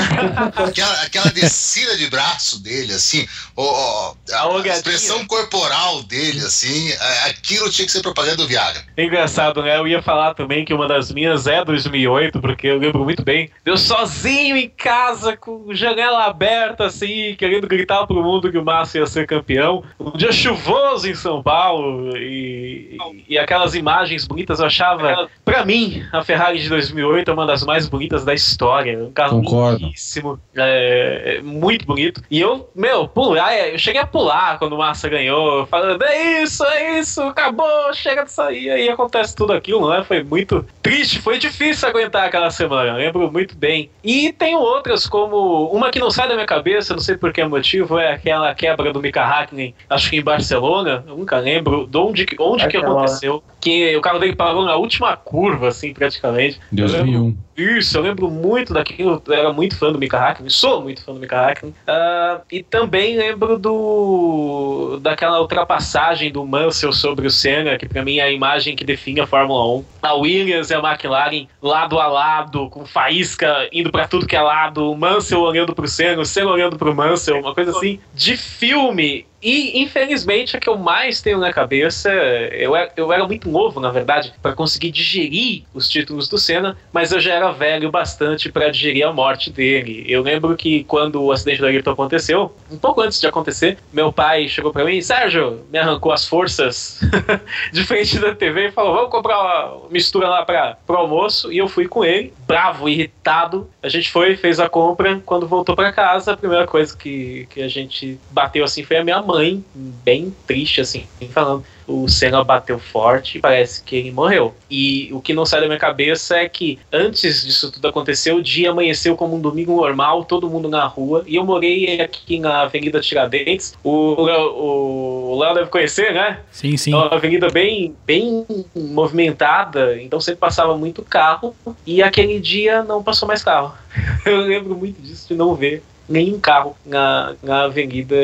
aquela, 0.56 1.02
aquela 1.02 1.30
descida 1.30 1.96
de 1.96 2.08
braço 2.08 2.62
dele, 2.62 2.92
assim, 2.94 3.26
o, 3.54 3.62
o- 3.62 4.16
A 4.32 4.56
a, 4.56 4.66
expressão 4.68 5.26
corporal 5.26 6.02
dele, 6.02 6.40
assim, 6.40 6.92
a- 6.94 7.26
aquilo 7.26 7.70
tinha 7.70 7.86
que 7.86 7.92
ser 7.92 8.00
propaganda 8.02 8.36
do 8.38 8.48
Viagra. 8.48 8.82
É 8.96 9.04
engraçado, 9.04 9.62
né? 9.62 9.76
Eu 9.78 9.86
ia 9.86 10.02
falar 10.02 10.34
também 10.34 10.64
que 10.64 10.72
uma 10.74 10.88
das 10.88 11.12
minhas 11.12 11.46
é 11.46 11.64
2008, 11.64 12.40
porque 12.40 12.66
eu 12.66 12.78
lembro 12.78 13.04
muito 13.04 13.22
bem. 13.22 13.50
Eu 13.64 13.76
sozinho 13.76 14.56
em 14.56 14.68
casa, 14.68 15.36
com 15.36 15.66
janela 15.74 16.24
aberta, 16.24 16.86
assim, 16.86 17.34
querendo 17.38 17.66
gritar 17.68 18.06
pro 18.06 18.22
mundo 18.22 18.50
que 18.50 18.58
o 18.58 18.64
Massa 18.64 18.98
ia 18.98 19.06
ser 19.06 19.26
campeão. 19.26 19.84
Um 20.00 20.16
dia 20.16 20.32
chuvoso 20.32 21.08
em 21.08 21.14
São 21.14 21.42
Paulo 21.42 22.16
e, 22.16 22.96
e 23.28 23.38
aquelas 23.38 23.74
imagens 23.74 24.26
bonitas. 24.26 24.60
Eu 24.60 24.66
achava, 24.66 25.28
pra 25.44 25.64
mim, 25.64 26.04
a 26.12 26.24
Ferrari 26.24 26.60
de 26.60 26.68
2008 26.68 27.30
é 27.30 27.34
uma 27.34 27.46
das 27.46 27.62
mais 27.64 27.86
bonitas 27.88 28.24
da 28.24 28.32
história. 28.34 29.10
Um 29.18 29.24
carro 29.28 29.42
Concordo. 29.42 29.84
lindíssimo, 29.84 30.40
é, 30.56 31.36
é 31.38 31.42
muito 31.42 31.86
bonito. 31.86 32.22
E 32.30 32.40
eu, 32.40 32.68
meu, 32.74 33.08
pular, 33.08 33.56
eu 33.56 33.78
cheguei 33.78 34.00
a 34.00 34.06
pular 34.06 34.58
quando 34.58 34.72
o 34.74 34.78
Massa 34.78 35.08
ganhou, 35.08 35.66
falando: 35.66 36.02
é 36.04 36.42
isso, 36.42 36.64
é 36.64 36.98
isso, 36.98 37.20
acabou, 37.22 37.92
chega 37.92 38.24
disso 38.24 38.40
aí. 38.42 38.70
Aí 38.70 38.88
acontece 38.88 39.34
tudo 39.34 39.52
aquilo, 39.52 39.88
né? 39.90 40.04
Foi 40.04 40.22
muito 40.22 40.64
triste, 40.82 41.20
foi 41.20 41.38
difícil 41.38 41.88
aguentar 41.88 42.26
aquela 42.26 42.50
semana, 42.50 42.90
eu 42.90 42.96
lembro 42.96 43.30
muito 43.32 43.56
bem. 43.56 43.90
E 44.02 44.32
tem 44.32 44.54
outras, 44.56 45.06
como 45.06 45.66
uma 45.72 45.90
que 45.90 45.98
não 45.98 46.10
sai 46.10 46.28
da 46.28 46.34
minha 46.34 46.46
cabeça, 46.46 46.92
não 46.94 47.00
sei 47.00 47.16
por 47.16 47.32
que 47.32 47.42
motivo, 47.44 47.98
é 47.98 48.12
aquela 48.12 48.54
quebra 48.54 48.92
do 48.92 49.00
Mika 49.00 49.22
Hakkinen, 49.24 49.74
acho 49.90 50.10
que 50.10 50.16
em 50.16 50.22
Barcelona, 50.22 51.04
nunca 51.06 51.38
lembro 51.38 51.86
de 51.86 51.96
onde, 51.98 52.24
que- 52.24 52.36
onde 52.38 52.66
que 52.68 52.76
aconteceu. 52.76 53.42
Que 53.60 53.96
o 53.96 54.00
carro 54.00 54.18
dele 54.18 54.36
parou 54.36 54.64
na 54.64 54.76
última 54.76 55.16
curva, 55.16 55.68
assim, 55.68 55.92
praticamente. 55.92 56.60
Deus 56.70 56.92
me 57.02 57.16
um. 57.16 57.36
Isso, 57.58 57.98
eu 57.98 58.02
lembro 58.02 58.30
muito 58.30 58.72
daquilo, 58.72 59.20
eu 59.26 59.34
era 59.34 59.52
muito 59.52 59.76
fã 59.76 59.90
do 59.90 59.98
Mika 59.98 60.16
Hakkinen, 60.16 60.48
sou 60.48 60.80
muito 60.80 61.02
fã 61.02 61.12
do 61.12 61.18
Mika 61.18 61.48
Hakkinen. 61.48 61.74
Ah, 61.88 62.40
e 62.52 62.62
também 62.62 63.16
lembro 63.16 63.58
do 63.58 65.00
daquela 65.02 65.40
ultrapassagem 65.40 66.30
do 66.30 66.46
Mansell 66.46 66.92
sobre 66.92 67.26
o 67.26 67.30
Senna, 67.30 67.76
que 67.76 67.88
pra 67.88 68.04
mim 68.04 68.18
é 68.18 68.22
a 68.22 68.30
imagem 68.30 68.76
que 68.76 68.84
define 68.84 69.20
a 69.20 69.26
Fórmula 69.26 69.78
1. 69.78 69.84
A 70.02 70.14
Williams 70.14 70.70
e 70.70 70.74
a 70.74 70.78
McLaren 70.78 71.48
lado 71.60 71.98
a 71.98 72.06
lado, 72.06 72.70
com 72.70 72.86
faísca 72.86 73.68
indo 73.72 73.90
pra 73.90 74.06
tudo 74.06 74.26
que 74.26 74.36
é 74.36 74.40
lado, 74.40 74.92
o 74.92 74.96
Mansell 74.96 75.40
olhando 75.40 75.74
pro 75.74 75.88
Senna, 75.88 76.22
o 76.22 76.24
Senna 76.24 76.50
olhando 76.50 76.78
pro 76.78 76.94
Mansell, 76.94 77.40
uma 77.40 77.54
coisa 77.54 77.72
assim 77.72 77.98
de 78.14 78.36
filme. 78.36 79.26
E, 79.40 79.80
infelizmente, 79.80 80.56
a 80.56 80.60
que 80.60 80.68
eu 80.68 80.76
mais 80.76 81.20
tenho 81.20 81.38
na 81.38 81.52
cabeça, 81.52 82.10
eu 82.10 82.74
era, 82.74 82.90
eu 82.96 83.12
era 83.12 83.26
muito 83.26 83.48
novo, 83.48 83.78
na 83.80 83.90
verdade, 83.90 84.32
para 84.42 84.52
conseguir 84.52 84.90
digerir 84.90 85.62
os 85.72 85.88
títulos 85.88 86.28
do 86.28 86.38
Senna, 86.38 86.76
mas 86.92 87.12
eu 87.12 87.20
já 87.20 87.34
era 87.34 87.52
velho 87.52 87.90
bastante 87.90 88.50
para 88.50 88.70
digerir 88.70 89.06
a 89.06 89.12
morte 89.12 89.50
dele. 89.50 90.04
Eu 90.08 90.22
lembro 90.22 90.56
que 90.56 90.82
quando 90.84 91.22
o 91.22 91.30
acidente 91.30 91.60
do 91.60 91.66
Ayrton 91.66 91.92
aconteceu, 91.92 92.52
um 92.70 92.78
pouco 92.78 93.00
antes 93.00 93.20
de 93.20 93.26
acontecer, 93.26 93.78
meu 93.92 94.12
pai 94.12 94.48
chegou 94.48 94.72
para 94.72 94.84
mim, 94.84 95.00
Sérgio, 95.00 95.64
me 95.70 95.78
arrancou 95.78 96.10
as 96.10 96.26
forças 96.26 97.00
de 97.72 97.84
frente 97.84 98.18
da 98.18 98.34
TV 98.34 98.68
e 98.68 98.72
falou: 98.72 98.94
vamos 98.94 99.10
comprar 99.10 99.38
uma 99.38 99.88
mistura 99.90 100.28
lá 100.28 100.44
para 100.44 100.76
o 100.88 100.94
almoço. 100.94 101.52
E 101.52 101.58
eu 101.58 101.68
fui 101.68 101.86
com 101.86 102.04
ele, 102.04 102.32
bravo, 102.46 102.88
irritado. 102.88 103.70
A 103.82 103.88
gente 103.88 104.10
foi, 104.10 104.36
fez 104.36 104.58
a 104.58 104.68
compra. 104.68 105.20
Quando 105.24 105.46
voltou 105.46 105.76
para 105.76 105.92
casa, 105.92 106.32
a 106.32 106.36
primeira 106.36 106.66
coisa 106.66 106.96
que, 106.96 107.46
que 107.50 107.62
a 107.62 107.68
gente 107.68 108.18
bateu 108.30 108.64
assim 108.64 108.82
foi 108.82 108.96
a 108.96 109.04
minha 109.04 109.22
mãe, 109.28 109.62
bem 109.74 110.34
triste, 110.46 110.80
assim, 110.80 111.04
falando 111.30 111.64
o 111.88 112.06
Senna 112.06 112.44
bateu 112.44 112.78
forte 112.78 113.38
e 113.38 113.40
parece 113.40 113.82
que 113.82 113.96
ele 113.96 114.10
morreu. 114.10 114.54
E 114.70 115.08
o 115.12 115.20
que 115.20 115.32
não 115.32 115.46
sai 115.46 115.62
da 115.62 115.66
minha 115.66 115.78
cabeça 115.78 116.36
é 116.36 116.48
que 116.48 116.78
antes 116.92 117.42
disso 117.44 117.72
tudo 117.72 117.88
acontecer, 117.88 118.32
o 118.32 118.42
dia 118.42 118.70
amanheceu 118.70 119.16
como 119.16 119.34
um 119.34 119.40
domingo 119.40 119.74
normal, 119.74 120.24
todo 120.24 120.50
mundo 120.50 120.68
na 120.68 120.84
rua. 120.86 121.24
E 121.26 121.36
eu 121.36 121.44
morei 121.44 122.00
aqui 122.00 122.38
na 122.38 122.62
Avenida 122.62 123.00
Tiradentes. 123.00 123.74
O 123.82 125.38
Léo 125.40 125.54
deve 125.54 125.70
conhecer, 125.70 126.12
né? 126.12 126.40
Sim, 126.50 126.76
sim. 126.76 126.92
É 126.92 126.96
uma 126.96 127.14
avenida 127.14 127.48
bem, 127.48 127.96
bem 128.04 128.44
movimentada, 128.76 130.00
então 130.00 130.20
sempre 130.20 130.40
passava 130.40 130.76
muito 130.76 131.02
carro. 131.02 131.56
E 131.86 132.02
aquele 132.02 132.38
dia 132.38 132.82
não 132.82 133.02
passou 133.02 133.26
mais 133.26 133.42
carro. 133.42 133.72
Eu 134.26 134.42
lembro 134.42 134.76
muito 134.76 135.00
disso, 135.00 135.28
de 135.28 135.34
não 135.34 135.54
ver 135.54 135.82
nenhum 136.08 136.40
carro 136.40 136.76
na, 136.84 137.34
na 137.42 137.64
avenida. 137.64 138.16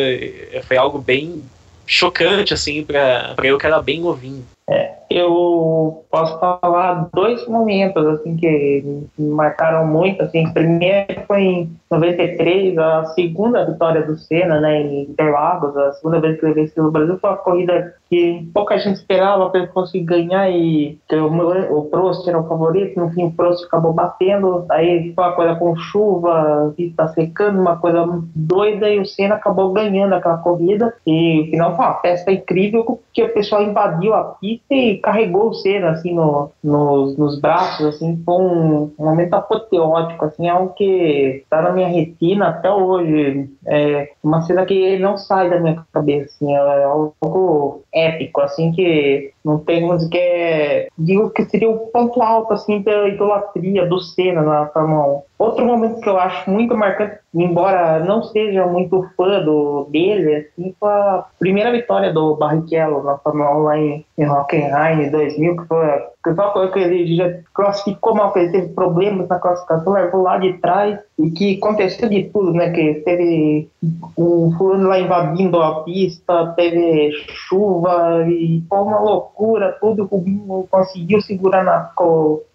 Foi 0.67 0.77
algo 0.77 0.99
bem 0.99 1.43
chocante, 1.87 2.55
assim, 2.55 2.83
pra 2.83 3.35
eu 3.43 3.59
que 3.59 3.67
era 3.67 3.83
bem 3.83 4.01
novinho. 4.01 4.45
É, 4.69 4.95
eu 5.11 6.05
posso 6.11 6.39
falar 6.41 7.11
dois 7.13 7.47
momentos 7.47 8.07
assim 8.07 8.35
que 8.35 8.83
me 9.19 9.29
marcaram 9.29 9.87
muito 9.87 10.23
assim 10.23 10.51
primeiro 10.55 11.23
foi 11.27 11.43
em 11.43 11.77
93 11.95 12.79
a 12.79 13.05
segunda 13.07 13.65
vitória 13.65 14.03
do 14.03 14.17
Senna 14.17 14.61
né 14.61 14.81
em 14.83 15.03
Interlagos 15.03 15.77
a 15.77 15.93
segunda 15.95 16.21
vez 16.21 16.39
que 16.39 16.47
ele 16.47 16.55
venceu 16.55 16.85
o 16.85 16.91
Brasil 16.91 17.19
foi 17.19 17.31
uma 17.31 17.37
corrida 17.37 17.95
que 18.11 18.49
pouca 18.53 18.79
gente 18.79 18.97
esperava 18.97 19.49
para 19.51 19.61
ele 19.61 19.69
conseguir 19.69 20.05
ganhar 20.05 20.51
e 20.51 20.99
o, 21.13 21.79
o 21.79 21.85
Prost 21.87 22.27
era 22.29 22.39
o 22.39 22.49
favorito 22.49 22.99
no 22.99 23.11
fim 23.11 23.25
o 23.25 23.33
Prost 23.33 23.65
acabou 23.65 23.93
batendo 23.93 24.67
aí 24.71 25.13
foi 25.15 25.25
uma 25.25 25.33
coisa 25.33 25.55
com 25.55 25.77
chuva 25.77 26.75
está 26.79 27.09
secando 27.09 27.61
uma 27.61 27.77
coisa 27.77 28.07
doida 28.35 28.89
e 28.89 29.01
o 29.01 29.07
Senna 29.07 29.37
acabou 29.37 29.73
ganhando 29.73 30.15
aquela 30.15 30.39
corrida 30.39 30.95
e 31.07 31.43
o 31.43 31.51
final 31.51 31.77
foi 31.77 31.85
uma 31.85 32.01
festa 32.01 32.33
incrível 32.33 32.85
porque 32.85 33.23
o 33.23 33.33
pessoal 33.33 33.63
invadiu 33.63 34.15
a 34.15 34.25
pista 34.25 34.75
e 34.75 34.99
carregou 34.99 35.51
o 35.51 35.55
Senna 35.55 35.91
assim 35.91 36.15
no, 36.15 36.51
nos, 36.63 37.17
nos 37.17 37.39
braços, 37.41 37.87
assim, 37.87 38.21
foi 38.25 38.35
um, 38.35 38.93
um 38.99 39.05
momento 39.05 39.35
apoteótico, 39.35 40.25
assim, 40.25 40.49
é 40.49 40.55
um 40.55 40.69
que 40.69 41.43
está 41.43 41.63
na 41.63 41.73
minha 41.73 41.84
retina 41.87 42.49
até 42.49 42.71
hoje. 42.71 43.51
É 43.67 44.11
uma 44.23 44.43
cena 44.43 44.65
que 44.65 44.99
não 44.99 45.17
sai 45.17 45.51
da 45.51 45.61
minha 45.61 45.85
cabeça, 45.93 46.35
assim, 46.35 46.55
é 46.55 46.85
algo 46.85 47.83
épico, 47.93 48.41
assim, 48.41 48.73
que 48.73 49.34
não 49.45 49.59
tem 49.59 49.85
que 50.09 50.19
é, 50.19 50.89
digo 50.99 51.31
que 51.31 51.45
seria 51.45 51.69
o 51.69 51.79
ponto 51.89 52.23
alto, 52.23 52.55
assim, 52.55 52.81
da 52.81 53.09
idolatria 53.09 53.87
do 53.87 54.01
Senna 54.01 54.43
na 54.43 54.67
Fórmula 54.67 55.19
1. 55.19 55.23
Outro 55.39 55.67
momento 55.67 56.01
que 56.01 56.09
eu 56.09 56.17
acho 56.17 56.49
muito 56.51 56.77
marcante, 56.77 57.19
embora 57.35 57.99
não 58.01 58.23
seja 58.23 58.67
muito 58.67 59.07
fã 59.17 59.43
do, 59.45 59.87
dele, 59.91 60.37
assim, 60.37 60.75
foi 60.81 60.89
a 60.89 61.25
primeira 61.39 61.71
vitória 61.73 62.13
do 62.13 62.37
Barrichello 62.37 63.03
na 63.03 63.19
Fórmula 63.19 63.59
1 63.59 63.63
lá 63.63 63.79
em, 63.79 64.07
em 64.17 64.31
Hockenheim 64.31 65.03
em 65.03 65.11
2000, 65.11 65.57
que 65.57 65.67
foi, 65.67 65.87
que 66.25 66.35
foi 66.35 66.45
uma 66.45 66.51
coisa 66.53 66.73
que 66.73 66.79
ele 66.79 67.17
já 67.17 67.31
classificou 67.53 68.15
mal, 68.15 68.33
que 68.33 68.39
ele 68.39 68.53
teve 68.53 68.69
problemas 68.69 69.29
na 69.29 69.39
classificação, 69.39 69.93
largou 69.93 70.23
lá 70.23 70.39
de 70.39 70.55
trás, 70.55 70.99
e 71.19 71.31
que 71.31 71.59
aconteceu 71.59 72.09
de 72.09 72.25
tudo, 72.25 72.53
né, 72.53 72.71
que 72.71 72.95
teve 73.05 73.69
um 74.17 74.53
fulano 74.57 74.89
lá 74.89 74.99
invadindo 74.99 75.61
a 75.61 75.83
pista, 75.83 76.53
teve 76.57 77.13
chuva, 77.29 78.25
e 78.29 78.63
foi 78.69 78.79
uma 78.79 79.01
loucura, 79.01 79.34
tudo, 79.81 80.03
o 80.03 80.07
Rubinho 80.07 80.67
conseguiu 80.71 81.21
segurar 81.21 81.65
na 81.65 81.93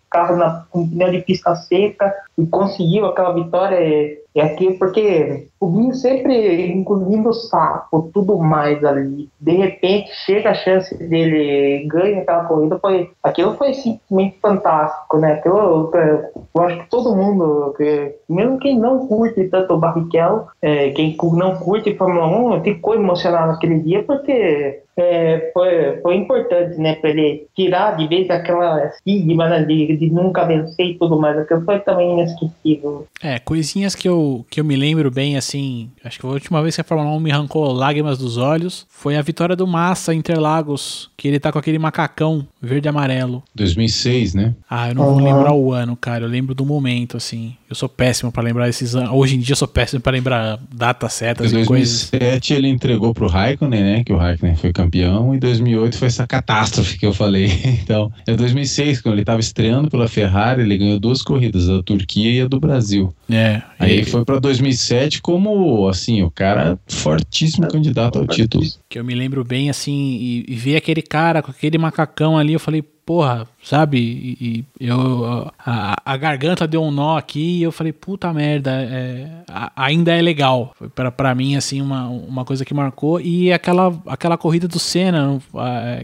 carro 0.10 0.36
na, 0.36 0.66
com 0.72 0.90
pneu 0.90 1.12
de 1.12 1.22
pista 1.22 1.56
seca 1.56 2.14
e 2.38 2.46
conseguiu 2.48 3.06
aquela 3.06 3.34
vitória 3.34 4.18
é 4.36 4.42
aqui 4.42 4.74
porque 4.74 5.48
o 5.60 5.68
Binho 5.68 5.94
sempre 5.94 6.72
engolindo 6.72 7.34
sapo, 7.34 8.10
tudo 8.14 8.38
mais 8.38 8.84
ali. 8.84 9.28
De 9.40 9.52
repente 9.54 10.12
chega 10.26 10.52
a 10.52 10.54
chance 10.54 10.96
dele 10.98 11.86
ganhar 11.88 12.22
aquela 12.22 12.46
corrida, 12.46 12.80
foi 12.80 13.12
aquilo 13.24 13.56
foi 13.56 13.74
simplesmente 13.74 14.38
fantástico, 14.42 15.18
né? 15.18 15.34
Aquilo, 15.34 15.92
eu, 15.94 16.24
eu 16.56 16.62
acho 16.62 16.80
que 16.80 16.90
todo 16.90 17.16
mundo, 17.16 17.74
que, 17.76 18.16
mesmo 18.30 18.60
quem 18.60 18.78
não 18.78 19.08
curte 19.08 19.44
tanto 19.46 19.74
o 19.74 19.80
Barrichello, 19.80 20.48
é, 20.62 20.90
quem 20.92 21.18
não 21.34 21.56
curte 21.58 21.96
Fórmula 21.96 22.28
1, 22.58 22.64
ficou 22.64 22.96
emocionado 22.96 23.52
naquele 23.52 23.80
dia 23.80 24.04
porque 24.04 24.82
é, 25.00 25.50
foi, 25.54 26.02
foi 26.02 26.16
importante, 26.16 26.78
né, 26.78 26.96
para 26.96 27.10
ele 27.10 27.48
tirar 27.56 27.96
de 27.96 28.06
vez 28.08 28.30
aquela 28.30 28.86
estigma 28.86 29.48
né, 29.48 29.64
de, 29.64 29.96
de 29.96 30.10
nunca 30.12 30.46
vencer 30.46 30.88
e 30.88 30.98
tudo 30.98 31.18
mais. 31.18 31.38
Aquilo 31.38 31.64
foi 31.64 31.80
também 31.80 32.14
inesquecível. 32.14 33.08
É, 33.24 33.40
coisinhas 33.40 33.96
que 33.96 34.10
eu, 34.10 34.19
que 34.50 34.60
eu 34.60 34.66
me 34.66 34.76
lembro 34.76 35.12
bem, 35.12 35.38
assim, 35.38 35.90
acho 36.04 36.20
que 36.20 36.26
a 36.26 36.30
última 36.30 36.62
vez 36.62 36.76
que 36.76 36.82
a 36.82 36.84
Fórmula 36.84 37.16
1 37.16 37.20
me 37.20 37.32
arrancou 37.32 37.72
lágrimas 37.72 38.18
dos 38.18 38.38
olhos 38.38 38.86
foi 38.90 39.16
a 39.16 39.22
vitória 39.22 39.56
do 39.56 39.68
Massa 39.68 40.14
Interlagos, 40.14 41.10
que 41.18 41.28
ele 41.28 41.40
tá 41.40 41.52
com 41.52 41.60
aquele 41.60 41.80
macacão 41.80 42.48
verde 42.62 42.88
e 42.88 42.90
amarelo. 42.90 43.44
2006, 43.56 44.34
né? 44.34 44.56
Ah, 44.70 44.90
eu 44.90 44.96
não 44.96 45.08
uhum. 45.08 45.14
vou 45.16 45.24
lembrar 45.24 45.54
o 45.54 45.74
ano, 45.74 45.96
cara, 45.96 46.26
eu 46.26 46.30
lembro 46.30 46.56
do 46.56 46.66
momento, 46.66 47.18
assim. 47.18 47.56
Eu 47.70 47.76
sou 47.76 47.88
péssimo 47.88 48.32
para 48.32 48.42
lembrar 48.42 48.68
esses 48.68 48.96
anos. 48.96 49.12
Hoje 49.14 49.36
em 49.36 49.40
dia 49.40 49.54
eu 49.54 49.58
sou 49.58 49.68
péssimo 49.68 50.02
para 50.02 50.14
lembrar 50.14 50.60
datas 50.74 51.14
certas 51.14 51.54
em 51.54 51.62
e 51.62 51.66
coisas. 51.66 52.10
Em 52.12 52.18
2007 52.18 52.54
ele 52.56 52.68
entregou 52.68 53.14
pro 53.14 53.28
Raikkonen, 53.28 53.84
né, 53.84 54.04
que 54.04 54.12
o 54.12 54.18
Raikkonen 54.18 54.56
foi 54.56 54.74
campeão, 54.74 55.36
e 55.36 55.40
2008 55.40 55.96
foi 55.96 56.08
essa 56.08 56.26
catástrofe 56.26 56.98
que 56.98 57.06
eu 57.06 57.14
falei. 57.14 57.50
Então, 57.90 58.12
é 58.28 58.36
2006, 58.36 59.02
quando 59.02 59.16
ele 59.16 59.26
tava 59.26 59.40
estreando 59.40 59.90
pela 59.90 60.08
Ferrari, 60.08 60.62
ele 60.62 60.78
ganhou 60.78 61.00
duas 61.00 61.22
corridas, 61.22 61.70
a 61.70 61.78
da 61.78 61.84
Turquia 61.84 62.32
e 62.32 62.42
a 62.42 62.48
do 62.48 62.60
Brasil. 62.60 63.14
É. 63.30 63.62
Aí 63.80 64.02
e... 64.02 64.06
foi 64.06 64.24
para 64.26 64.40
2007 64.40 65.22
como, 65.22 65.88
assim, 65.88 66.22
o 66.22 66.30
cara 66.30 66.78
fortíssimo 66.88 67.68
candidato 67.68 68.20
ao 68.20 68.28
título. 68.28 68.64
Que 68.88 69.00
eu 69.00 69.04
me 69.04 69.16
lembro 69.16 69.44
bem, 69.44 69.70
assim, 69.70 70.18
e, 70.20 70.46
e 70.48 70.56
ver 70.56 70.76
aquele 70.76 71.02
cara 71.02 71.42
com 71.42 71.52
aquele 71.52 71.78
macacão 71.78 72.38
ali, 72.38 72.54
eu 72.54 72.60
falei, 72.60 72.84
porra, 73.10 73.48
sabe? 73.64 73.98
E, 73.98 74.64
e 74.80 74.88
eu, 74.88 75.52
a, 75.58 75.96
a, 76.06 76.16
garganta 76.16 76.68
deu 76.68 76.84
um 76.84 76.92
nó 76.92 77.18
aqui 77.18 77.58
e 77.58 77.64
eu 77.64 77.72
falei, 77.72 77.92
puta 77.92 78.32
merda, 78.32 78.70
é, 78.70 79.28
a, 79.50 79.72
ainda 79.76 80.14
é 80.14 80.22
legal. 80.22 80.74
Foi 80.78 80.90
pra, 80.90 81.12
pra 81.12 81.34
mim, 81.34 81.56
assim, 81.56 81.82
uma, 81.82 82.08
uma 82.08 82.46
coisa 82.46 82.64
que 82.64 82.72
marcou. 82.72 83.20
E 83.20 83.52
aquela, 83.52 84.00
aquela 84.06 84.38
corrida 84.38 84.68
do 84.68 84.78
Senna, 84.78 85.40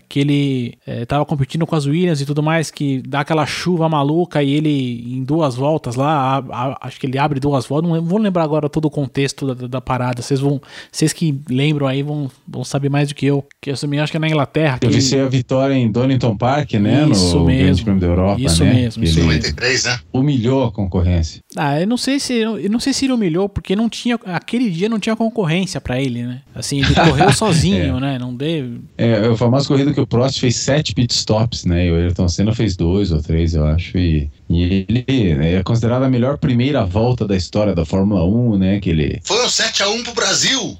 que 0.09 0.19
ele 0.19 0.79
é, 0.87 1.05
tava 1.05 1.23
competindo 1.27 1.67
com 1.67 1.75
as 1.75 1.85
Williams 1.85 2.21
e 2.21 2.25
tudo 2.25 2.41
mais, 2.41 2.71
que 2.71 3.03
dá 3.07 3.19
aquela 3.19 3.45
chuva 3.45 3.87
maluca 3.87 4.41
e 4.41 4.51
ele, 4.51 5.15
em 5.15 5.23
duas 5.23 5.53
voltas 5.53 5.95
lá, 5.95 6.43
a, 6.51 6.87
acho 6.87 6.99
que 6.99 7.05
ele 7.05 7.19
abre 7.19 7.39
duas 7.39 7.67
voltas, 7.67 7.87
não 7.87 8.01
vou 8.01 8.17
lembrar 8.17 8.41
agora 8.41 8.67
todo 8.67 8.85
o 8.85 8.89
contexto 8.89 9.53
da, 9.53 9.67
da 9.67 9.79
parada. 9.79 10.23
Vocês 10.23 10.39
vão, 10.39 10.59
vocês 10.91 11.13
que 11.13 11.39
lembram 11.47 11.85
aí 11.85 12.01
vão, 12.01 12.31
vão 12.47 12.63
saber 12.63 12.89
mais 12.89 13.09
do 13.09 13.13
que 13.13 13.27
eu. 13.27 13.45
Que 13.61 13.69
eu 13.69 13.77
também 13.77 13.99
acho 13.99 14.11
que 14.11 14.17
é 14.17 14.19
na 14.19 14.27
Inglaterra. 14.27 14.79
Deve 14.81 15.01
ser 15.01 15.19
a 15.19 15.29
vitória 15.29 15.75
em 15.75 15.91
Donington 15.91 16.35
Park, 16.35 16.73
né? 16.73 16.94
Isso 17.03 17.39
no 17.39 17.45
mesmo. 17.45 17.63
Grande 17.63 17.83
Prêmio 17.83 18.01
da 18.01 18.07
Europa, 18.07 18.41
isso 18.41 18.63
né? 18.63 18.73
Mesmo, 18.73 19.03
isso 19.03 19.15
mesmo. 19.15 19.31
93, 19.31 19.83
né? 19.85 19.99
Humilhou 20.13 20.63
a 20.65 20.71
concorrência. 20.71 21.41
Ah, 21.55 21.79
eu 21.79 21.87
não 21.87 21.97
sei 21.97 22.19
se 22.19 22.33
eu 22.33 22.69
não 22.69 22.79
sei 22.79 22.93
se 22.93 23.05
ele 23.05 23.13
humilhou 23.13 23.49
porque 23.49 23.75
não 23.75 23.89
tinha 23.89 24.19
aquele 24.25 24.69
dia 24.69 24.89
não 24.89 24.99
tinha 24.99 25.15
concorrência 25.15 25.79
para 25.81 26.01
ele, 26.01 26.23
né? 26.23 26.41
Assim, 26.53 26.79
ele 26.79 26.93
correu 26.95 27.31
sozinho, 27.31 27.97
é. 27.97 27.99
né? 27.99 28.19
Não 28.19 28.33
deu. 28.33 28.79
É, 28.97 29.27
a 29.27 29.35
famosa 29.35 29.67
corrida 29.67 29.93
que 29.93 30.01
o 30.01 30.07
Prost 30.07 30.39
fez 30.39 30.55
sete 30.55 30.93
pit 30.93 31.13
stops, 31.13 31.65
né? 31.65 31.87
E 31.87 31.91
o 31.91 31.95
Ayrton 31.95 32.27
Senna 32.27 32.53
fez 32.53 32.75
dois 32.75 33.11
ou 33.11 33.21
três, 33.21 33.53
eu 33.53 33.65
acho. 33.65 33.97
E 33.97 34.29
e 34.49 34.85
ele 34.87 35.35
né, 35.35 35.55
é 35.55 35.63
considerado 35.63 36.03
a 36.03 36.09
melhor 36.09 36.37
primeira 36.37 36.85
volta 36.85 37.27
da 37.27 37.35
história 37.35 37.73
da 37.73 37.83
Fórmula 37.83 38.23
1, 38.25 38.57
né? 38.57 38.79
Que 38.79 38.91
ele... 38.91 39.19
Foi 39.25 39.43
um 39.43 39.47
7x1 39.47 40.03
pro 40.03 40.13
Brasil! 40.13 40.77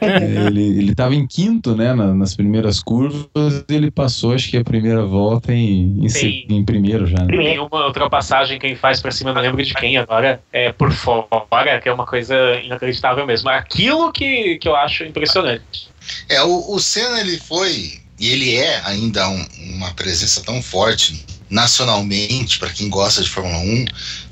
é, 0.00 0.46
ele, 0.46 0.78
ele 0.78 0.94
tava 0.94 1.14
em 1.14 1.26
quinto, 1.26 1.76
né? 1.76 1.94
nas 1.94 2.34
primeiras 2.34 2.80
curvas, 2.80 3.64
ele 3.68 3.90
passou, 3.90 4.34
acho 4.34 4.50
que 4.50 4.56
a 4.56 4.64
primeira 4.64 5.04
volta 5.04 5.52
em, 5.52 6.04
em, 6.04 6.46
em 6.48 6.64
primeiro 6.64 7.06
já. 7.06 7.18
Né? 7.18 7.36
Tem 7.36 7.58
uma 7.58 7.86
ultrapassagem 7.86 8.58
que 8.58 8.66
ele 8.66 8.76
faz 8.76 9.00
pra 9.00 9.12
cima, 9.12 9.32
não 9.32 9.40
lembro 9.40 9.62
de 9.62 9.74
quem 9.74 9.96
agora, 9.96 10.40
é 10.52 10.72
por 10.72 10.92
fora, 10.92 11.80
que 11.80 11.88
é 11.88 11.92
uma 11.92 12.06
coisa 12.06 12.34
inacreditável 12.62 13.26
mesmo. 13.26 13.48
Aquilo 13.48 14.12
que, 14.12 14.58
que 14.58 14.68
eu 14.68 14.74
acho 14.74 15.04
impressionante. 15.04 15.88
É, 16.28 16.42
o, 16.42 16.74
o 16.74 16.80
Senna, 16.80 17.20
ele 17.20 17.38
foi 17.38 18.00
e 18.18 18.28
ele 18.28 18.56
é 18.56 18.80
ainda 18.84 19.28
um, 19.28 19.44
uma 19.76 19.92
presença 19.92 20.42
tão 20.42 20.62
forte 20.62 21.24
nacionalmente, 21.54 22.58
para 22.58 22.70
quem 22.70 22.90
gosta 22.90 23.22
de 23.22 23.30
Fórmula 23.30 23.58
1, 23.58 23.84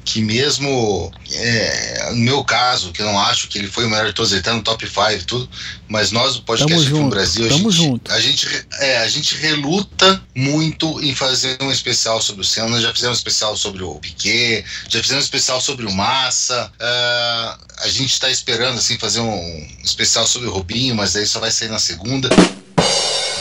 que 0.05 0.21
mesmo 0.21 1.13
é, 1.31 2.11
no 2.11 2.17
meu 2.17 2.43
caso, 2.43 2.91
que 2.91 3.01
eu 3.01 3.07
não 3.07 3.19
acho 3.19 3.47
que 3.47 3.59
ele 3.59 3.69
foi 3.69 3.87
o 3.87 3.89
melhor 3.89 4.07
de 4.07 4.13
todos, 4.13 4.33
ele 4.33 4.43
tá 4.43 4.53
no 4.53 4.61
top 4.61 4.85
5 4.85 5.11
e 5.13 5.23
tudo, 5.23 5.49
mas 5.89 6.11
nós, 6.11 6.35
o 6.35 6.43
podcast 6.43 6.77
Tamo 6.77 6.97
aqui 6.97 7.05
no 7.05 7.09
Brasil, 7.09 7.47
a 7.47 7.49
gente, 7.49 7.71
junto. 7.71 8.13
a 8.13 8.21
gente, 8.21 8.67
é, 8.81 8.99
a 8.99 9.09
gente 9.09 9.37
reluta 9.37 10.21
muito 10.35 11.01
em 11.01 11.15
fazer 11.15 11.57
um 11.63 11.71
especial 11.71 12.21
sobre 12.21 12.43
o 12.43 12.45
Senna. 12.45 12.81
Já 12.81 12.93
fizemos 12.93 13.19
um 13.19 13.21
especial 13.21 13.57
sobre 13.57 13.85
o 13.85 13.95
Piquet, 14.01 14.65
já 14.89 15.01
fizemos 15.01 15.23
um 15.23 15.27
especial 15.27 15.61
sobre 15.61 15.87
o 15.87 15.93
Massa. 15.93 16.73
ah, 16.81 17.59
a 17.79 17.89
gente 17.89 18.13
está 18.13 18.31
esperando 18.31 18.79
assim 18.79 18.99
fazer 18.99 19.21
um 19.21 19.69
especial 19.85 20.27
sobre 20.27 20.49
o 20.49 20.53
Rubinho, 20.53 20.97
mas 20.97 21.15
aí 21.15 21.27
só 21.27 21.39
vai 21.39 21.53
sair 21.53 21.69
na 21.69 21.79
segunda. 21.79 22.29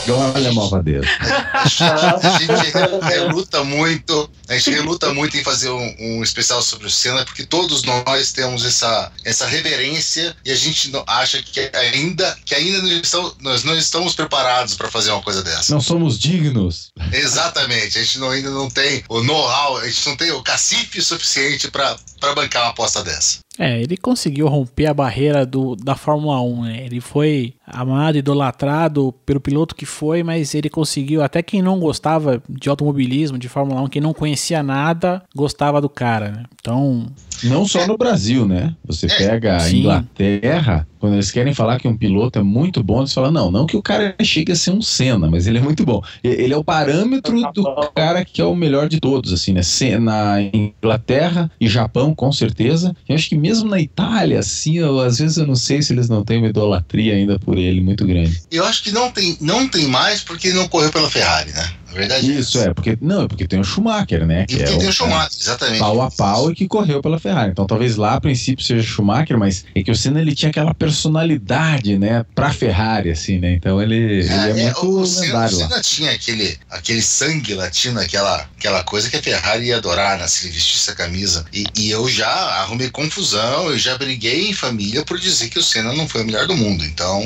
Olha 0.10 0.50
a 0.50 0.54
malvadeza. 0.54 1.08
A 1.62 2.40
gente 2.40 2.72
reluta 3.04 3.64
muito, 3.64 4.30
a 4.52 4.58
gente 4.58 4.72
reluta 4.72 5.14
muito 5.14 5.38
em 5.38 5.44
fazer 5.44 5.70
um, 5.70 5.96
um 6.00 6.24
especial 6.24 6.62
sobre 6.62 6.88
o 6.88 6.90
Senna, 6.90 7.24
porque 7.26 7.46
todos 7.46 7.84
nós 7.84 8.32
temos 8.32 8.66
essa, 8.66 9.12
essa 9.24 9.48
reverência 9.48 10.36
e 10.46 10.52
a 10.52 10.56
gente 10.56 10.92
acha 11.08 11.42
que 11.42 11.72
ainda, 11.74 12.38
que 12.46 12.54
ainda 12.54 12.82
não 12.82 12.90
estamos, 12.90 13.36
nós 13.40 13.64
não 13.64 13.78
estamos 13.78 14.14
preparados 14.14 14.76
para 14.76 14.90
fazer 14.90 15.12
uma 15.12 15.22
coisa 15.22 15.42
dessa. 15.42 15.74
Não 15.74 15.82
somos 15.82 16.20
dignos. 16.20 16.92
Exatamente, 17.14 17.98
a 17.98 18.04
gente 18.04 18.20
não- 18.20 18.30
ainda 18.30 18.50
não 18.50 18.70
tem 18.70 19.04
o 19.10 19.22
know-how, 19.24 19.78
a 19.78 19.88
gente 19.88 20.06
não 20.08 20.16
tem 20.18 20.32
o 20.32 20.44
cacife 20.44 21.02
suficiente 21.02 21.70
para 21.72 21.98
bancar 22.36 22.64
uma 22.64 22.72
aposta 22.72 23.04
dessa. 23.04 23.40
É, 23.60 23.82
ele 23.82 23.98
conseguiu 23.98 24.48
romper 24.48 24.88
a 24.88 24.94
barreira 24.94 25.46
do, 25.46 25.76
da 25.76 25.96
Fórmula 25.96 26.42
1, 26.42 26.64
né? 26.64 26.86
Ele 26.86 27.02
foi 27.02 27.54
amado, 27.68 28.18
idolatrado 28.18 29.14
pelo 29.26 29.40
piloto 29.42 29.76
que 29.76 29.86
foi, 29.86 30.24
mas 30.24 30.56
ele 30.56 30.70
conseguiu, 30.70 31.22
até 31.22 31.44
quem 31.44 31.62
não 31.62 31.80
gostava 31.80 32.42
de 32.50 32.70
automobilismo, 32.70 33.38
de 33.38 33.50
Fórmula 33.50 33.82
1, 33.82 33.88
quem 33.88 34.02
não 34.02 34.14
conhecia 34.14 34.41
nada, 34.64 35.24
gostava 35.36 35.80
do 35.80 35.90
cara, 35.90 36.32
né? 36.32 36.44
Então, 36.60 37.08
Não 37.44 37.68
só 37.68 37.86
no 37.88 37.98
Brasil, 37.98 38.46
né? 38.48 38.76
Você 38.86 39.08
pega 39.08 39.58
a. 39.62 39.70
Inglaterra, 39.72 40.88
quando 41.00 41.14
eles 41.14 41.32
querem 41.32 41.54
falar 41.54 41.80
que 41.80 41.88
um 41.88 41.98
piloto 41.98 42.40
é 42.40 42.44
muito 42.44 42.84
bom, 42.84 43.00
eles 43.00 43.14
falam, 43.14 43.32
não, 43.32 43.50
não 43.52 43.66
que 43.66 43.76
o 43.78 43.82
cara 43.82 44.16
chegue 44.22 44.52
a 44.52 44.56
ser 44.56 44.72
um 44.72 44.82
Senna, 44.82 45.30
mas 45.30 45.48
ele 45.48 45.58
é 45.58 45.62
muito 45.62 45.86
bom. 45.86 46.02
Ele 46.24 46.54
é 46.54 46.58
o 46.58 46.64
parâmetro 46.64 47.36
do 47.54 47.64
cara 47.96 48.24
que 48.24 48.42
é 48.42 48.46
o 48.46 48.56
melhor 48.56 48.88
de 48.88 49.00
todos, 49.00 49.34
assim, 49.34 49.54
né? 49.54 49.64
Se- 49.64 49.98
Na 49.98 50.38
Inglaterra 50.42 51.50
e 51.60 51.68
Japão, 51.68 52.14
com 52.14 52.32
certeza. 52.32 52.96
Eu 53.08 53.16
acho 53.16 53.30
que 53.30 53.38
mesmo 53.38 53.70
na 53.70 53.80
Itália, 53.80 54.40
assim, 54.40 54.78
eu- 54.78 55.00
às 55.00 55.20
vezes 55.20 55.38
eu 55.38 55.48
não 55.48 55.56
sei 55.56 55.82
se 55.82 55.94
eles 55.94 56.08
não 56.10 56.24
têm 56.24 56.38
uma 56.38 56.48
idolatria 56.48 57.16
ainda 57.16 57.40
por 57.40 57.58
ele 57.58 57.82
muito 57.82 58.06
grande. 58.06 58.42
Eu 58.52 58.66
acho 58.66 58.84
que 58.84 58.92
não 58.92 59.12
tem, 59.12 59.38
não 59.42 59.68
tem 59.68 59.88
mais 59.88 60.22
porque 60.22 60.48
ele 60.50 60.58
não 60.58 60.68
correu 60.68 60.92
pela 60.92 61.10
Ferrari, 61.10 61.52
né? 61.52 61.72
Na 61.88 61.98
verdade 61.98 62.40
Isso, 62.40 62.58
é, 62.58 62.74
porque. 62.74 62.98
Não, 63.02 63.24
é 63.24 63.28
porque 63.28 63.46
tem 63.46 63.60
o 63.60 63.66
Schumacher, 63.66 64.26
né? 64.26 64.46
Que 64.46 64.56
porque 64.56 64.74
é 64.74 64.78
tem 64.78 64.88
o 64.88 64.94
Schumacher, 64.94 65.38
exatamente. 65.42 65.80
pau 65.80 66.02
a 66.02 66.10
pau 66.10 66.50
e 66.50 66.56
que 66.56 66.66
correu 66.66 67.02
pela 67.02 67.20
Ferrari. 67.20 67.31
Então 67.50 67.66
talvez 67.66 67.96
lá 67.96 68.16
a 68.16 68.22
princípio 68.22 68.64
seja 68.64 68.84
Schumacher, 68.84 69.38
mas 69.38 69.66
é 69.74 69.84
que 69.84 69.92
o 69.92 69.96
Senna 69.96 70.22
ele 70.22 70.36
tinha 70.36 70.50
aquela 70.50 70.74
personalidade, 70.74 71.98
né, 71.98 72.26
pra 72.36 72.52
Ferrari, 72.52 73.12
assim, 73.12 73.40
né? 73.40 73.54
Então 73.54 73.82
ele, 73.82 73.96
ele 73.96 74.28
é, 74.28 74.34
É, 74.34 74.50
é, 74.50 74.64
muito 74.64 74.86
o, 74.86 75.02
o 75.02 75.06
Senna, 75.06 75.22
o 75.22 75.28
lendário 75.28 75.58
lá. 75.58 75.68
Senna 75.68 75.82
tinha 75.82 76.12
aquele, 76.12 76.58
aquele 76.70 77.02
sangue 77.02 77.54
latino, 77.54 78.00
aquela, 78.00 78.48
aquela 78.58 78.84
coisa 78.84 79.10
que 79.10 79.18
a 79.18 79.22
Ferrari 79.22 79.68
ia 79.68 79.78
adorar, 79.78 80.18
né? 80.18 80.28
Se 80.28 80.46
ele 80.46 80.54
vestisse 80.54 80.90
a 80.90 80.96
camisa. 80.96 81.46
E, 81.54 81.66
e 81.78 81.90
eu 81.90 82.08
já 82.10 82.28
arrumei 82.28 82.90
confusão, 82.90 83.70
eu 83.70 83.78
já 83.78 83.98
briguei 83.98 84.50
em 84.50 84.54
família 84.54 85.04
por 85.04 85.20
dizer 85.20 85.50
que 85.50 85.60
o 85.60 85.64
Senna 85.64 85.94
não 85.94 86.08
foi 86.08 86.22
o 86.22 86.26
melhor 86.26 86.48
do 86.48 86.56
mundo. 86.56 86.84
Então, 86.86 87.22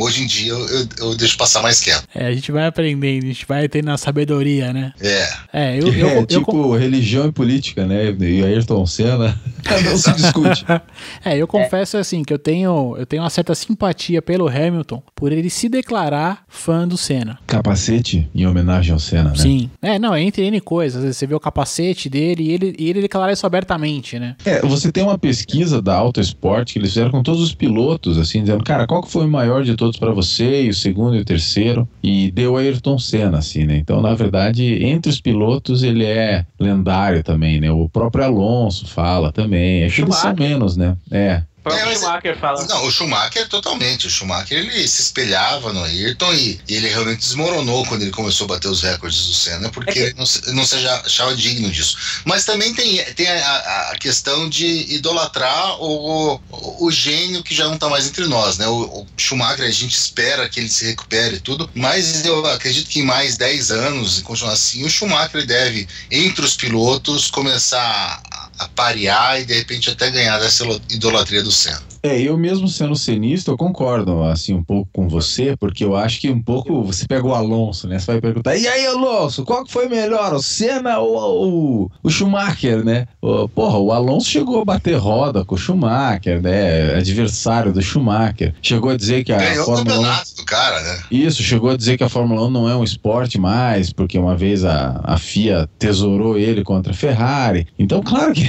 hoje 0.00 0.22
em 0.22 0.26
dia, 0.26 0.52
eu, 0.52 0.68
eu, 0.68 0.88
eu 0.98 1.14
deixo 1.14 1.36
passar 1.36 1.62
mais 1.62 1.80
quieto. 1.80 2.04
é, 2.14 2.26
a 2.26 2.32
gente 2.32 2.50
vai 2.52 2.66
aprendendo, 2.66 3.24
a 3.24 3.28
gente 3.28 3.46
vai 3.46 3.68
tendo 3.68 3.90
a 3.90 3.98
sabedoria, 3.98 4.72
né? 4.72 4.92
É. 5.00 5.32
É, 5.52 5.78
eu, 5.78 5.92
eu, 5.92 6.08
é 6.08 6.18
eu, 6.18 6.26
tipo 6.26 6.76
religião 6.76 7.26
e 7.26 7.32
política, 7.32 7.86
né? 7.86 8.14
E 8.18 8.44
Ayrton 8.44 8.86
Senna 8.86 9.38
não 9.84 9.96
se 9.96 10.12
discute. 10.12 10.64
É, 11.24 11.36
eu 11.36 11.46
confesso 11.46 11.96
assim 11.96 12.22
que 12.22 12.32
eu 12.32 12.38
tenho, 12.38 12.96
eu 12.96 13.04
tenho 13.04 13.22
uma 13.22 13.30
certa 13.30 13.54
simpatia 13.54 14.22
pelo 14.22 14.48
Hamilton 14.48 15.02
por 15.14 15.32
ele 15.32 15.50
se 15.50 15.68
declarar 15.68 16.44
fã 16.48 16.86
do 16.86 16.96
Senna. 16.96 17.38
Capacete 17.46 18.28
em 18.34 18.46
homenagem 18.46 18.92
ao 18.92 18.98
Senna, 18.98 19.30
né? 19.30 19.36
Sim. 19.36 19.70
É, 19.82 19.98
não, 19.98 20.14
é 20.14 20.22
entre 20.22 20.44
N 20.44 20.60
coisas. 20.60 20.98
Às 20.98 21.02
vezes 21.04 21.16
Você 21.18 21.26
vê 21.26 21.34
o 21.34 21.40
capacete 21.40 22.08
dele 22.08 22.44
e 22.44 22.52
ele, 22.52 22.76
e 22.78 22.88
ele 22.88 23.00
declara 23.00 23.32
isso 23.32 23.46
abertamente, 23.46 24.18
né? 24.18 24.36
É, 24.44 24.60
você 24.60 24.90
tem 24.90 25.02
uma 25.02 25.18
pesquisa 25.18 25.80
da 25.82 25.94
Auto 25.94 26.20
Sport 26.20 26.72
que 26.72 26.78
eles 26.78 26.90
fizeram 26.90 27.10
com 27.10 27.22
todos 27.22 27.42
os 27.42 27.54
pilotos, 27.54 28.18
assim, 28.18 28.40
dizendo, 28.40 28.64
cara, 28.64 28.86
qual 28.86 29.02
que 29.02 29.10
foi 29.10 29.26
o 29.26 29.30
maior 29.30 29.62
de 29.62 29.74
todos 29.74 29.98
pra 29.98 30.12
você, 30.12 30.64
e 30.64 30.68
o 30.68 30.74
segundo 30.74 31.16
e 31.16 31.20
o 31.20 31.24
terceiro, 31.24 31.88
e 32.02 32.30
deu 32.30 32.56
Ayrton 32.56 32.98
Senna, 32.98 33.38
assim, 33.38 33.64
né? 33.64 33.76
Então, 33.76 34.00
na 34.00 34.14
verdade, 34.14 34.84
entre 34.84 35.10
os 35.10 35.20
pilotos, 35.20 35.82
ele 35.82 36.04
é 36.04 36.46
lendário 36.58 37.22
também, 37.22 37.60
né? 37.60 37.70
O 37.70 37.88
próprio 37.88 38.24
Alonso 38.24 38.86
fala 38.86 39.29
também, 39.32 39.82
é 39.84 39.88
que 39.88 39.96
são 39.96 40.06
Schumacher. 40.06 40.34
menos, 40.36 40.76
né? 40.76 40.96
É. 41.10 41.42
O 41.62 41.68
É, 41.68 41.94
Schumacher 41.94 42.38
fala. 42.40 42.66
Não, 42.66 42.86
o 42.86 42.90
Schumacher 42.90 43.46
totalmente. 43.46 44.06
O 44.06 44.10
Schumacher 44.10 44.56
ele 44.56 44.88
se 44.88 45.02
espelhava 45.02 45.74
no 45.74 45.84
Ayrton 45.84 46.32
e, 46.32 46.58
e 46.66 46.74
ele 46.74 46.88
realmente 46.88 47.18
desmoronou 47.20 47.84
quando 47.84 48.00
ele 48.00 48.10
começou 48.10 48.46
a 48.46 48.48
bater 48.48 48.68
os 48.68 48.80
recordes 48.80 49.26
do 49.26 49.34
Senna, 49.34 49.68
porque 49.68 49.98
ele 49.98 50.14
não, 50.16 50.24
se- 50.24 50.50
não 50.54 50.64
se 50.64 50.76
achava 50.88 51.36
digno 51.36 51.70
disso. 51.70 51.98
Mas 52.24 52.46
também 52.46 52.72
tem, 52.72 52.96
tem 53.14 53.28
a, 53.28 53.46
a- 53.46 53.90
a 53.92 53.98
questão 53.98 54.48
de 54.48 54.86
idolatrar 54.94 55.76
o, 55.82 56.40
o, 56.50 56.86
o 56.86 56.90
gênio 56.90 57.42
que 57.44 57.54
já 57.54 57.66
não 57.66 57.74
está 57.74 57.90
mais 57.90 58.06
entre 58.06 58.26
nós, 58.26 58.56
né? 58.56 58.66
O, 58.66 59.02
o 59.02 59.06
Schumacher, 59.18 59.66
a 59.66 59.70
gente 59.70 59.94
espera 59.94 60.48
que 60.48 60.60
ele 60.60 60.70
se 60.70 60.86
recupere 60.86 61.36
e 61.36 61.40
tudo, 61.40 61.68
mas 61.74 62.24
eu 62.24 62.44
acredito 62.46 62.88
que 62.88 63.00
em 63.00 63.04
mais 63.04 63.36
10 63.36 63.70
anos, 63.70 64.18
e 64.18 64.22
continuar 64.22 64.54
assim, 64.54 64.82
o 64.82 64.88
Schumacher 64.88 65.44
deve, 65.44 65.86
entre 66.10 66.42
os 66.42 66.56
pilotos, 66.56 67.30
começar 67.30 68.22
a, 68.60 68.64
a 68.64 68.68
parear 68.68 69.40
e 69.40 69.44
de 69.44 69.54
repente 69.54 69.90
até 69.90 70.10
ganhar 70.10 70.38
dessa 70.38 70.64
idolatria 70.90 71.42
do 71.42 71.52
Senna. 71.52 71.89
É, 72.02 72.18
eu 72.20 72.36
mesmo 72.38 72.66
sendo 72.66 72.96
cenista, 72.96 73.50
eu 73.50 73.56
concordo, 73.56 74.22
assim, 74.22 74.54
um 74.54 74.62
pouco 74.64 74.88
com 74.92 75.06
você, 75.08 75.54
porque 75.58 75.84
eu 75.84 75.94
acho 75.94 76.20
que 76.20 76.30
um 76.30 76.40
pouco, 76.42 76.82
você 76.82 77.06
pega 77.06 77.26
o 77.26 77.34
Alonso, 77.34 77.86
né, 77.86 77.98
você 77.98 78.12
vai 78.12 78.20
perguntar, 78.20 78.56
e 78.56 78.66
aí, 78.66 78.86
Alonso, 78.86 79.44
qual 79.44 79.64
que 79.64 79.72
foi 79.72 79.86
melhor, 79.88 80.32
o 80.32 80.40
Senna 80.42 80.98
ou 80.98 81.82
o, 81.84 81.90
o 82.02 82.08
Schumacher, 82.10 82.84
né? 82.84 83.06
O- 83.20 83.48
porra, 83.48 83.78
o 83.78 83.92
Alonso 83.92 84.30
chegou 84.30 84.62
a 84.62 84.64
bater 84.64 84.96
roda 84.96 85.44
com 85.44 85.54
o 85.54 85.58
Schumacher, 85.58 86.40
né, 86.40 86.94
adversário 86.94 87.72
do 87.72 87.82
Schumacher, 87.82 88.54
chegou 88.62 88.90
a 88.90 88.96
dizer 88.96 89.22
que 89.24 89.32
a 89.32 89.38
Ganhou 89.38 89.62
o 89.62 89.66
Fórmula 89.66 89.82
1... 89.98 90.00
campeonato 90.02 90.36
do 90.36 90.44
cara, 90.46 90.82
né? 90.82 91.02
Isso, 91.10 91.42
chegou 91.42 91.70
a 91.70 91.76
dizer 91.76 91.98
que 91.98 92.04
a 92.04 92.08
Fórmula 92.08 92.46
1 92.46 92.50
não 92.50 92.68
é 92.68 92.74
um 92.76 92.84
esporte 92.84 93.38
mais, 93.38 93.92
porque 93.92 94.18
uma 94.18 94.34
vez 94.36 94.64
a, 94.64 95.00
a 95.04 95.18
FIA 95.18 95.68
tesourou 95.78 96.38
ele 96.38 96.64
contra 96.64 96.92
a 96.92 96.96
Ferrari. 96.96 97.66
Então, 97.78 98.02
claro 98.02 98.32
que 98.32 98.42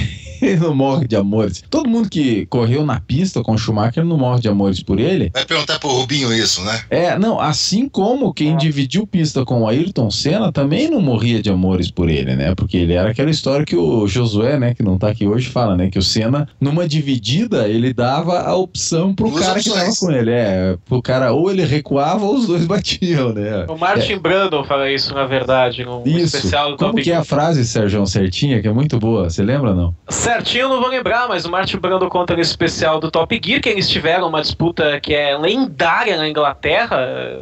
ele 0.46 0.56
não 0.60 0.74
morre 0.74 1.06
de 1.06 1.16
amores. 1.16 1.62
Todo 1.70 1.88
mundo 1.88 2.08
que 2.08 2.46
correu 2.46 2.84
na 2.84 3.00
pista 3.00 3.42
com 3.42 3.52
o 3.52 3.58
Schumacher 3.58 4.04
não 4.04 4.16
morre 4.16 4.40
de 4.40 4.48
amores 4.48 4.82
por 4.82 4.98
ele. 4.98 5.30
Vai 5.32 5.44
perguntar 5.44 5.78
pro 5.78 5.90
Rubinho 5.90 6.32
isso, 6.32 6.62
né? 6.62 6.82
É, 6.90 7.18
não, 7.18 7.40
assim 7.40 7.88
como 7.88 8.32
quem 8.32 8.56
dividiu 8.56 9.06
pista 9.06 9.44
com 9.44 9.62
o 9.62 9.68
Ayrton 9.68 10.10
Senna 10.10 10.52
também 10.52 10.90
não 10.90 11.00
morria 11.00 11.42
de 11.42 11.50
amores 11.50 11.90
por 11.90 12.08
ele, 12.08 12.34
né? 12.34 12.54
Porque 12.54 12.76
ele 12.76 12.92
era 12.92 13.10
aquela 13.10 13.30
história 13.30 13.64
que 13.64 13.76
o 13.76 14.06
Josué, 14.06 14.58
né, 14.58 14.74
que 14.74 14.82
não 14.82 14.98
tá 14.98 15.08
aqui 15.08 15.26
hoje, 15.26 15.48
fala, 15.48 15.76
né? 15.76 15.90
Que 15.90 15.98
o 15.98 16.02
Senna, 16.02 16.48
numa 16.60 16.86
dividida, 16.86 17.68
ele 17.68 17.92
dava 17.92 18.40
a 18.40 18.54
opção 18.54 19.14
pro 19.14 19.30
Duas 19.30 19.44
cara 19.44 19.60
que 19.60 19.68
tava 19.68 19.80
opções. 19.80 19.98
com 19.98 20.10
ele. 20.10 20.30
É, 20.30 20.76
pro 20.86 21.02
cara 21.02 21.32
ou 21.32 21.50
ele 21.50 21.64
recuava 21.64 22.24
ou 22.24 22.36
os 22.36 22.46
dois 22.46 22.64
batiam, 22.66 23.32
né? 23.32 23.66
O 23.68 23.76
Martin 23.76 24.18
Brandon 24.18 24.64
fala 24.64 24.90
isso, 24.90 25.14
na 25.14 25.26
verdade, 25.26 25.84
no 25.84 26.02
Isso. 26.06 26.36
especial 26.36 26.72
do 26.72 26.76
Como 26.76 26.92
Top 26.92 27.02
que 27.02 27.10
é 27.10 27.16
a 27.16 27.24
frase, 27.24 27.64
Sérgio, 27.64 28.06
certinha, 28.06 28.60
que 28.60 28.68
é 28.68 28.72
muito 28.72 28.98
boa? 28.98 29.28
Você 29.28 29.42
lembra 29.42 29.70
ou 29.70 29.76
não? 29.76 29.94
Certinho, 30.32 30.66
não 30.66 30.80
vou 30.80 30.88
lembrar, 30.88 31.28
mas 31.28 31.44
o 31.44 31.50
Martin 31.50 31.76
Brando 31.76 32.08
conta 32.08 32.34
nesse 32.34 32.52
especial 32.52 32.98
do 32.98 33.10
Top 33.10 33.38
Gear 33.44 33.60
que 33.60 33.68
eles 33.68 33.86
tiveram 33.86 34.28
uma 34.28 34.40
disputa 34.40 34.98
que 34.98 35.14
é 35.14 35.36
lendária 35.36 36.16
na 36.16 36.26
Inglaterra. 36.26 36.96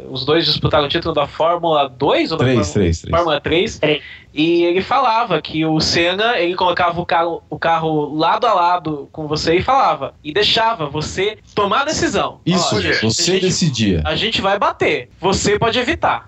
Os 0.09 0.25
dois 0.25 0.45
disputaram 0.45 0.87
o 0.87 0.89
título 0.89 1.15
da 1.15 1.25
Fórmula 1.25 1.87
2 1.87 2.33
ou 2.33 2.37
da 2.37 2.43
3, 2.43 2.57
Fórmula, 2.57 2.73
3, 2.73 3.01
3. 3.01 3.09
Fórmula 3.09 3.41
3. 3.41 3.79
Três. 3.79 4.01
E 4.33 4.63
ele 4.63 4.81
falava 4.81 5.41
que 5.41 5.65
o 5.65 5.79
Senna, 5.79 6.37
ele 6.39 6.55
colocava 6.55 6.99
o 7.01 7.05
carro, 7.05 7.43
o 7.49 7.59
carro 7.59 8.15
lado 8.15 8.47
a 8.47 8.53
lado 8.53 9.09
com 9.11 9.27
você 9.27 9.55
e 9.55 9.61
falava. 9.61 10.13
E 10.23 10.33
deixava 10.33 10.85
você 10.89 11.37
tomar 11.53 11.81
a 11.81 11.85
decisão. 11.85 12.39
Isso, 12.45 12.75
Olha, 12.75 12.93
você 13.01 13.21
a 13.31 13.33
gente, 13.35 13.41
decidia. 13.41 14.01
a 14.05 14.15
gente 14.15 14.41
vai 14.41 14.57
bater, 14.57 15.09
você 15.19 15.57
pode 15.59 15.77
evitar. 15.79 16.25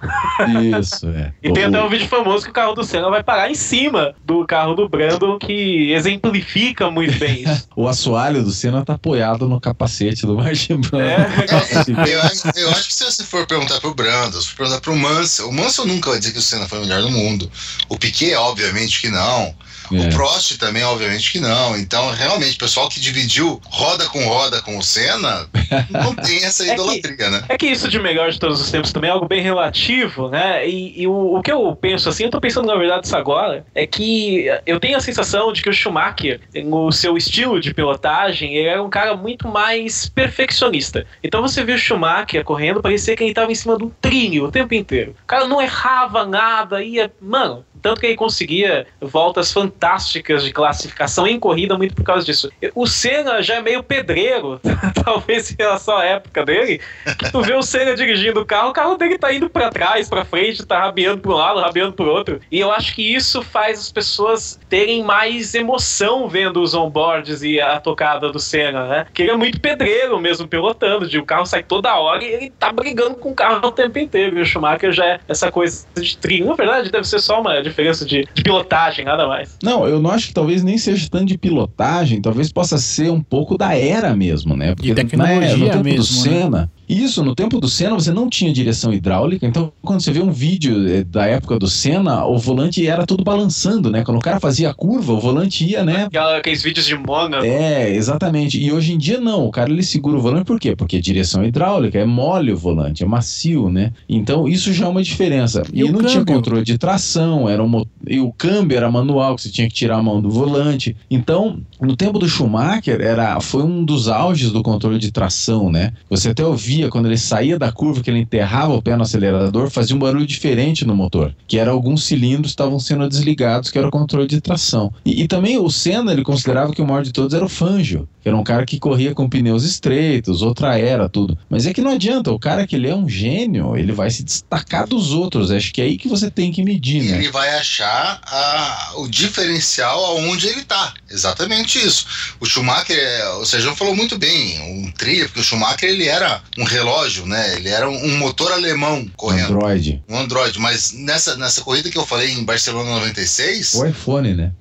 Isso, 0.80 1.08
é. 1.10 1.32
E 1.44 1.52
tem 1.54 1.66
O- 1.66 1.68
até 1.70 1.84
um 1.84 1.90
vídeo 1.90 2.08
famoso 2.08 2.44
que 2.46 2.50
o 2.52 2.54
carro 2.54 2.74
do 2.74 2.84
Senna 2.84 3.10
vai 3.10 3.24
parar 3.24 3.50
em 3.50 3.56
cima 3.56 4.14
do 4.26 4.46
carro 4.46 4.74
do 4.76 4.88
Brandon, 4.90 5.38
que 5.38 5.92
exemplifica 5.92 6.90
muito 6.92 7.18
bem 7.20 7.44
isso. 7.44 7.68
O 7.76 7.88
assoalho 7.88 8.44
do 8.44 8.52
Senna 8.52 8.86
tá 8.86 8.94
apoiado 8.94 9.48
no 9.48 9.60
capacete 9.60 10.26
do 10.26 10.36
Martin 10.36 10.78
Brando. 10.78 11.04
É, 11.04 11.28
Eu, 12.14 12.22
acho- 12.22 12.60
eu 12.60 12.70
acho 12.70 12.88
que 12.88 12.94
se 12.94 13.04
você 13.04 13.24
for 13.24 13.46
perguntar 13.48 13.80
pro 13.80 13.94
Brando, 13.94 14.40
se 14.42 14.50
for 14.50 14.58
perguntar 14.58 14.82
pro 14.82 14.96
Mansell, 14.96 15.50
o 15.50 15.54
Mansell 15.54 15.86
nunca 15.86 16.10
vai 16.12 16.20
dizer 16.20 16.32
que 16.34 16.40
o 16.40 16.42
Senna 16.42 16.68
foi 16.68 16.80
o 16.80 16.82
melhor 16.82 17.02
do 17.02 17.10
mundo. 17.10 17.50
O 17.94 17.98
Piquet, 17.98 18.36
obviamente 18.36 19.00
que 19.02 19.10
não. 19.10 19.54
O 19.92 19.98
É. 19.98 20.10
Prost 20.10 20.58
também, 20.58 20.82
obviamente 20.84 21.32
que 21.32 21.40
não. 21.40 21.78
Então, 21.78 22.10
realmente, 22.10 22.56
o 22.56 22.58
pessoal 22.60 22.88
que 22.90 23.00
dividiu 23.02 23.62
roda 23.66 24.06
com 24.08 24.26
roda 24.26 24.62
com 24.62 24.78
o 24.78 24.82
Senna 24.82 25.48
não 25.92 26.16
tem 26.16 26.44
essa 26.44 26.64
É 26.64 26.68
que- 26.68 26.74
idolatria, 26.74 27.30
né? 27.30 27.44
É 27.50 27.58
que 27.58 27.68
isso 27.68 27.90
de 27.90 28.00
melhor 28.00 28.32
de 28.32 28.40
todos 28.40 28.62
os 28.62 28.72
tempos 28.72 28.92
também 28.94 29.10
é 29.10 29.14
algo 29.14 29.28
bem 29.28 29.42
relativo, 29.42 30.30
né? 30.30 30.68
E, 30.68 31.02
e 31.02 31.06
o, 31.06 31.36
o 31.38 31.42
que 31.44 31.52
eu 31.52 31.76
penso 31.76 32.08
assim, 32.10 32.24
eu 32.24 32.30
tô 32.32 32.40
pensando 32.40 32.66
na 32.66 32.76
verdade 32.78 33.06
isso 33.06 33.16
agora, 33.16 33.66
é 33.76 33.86
que 33.86 34.46
eu 34.66 34.80
tenho 34.80 34.98
a 34.98 35.02
sensação 35.02 35.52
de 35.52 35.62
que 35.62 35.70
o 35.70 35.74
Schumacher, 35.74 36.40
no 36.64 36.90
seu 36.92 37.18
estilo 37.18 37.60
de 37.60 37.74
pilotagem, 37.74 38.56
ele 38.56 38.70
era 38.70 38.82
um 38.82 38.90
cara 38.90 39.16
muito 39.18 39.48
mais 39.50 40.08
perfeccionista. 40.10 41.06
Então 41.24 41.42
você 41.42 41.64
viu 41.64 41.76
o 41.76 41.78
Schumacher 41.78 42.44
correndo, 42.44 42.82
parecia 42.82 43.16
que 43.16 43.24
ele 43.24 43.34
tava 43.34 43.52
em 43.52 43.56
cima 43.56 43.78
de 43.78 43.84
um 43.84 43.92
trilho 44.02 44.46
o 44.46 44.52
tempo 44.52 44.74
inteiro. 44.74 45.14
O 45.24 45.28
cara 45.28 45.46
não 45.46 45.62
errava 45.62 46.26
nada, 46.26 46.82
ia. 46.84 47.12
Mano, 47.22 47.66
tanto 47.84 48.00
que 48.00 48.08
ele 48.08 48.16
conseguia 48.16 48.88
voltas 49.00 49.52
fantásticas 49.52 50.44
de 50.44 50.52
classificação 50.52 51.28
em 51.28 51.38
corrida 51.38 51.78
muito 51.78 51.94
por 51.94 52.04
causa 52.04 52.26
disso. 52.26 52.50
O 52.74 52.88
Senna 52.88 53.44
já 53.44 53.56
é 53.56 53.62
meio 53.62 53.84
pedreiro, 53.84 54.60
talvez 55.04 55.52
em 55.52 55.56
relação 55.60 55.98
à 55.98 56.06
época 56.06 56.46
dele, 56.46 56.80
que 57.20 57.32
tu 57.32 57.42
vê 57.42 57.54
o 57.54 57.62
Senna 57.62 57.94
dirigindo 57.94 58.40
o 58.40 58.46
carro, 58.46 58.70
o 58.70 58.74
carro 58.74 58.96
dele 58.96 59.18
tá 59.18 59.34
indo 59.34 59.50
pra 59.50 59.70
trás, 59.70 60.10
pra 60.10 60.24
frente, 60.24 60.66
tá 60.66 60.80
rabiando 60.80 61.22
pra 61.22 61.32
um 61.32 61.36
lado, 61.36 61.60
rabiando 61.60 61.94
pro 61.94 62.10
outro. 62.10 62.40
E 62.50 62.60
eu 62.60 62.72
acho 62.72 62.96
que 62.96 63.14
isso 63.14 63.42
faz 63.42 63.80
as 63.80 63.92
pessoas 63.92 64.58
terem 64.70 65.04
mais 65.04 65.54
emoção 65.54 66.28
vendo 66.30 66.62
os 66.62 66.74
onboards 66.74 67.44
e 67.44 67.60
a 67.60 67.80
tocada 67.80 68.32
do 68.32 68.40
Senna, 68.40 68.88
né? 68.88 69.08
Que 69.14 69.24
ele 69.24 69.32
é 69.32 69.36
muito 69.36 69.60
pedreiro 69.60 70.20
mesmo 70.20 70.48
pilotando, 70.48 71.08
de 71.08 71.20
o 71.20 71.26
carro 71.26 71.46
sai 71.46 71.64
toda 71.64 71.94
hora 71.96 72.24
e 72.24 72.28
ele 72.28 72.50
tá 72.50 72.72
brigando 72.72 73.16
com 73.16 73.32
o 73.32 73.36
carro 73.36 73.68
o 73.68 73.72
tempo 73.72 74.00
inteiro. 74.00 74.38
E 74.38 74.42
o 74.42 74.46
Schumacher 74.46 74.92
já 74.94 75.06
é 75.06 75.20
essa 75.28 75.52
coisa 75.52 75.86
de 75.96 76.18
trilho. 76.18 76.46
Na 76.46 76.56
verdade, 76.56 76.90
deve 76.90 77.08
ser 77.08 77.20
só 77.20 77.42
uma 77.42 77.62
diferença 77.74 78.06
de, 78.06 78.28
de 78.34 78.44
pilotagem, 78.44 79.04
nada 79.04 79.28
mais. 79.28 79.58
Não, 79.62 79.88
eu 79.88 80.00
não 80.00 80.12
acho 80.12 80.28
que 80.28 80.34
talvez 80.34 80.64
nem 80.64 80.78
seja 80.78 81.08
tanto 81.10 81.26
de 81.26 81.38
pilotagem, 81.38 82.22
talvez 82.22 82.52
possa 82.52 82.78
ser 82.78 83.12
um 83.12 83.22
pouco 83.22 83.58
da 83.58 83.76
era 83.76 84.16
mesmo, 84.16 84.56
né? 84.56 84.76
De 84.76 84.94
tecnologia 84.94 85.58
no 85.58 85.70
tempo 85.70 85.84
mesmo, 85.84 85.98
do 85.98 86.04
Senna. 86.06 86.72
Isso, 86.88 87.24
no 87.24 87.34
tempo 87.34 87.60
do 87.60 87.68
Senna 87.68 87.94
você 87.96 88.12
não 88.12 88.30
tinha 88.30 88.52
direção 88.52 88.94
hidráulica, 88.94 89.46
então 89.48 89.72
quando 89.82 90.02
você 90.02 90.12
vê 90.12 90.20
um 90.22 90.32
vídeo 90.32 90.88
eh, 90.88 91.04
da 91.04 91.26
época 91.26 91.58
do 91.58 91.68
Senna, 91.68 92.26
o 92.26 92.38
volante 92.38 92.86
era 92.88 93.06
tudo 93.06 93.24
balançando, 93.24 93.90
né? 93.90 94.04
Quando 94.04 94.18
o 94.18 94.22
cara 94.22 94.40
fazia 94.40 94.70
a 94.70 94.74
curva, 94.74 95.14
o 95.14 95.20
volante 95.20 95.66
ia, 95.66 95.84
né? 95.84 96.04
Aquela- 96.06 96.38
Aqueles 96.38 96.62
vídeos 96.62 96.86
de 96.86 96.96
Mônaco. 96.96 97.46
É, 97.46 97.90
exatamente. 97.96 98.60
E 98.62 98.72
hoje 98.72 98.94
em 98.94 98.98
dia 98.98 99.20
não, 99.20 99.46
o 99.46 99.52
cara 99.52 99.72
ele 99.72 99.84
segura 99.84 100.18
o 100.18 100.22
volante 100.22 100.46
por 100.46 100.60
quê? 100.60 100.76
Porque 100.76 100.98
é 100.98 101.00
direção 101.02 101.44
hidráulica, 101.46 101.98
é 101.98 102.06
mole 102.06 102.52
o 102.52 102.58
volante, 102.58 103.04
é 103.04 103.06
macio, 103.06 103.70
né? 103.70 103.92
Então 104.10 104.48
isso 104.48 104.74
já 104.74 104.86
é 104.86 104.90
uma 104.90 105.02
diferença. 105.04 105.64
E 105.74 105.82
E, 105.82 105.92
não 105.92 106.00
tinha 106.02 106.20
câmbio? 106.20 106.36
controle 106.36 106.64
de 106.64 106.78
tração, 106.78 107.48
era 107.48 107.64
um 107.64 107.86
e 108.08 108.20
o 108.20 108.32
câmbio 108.32 108.76
era 108.78 108.92
manual, 108.92 109.36
que 109.36 109.44
você 109.44 109.50
tinha 109.50 109.68
que 109.68 109.74
tirar 109.74 109.98
a 109.98 110.04
mão 110.04 110.22
do 110.22 110.30
volante. 110.30 110.96
Então, 111.10 111.60
no 111.80 111.96
tempo 111.96 112.20
do 112.20 112.28
Schumacher, 112.28 113.00
era, 113.02 113.40
foi 113.40 113.64
um 113.64 113.84
dos 113.86 114.08
auges 114.08 114.52
do 114.52 114.62
controle 114.62 115.00
de 115.00 115.12
tração, 115.12 115.72
né? 115.72 115.94
Você 116.10 116.30
até 116.30 116.46
ouvia 116.46 116.73
quando 116.90 117.08
ele 117.08 117.18
saía 117.18 117.58
da 117.58 117.72
curva, 117.72 118.02
que 118.02 118.10
ele 118.10 118.20
enterrava 118.20 118.74
o 118.74 118.82
pé 118.82 118.96
no 118.96 119.04
acelerador, 119.04 119.70
fazia 119.70 119.96
um 119.96 120.00
barulho 120.00 120.26
diferente 120.26 120.86
no 120.86 120.96
motor, 120.96 121.34
que 121.48 121.58
era 121.58 121.72
alguns 121.72 122.04
cilindros 122.06 122.52
estavam 122.52 122.80
sendo 122.80 123.08
desligados, 123.08 123.70
que 123.70 123.78
era 123.78 123.88
o 123.88 123.92
controle 123.92 124.28
de 124.28 124.42
tração. 124.42 124.94
E, 125.06 125.24
e 125.24 125.28
também 125.28 125.58
o 125.58 125.70
Senna, 125.70 126.12
ele 126.12 126.24
considerava 126.24 126.74
que 126.74 126.82
o 126.82 126.86
maior 126.88 127.04
de 127.04 127.12
todos 127.12 127.34
era 127.34 127.46
o 127.46 127.50
Fangio, 127.50 128.08
que 128.22 128.28
era 128.30 128.38
um 128.38 128.44
cara 128.44 128.66
que 128.66 128.80
corria 128.80 129.14
com 129.14 129.28
pneus 129.30 129.64
estreitos, 129.64 130.42
outra 130.42 130.78
era, 130.78 131.10
tudo. 131.10 131.38
Mas 131.50 131.66
é 131.66 131.74
que 131.74 131.82
não 131.82 131.92
adianta, 131.92 132.32
o 132.32 132.40
cara 132.40 132.66
que 132.66 132.76
ele 132.76 132.88
é 132.90 132.96
um 132.96 133.08
gênio, 133.10 133.76
ele 133.76 133.92
vai 133.92 134.10
se 134.10 134.24
destacar 134.24 134.88
dos 134.88 135.12
outros. 135.12 135.52
Acho 135.52 135.74
que 135.74 135.82
é 135.82 135.86
aí 135.86 135.98
que 135.98 136.08
você 136.08 136.32
tem 136.32 136.52
que 136.52 136.64
medir, 136.64 137.04
né? 137.04 137.18
Ele 137.18 137.30
vai 137.30 137.50
achar 137.58 138.20
a- 138.24 138.94
o 138.98 139.08
diferencial 139.08 140.04
aonde 140.06 140.48
ele 140.48 140.64
tá. 140.64 140.94
Exatamente 141.10 141.78
isso. 141.78 142.06
O 142.40 142.46
Schumacher, 142.46 142.98
é, 142.98 143.30
o 143.36 143.46
Sérgio 143.46 143.76
falou 143.76 143.96
muito 143.96 144.18
bem, 144.18 144.60
um 144.62 144.92
trilha, 144.92 145.26
porque 145.26 145.40
o 145.42 145.44
Schumacher 145.44 145.90
ele 145.90 146.08
era 146.08 146.42
um 146.58 146.63
relógio, 146.64 147.26
né? 147.26 147.56
Ele 147.56 147.70
era 147.70 147.90
um, 147.90 147.96
um 147.96 148.18
motor 148.18 148.52
alemão 148.52 149.06
correndo, 149.16 149.56
Android. 149.56 150.04
um 150.10 150.18
Android. 150.18 150.60
Mas 150.60 150.92
nessa, 150.94 151.36
nessa 151.36 151.62
corrida 151.62 151.90
que 151.90 151.98
eu 151.98 152.06
falei 152.06 152.32
em 152.32 152.44
Barcelona 152.44 152.90
96, 152.92 153.74
O 153.76 153.86
iPhone, 153.86 154.34
né? 154.34 154.52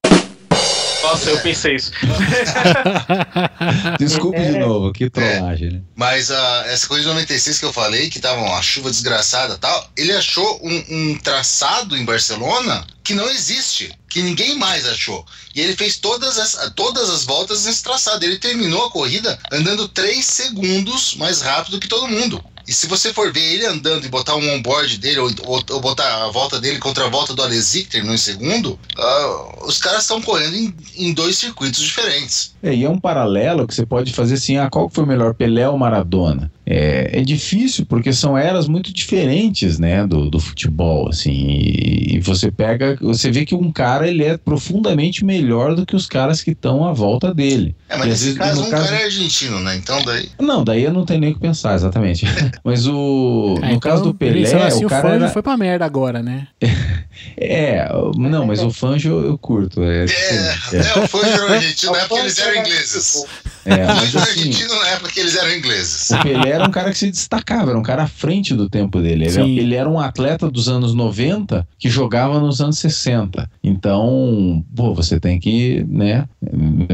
Nossa, 1.03 1.31
eu 1.31 1.41
pensei 1.41 1.77
isso. 1.77 1.91
Desculpe 3.99 4.39
de 4.41 4.57
É. 4.57 4.59
novo, 4.59 4.93
que 4.93 5.11
trollagem, 5.11 5.71
né? 5.73 5.81
Mas 5.97 6.31
ah, 6.31 6.65
essa 6.67 6.87
coisa 6.87 7.03
de 7.03 7.09
96 7.09 7.59
que 7.59 7.65
eu 7.65 7.73
falei, 7.73 8.09
que 8.09 8.21
tava 8.21 8.41
uma 8.41 8.63
chuva 8.63 8.91
desgraçada 8.91 9.55
e 9.55 9.59
tal, 9.59 9.91
ele 9.97 10.13
achou 10.13 10.61
um, 10.63 10.85
um 10.91 11.19
traçado 11.19 11.97
em 11.97 12.05
Barcelona 12.05 12.87
que 13.03 13.15
não 13.15 13.29
existe, 13.29 13.93
que 14.09 14.23
ninguém 14.23 14.57
mais 14.57 14.87
achou. 14.87 15.25
E 15.55 15.61
ele 15.61 15.75
fez 15.77 15.97
todas 15.97 16.39
as, 16.39 16.73
todas 16.77 17.11
as 17.11 17.25
voltas 17.25 17.65
nesse 17.65 17.83
traçado. 17.83 18.25
Ele 18.25 18.39
terminou 18.39 18.87
a 18.87 18.91
corrida 18.91 19.39
andando 19.51 19.89
3 19.89 20.25
segundos 20.25 21.15
mais 21.17 21.41
rápido 21.41 21.81
que 21.81 21.89
todo 21.89 22.07
mundo. 22.09 22.43
E 22.67 22.73
se 22.73 22.87
você 22.87 23.13
for 23.13 23.33
ver 23.33 23.41
ele 23.55 23.67
andando 23.67 24.05
e 24.05 24.09
botar 24.09 24.37
um 24.37 24.55
onboard 24.55 24.99
dele, 24.99 25.19
ou, 25.19 25.31
ou- 25.45 25.63
ou 25.71 25.81
botar 25.81 26.25
a 26.25 26.29
volta 26.31 26.61
dele 26.61 26.79
contra 26.79 27.05
a 27.07 27.09
volta 27.09 27.35
do 27.35 27.43
Alesi, 27.43 27.83
que 27.85 27.91
terminou 27.91 28.15
em 28.15 28.19
segundo, 28.19 28.79
ah, 28.97 29.65
os 29.67 29.79
caras 29.79 30.03
estão 30.03 30.21
correndo 30.23 30.55
em, 30.57 30.75
em 30.97 31.13
dois 31.13 31.37
circuitos 31.37 31.81
diferentes. 31.81 32.53
É, 32.63 32.73
e 32.75 32.85
é 32.85 32.89
um 32.91 32.99
paralelo 32.99 33.67
que 33.67 33.75
você 33.75 33.85
pode 33.85 34.13
fazer 34.13 34.35
assim, 34.35 34.57
ah, 34.57 34.71
qual 34.71 34.89
foi 34.89 35.05
melhor, 35.05 35.35
Pelé 35.35 35.69
ou 35.69 35.77
Maradona? 35.77 36.51
É, 36.65 37.19
é 37.19 37.23
difícil 37.23 37.85
porque 37.87 38.13
são 38.13 38.39
eras 38.39 38.69
muito 38.69 38.93
diferentes, 38.93 39.79
né, 39.81 40.07
do, 40.07 40.31
do 40.31 40.39
futebol, 40.39 41.09
assim, 41.09 41.33
e, 41.33 42.15
e 42.17 42.21
você 42.21 42.53
pega, 42.53 42.97
você 43.01 43.31
vê 43.33 43.45
que 43.45 43.55
um 43.55 43.73
cara, 43.73 44.07
ele 44.09 44.23
é 44.25 44.37
profundamente 44.37 45.25
melhor 45.25 45.75
do 45.75 45.85
que 45.85 45.97
os 45.97 46.07
caras 46.07 46.41
que 46.43 46.53
estão 46.53 46.85
à 46.87 46.93
volta 46.93 47.35
dele. 47.35 47.75
É, 47.89 47.97
mas 47.97 48.07
E 48.07 48.11
nesse 48.11 48.25
vezes, 48.27 48.39
caso, 48.39 48.63
um 48.63 48.71
caso- 48.71 48.85
cara 48.85 48.97
é 49.01 49.05
argentino, 49.05 49.59
né? 49.61 49.75
Então 49.77 50.03
daí. 50.05 50.29
Não, 50.41 50.63
daí 50.63 50.85
eu 50.85 50.93
não 50.93 51.05
tenho 51.05 51.21
nem 51.21 51.31
o 51.33 51.35
que 51.35 51.41
pensar, 51.41 51.75
exatamente. 51.75 52.25
Mas 52.65 52.87
o, 52.87 53.59
É, 53.63 53.73
no 53.73 53.81
caso 53.81 54.03
do 54.05 54.15
Pelé, 54.15 54.43
assim, 54.65 54.85
o 54.85 54.89
cara 54.89 55.03
Fangio 55.03 55.25
era... 55.25 55.29
foi 55.33 55.43
pra 55.43 55.57
merda 55.57 55.85
agora, 55.85 56.23
né? 56.23 56.47
É, 57.37 57.89
não, 58.17 58.47
mas 58.47 58.63
o 58.63 58.71
Fangio 58.71 59.21
eu 59.21 59.37
curto, 59.39 59.83
é 59.83 60.03
É, 60.03 60.05
diferente. 60.07 60.89
é, 60.89 60.99
o 60.99 61.07
Fangio 61.07 61.45
argentino 61.47 61.93
na 61.93 61.99
o 61.99 62.01
época 62.01 62.21
eles 62.21 62.39
eram 62.39 62.51
era- 62.51 62.61
ingleses. 62.61 63.25
É, 63.65 63.75
O 63.75 63.87
mas 63.87 64.17
assim... 64.17 64.19
argentino 64.19 64.75
na 64.81 64.89
época 64.89 65.11
que 65.13 65.21
eles 65.21 65.37
eram 65.37 65.55
ingleses. 65.55 66.11
O 66.11 66.23
Pelé 66.23 66.49
era 66.51 66.65
um 66.67 66.71
cara 66.71 66.91
que 66.91 66.99
se 66.99 67.11
destacava, 67.11 67.71
era 67.71 67.79
um 67.79 67.83
cara 67.83 68.05
à 68.05 68.07
frente 68.09 68.55
do 68.55 68.69
tempo 68.69 69.01
dele. 69.01 69.25
Ele, 69.25 69.31
Sim. 69.31 69.59
ele 69.59 69.75
era 69.75 69.89
um 69.89 70.01
atleta 70.01 70.51
dos 70.51 70.69
anos 70.69 70.95
90 70.95 71.67
que 71.79 71.89
jogava 71.89 72.41
nos 72.41 72.61
anos 72.61 72.79
60. 72.79 73.49
Então, 73.63 74.65
pô, 74.75 74.95
você 74.95 75.21
tem 75.21 75.39
que, 75.39 75.85
né, 75.89 76.25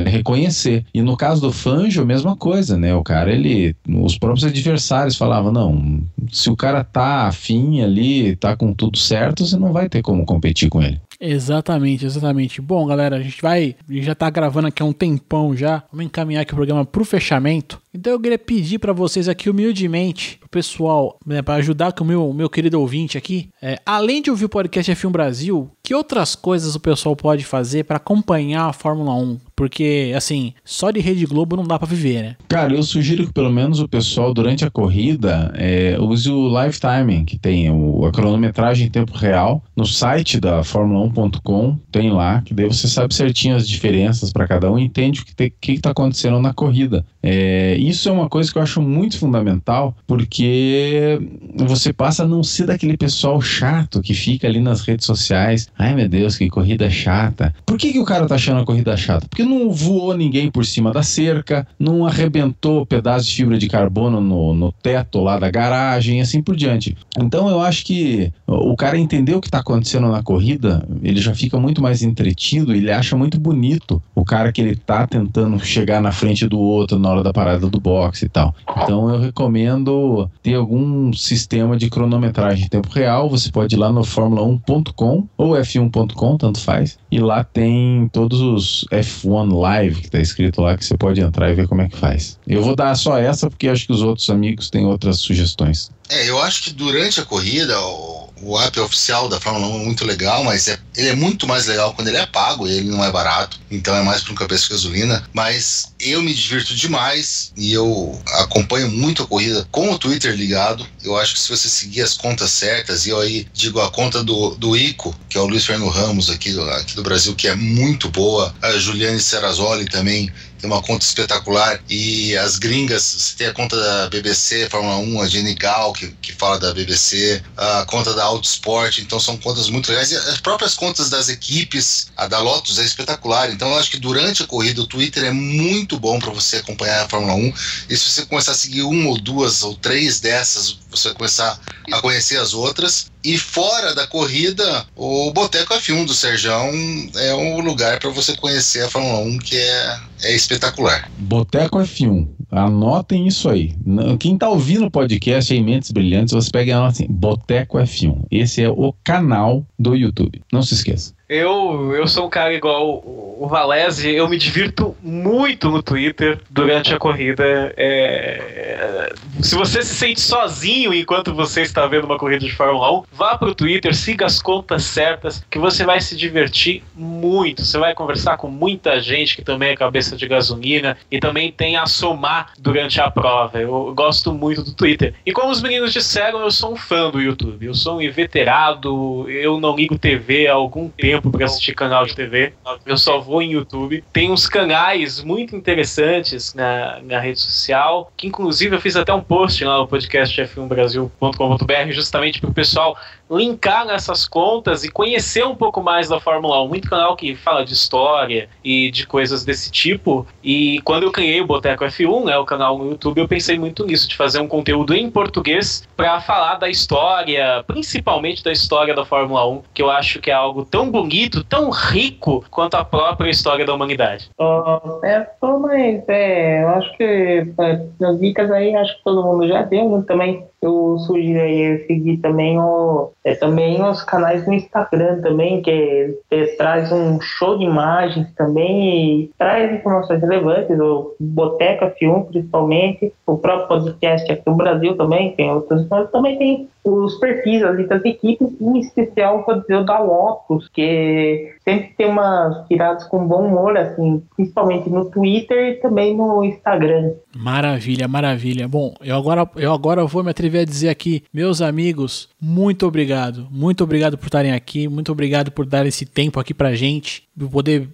reconhecer. 0.07 0.85
E 0.93 1.01
no 1.01 1.17
caso 1.17 1.41
do 1.41 1.53
Fangio, 1.53 2.03
a 2.03 2.07
mesma 2.07 2.37
coisa, 2.37 2.77
né? 2.77 2.95
O 2.95 3.03
cara, 3.03 3.33
ele. 3.33 3.75
Os 3.89 4.19
próprios 4.19 4.45
adversários 4.45 5.17
falavam: 5.17 5.48
não, 5.53 6.03
se 6.31 6.51
o 6.51 6.57
cara 6.57 6.85
tá 6.85 7.27
afim 7.27 7.81
ali, 7.83 8.37
tá 8.37 8.57
com 8.57 8.73
tudo 8.73 8.99
certo, 8.99 9.47
você 9.47 9.57
não 9.57 9.73
vai 9.73 9.89
ter 9.89 10.03
como 10.03 10.25
competir 10.25 10.69
com 10.69 10.83
ele. 10.83 11.01
Exatamente, 11.21 12.07
exatamente. 12.07 12.61
Bom, 12.61 12.87
galera, 12.87 13.17
a 13.17 13.21
gente 13.21 13.43
vai. 13.43 13.75
A 13.89 13.93
gente 13.93 14.07
já 14.07 14.15
tá 14.15 14.31
gravando 14.31 14.69
aqui 14.69 14.83
há 14.83 14.87
um 14.87 14.93
tempão 14.93 15.57
já. 15.57 15.83
Vamos 15.91 16.07
encaminhar 16.07 16.43
aqui 16.43 16.53
o 16.53 16.57
programa 16.57 16.85
pro 16.85 17.05
fechamento. 17.05 17.81
Então 17.93 18.13
eu 18.13 18.21
queria 18.21 18.39
pedir 18.39 18.79
pra 18.79 18.93
vocês 18.93 19.29
aqui 19.29 19.51
humildemente, 19.51 20.39
pro 20.39 20.49
pessoal, 20.49 21.19
né, 21.27 21.43
para 21.43 21.55
ajudar 21.55 21.93
com 21.93 22.05
o 22.05 22.07
meu, 22.07 22.33
meu 22.33 22.49
querido 22.49 22.81
ouvinte 22.81 23.19
aqui, 23.19 23.49
é, 23.61 23.79
além 23.85 24.23
de 24.23 24.31
ouvir 24.31 24.45
o 24.45 24.49
podcast 24.49 24.93
F1 24.93 25.11
Brasil, 25.11 25.71
que 25.83 25.95
outras 25.95 26.37
coisas 26.37 26.77
o 26.77 26.81
pessoal 26.81 27.17
pode 27.17 27.45
fazer 27.45 27.85
pra 27.85 27.97
acompanhar 27.97 28.67
a 28.67 28.73
Fórmula 28.73 29.15
1? 29.15 29.41
Porque, 29.59 30.13
assim, 30.17 30.53
só 30.65 30.93
de 30.93 31.01
Rede 31.01 31.27
Globo 31.27 31.57
não 31.57 31.65
dá 31.65 31.77
pra 31.81 31.89
viver, 31.89 32.23
né? 32.23 32.37
Cara, 32.49 32.73
eu 32.73 32.83
sugiro 32.85 33.27
que 33.27 33.33
pelo 33.33 33.51
menos 33.51 33.81
o 33.81 33.89
pessoal, 33.89 34.33
durante 34.33 34.65
a 34.65 34.71
corrida, 34.71 35.53
é, 35.57 35.97
use 36.01 36.31
o 36.31 36.47
live 36.47 36.79
timing, 36.79 37.25
que 37.25 37.37
tem 37.37 37.69
o- 37.69 38.07
a 38.07 38.13
cronometragem 38.13 38.87
em 38.87 38.91
tempo 38.91 39.17
real. 39.17 39.61
No 39.77 39.85
site 39.85 40.39
da 40.39 40.63
Fórmula1.com 40.63 41.77
tem 41.91 42.09
lá, 42.13 42.41
que 42.43 42.55
daí 42.55 42.67
você 42.69 42.87
sabe 42.87 43.13
certinho 43.13 43.57
as 43.57 43.69
diferenças 43.69 44.33
para 44.33 44.47
cada 44.47 44.71
um 44.71 44.79
e 44.79 44.85
entende 44.85 45.23
o 45.23 45.25
que 45.61 45.73
está 45.73 45.91
acontecendo 45.91 46.39
na 46.41 46.55
corrida. 46.55 47.05
É, 47.23 47.77
isso 47.77 48.09
é 48.09 48.13
uma 48.13 48.29
coisa 48.29 48.51
que 48.51 48.59
eu 48.59 48.63
acho 48.63 48.81
muito 48.81 49.19
fundamental, 49.19 49.95
porque 50.07 51.19
você 51.57 51.93
passa 51.93 52.25
a 52.25 52.29
não 52.29 52.43
ser 52.43 52.67
daquele 52.67 52.97
pessoal 52.97 53.41
chato 53.41 54.01
que 54.01 54.15
fica 54.15 54.47
ali 54.47 54.61
nas 54.61 54.83
redes 54.83 55.07
sociais. 55.07 55.69
Ai 55.79 55.95
meu 55.95 56.09
Deus, 56.09 56.37
que 56.37 56.49
corrida 56.49 56.89
chata. 56.91 57.55
Por 57.67 57.77
que, 57.77 57.93
que 57.93 57.99
o 57.99 58.05
cara 58.05 58.27
tá 58.27 58.37
achando 58.37 58.61
a 58.61 58.65
corrida 58.65 58.97
chata? 58.97 59.27
Porque 59.29 59.45
não 59.45 59.71
voou 59.71 60.17
ninguém 60.17 60.51
por 60.51 60.65
cima 60.65 60.93
da 60.93 61.03
cerca, 61.03 61.67
não 61.79 62.07
arrebentou 62.07 62.87
pedaço 62.87 63.27
de 63.27 63.35
fibra 63.35 63.59
de 63.59 63.69
carbono 63.69 64.21
no, 64.21 64.55
no 64.55 64.73
teto 64.73 65.21
lá 65.21 65.39
da 65.39 65.51
garagem 65.51 66.19
e 66.19 66.21
assim 66.21 66.43
por 66.43 66.57
diante. 66.57 66.97
Então 67.21 67.49
eu 67.49 67.61
acho 67.61 67.85
que 67.85 68.33
o 68.47 68.77
cara 68.77 68.99
entender 68.99 69.35
o 69.35 69.41
que 69.41 69.49
está 69.49 69.59
acontecendo 69.59 70.09
na 70.09 70.23
corrida, 70.23 70.87
ele 71.03 71.21
já 71.21 71.35
fica 71.35 71.59
muito 71.59 71.83
mais 71.83 72.03
entretido, 72.03 72.75
ele 72.75 72.91
acha 72.91 73.17
muito 73.17 73.39
bonito 73.39 74.03
o 74.15 74.25
cara 74.25 74.53
que 74.53 74.61
ele 74.61 74.77
tá 74.77 75.07
tentando 75.07 75.59
chegar 75.61 76.01
na 76.01 76.13
frente 76.13 76.47
do 76.47 76.59
outro 76.59 76.99
na 76.99 77.11
hora 77.11 77.18
hora 77.19 77.25
da 77.25 77.33
parada 77.33 77.69
do 77.69 77.81
boxe 77.81 78.27
e 78.27 78.29
tal. 78.29 78.55
Então 78.83 79.09
eu 79.11 79.21
recomendo 79.21 80.31
ter 80.43 80.55
algum 80.55 81.13
sistema 81.13 81.77
de 81.77 81.91
cronometragem 81.91 82.65
em 82.65 82.69
tempo 82.69 82.89
real. 82.91 83.29
Você 83.29 83.51
pode 83.51 83.75
ir 83.75 83.79
lá 83.79 83.93
no 83.93 84.03
Fórmula1.com 84.03 85.27
ou 85.37 85.53
F1.com, 85.53 86.37
tanto 86.37 86.61
faz. 86.61 86.99
E 87.11 87.19
lá 87.19 87.45
tem 87.45 88.09
todos 88.13 88.41
os 88.41 88.85
F1 88.91 89.53
Live 89.61 90.03
que 90.03 90.11
tá 90.11 90.21
escrito 90.21 90.61
lá 90.61 90.77
que 90.77 90.85
você 90.85 90.97
pode 90.97 91.21
entrar 91.21 91.51
e 91.51 91.55
ver 91.55 91.69
como 91.69 91.83
é 91.83 91.89
que 91.89 91.97
faz. 91.97 92.39
Eu 92.47 92.63
vou 92.63 92.75
dar 92.75 92.95
só 92.95 93.19
essa 93.19 93.49
porque 93.49 93.69
acho 93.69 93.87
que 93.87 93.93
os 93.93 94.03
outros 94.03 94.29
amigos 94.31 94.71
têm 94.71 94.87
outras 94.87 95.19
sugestões. 95.19 95.91
É, 96.09 96.29
eu 96.29 96.41
acho 96.41 96.63
que 96.65 96.73
durante 96.73 97.21
a 97.21 97.25
corrida, 97.25 97.79
o, 97.81 98.28
o 98.43 98.59
app 98.59 98.79
oficial 98.81 99.29
da 99.29 99.41
Fórmula 99.41 99.67
1 99.67 99.81
é 99.81 99.85
muito 99.85 100.05
legal, 100.05 100.45
mas 100.45 100.69
é, 100.69 100.79
ele 100.97 101.09
é 101.09 101.15
muito 101.15 101.47
mais 101.47 101.67
legal 101.67 101.95
quando 101.95 102.09
ele 102.09 102.17
é 102.17 102.27
pago, 102.27 102.67
ele 102.67 102.89
não 102.89 103.05
é 103.05 103.11
barato, 103.11 103.59
então 103.71 103.95
é 103.95 104.03
mais 104.03 104.23
para 104.23 104.33
um 104.33 104.37
cabeça 104.37 104.65
de 104.65 104.71
gasolina. 104.71 105.25
Mas 105.33 105.93
eu 106.01 106.23
me 106.23 106.33
divirto 106.33 106.75
demais 106.75 107.53
e 107.57 107.73
eu 107.73 108.21
acompanho 108.41 108.91
muito 108.91 109.23
a 109.23 109.27
corrida 109.27 109.67
com 109.71 109.93
o 109.93 109.99
Twitter 109.99 110.35
ligado. 110.35 110.87
Eu 111.03 111.17
acho 111.17 111.35
que 111.35 111.41
se 111.41 111.49
você 111.49 111.69
seguir 111.69 112.03
as 112.03 112.15
contas 112.15 112.51
certas, 112.51 113.07
e 113.07 113.11
eu 113.11 113.21
aí 113.21 113.47
digo 113.53 113.81
a 113.81 113.91
conta 113.91 114.23
do, 114.23 114.55
do 114.55 114.77
Ico, 114.77 115.15
que 115.29 115.37
é 115.37 115.41
o 115.41 115.47
Luiz 115.47 115.65
Fernando 115.65 115.91
Ramos 115.91 116.31
aqui 116.31 116.53
do, 116.53 116.63
aqui 116.71 116.95
do 116.95 117.03
Brasil, 117.03 117.35
que 117.35 117.49
é 117.49 117.55
muito 117.55 118.09
boa, 118.09 118.55
a 118.63 118.73
Juliane 118.79 119.21
Serrazoli 119.21 119.87
também 119.87 120.33
tem 120.59 120.71
uma 120.71 120.83
conta 120.83 121.05
espetacular. 121.05 121.81
E 121.89 122.37
as 122.37 122.57
gringas, 122.57 123.03
você 123.03 123.37
tem 123.37 123.47
a 123.47 123.55
conta 123.55 123.77
da 123.77 124.09
BBC 124.09 124.69
Fórmula 124.69 124.97
1, 124.97 125.23
a 125.23 125.29
Jenny 125.29 125.55
Gal, 125.55 125.93
que, 125.93 126.09
que 126.21 126.33
fala 126.33 126.59
da 126.59 126.75
BBC, 126.75 127.43
a 127.57 127.85
conta 127.87 128.13
da 128.15 128.25
Autosport, 128.25 128.99
então 128.99 129.19
são 129.21 129.37
contas 129.37 129.69
muito 129.69 129.89
legais. 129.89 130.11
E 130.11 130.17
as 130.17 130.41
próprias 130.41 130.75
contas 130.75 131.09
das 131.09 131.29
equipes, 131.29 132.09
a 132.17 132.27
da 132.27 132.39
Lotus 132.41 132.79
é 132.79 132.85
espetacular. 132.85 133.51
Então 133.51 133.69
eu 133.71 133.79
acho 133.79 133.91
que 133.91 133.99
durante 133.99 134.43
a 134.43 134.47
corrida 134.47 134.83
o 134.83 134.87
Twitter 134.87 135.25
é 135.25 135.33
muito 135.33 135.99
bom 135.99 136.19
para 136.19 136.33
você 136.33 136.57
acompanhar 136.57 137.05
a 137.05 137.09
Fórmula 137.09 137.35
1. 137.35 137.53
E 137.89 137.97
se 137.97 138.11
você 138.11 138.27
começar 138.27 138.53
a 138.53 138.55
seguir 138.55 138.83
uma 138.83 139.11
ou 139.11 139.19
duas 139.21 139.63
ou 139.63 139.75
três 139.75 140.21
dessas, 140.21 140.79
você 140.91 141.13
começar 141.15 141.59
a 141.93 142.01
conhecer 142.01 142.39
as 142.39 142.55
outras. 142.55 143.11
E 143.25 143.37
fora 143.37 143.95
da 143.95 144.07
corrida, 144.07 144.87
o 144.97 145.31
Boteco 145.33 145.75
F1 145.75 146.07
do 146.07 146.15
Serjão 146.15 146.71
é 147.17 147.35
um 147.35 147.61
lugar 147.61 147.99
para 147.99 148.11
você 148.11 148.37
conhecer 148.37 148.85
a 148.85 148.89
Fórmula 148.89 149.19
1 149.19 149.39
que 149.39 149.57
é, 149.57 150.01
é 150.23 150.35
espetacular. 150.35 151.11
Boteco 151.19 151.79
F1. 151.79 152.29
Anotem 152.51 153.27
isso 153.27 153.51
aí. 153.51 153.75
Quem 154.19 154.39
tá 154.39 154.49
ouvindo 154.49 154.87
o 154.87 154.91
podcast 154.91 155.53
aí, 155.53 155.63
Mentes 155.63 155.91
Brilhantes, 155.91 156.33
você 156.33 156.51
pega 156.51 156.71
e 156.71 156.73
anota 156.73 156.93
assim, 156.93 157.07
Boteco 157.09 157.79
F1. 157.79 158.25
Esse 158.31 158.63
é 158.63 158.71
o 158.71 158.95
canal 159.05 159.67
do 159.79 159.95
YouTube. 159.95 160.43
Não 160.53 160.63
se 160.63 160.75
esqueça. 160.75 161.18
Eu, 161.29 161.95
eu 161.95 162.07
sou 162.07 162.27
um 162.27 162.31
cara 162.31 162.55
igual 162.55 163.03
o 163.39 163.47
Valese, 163.47 164.11
eu 164.11 164.27
me 164.29 164.39
divirto 164.39 164.97
muito 165.03 165.71
no 165.71 165.83
Twitter 165.83 166.41
durante 166.49 166.95
a 166.95 166.99
corrida. 166.99 167.45
É, 167.77 169.13
se 169.41 169.55
você 169.55 169.83
se 169.83 169.95
sente 169.95 170.21
sozinho 170.23 170.93
enquanto 170.95 171.35
você 171.35 171.61
está 171.61 171.87
vendo 171.87 172.05
uma 172.05 172.17
corrida 172.17 172.45
de 172.47 172.53
Fórmula 172.53 173.01
1, 173.01 173.05
vá 173.13 173.37
para 173.37 173.49
o 173.49 173.55
Twitter, 173.55 173.95
siga 173.95 174.25
as 174.25 174.41
contas 174.41 174.85
certas, 174.85 175.45
que 175.51 175.59
você 175.59 175.85
vai 175.85 176.01
se 176.01 176.17
divertir 176.17 176.83
muito. 176.97 177.63
Você 177.63 177.79
vai 177.79 177.95
conversar 177.95 178.39
com 178.39 178.49
muita 178.49 178.99
gente 178.99 179.37
que 179.37 179.43
também 179.43 179.71
é 179.71 179.77
cabeça 179.77 180.17
de 180.17 180.27
gasolina 180.27 180.97
e 181.11 181.21
também 181.21 181.53
tem 181.53 181.77
a 181.77 181.87
somar 181.87 182.53
durante 182.59 183.01
a 183.01 183.11
prova. 183.11 183.61
Eu 183.61 183.93
gosto 183.95 184.33
muito 184.33 184.63
do 184.63 184.73
Twitter. 184.73 185.15
E 185.27 185.33
como 185.33 185.51
os 185.51 185.61
meninos 185.61 185.93
disseram, 185.93 186.41
eu 186.41 186.51
sou 186.51 186.73
um 186.73 186.77
fã 186.77 187.11
do 187.11 187.21
YouTube. 187.21 187.67
Eu 187.67 187.75
sou 187.75 187.99
um 187.99 188.03
inveterado, 188.03 189.29
eu 189.29 189.61
não 189.61 189.77
ligo 189.77 189.99
TV 189.99 190.49
há 190.49 190.55
algum 190.55 190.89
tempo 190.89 191.18
tempo 191.19 191.31
para 191.31 191.45
assistir 191.45 191.75
canal 191.75 192.07
de 192.07 192.15
TV. 192.15 192.53
Eu 192.87 192.97
só 192.97 193.19
vou 193.19 193.43
em 193.43 193.53
YouTube. 193.53 194.03
Tem 194.13 194.31
uns 194.31 194.47
canais 194.47 195.23
muito 195.23 195.55
interessantes 195.55 196.55
na, 196.55 197.01
na 197.03 197.21
rede 197.21 197.41
social, 197.41 198.13
que 198.17 198.27
inclusive 198.27 198.77
eu 198.77 198.81
fiz 198.81 198.97
até 198.97 199.13
um 199.13 199.21
post 199.21 199.65
lá 199.65 199.79
no 199.79 199.89
podcast 199.89 200.41
f1brasil.com.br 200.41 201.93
justamente 201.93 202.41
para 202.41 202.51
o 202.51 202.55
pessoal 202.55 202.97
linkar 203.31 203.87
nessas 203.87 204.27
contas 204.27 204.85
e 204.85 204.91
conhecer 204.91 205.45
um 205.45 205.55
pouco 205.55 205.83
mais 205.83 206.09
da 206.09 206.21
Fórmula 206.21 206.63
1. 206.63 206.69
Muito 206.69 206.91
canal 206.91 207.17
que 207.17 207.35
fala 207.35 207.65
de 207.65 207.73
história 207.73 208.49
e 208.65 208.91
de 208.91 209.07
coisas 209.07 209.45
desse 209.45 209.71
tipo. 209.71 210.27
E 210.43 210.81
quando 210.83 211.05
eu 211.05 211.13
criei 211.13 211.41
o 211.41 211.47
Boteco 211.47 211.85
F1, 211.85 212.25
né, 212.25 212.39
o 212.39 212.45
canal 212.45 212.79
no 212.79 212.91
YouTube, 212.91 213.21
eu 213.21 213.29
pensei 213.29 213.59
muito 213.59 213.85
nisso, 213.85 214.09
de 214.09 214.17
fazer 214.17 214.41
um 214.41 214.49
conteúdo 214.49 214.95
em 214.95 215.11
português 215.11 215.87
para 215.97 216.21
falar 216.21 216.57
da 216.57 216.69
história, 216.69 217.63
principalmente 217.67 218.43
da 218.43 218.53
história 218.53 218.95
da 218.95 219.05
Fórmula 219.05 219.47
1, 219.47 219.63
que 219.75 219.83
eu 219.83 219.91
acho 219.91 220.21
que 220.21 220.31
é 220.31 220.35
algo 220.35 220.65
tão 220.65 220.91
bonito, 220.91 221.45
tão 221.45 221.71
rico 221.71 222.45
quanto 222.51 222.77
a 222.77 222.85
própria 222.85 223.31
história 223.31 223.65
da 223.65 223.75
humanidade. 223.75 224.31
Oh, 224.39 225.01
é, 225.05 225.27
mas 225.43 226.09
é, 226.09 226.63
eu 226.63 226.69
acho 226.71 226.97
que 226.97 227.05
é, 227.05 228.07
as 228.07 228.21
dicas 228.21 228.51
aí, 228.51 228.75
acho 228.75 228.97
que 228.97 229.05
todo 229.05 229.23
mundo 229.23 229.47
já 229.47 229.63
deu, 229.63 229.89
né, 229.89 230.05
também 230.07 230.47
eu 230.61 230.99
sugiro 230.99 231.39
seguir 231.87 232.17
também 232.19 232.59
o 232.59 233.13
é, 233.25 233.35
também 233.35 233.83
os 233.83 234.03
canais 234.03 234.47
no 234.47 234.55
Instagram 234.55 235.21
também 235.21 235.63
que, 235.63 236.19
traz 236.57 236.91
um 236.91 237.21
show 237.21 237.57
de 237.59 237.65
imagens 237.65 238.33
também 238.35 239.23
e 239.23 239.31
traz 239.39 239.73
informações 239.73 240.21
relevantes 240.21 240.79
o 240.81 241.15
Boteca 241.21 241.95
F1 242.01 242.27
principalmente 242.27 243.13
o 243.27 243.37
próprio 243.37 243.69
podcast 243.69 244.33
aqui 244.33 244.43
no 244.47 244.57
Brasil 244.57 244.97
também 244.97 245.33
tem 245.35 245.51
outros 245.53 245.87
mas 245.89 246.11
também 246.11 246.37
tem 246.39 246.69
os 246.89 247.15
perfis 247.19 247.63
ali 247.63 247.87
das 247.87 248.05
equipes 248.05 248.49
em 248.61 248.79
especial 248.81 249.45
vou 249.47 249.61
dizer 249.61 249.77
o 249.77 249.85
da 249.85 249.99
Lotus 249.99 250.69
que 250.69 251.53
sempre 251.65 251.95
tem 251.97 252.09
umas 252.09 252.67
tiradas 252.67 253.05
com 253.05 253.27
bom 253.27 253.47
humor 253.47 253.77
assim 253.77 254.23
principalmente 254.37 254.91
no 254.91 255.11
Twitter 255.11 255.73
e 255.73 255.75
também 255.77 256.17
no 256.17 256.45
Instagram. 256.45 257.13
Maravilha 257.37 258.09
maravilha. 258.09 258.67
Bom 258.67 258.95
eu 259.03 259.17
agora 259.17 259.49
eu 259.57 259.73
agora 259.73 260.05
vou 260.05 260.25
me 260.25 260.31
atrever 260.31 260.49
atrever 260.49 260.63
a 260.63 260.65
dizer 260.65 260.89
aqui, 260.89 261.23
meus 261.33 261.61
amigos, 261.61 262.29
muito 262.41 262.87
obrigado. 262.87 263.47
Muito 263.51 263.85
obrigado 263.85 264.17
por 264.17 264.27
estarem 264.27 264.53
aqui, 264.53 264.89
muito 264.89 265.13
obrigado 265.13 265.51
por 265.51 265.67
dar 265.67 265.87
esse 265.87 266.05
tempo 266.07 266.41
aqui 266.41 266.55
pra 266.55 266.75
gente, 266.75 267.28
poder, 267.47 267.89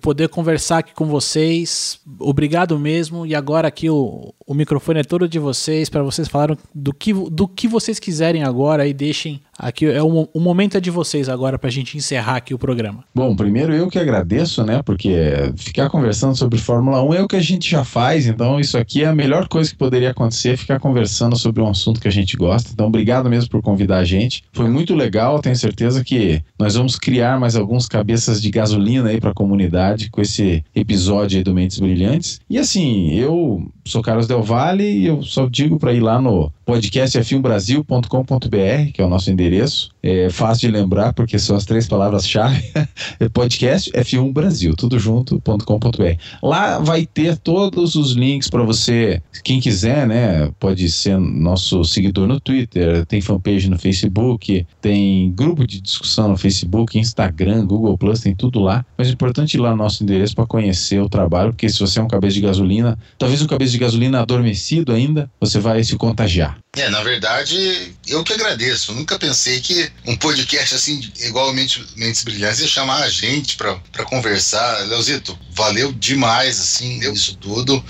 poder 0.00 0.28
conversar 0.28 0.78
aqui 0.78 0.94
com 0.94 1.06
vocês. 1.06 2.00
Obrigado 2.18 2.78
mesmo. 2.78 3.24
E 3.26 3.34
agora 3.34 3.68
aqui 3.68 3.88
o, 3.88 4.34
o 4.46 4.54
microfone 4.54 5.00
é 5.00 5.04
todo 5.04 5.28
de 5.28 5.38
vocês, 5.38 5.88
para 5.88 6.02
vocês 6.02 6.28
falarem 6.28 6.56
do 6.74 6.92
que, 6.92 7.12
do 7.12 7.46
que 7.46 7.68
vocês 7.68 7.98
quiserem 7.98 8.42
agora 8.42 8.86
e 8.86 8.92
deixem 8.92 9.40
Aqui 9.60 9.84
é 9.84 10.02
o, 10.02 10.28
o 10.32 10.40
momento 10.40 10.78
é 10.78 10.80
de 10.80 10.90
vocês 10.90 11.28
agora 11.28 11.58
para 11.58 11.68
a 11.68 11.72
gente 11.72 11.96
encerrar 11.96 12.36
aqui 12.36 12.54
o 12.54 12.58
programa. 12.58 13.04
Bom, 13.14 13.36
primeiro 13.36 13.74
eu 13.74 13.88
que 13.88 13.98
agradeço, 13.98 14.64
né? 14.64 14.82
Porque 14.82 15.14
ficar 15.56 15.90
conversando 15.90 16.34
sobre 16.34 16.58
Fórmula 16.58 17.02
1 17.02 17.14
é 17.14 17.22
o 17.22 17.28
que 17.28 17.36
a 17.36 17.42
gente 17.42 17.70
já 17.70 17.84
faz, 17.84 18.26
então 18.26 18.58
isso 18.58 18.78
aqui 18.78 19.04
é 19.04 19.06
a 19.06 19.14
melhor 19.14 19.48
coisa 19.48 19.70
que 19.70 19.76
poderia 19.76 20.12
acontecer, 20.12 20.56
ficar 20.56 20.80
conversando 20.80 21.36
sobre 21.36 21.60
um 21.60 21.68
assunto 21.68 22.00
que 22.00 22.08
a 22.08 22.12
gente 22.12 22.36
gosta. 22.38 22.70
Então, 22.72 22.86
obrigado 22.86 23.28
mesmo 23.28 23.50
por 23.50 23.60
convidar 23.60 23.98
a 23.98 24.04
gente. 24.04 24.42
Foi 24.52 24.68
muito 24.68 24.94
legal, 24.94 25.40
tenho 25.40 25.56
certeza 25.56 26.02
que 26.02 26.42
nós 26.58 26.74
vamos 26.74 26.96
criar 26.96 27.38
mais 27.38 27.54
alguns 27.54 27.86
cabeças 27.86 28.40
de 28.40 28.50
gasolina 28.50 29.10
aí 29.10 29.20
para 29.20 29.30
a 29.30 29.34
comunidade 29.34 30.08
com 30.10 30.22
esse 30.22 30.64
episódio 30.74 31.36
aí 31.36 31.44
do 31.44 31.54
Mentes 31.54 31.78
Brilhantes. 31.78 32.40
E 32.48 32.58
assim, 32.58 33.12
eu 33.14 33.70
sou 33.84 34.02
Carlos 34.02 34.26
Del 34.26 34.42
Valle 34.42 34.84
e 34.84 35.06
eu 35.06 35.22
só 35.22 35.46
digo 35.46 35.78
para 35.78 35.92
ir 35.92 36.00
lá 36.00 36.20
no 36.20 36.50
podcastfilmbrasil.com.br, 36.70 38.92
que 38.94 39.02
é 39.02 39.04
o 39.04 39.08
nosso 39.08 39.28
endereço. 39.28 39.90
É 40.02 40.30
fácil 40.30 40.68
de 40.68 40.76
lembrar 40.76 41.12
porque 41.12 41.38
são 41.38 41.56
as 41.56 41.64
três 41.64 41.86
palavras-chave. 41.86 42.62
podcast 43.32 43.90
F1 43.92 44.32
Brasil, 44.32 44.74
tudo 44.74 44.98
junto.com.br. 44.98 46.16
Lá 46.42 46.78
vai 46.78 47.06
ter 47.06 47.36
todos 47.36 47.94
os 47.94 48.12
links 48.12 48.48
para 48.48 48.62
você, 48.62 49.22
quem 49.44 49.60
quiser, 49.60 50.06
né? 50.06 50.50
Pode 50.58 50.90
ser 50.90 51.18
nosso 51.18 51.84
seguidor 51.84 52.26
no 52.26 52.40
Twitter, 52.40 53.04
tem 53.06 53.20
fanpage 53.20 53.68
no 53.68 53.78
Facebook, 53.78 54.66
tem 54.80 55.32
grupo 55.32 55.66
de 55.66 55.80
discussão 55.80 56.28
no 56.28 56.36
Facebook, 56.36 56.98
Instagram, 56.98 57.66
Google 57.66 57.96
Plus, 57.98 58.20
tem 58.20 58.34
tudo 58.34 58.60
lá. 58.60 58.84
Mas 58.96 59.08
é 59.08 59.12
importante 59.12 59.54
ir 59.54 59.60
lá 59.60 59.70
no 59.70 59.76
nosso 59.76 60.02
endereço 60.02 60.34
para 60.34 60.46
conhecer 60.46 61.00
o 61.00 61.08
trabalho, 61.08 61.50
porque 61.50 61.68
se 61.68 61.78
você 61.78 61.98
é 61.98 62.02
um 62.02 62.08
cabeça 62.08 62.34
de 62.34 62.40
gasolina, 62.40 62.98
talvez 63.18 63.42
um 63.42 63.46
cabeça 63.46 63.72
de 63.72 63.78
gasolina 63.78 64.20
adormecido 64.20 64.92
ainda, 64.92 65.30
você 65.38 65.58
vai 65.58 65.82
se 65.84 65.96
contagiar. 65.96 66.58
É, 66.76 66.88
na 66.88 67.02
verdade, 67.02 67.92
eu 68.06 68.22
que 68.22 68.32
agradeço. 68.32 68.94
Nunca 68.94 69.18
pensei 69.18 69.60
que 69.60 69.89
um 70.06 70.16
podcast 70.16 70.74
assim, 70.74 71.00
igualmente 71.20 71.84
Mentes 71.96 72.22
Brilhantes, 72.24 72.60
ia 72.60 72.68
chamar 72.68 73.02
a 73.02 73.08
gente 73.08 73.56
para 73.56 74.04
conversar. 74.04 74.86
Leozito, 74.86 75.38
valeu 75.50 75.92
demais, 75.92 76.58
assim, 76.58 76.98
isso 77.12 77.36
tudo. 77.36 77.84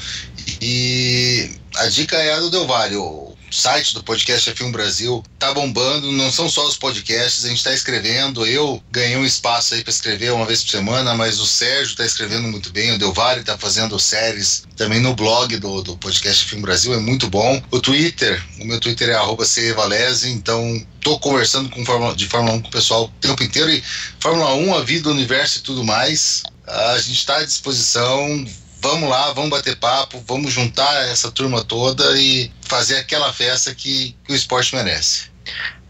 E 0.60 1.50
a 1.76 1.86
dica 1.86 2.16
é 2.16 2.34
a 2.34 2.40
do 2.40 2.50
Del 2.50 2.66
Valle 2.66 2.96
site 3.50 3.94
do 3.94 4.02
podcast 4.02 4.50
F1 4.52 4.70
Brasil 4.70 5.22
tá 5.38 5.52
bombando, 5.52 6.12
não 6.12 6.30
são 6.30 6.48
só 6.48 6.66
os 6.66 6.76
podcasts, 6.76 7.44
a 7.44 7.48
gente 7.48 7.58
está 7.58 7.72
escrevendo. 7.72 8.46
Eu 8.46 8.82
ganhei 8.90 9.16
um 9.16 9.24
espaço 9.24 9.74
aí 9.74 9.82
para 9.82 9.90
escrever 9.90 10.32
uma 10.32 10.46
vez 10.46 10.62
por 10.62 10.70
semana, 10.70 11.14
mas 11.14 11.40
o 11.40 11.46
Sérgio 11.46 11.92
está 11.92 12.04
escrevendo 12.04 12.48
muito 12.48 12.70
bem, 12.70 12.92
o 12.92 12.98
Del 12.98 13.12
Valle 13.12 13.42
tá 13.42 13.58
fazendo 13.58 13.98
séries 13.98 14.64
também 14.76 15.00
no 15.00 15.14
blog 15.14 15.56
do, 15.58 15.82
do 15.82 15.96
podcast 15.96 16.46
F1 16.46 16.60
Brasil, 16.60 16.94
é 16.94 16.98
muito 16.98 17.28
bom. 17.28 17.62
O 17.70 17.80
Twitter, 17.80 18.42
o 18.60 18.64
meu 18.64 18.78
Twitter 18.78 19.10
é 19.10 19.44
cevalese, 19.44 20.30
então 20.30 20.86
tô 21.00 21.18
conversando 21.18 21.68
com 21.70 21.84
Fórmula, 21.84 22.14
de 22.14 22.28
Fórmula 22.28 22.56
1 22.56 22.62
com 22.62 22.68
o 22.68 22.70
pessoal 22.70 23.04
o 23.04 23.08
tempo 23.20 23.42
inteiro 23.42 23.70
e 23.70 23.82
Fórmula 24.20 24.54
1, 24.54 24.74
a 24.74 24.82
vida, 24.82 25.08
o 25.08 25.12
universo 25.12 25.58
e 25.58 25.62
tudo 25.62 25.84
mais. 25.84 26.42
A 26.66 26.98
gente 26.98 27.18
está 27.18 27.38
à 27.38 27.44
disposição 27.44 28.46
vamos 28.80 29.08
lá, 29.08 29.32
vamos 29.32 29.50
bater 29.50 29.76
papo, 29.76 30.22
vamos 30.26 30.52
juntar 30.52 31.08
essa 31.08 31.30
turma 31.30 31.64
toda 31.64 32.18
e 32.18 32.50
fazer 32.62 32.96
aquela 32.96 33.32
festa 33.32 33.74
que, 33.74 34.16
que 34.24 34.32
o 34.32 34.36
esporte 34.36 34.74
merece. 34.74 35.30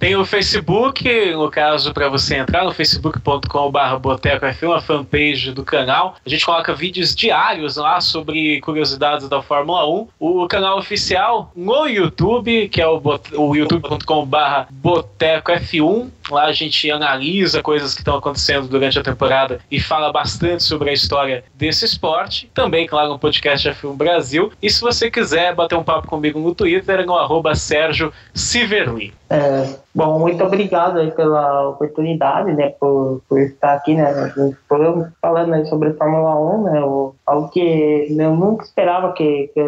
Tem 0.01 0.17
o 0.17 0.25
Facebook, 0.25 1.31
no 1.35 1.51
caso, 1.51 1.93
para 1.93 2.09
você 2.09 2.37
entrar 2.37 2.65
no 2.65 2.73
facebook.com.br 2.73 3.99
Boteco 4.01 4.47
F1, 4.47 4.75
a 4.75 4.81
fanpage 4.81 5.53
do 5.53 5.63
canal. 5.63 6.17
A 6.25 6.29
gente 6.29 6.47
coloca 6.47 6.75
vídeos 6.75 7.15
diários 7.15 7.77
lá 7.77 8.01
sobre 8.01 8.63
curiosidades 8.63 9.29
da 9.29 9.43
Fórmula 9.43 9.87
1. 9.87 10.09
O 10.19 10.49
canal 10.49 10.79
oficial 10.79 11.53
no 11.55 11.87
YouTube, 11.87 12.71
que 12.71 12.81
é 12.81 12.89
o, 12.89 12.99
o 13.35 13.55
youtube.com.br 13.55 14.37
Boteco 14.71 15.53
F1. 15.53 16.09
Lá 16.31 16.45
a 16.45 16.53
gente 16.53 16.91
analisa 16.91 17.63
coisas 17.63 17.93
que 17.93 18.01
estão 18.01 18.17
acontecendo 18.17 18.69
durante 18.69 18.99
a 18.99 19.03
temporada 19.03 19.61
e 19.71 19.79
fala 19.79 20.11
bastante 20.11 20.63
sobre 20.63 20.89
a 20.89 20.95
história 20.95 21.45
desse 21.55 21.85
esporte. 21.85 22.51
Também, 22.55 22.87
claro, 22.87 23.11
no 23.11 23.19
podcast 23.19 23.69
F1 23.69 23.97
Brasil. 23.97 24.51
E 24.63 24.71
se 24.71 24.81
você 24.81 25.11
quiser 25.11 25.55
bater 25.55 25.77
um 25.77 25.85
papo 25.85 26.09
comigo 26.09 26.41
no 26.41 26.55
Twitter, 26.55 27.05
no 27.05 27.19
arroba 27.19 27.55
Sérgio 27.55 28.11
Siverli. 28.33 29.13
É, 29.29 29.77
bom, 29.95 30.19
muito 30.19 30.43
obrigado 30.45 30.99
aí 30.99 31.11
pela 31.11 31.69
oportunidade, 31.71 32.53
né, 32.53 32.71
por, 32.81 33.23
por 33.29 33.41
estar 33.41 33.75
aqui, 33.75 33.95
né, 33.95 34.13
falando 35.21 35.55
aí 35.55 35.67
sobre 35.67 35.91
a 35.91 35.95
Fórmula 35.95 36.39
1, 36.57 36.63
né, 36.65 36.81
algo 37.27 37.49
que 37.49 38.07
eu 38.19 38.35
nunca 38.35 38.65
esperava 38.65 39.13
que, 39.13 39.51
que, 39.55 39.63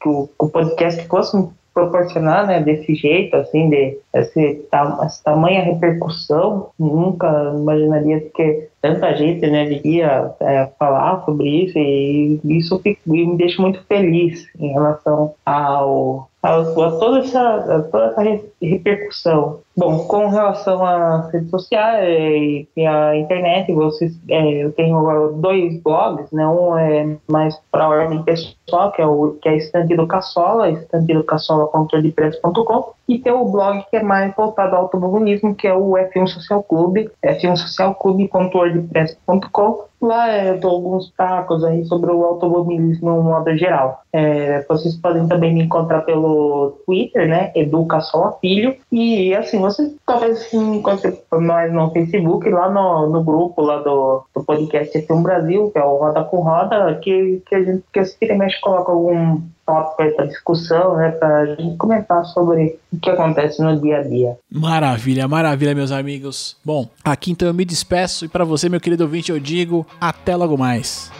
que 0.00 0.08
o, 0.08 0.28
o 0.38 0.48
podcast 0.48 1.06
fosse 1.08 1.36
proporcionar, 1.72 2.46
né, 2.46 2.60
desse 2.60 2.94
jeito, 2.94 3.36
assim, 3.36 3.70
de 3.70 3.98
esse, 4.12 4.66
essa 4.72 5.22
tamanha 5.24 5.62
repercussão, 5.62 6.70
nunca 6.78 7.52
imaginaria 7.54 8.20
que 8.34 8.68
tanta 8.82 9.14
gente, 9.14 9.46
né, 9.46 9.64
viria 9.66 10.32
é, 10.40 10.68
falar 10.78 11.24
sobre 11.24 11.48
isso 11.48 11.78
e 11.78 12.40
isso 12.44 12.80
me 13.06 13.36
deixa 13.36 13.62
muito 13.62 13.82
feliz 13.84 14.46
em 14.58 14.72
relação 14.72 15.34
ao 15.44 16.29
a, 16.42 16.60
a, 16.60 16.64
toda, 16.72 17.18
essa, 17.20 17.54
a 17.76 17.82
toda 17.82 18.06
essa 18.06 18.22
repercussão. 18.60 19.62
Bom, 19.80 20.06
com 20.06 20.28
relação 20.28 20.84
às 20.84 21.32
redes 21.32 21.48
sociais 21.48 22.66
e 22.76 22.86
a 22.86 23.16
internet, 23.16 23.72
vocês, 23.72 24.12
é, 24.28 24.64
eu 24.64 24.72
tenho 24.72 24.98
agora 24.98 25.32
dois 25.32 25.82
blogs, 25.82 26.30
né? 26.30 26.46
Um 26.46 26.76
é 26.76 27.16
mais 27.26 27.58
para 27.72 27.84
a 27.84 27.88
ordem 27.88 28.22
pessoal, 28.22 28.92
que 28.92 29.00
é 29.00 29.06
o 29.06 29.38
que 29.40 29.48
é 29.48 29.56
Estante 29.56 29.96
do 29.96 30.06
Caçola, 30.06 30.68
estantedocaçola.wordpress.com 30.68 32.92
e 33.08 33.18
tem 33.18 33.32
o 33.32 33.46
blog 33.46 33.82
que 33.88 33.96
é 33.96 34.02
mais 34.02 34.36
voltado 34.36 34.76
ao 34.76 34.82
automobilismo, 34.82 35.54
que 35.54 35.66
é 35.66 35.72
o 35.72 35.92
F1 35.92 36.26
Social 36.26 36.62
Clube, 36.62 37.10
f1socialclube.wordpress.com 37.24 39.88
Lá 40.00 40.34
eu 40.34 40.58
dou 40.58 40.70
alguns 40.70 41.10
tacos 41.10 41.62
aí 41.62 41.84
sobre 41.84 42.10
o 42.10 42.24
automobilismo 42.24 43.10
no 43.10 43.22
modo 43.22 43.54
geral. 43.54 44.00
É, 44.10 44.64
vocês 44.66 44.96
podem 44.96 45.28
também 45.28 45.52
me 45.52 45.62
encontrar 45.62 46.00
pelo 46.02 46.78
Twitter, 46.86 47.28
né? 47.28 47.52
Educação 47.54 48.34
Filho. 48.40 48.74
E 48.90 49.34
assim, 49.34 49.58
vocês 49.70 49.92
talvez 50.06 50.52
me 50.52 50.78
encontrem 50.78 51.16
mais 51.32 51.72
no 51.72 51.90
Facebook, 51.90 52.48
lá 52.48 52.68
no, 52.68 53.08
no 53.08 53.22
grupo 53.22 53.62
lá 53.62 53.78
do, 53.78 54.24
do 54.34 54.44
podcast 54.44 54.96
F1 54.98 55.22
Brasil, 55.22 55.70
que 55.70 55.78
é 55.78 55.84
o 55.84 55.96
Roda 55.96 56.24
com 56.24 56.40
Roda, 56.40 56.98
que, 57.02 57.42
que 57.46 57.54
a 57.54 57.64
gente 57.64 57.82
que 57.92 58.00
eu 58.00 58.38
coloca 58.60 58.92
algum 58.92 59.40
tópico 59.64 60.16
para 60.16 60.26
discussão, 60.26 60.96
né, 60.96 61.10
para 61.12 61.38
a 61.38 61.46
gente 61.46 61.76
comentar 61.76 62.24
sobre 62.24 62.78
o 62.92 62.98
que 62.98 63.10
acontece 63.10 63.62
no 63.62 63.80
dia 63.80 63.98
a 63.98 64.02
dia. 64.02 64.36
Maravilha, 64.50 65.28
maravilha, 65.28 65.74
meus 65.74 65.92
amigos. 65.92 66.56
Bom, 66.64 66.88
aqui 67.04 67.30
então 67.30 67.46
eu 67.46 67.54
me 67.54 67.64
despeço 67.64 68.24
e 68.24 68.28
para 68.28 68.44
você, 68.44 68.68
meu 68.68 68.80
querido 68.80 69.04
ouvinte, 69.04 69.30
eu 69.30 69.38
digo 69.38 69.86
até 70.00 70.34
logo 70.34 70.56
mais. 70.56 71.10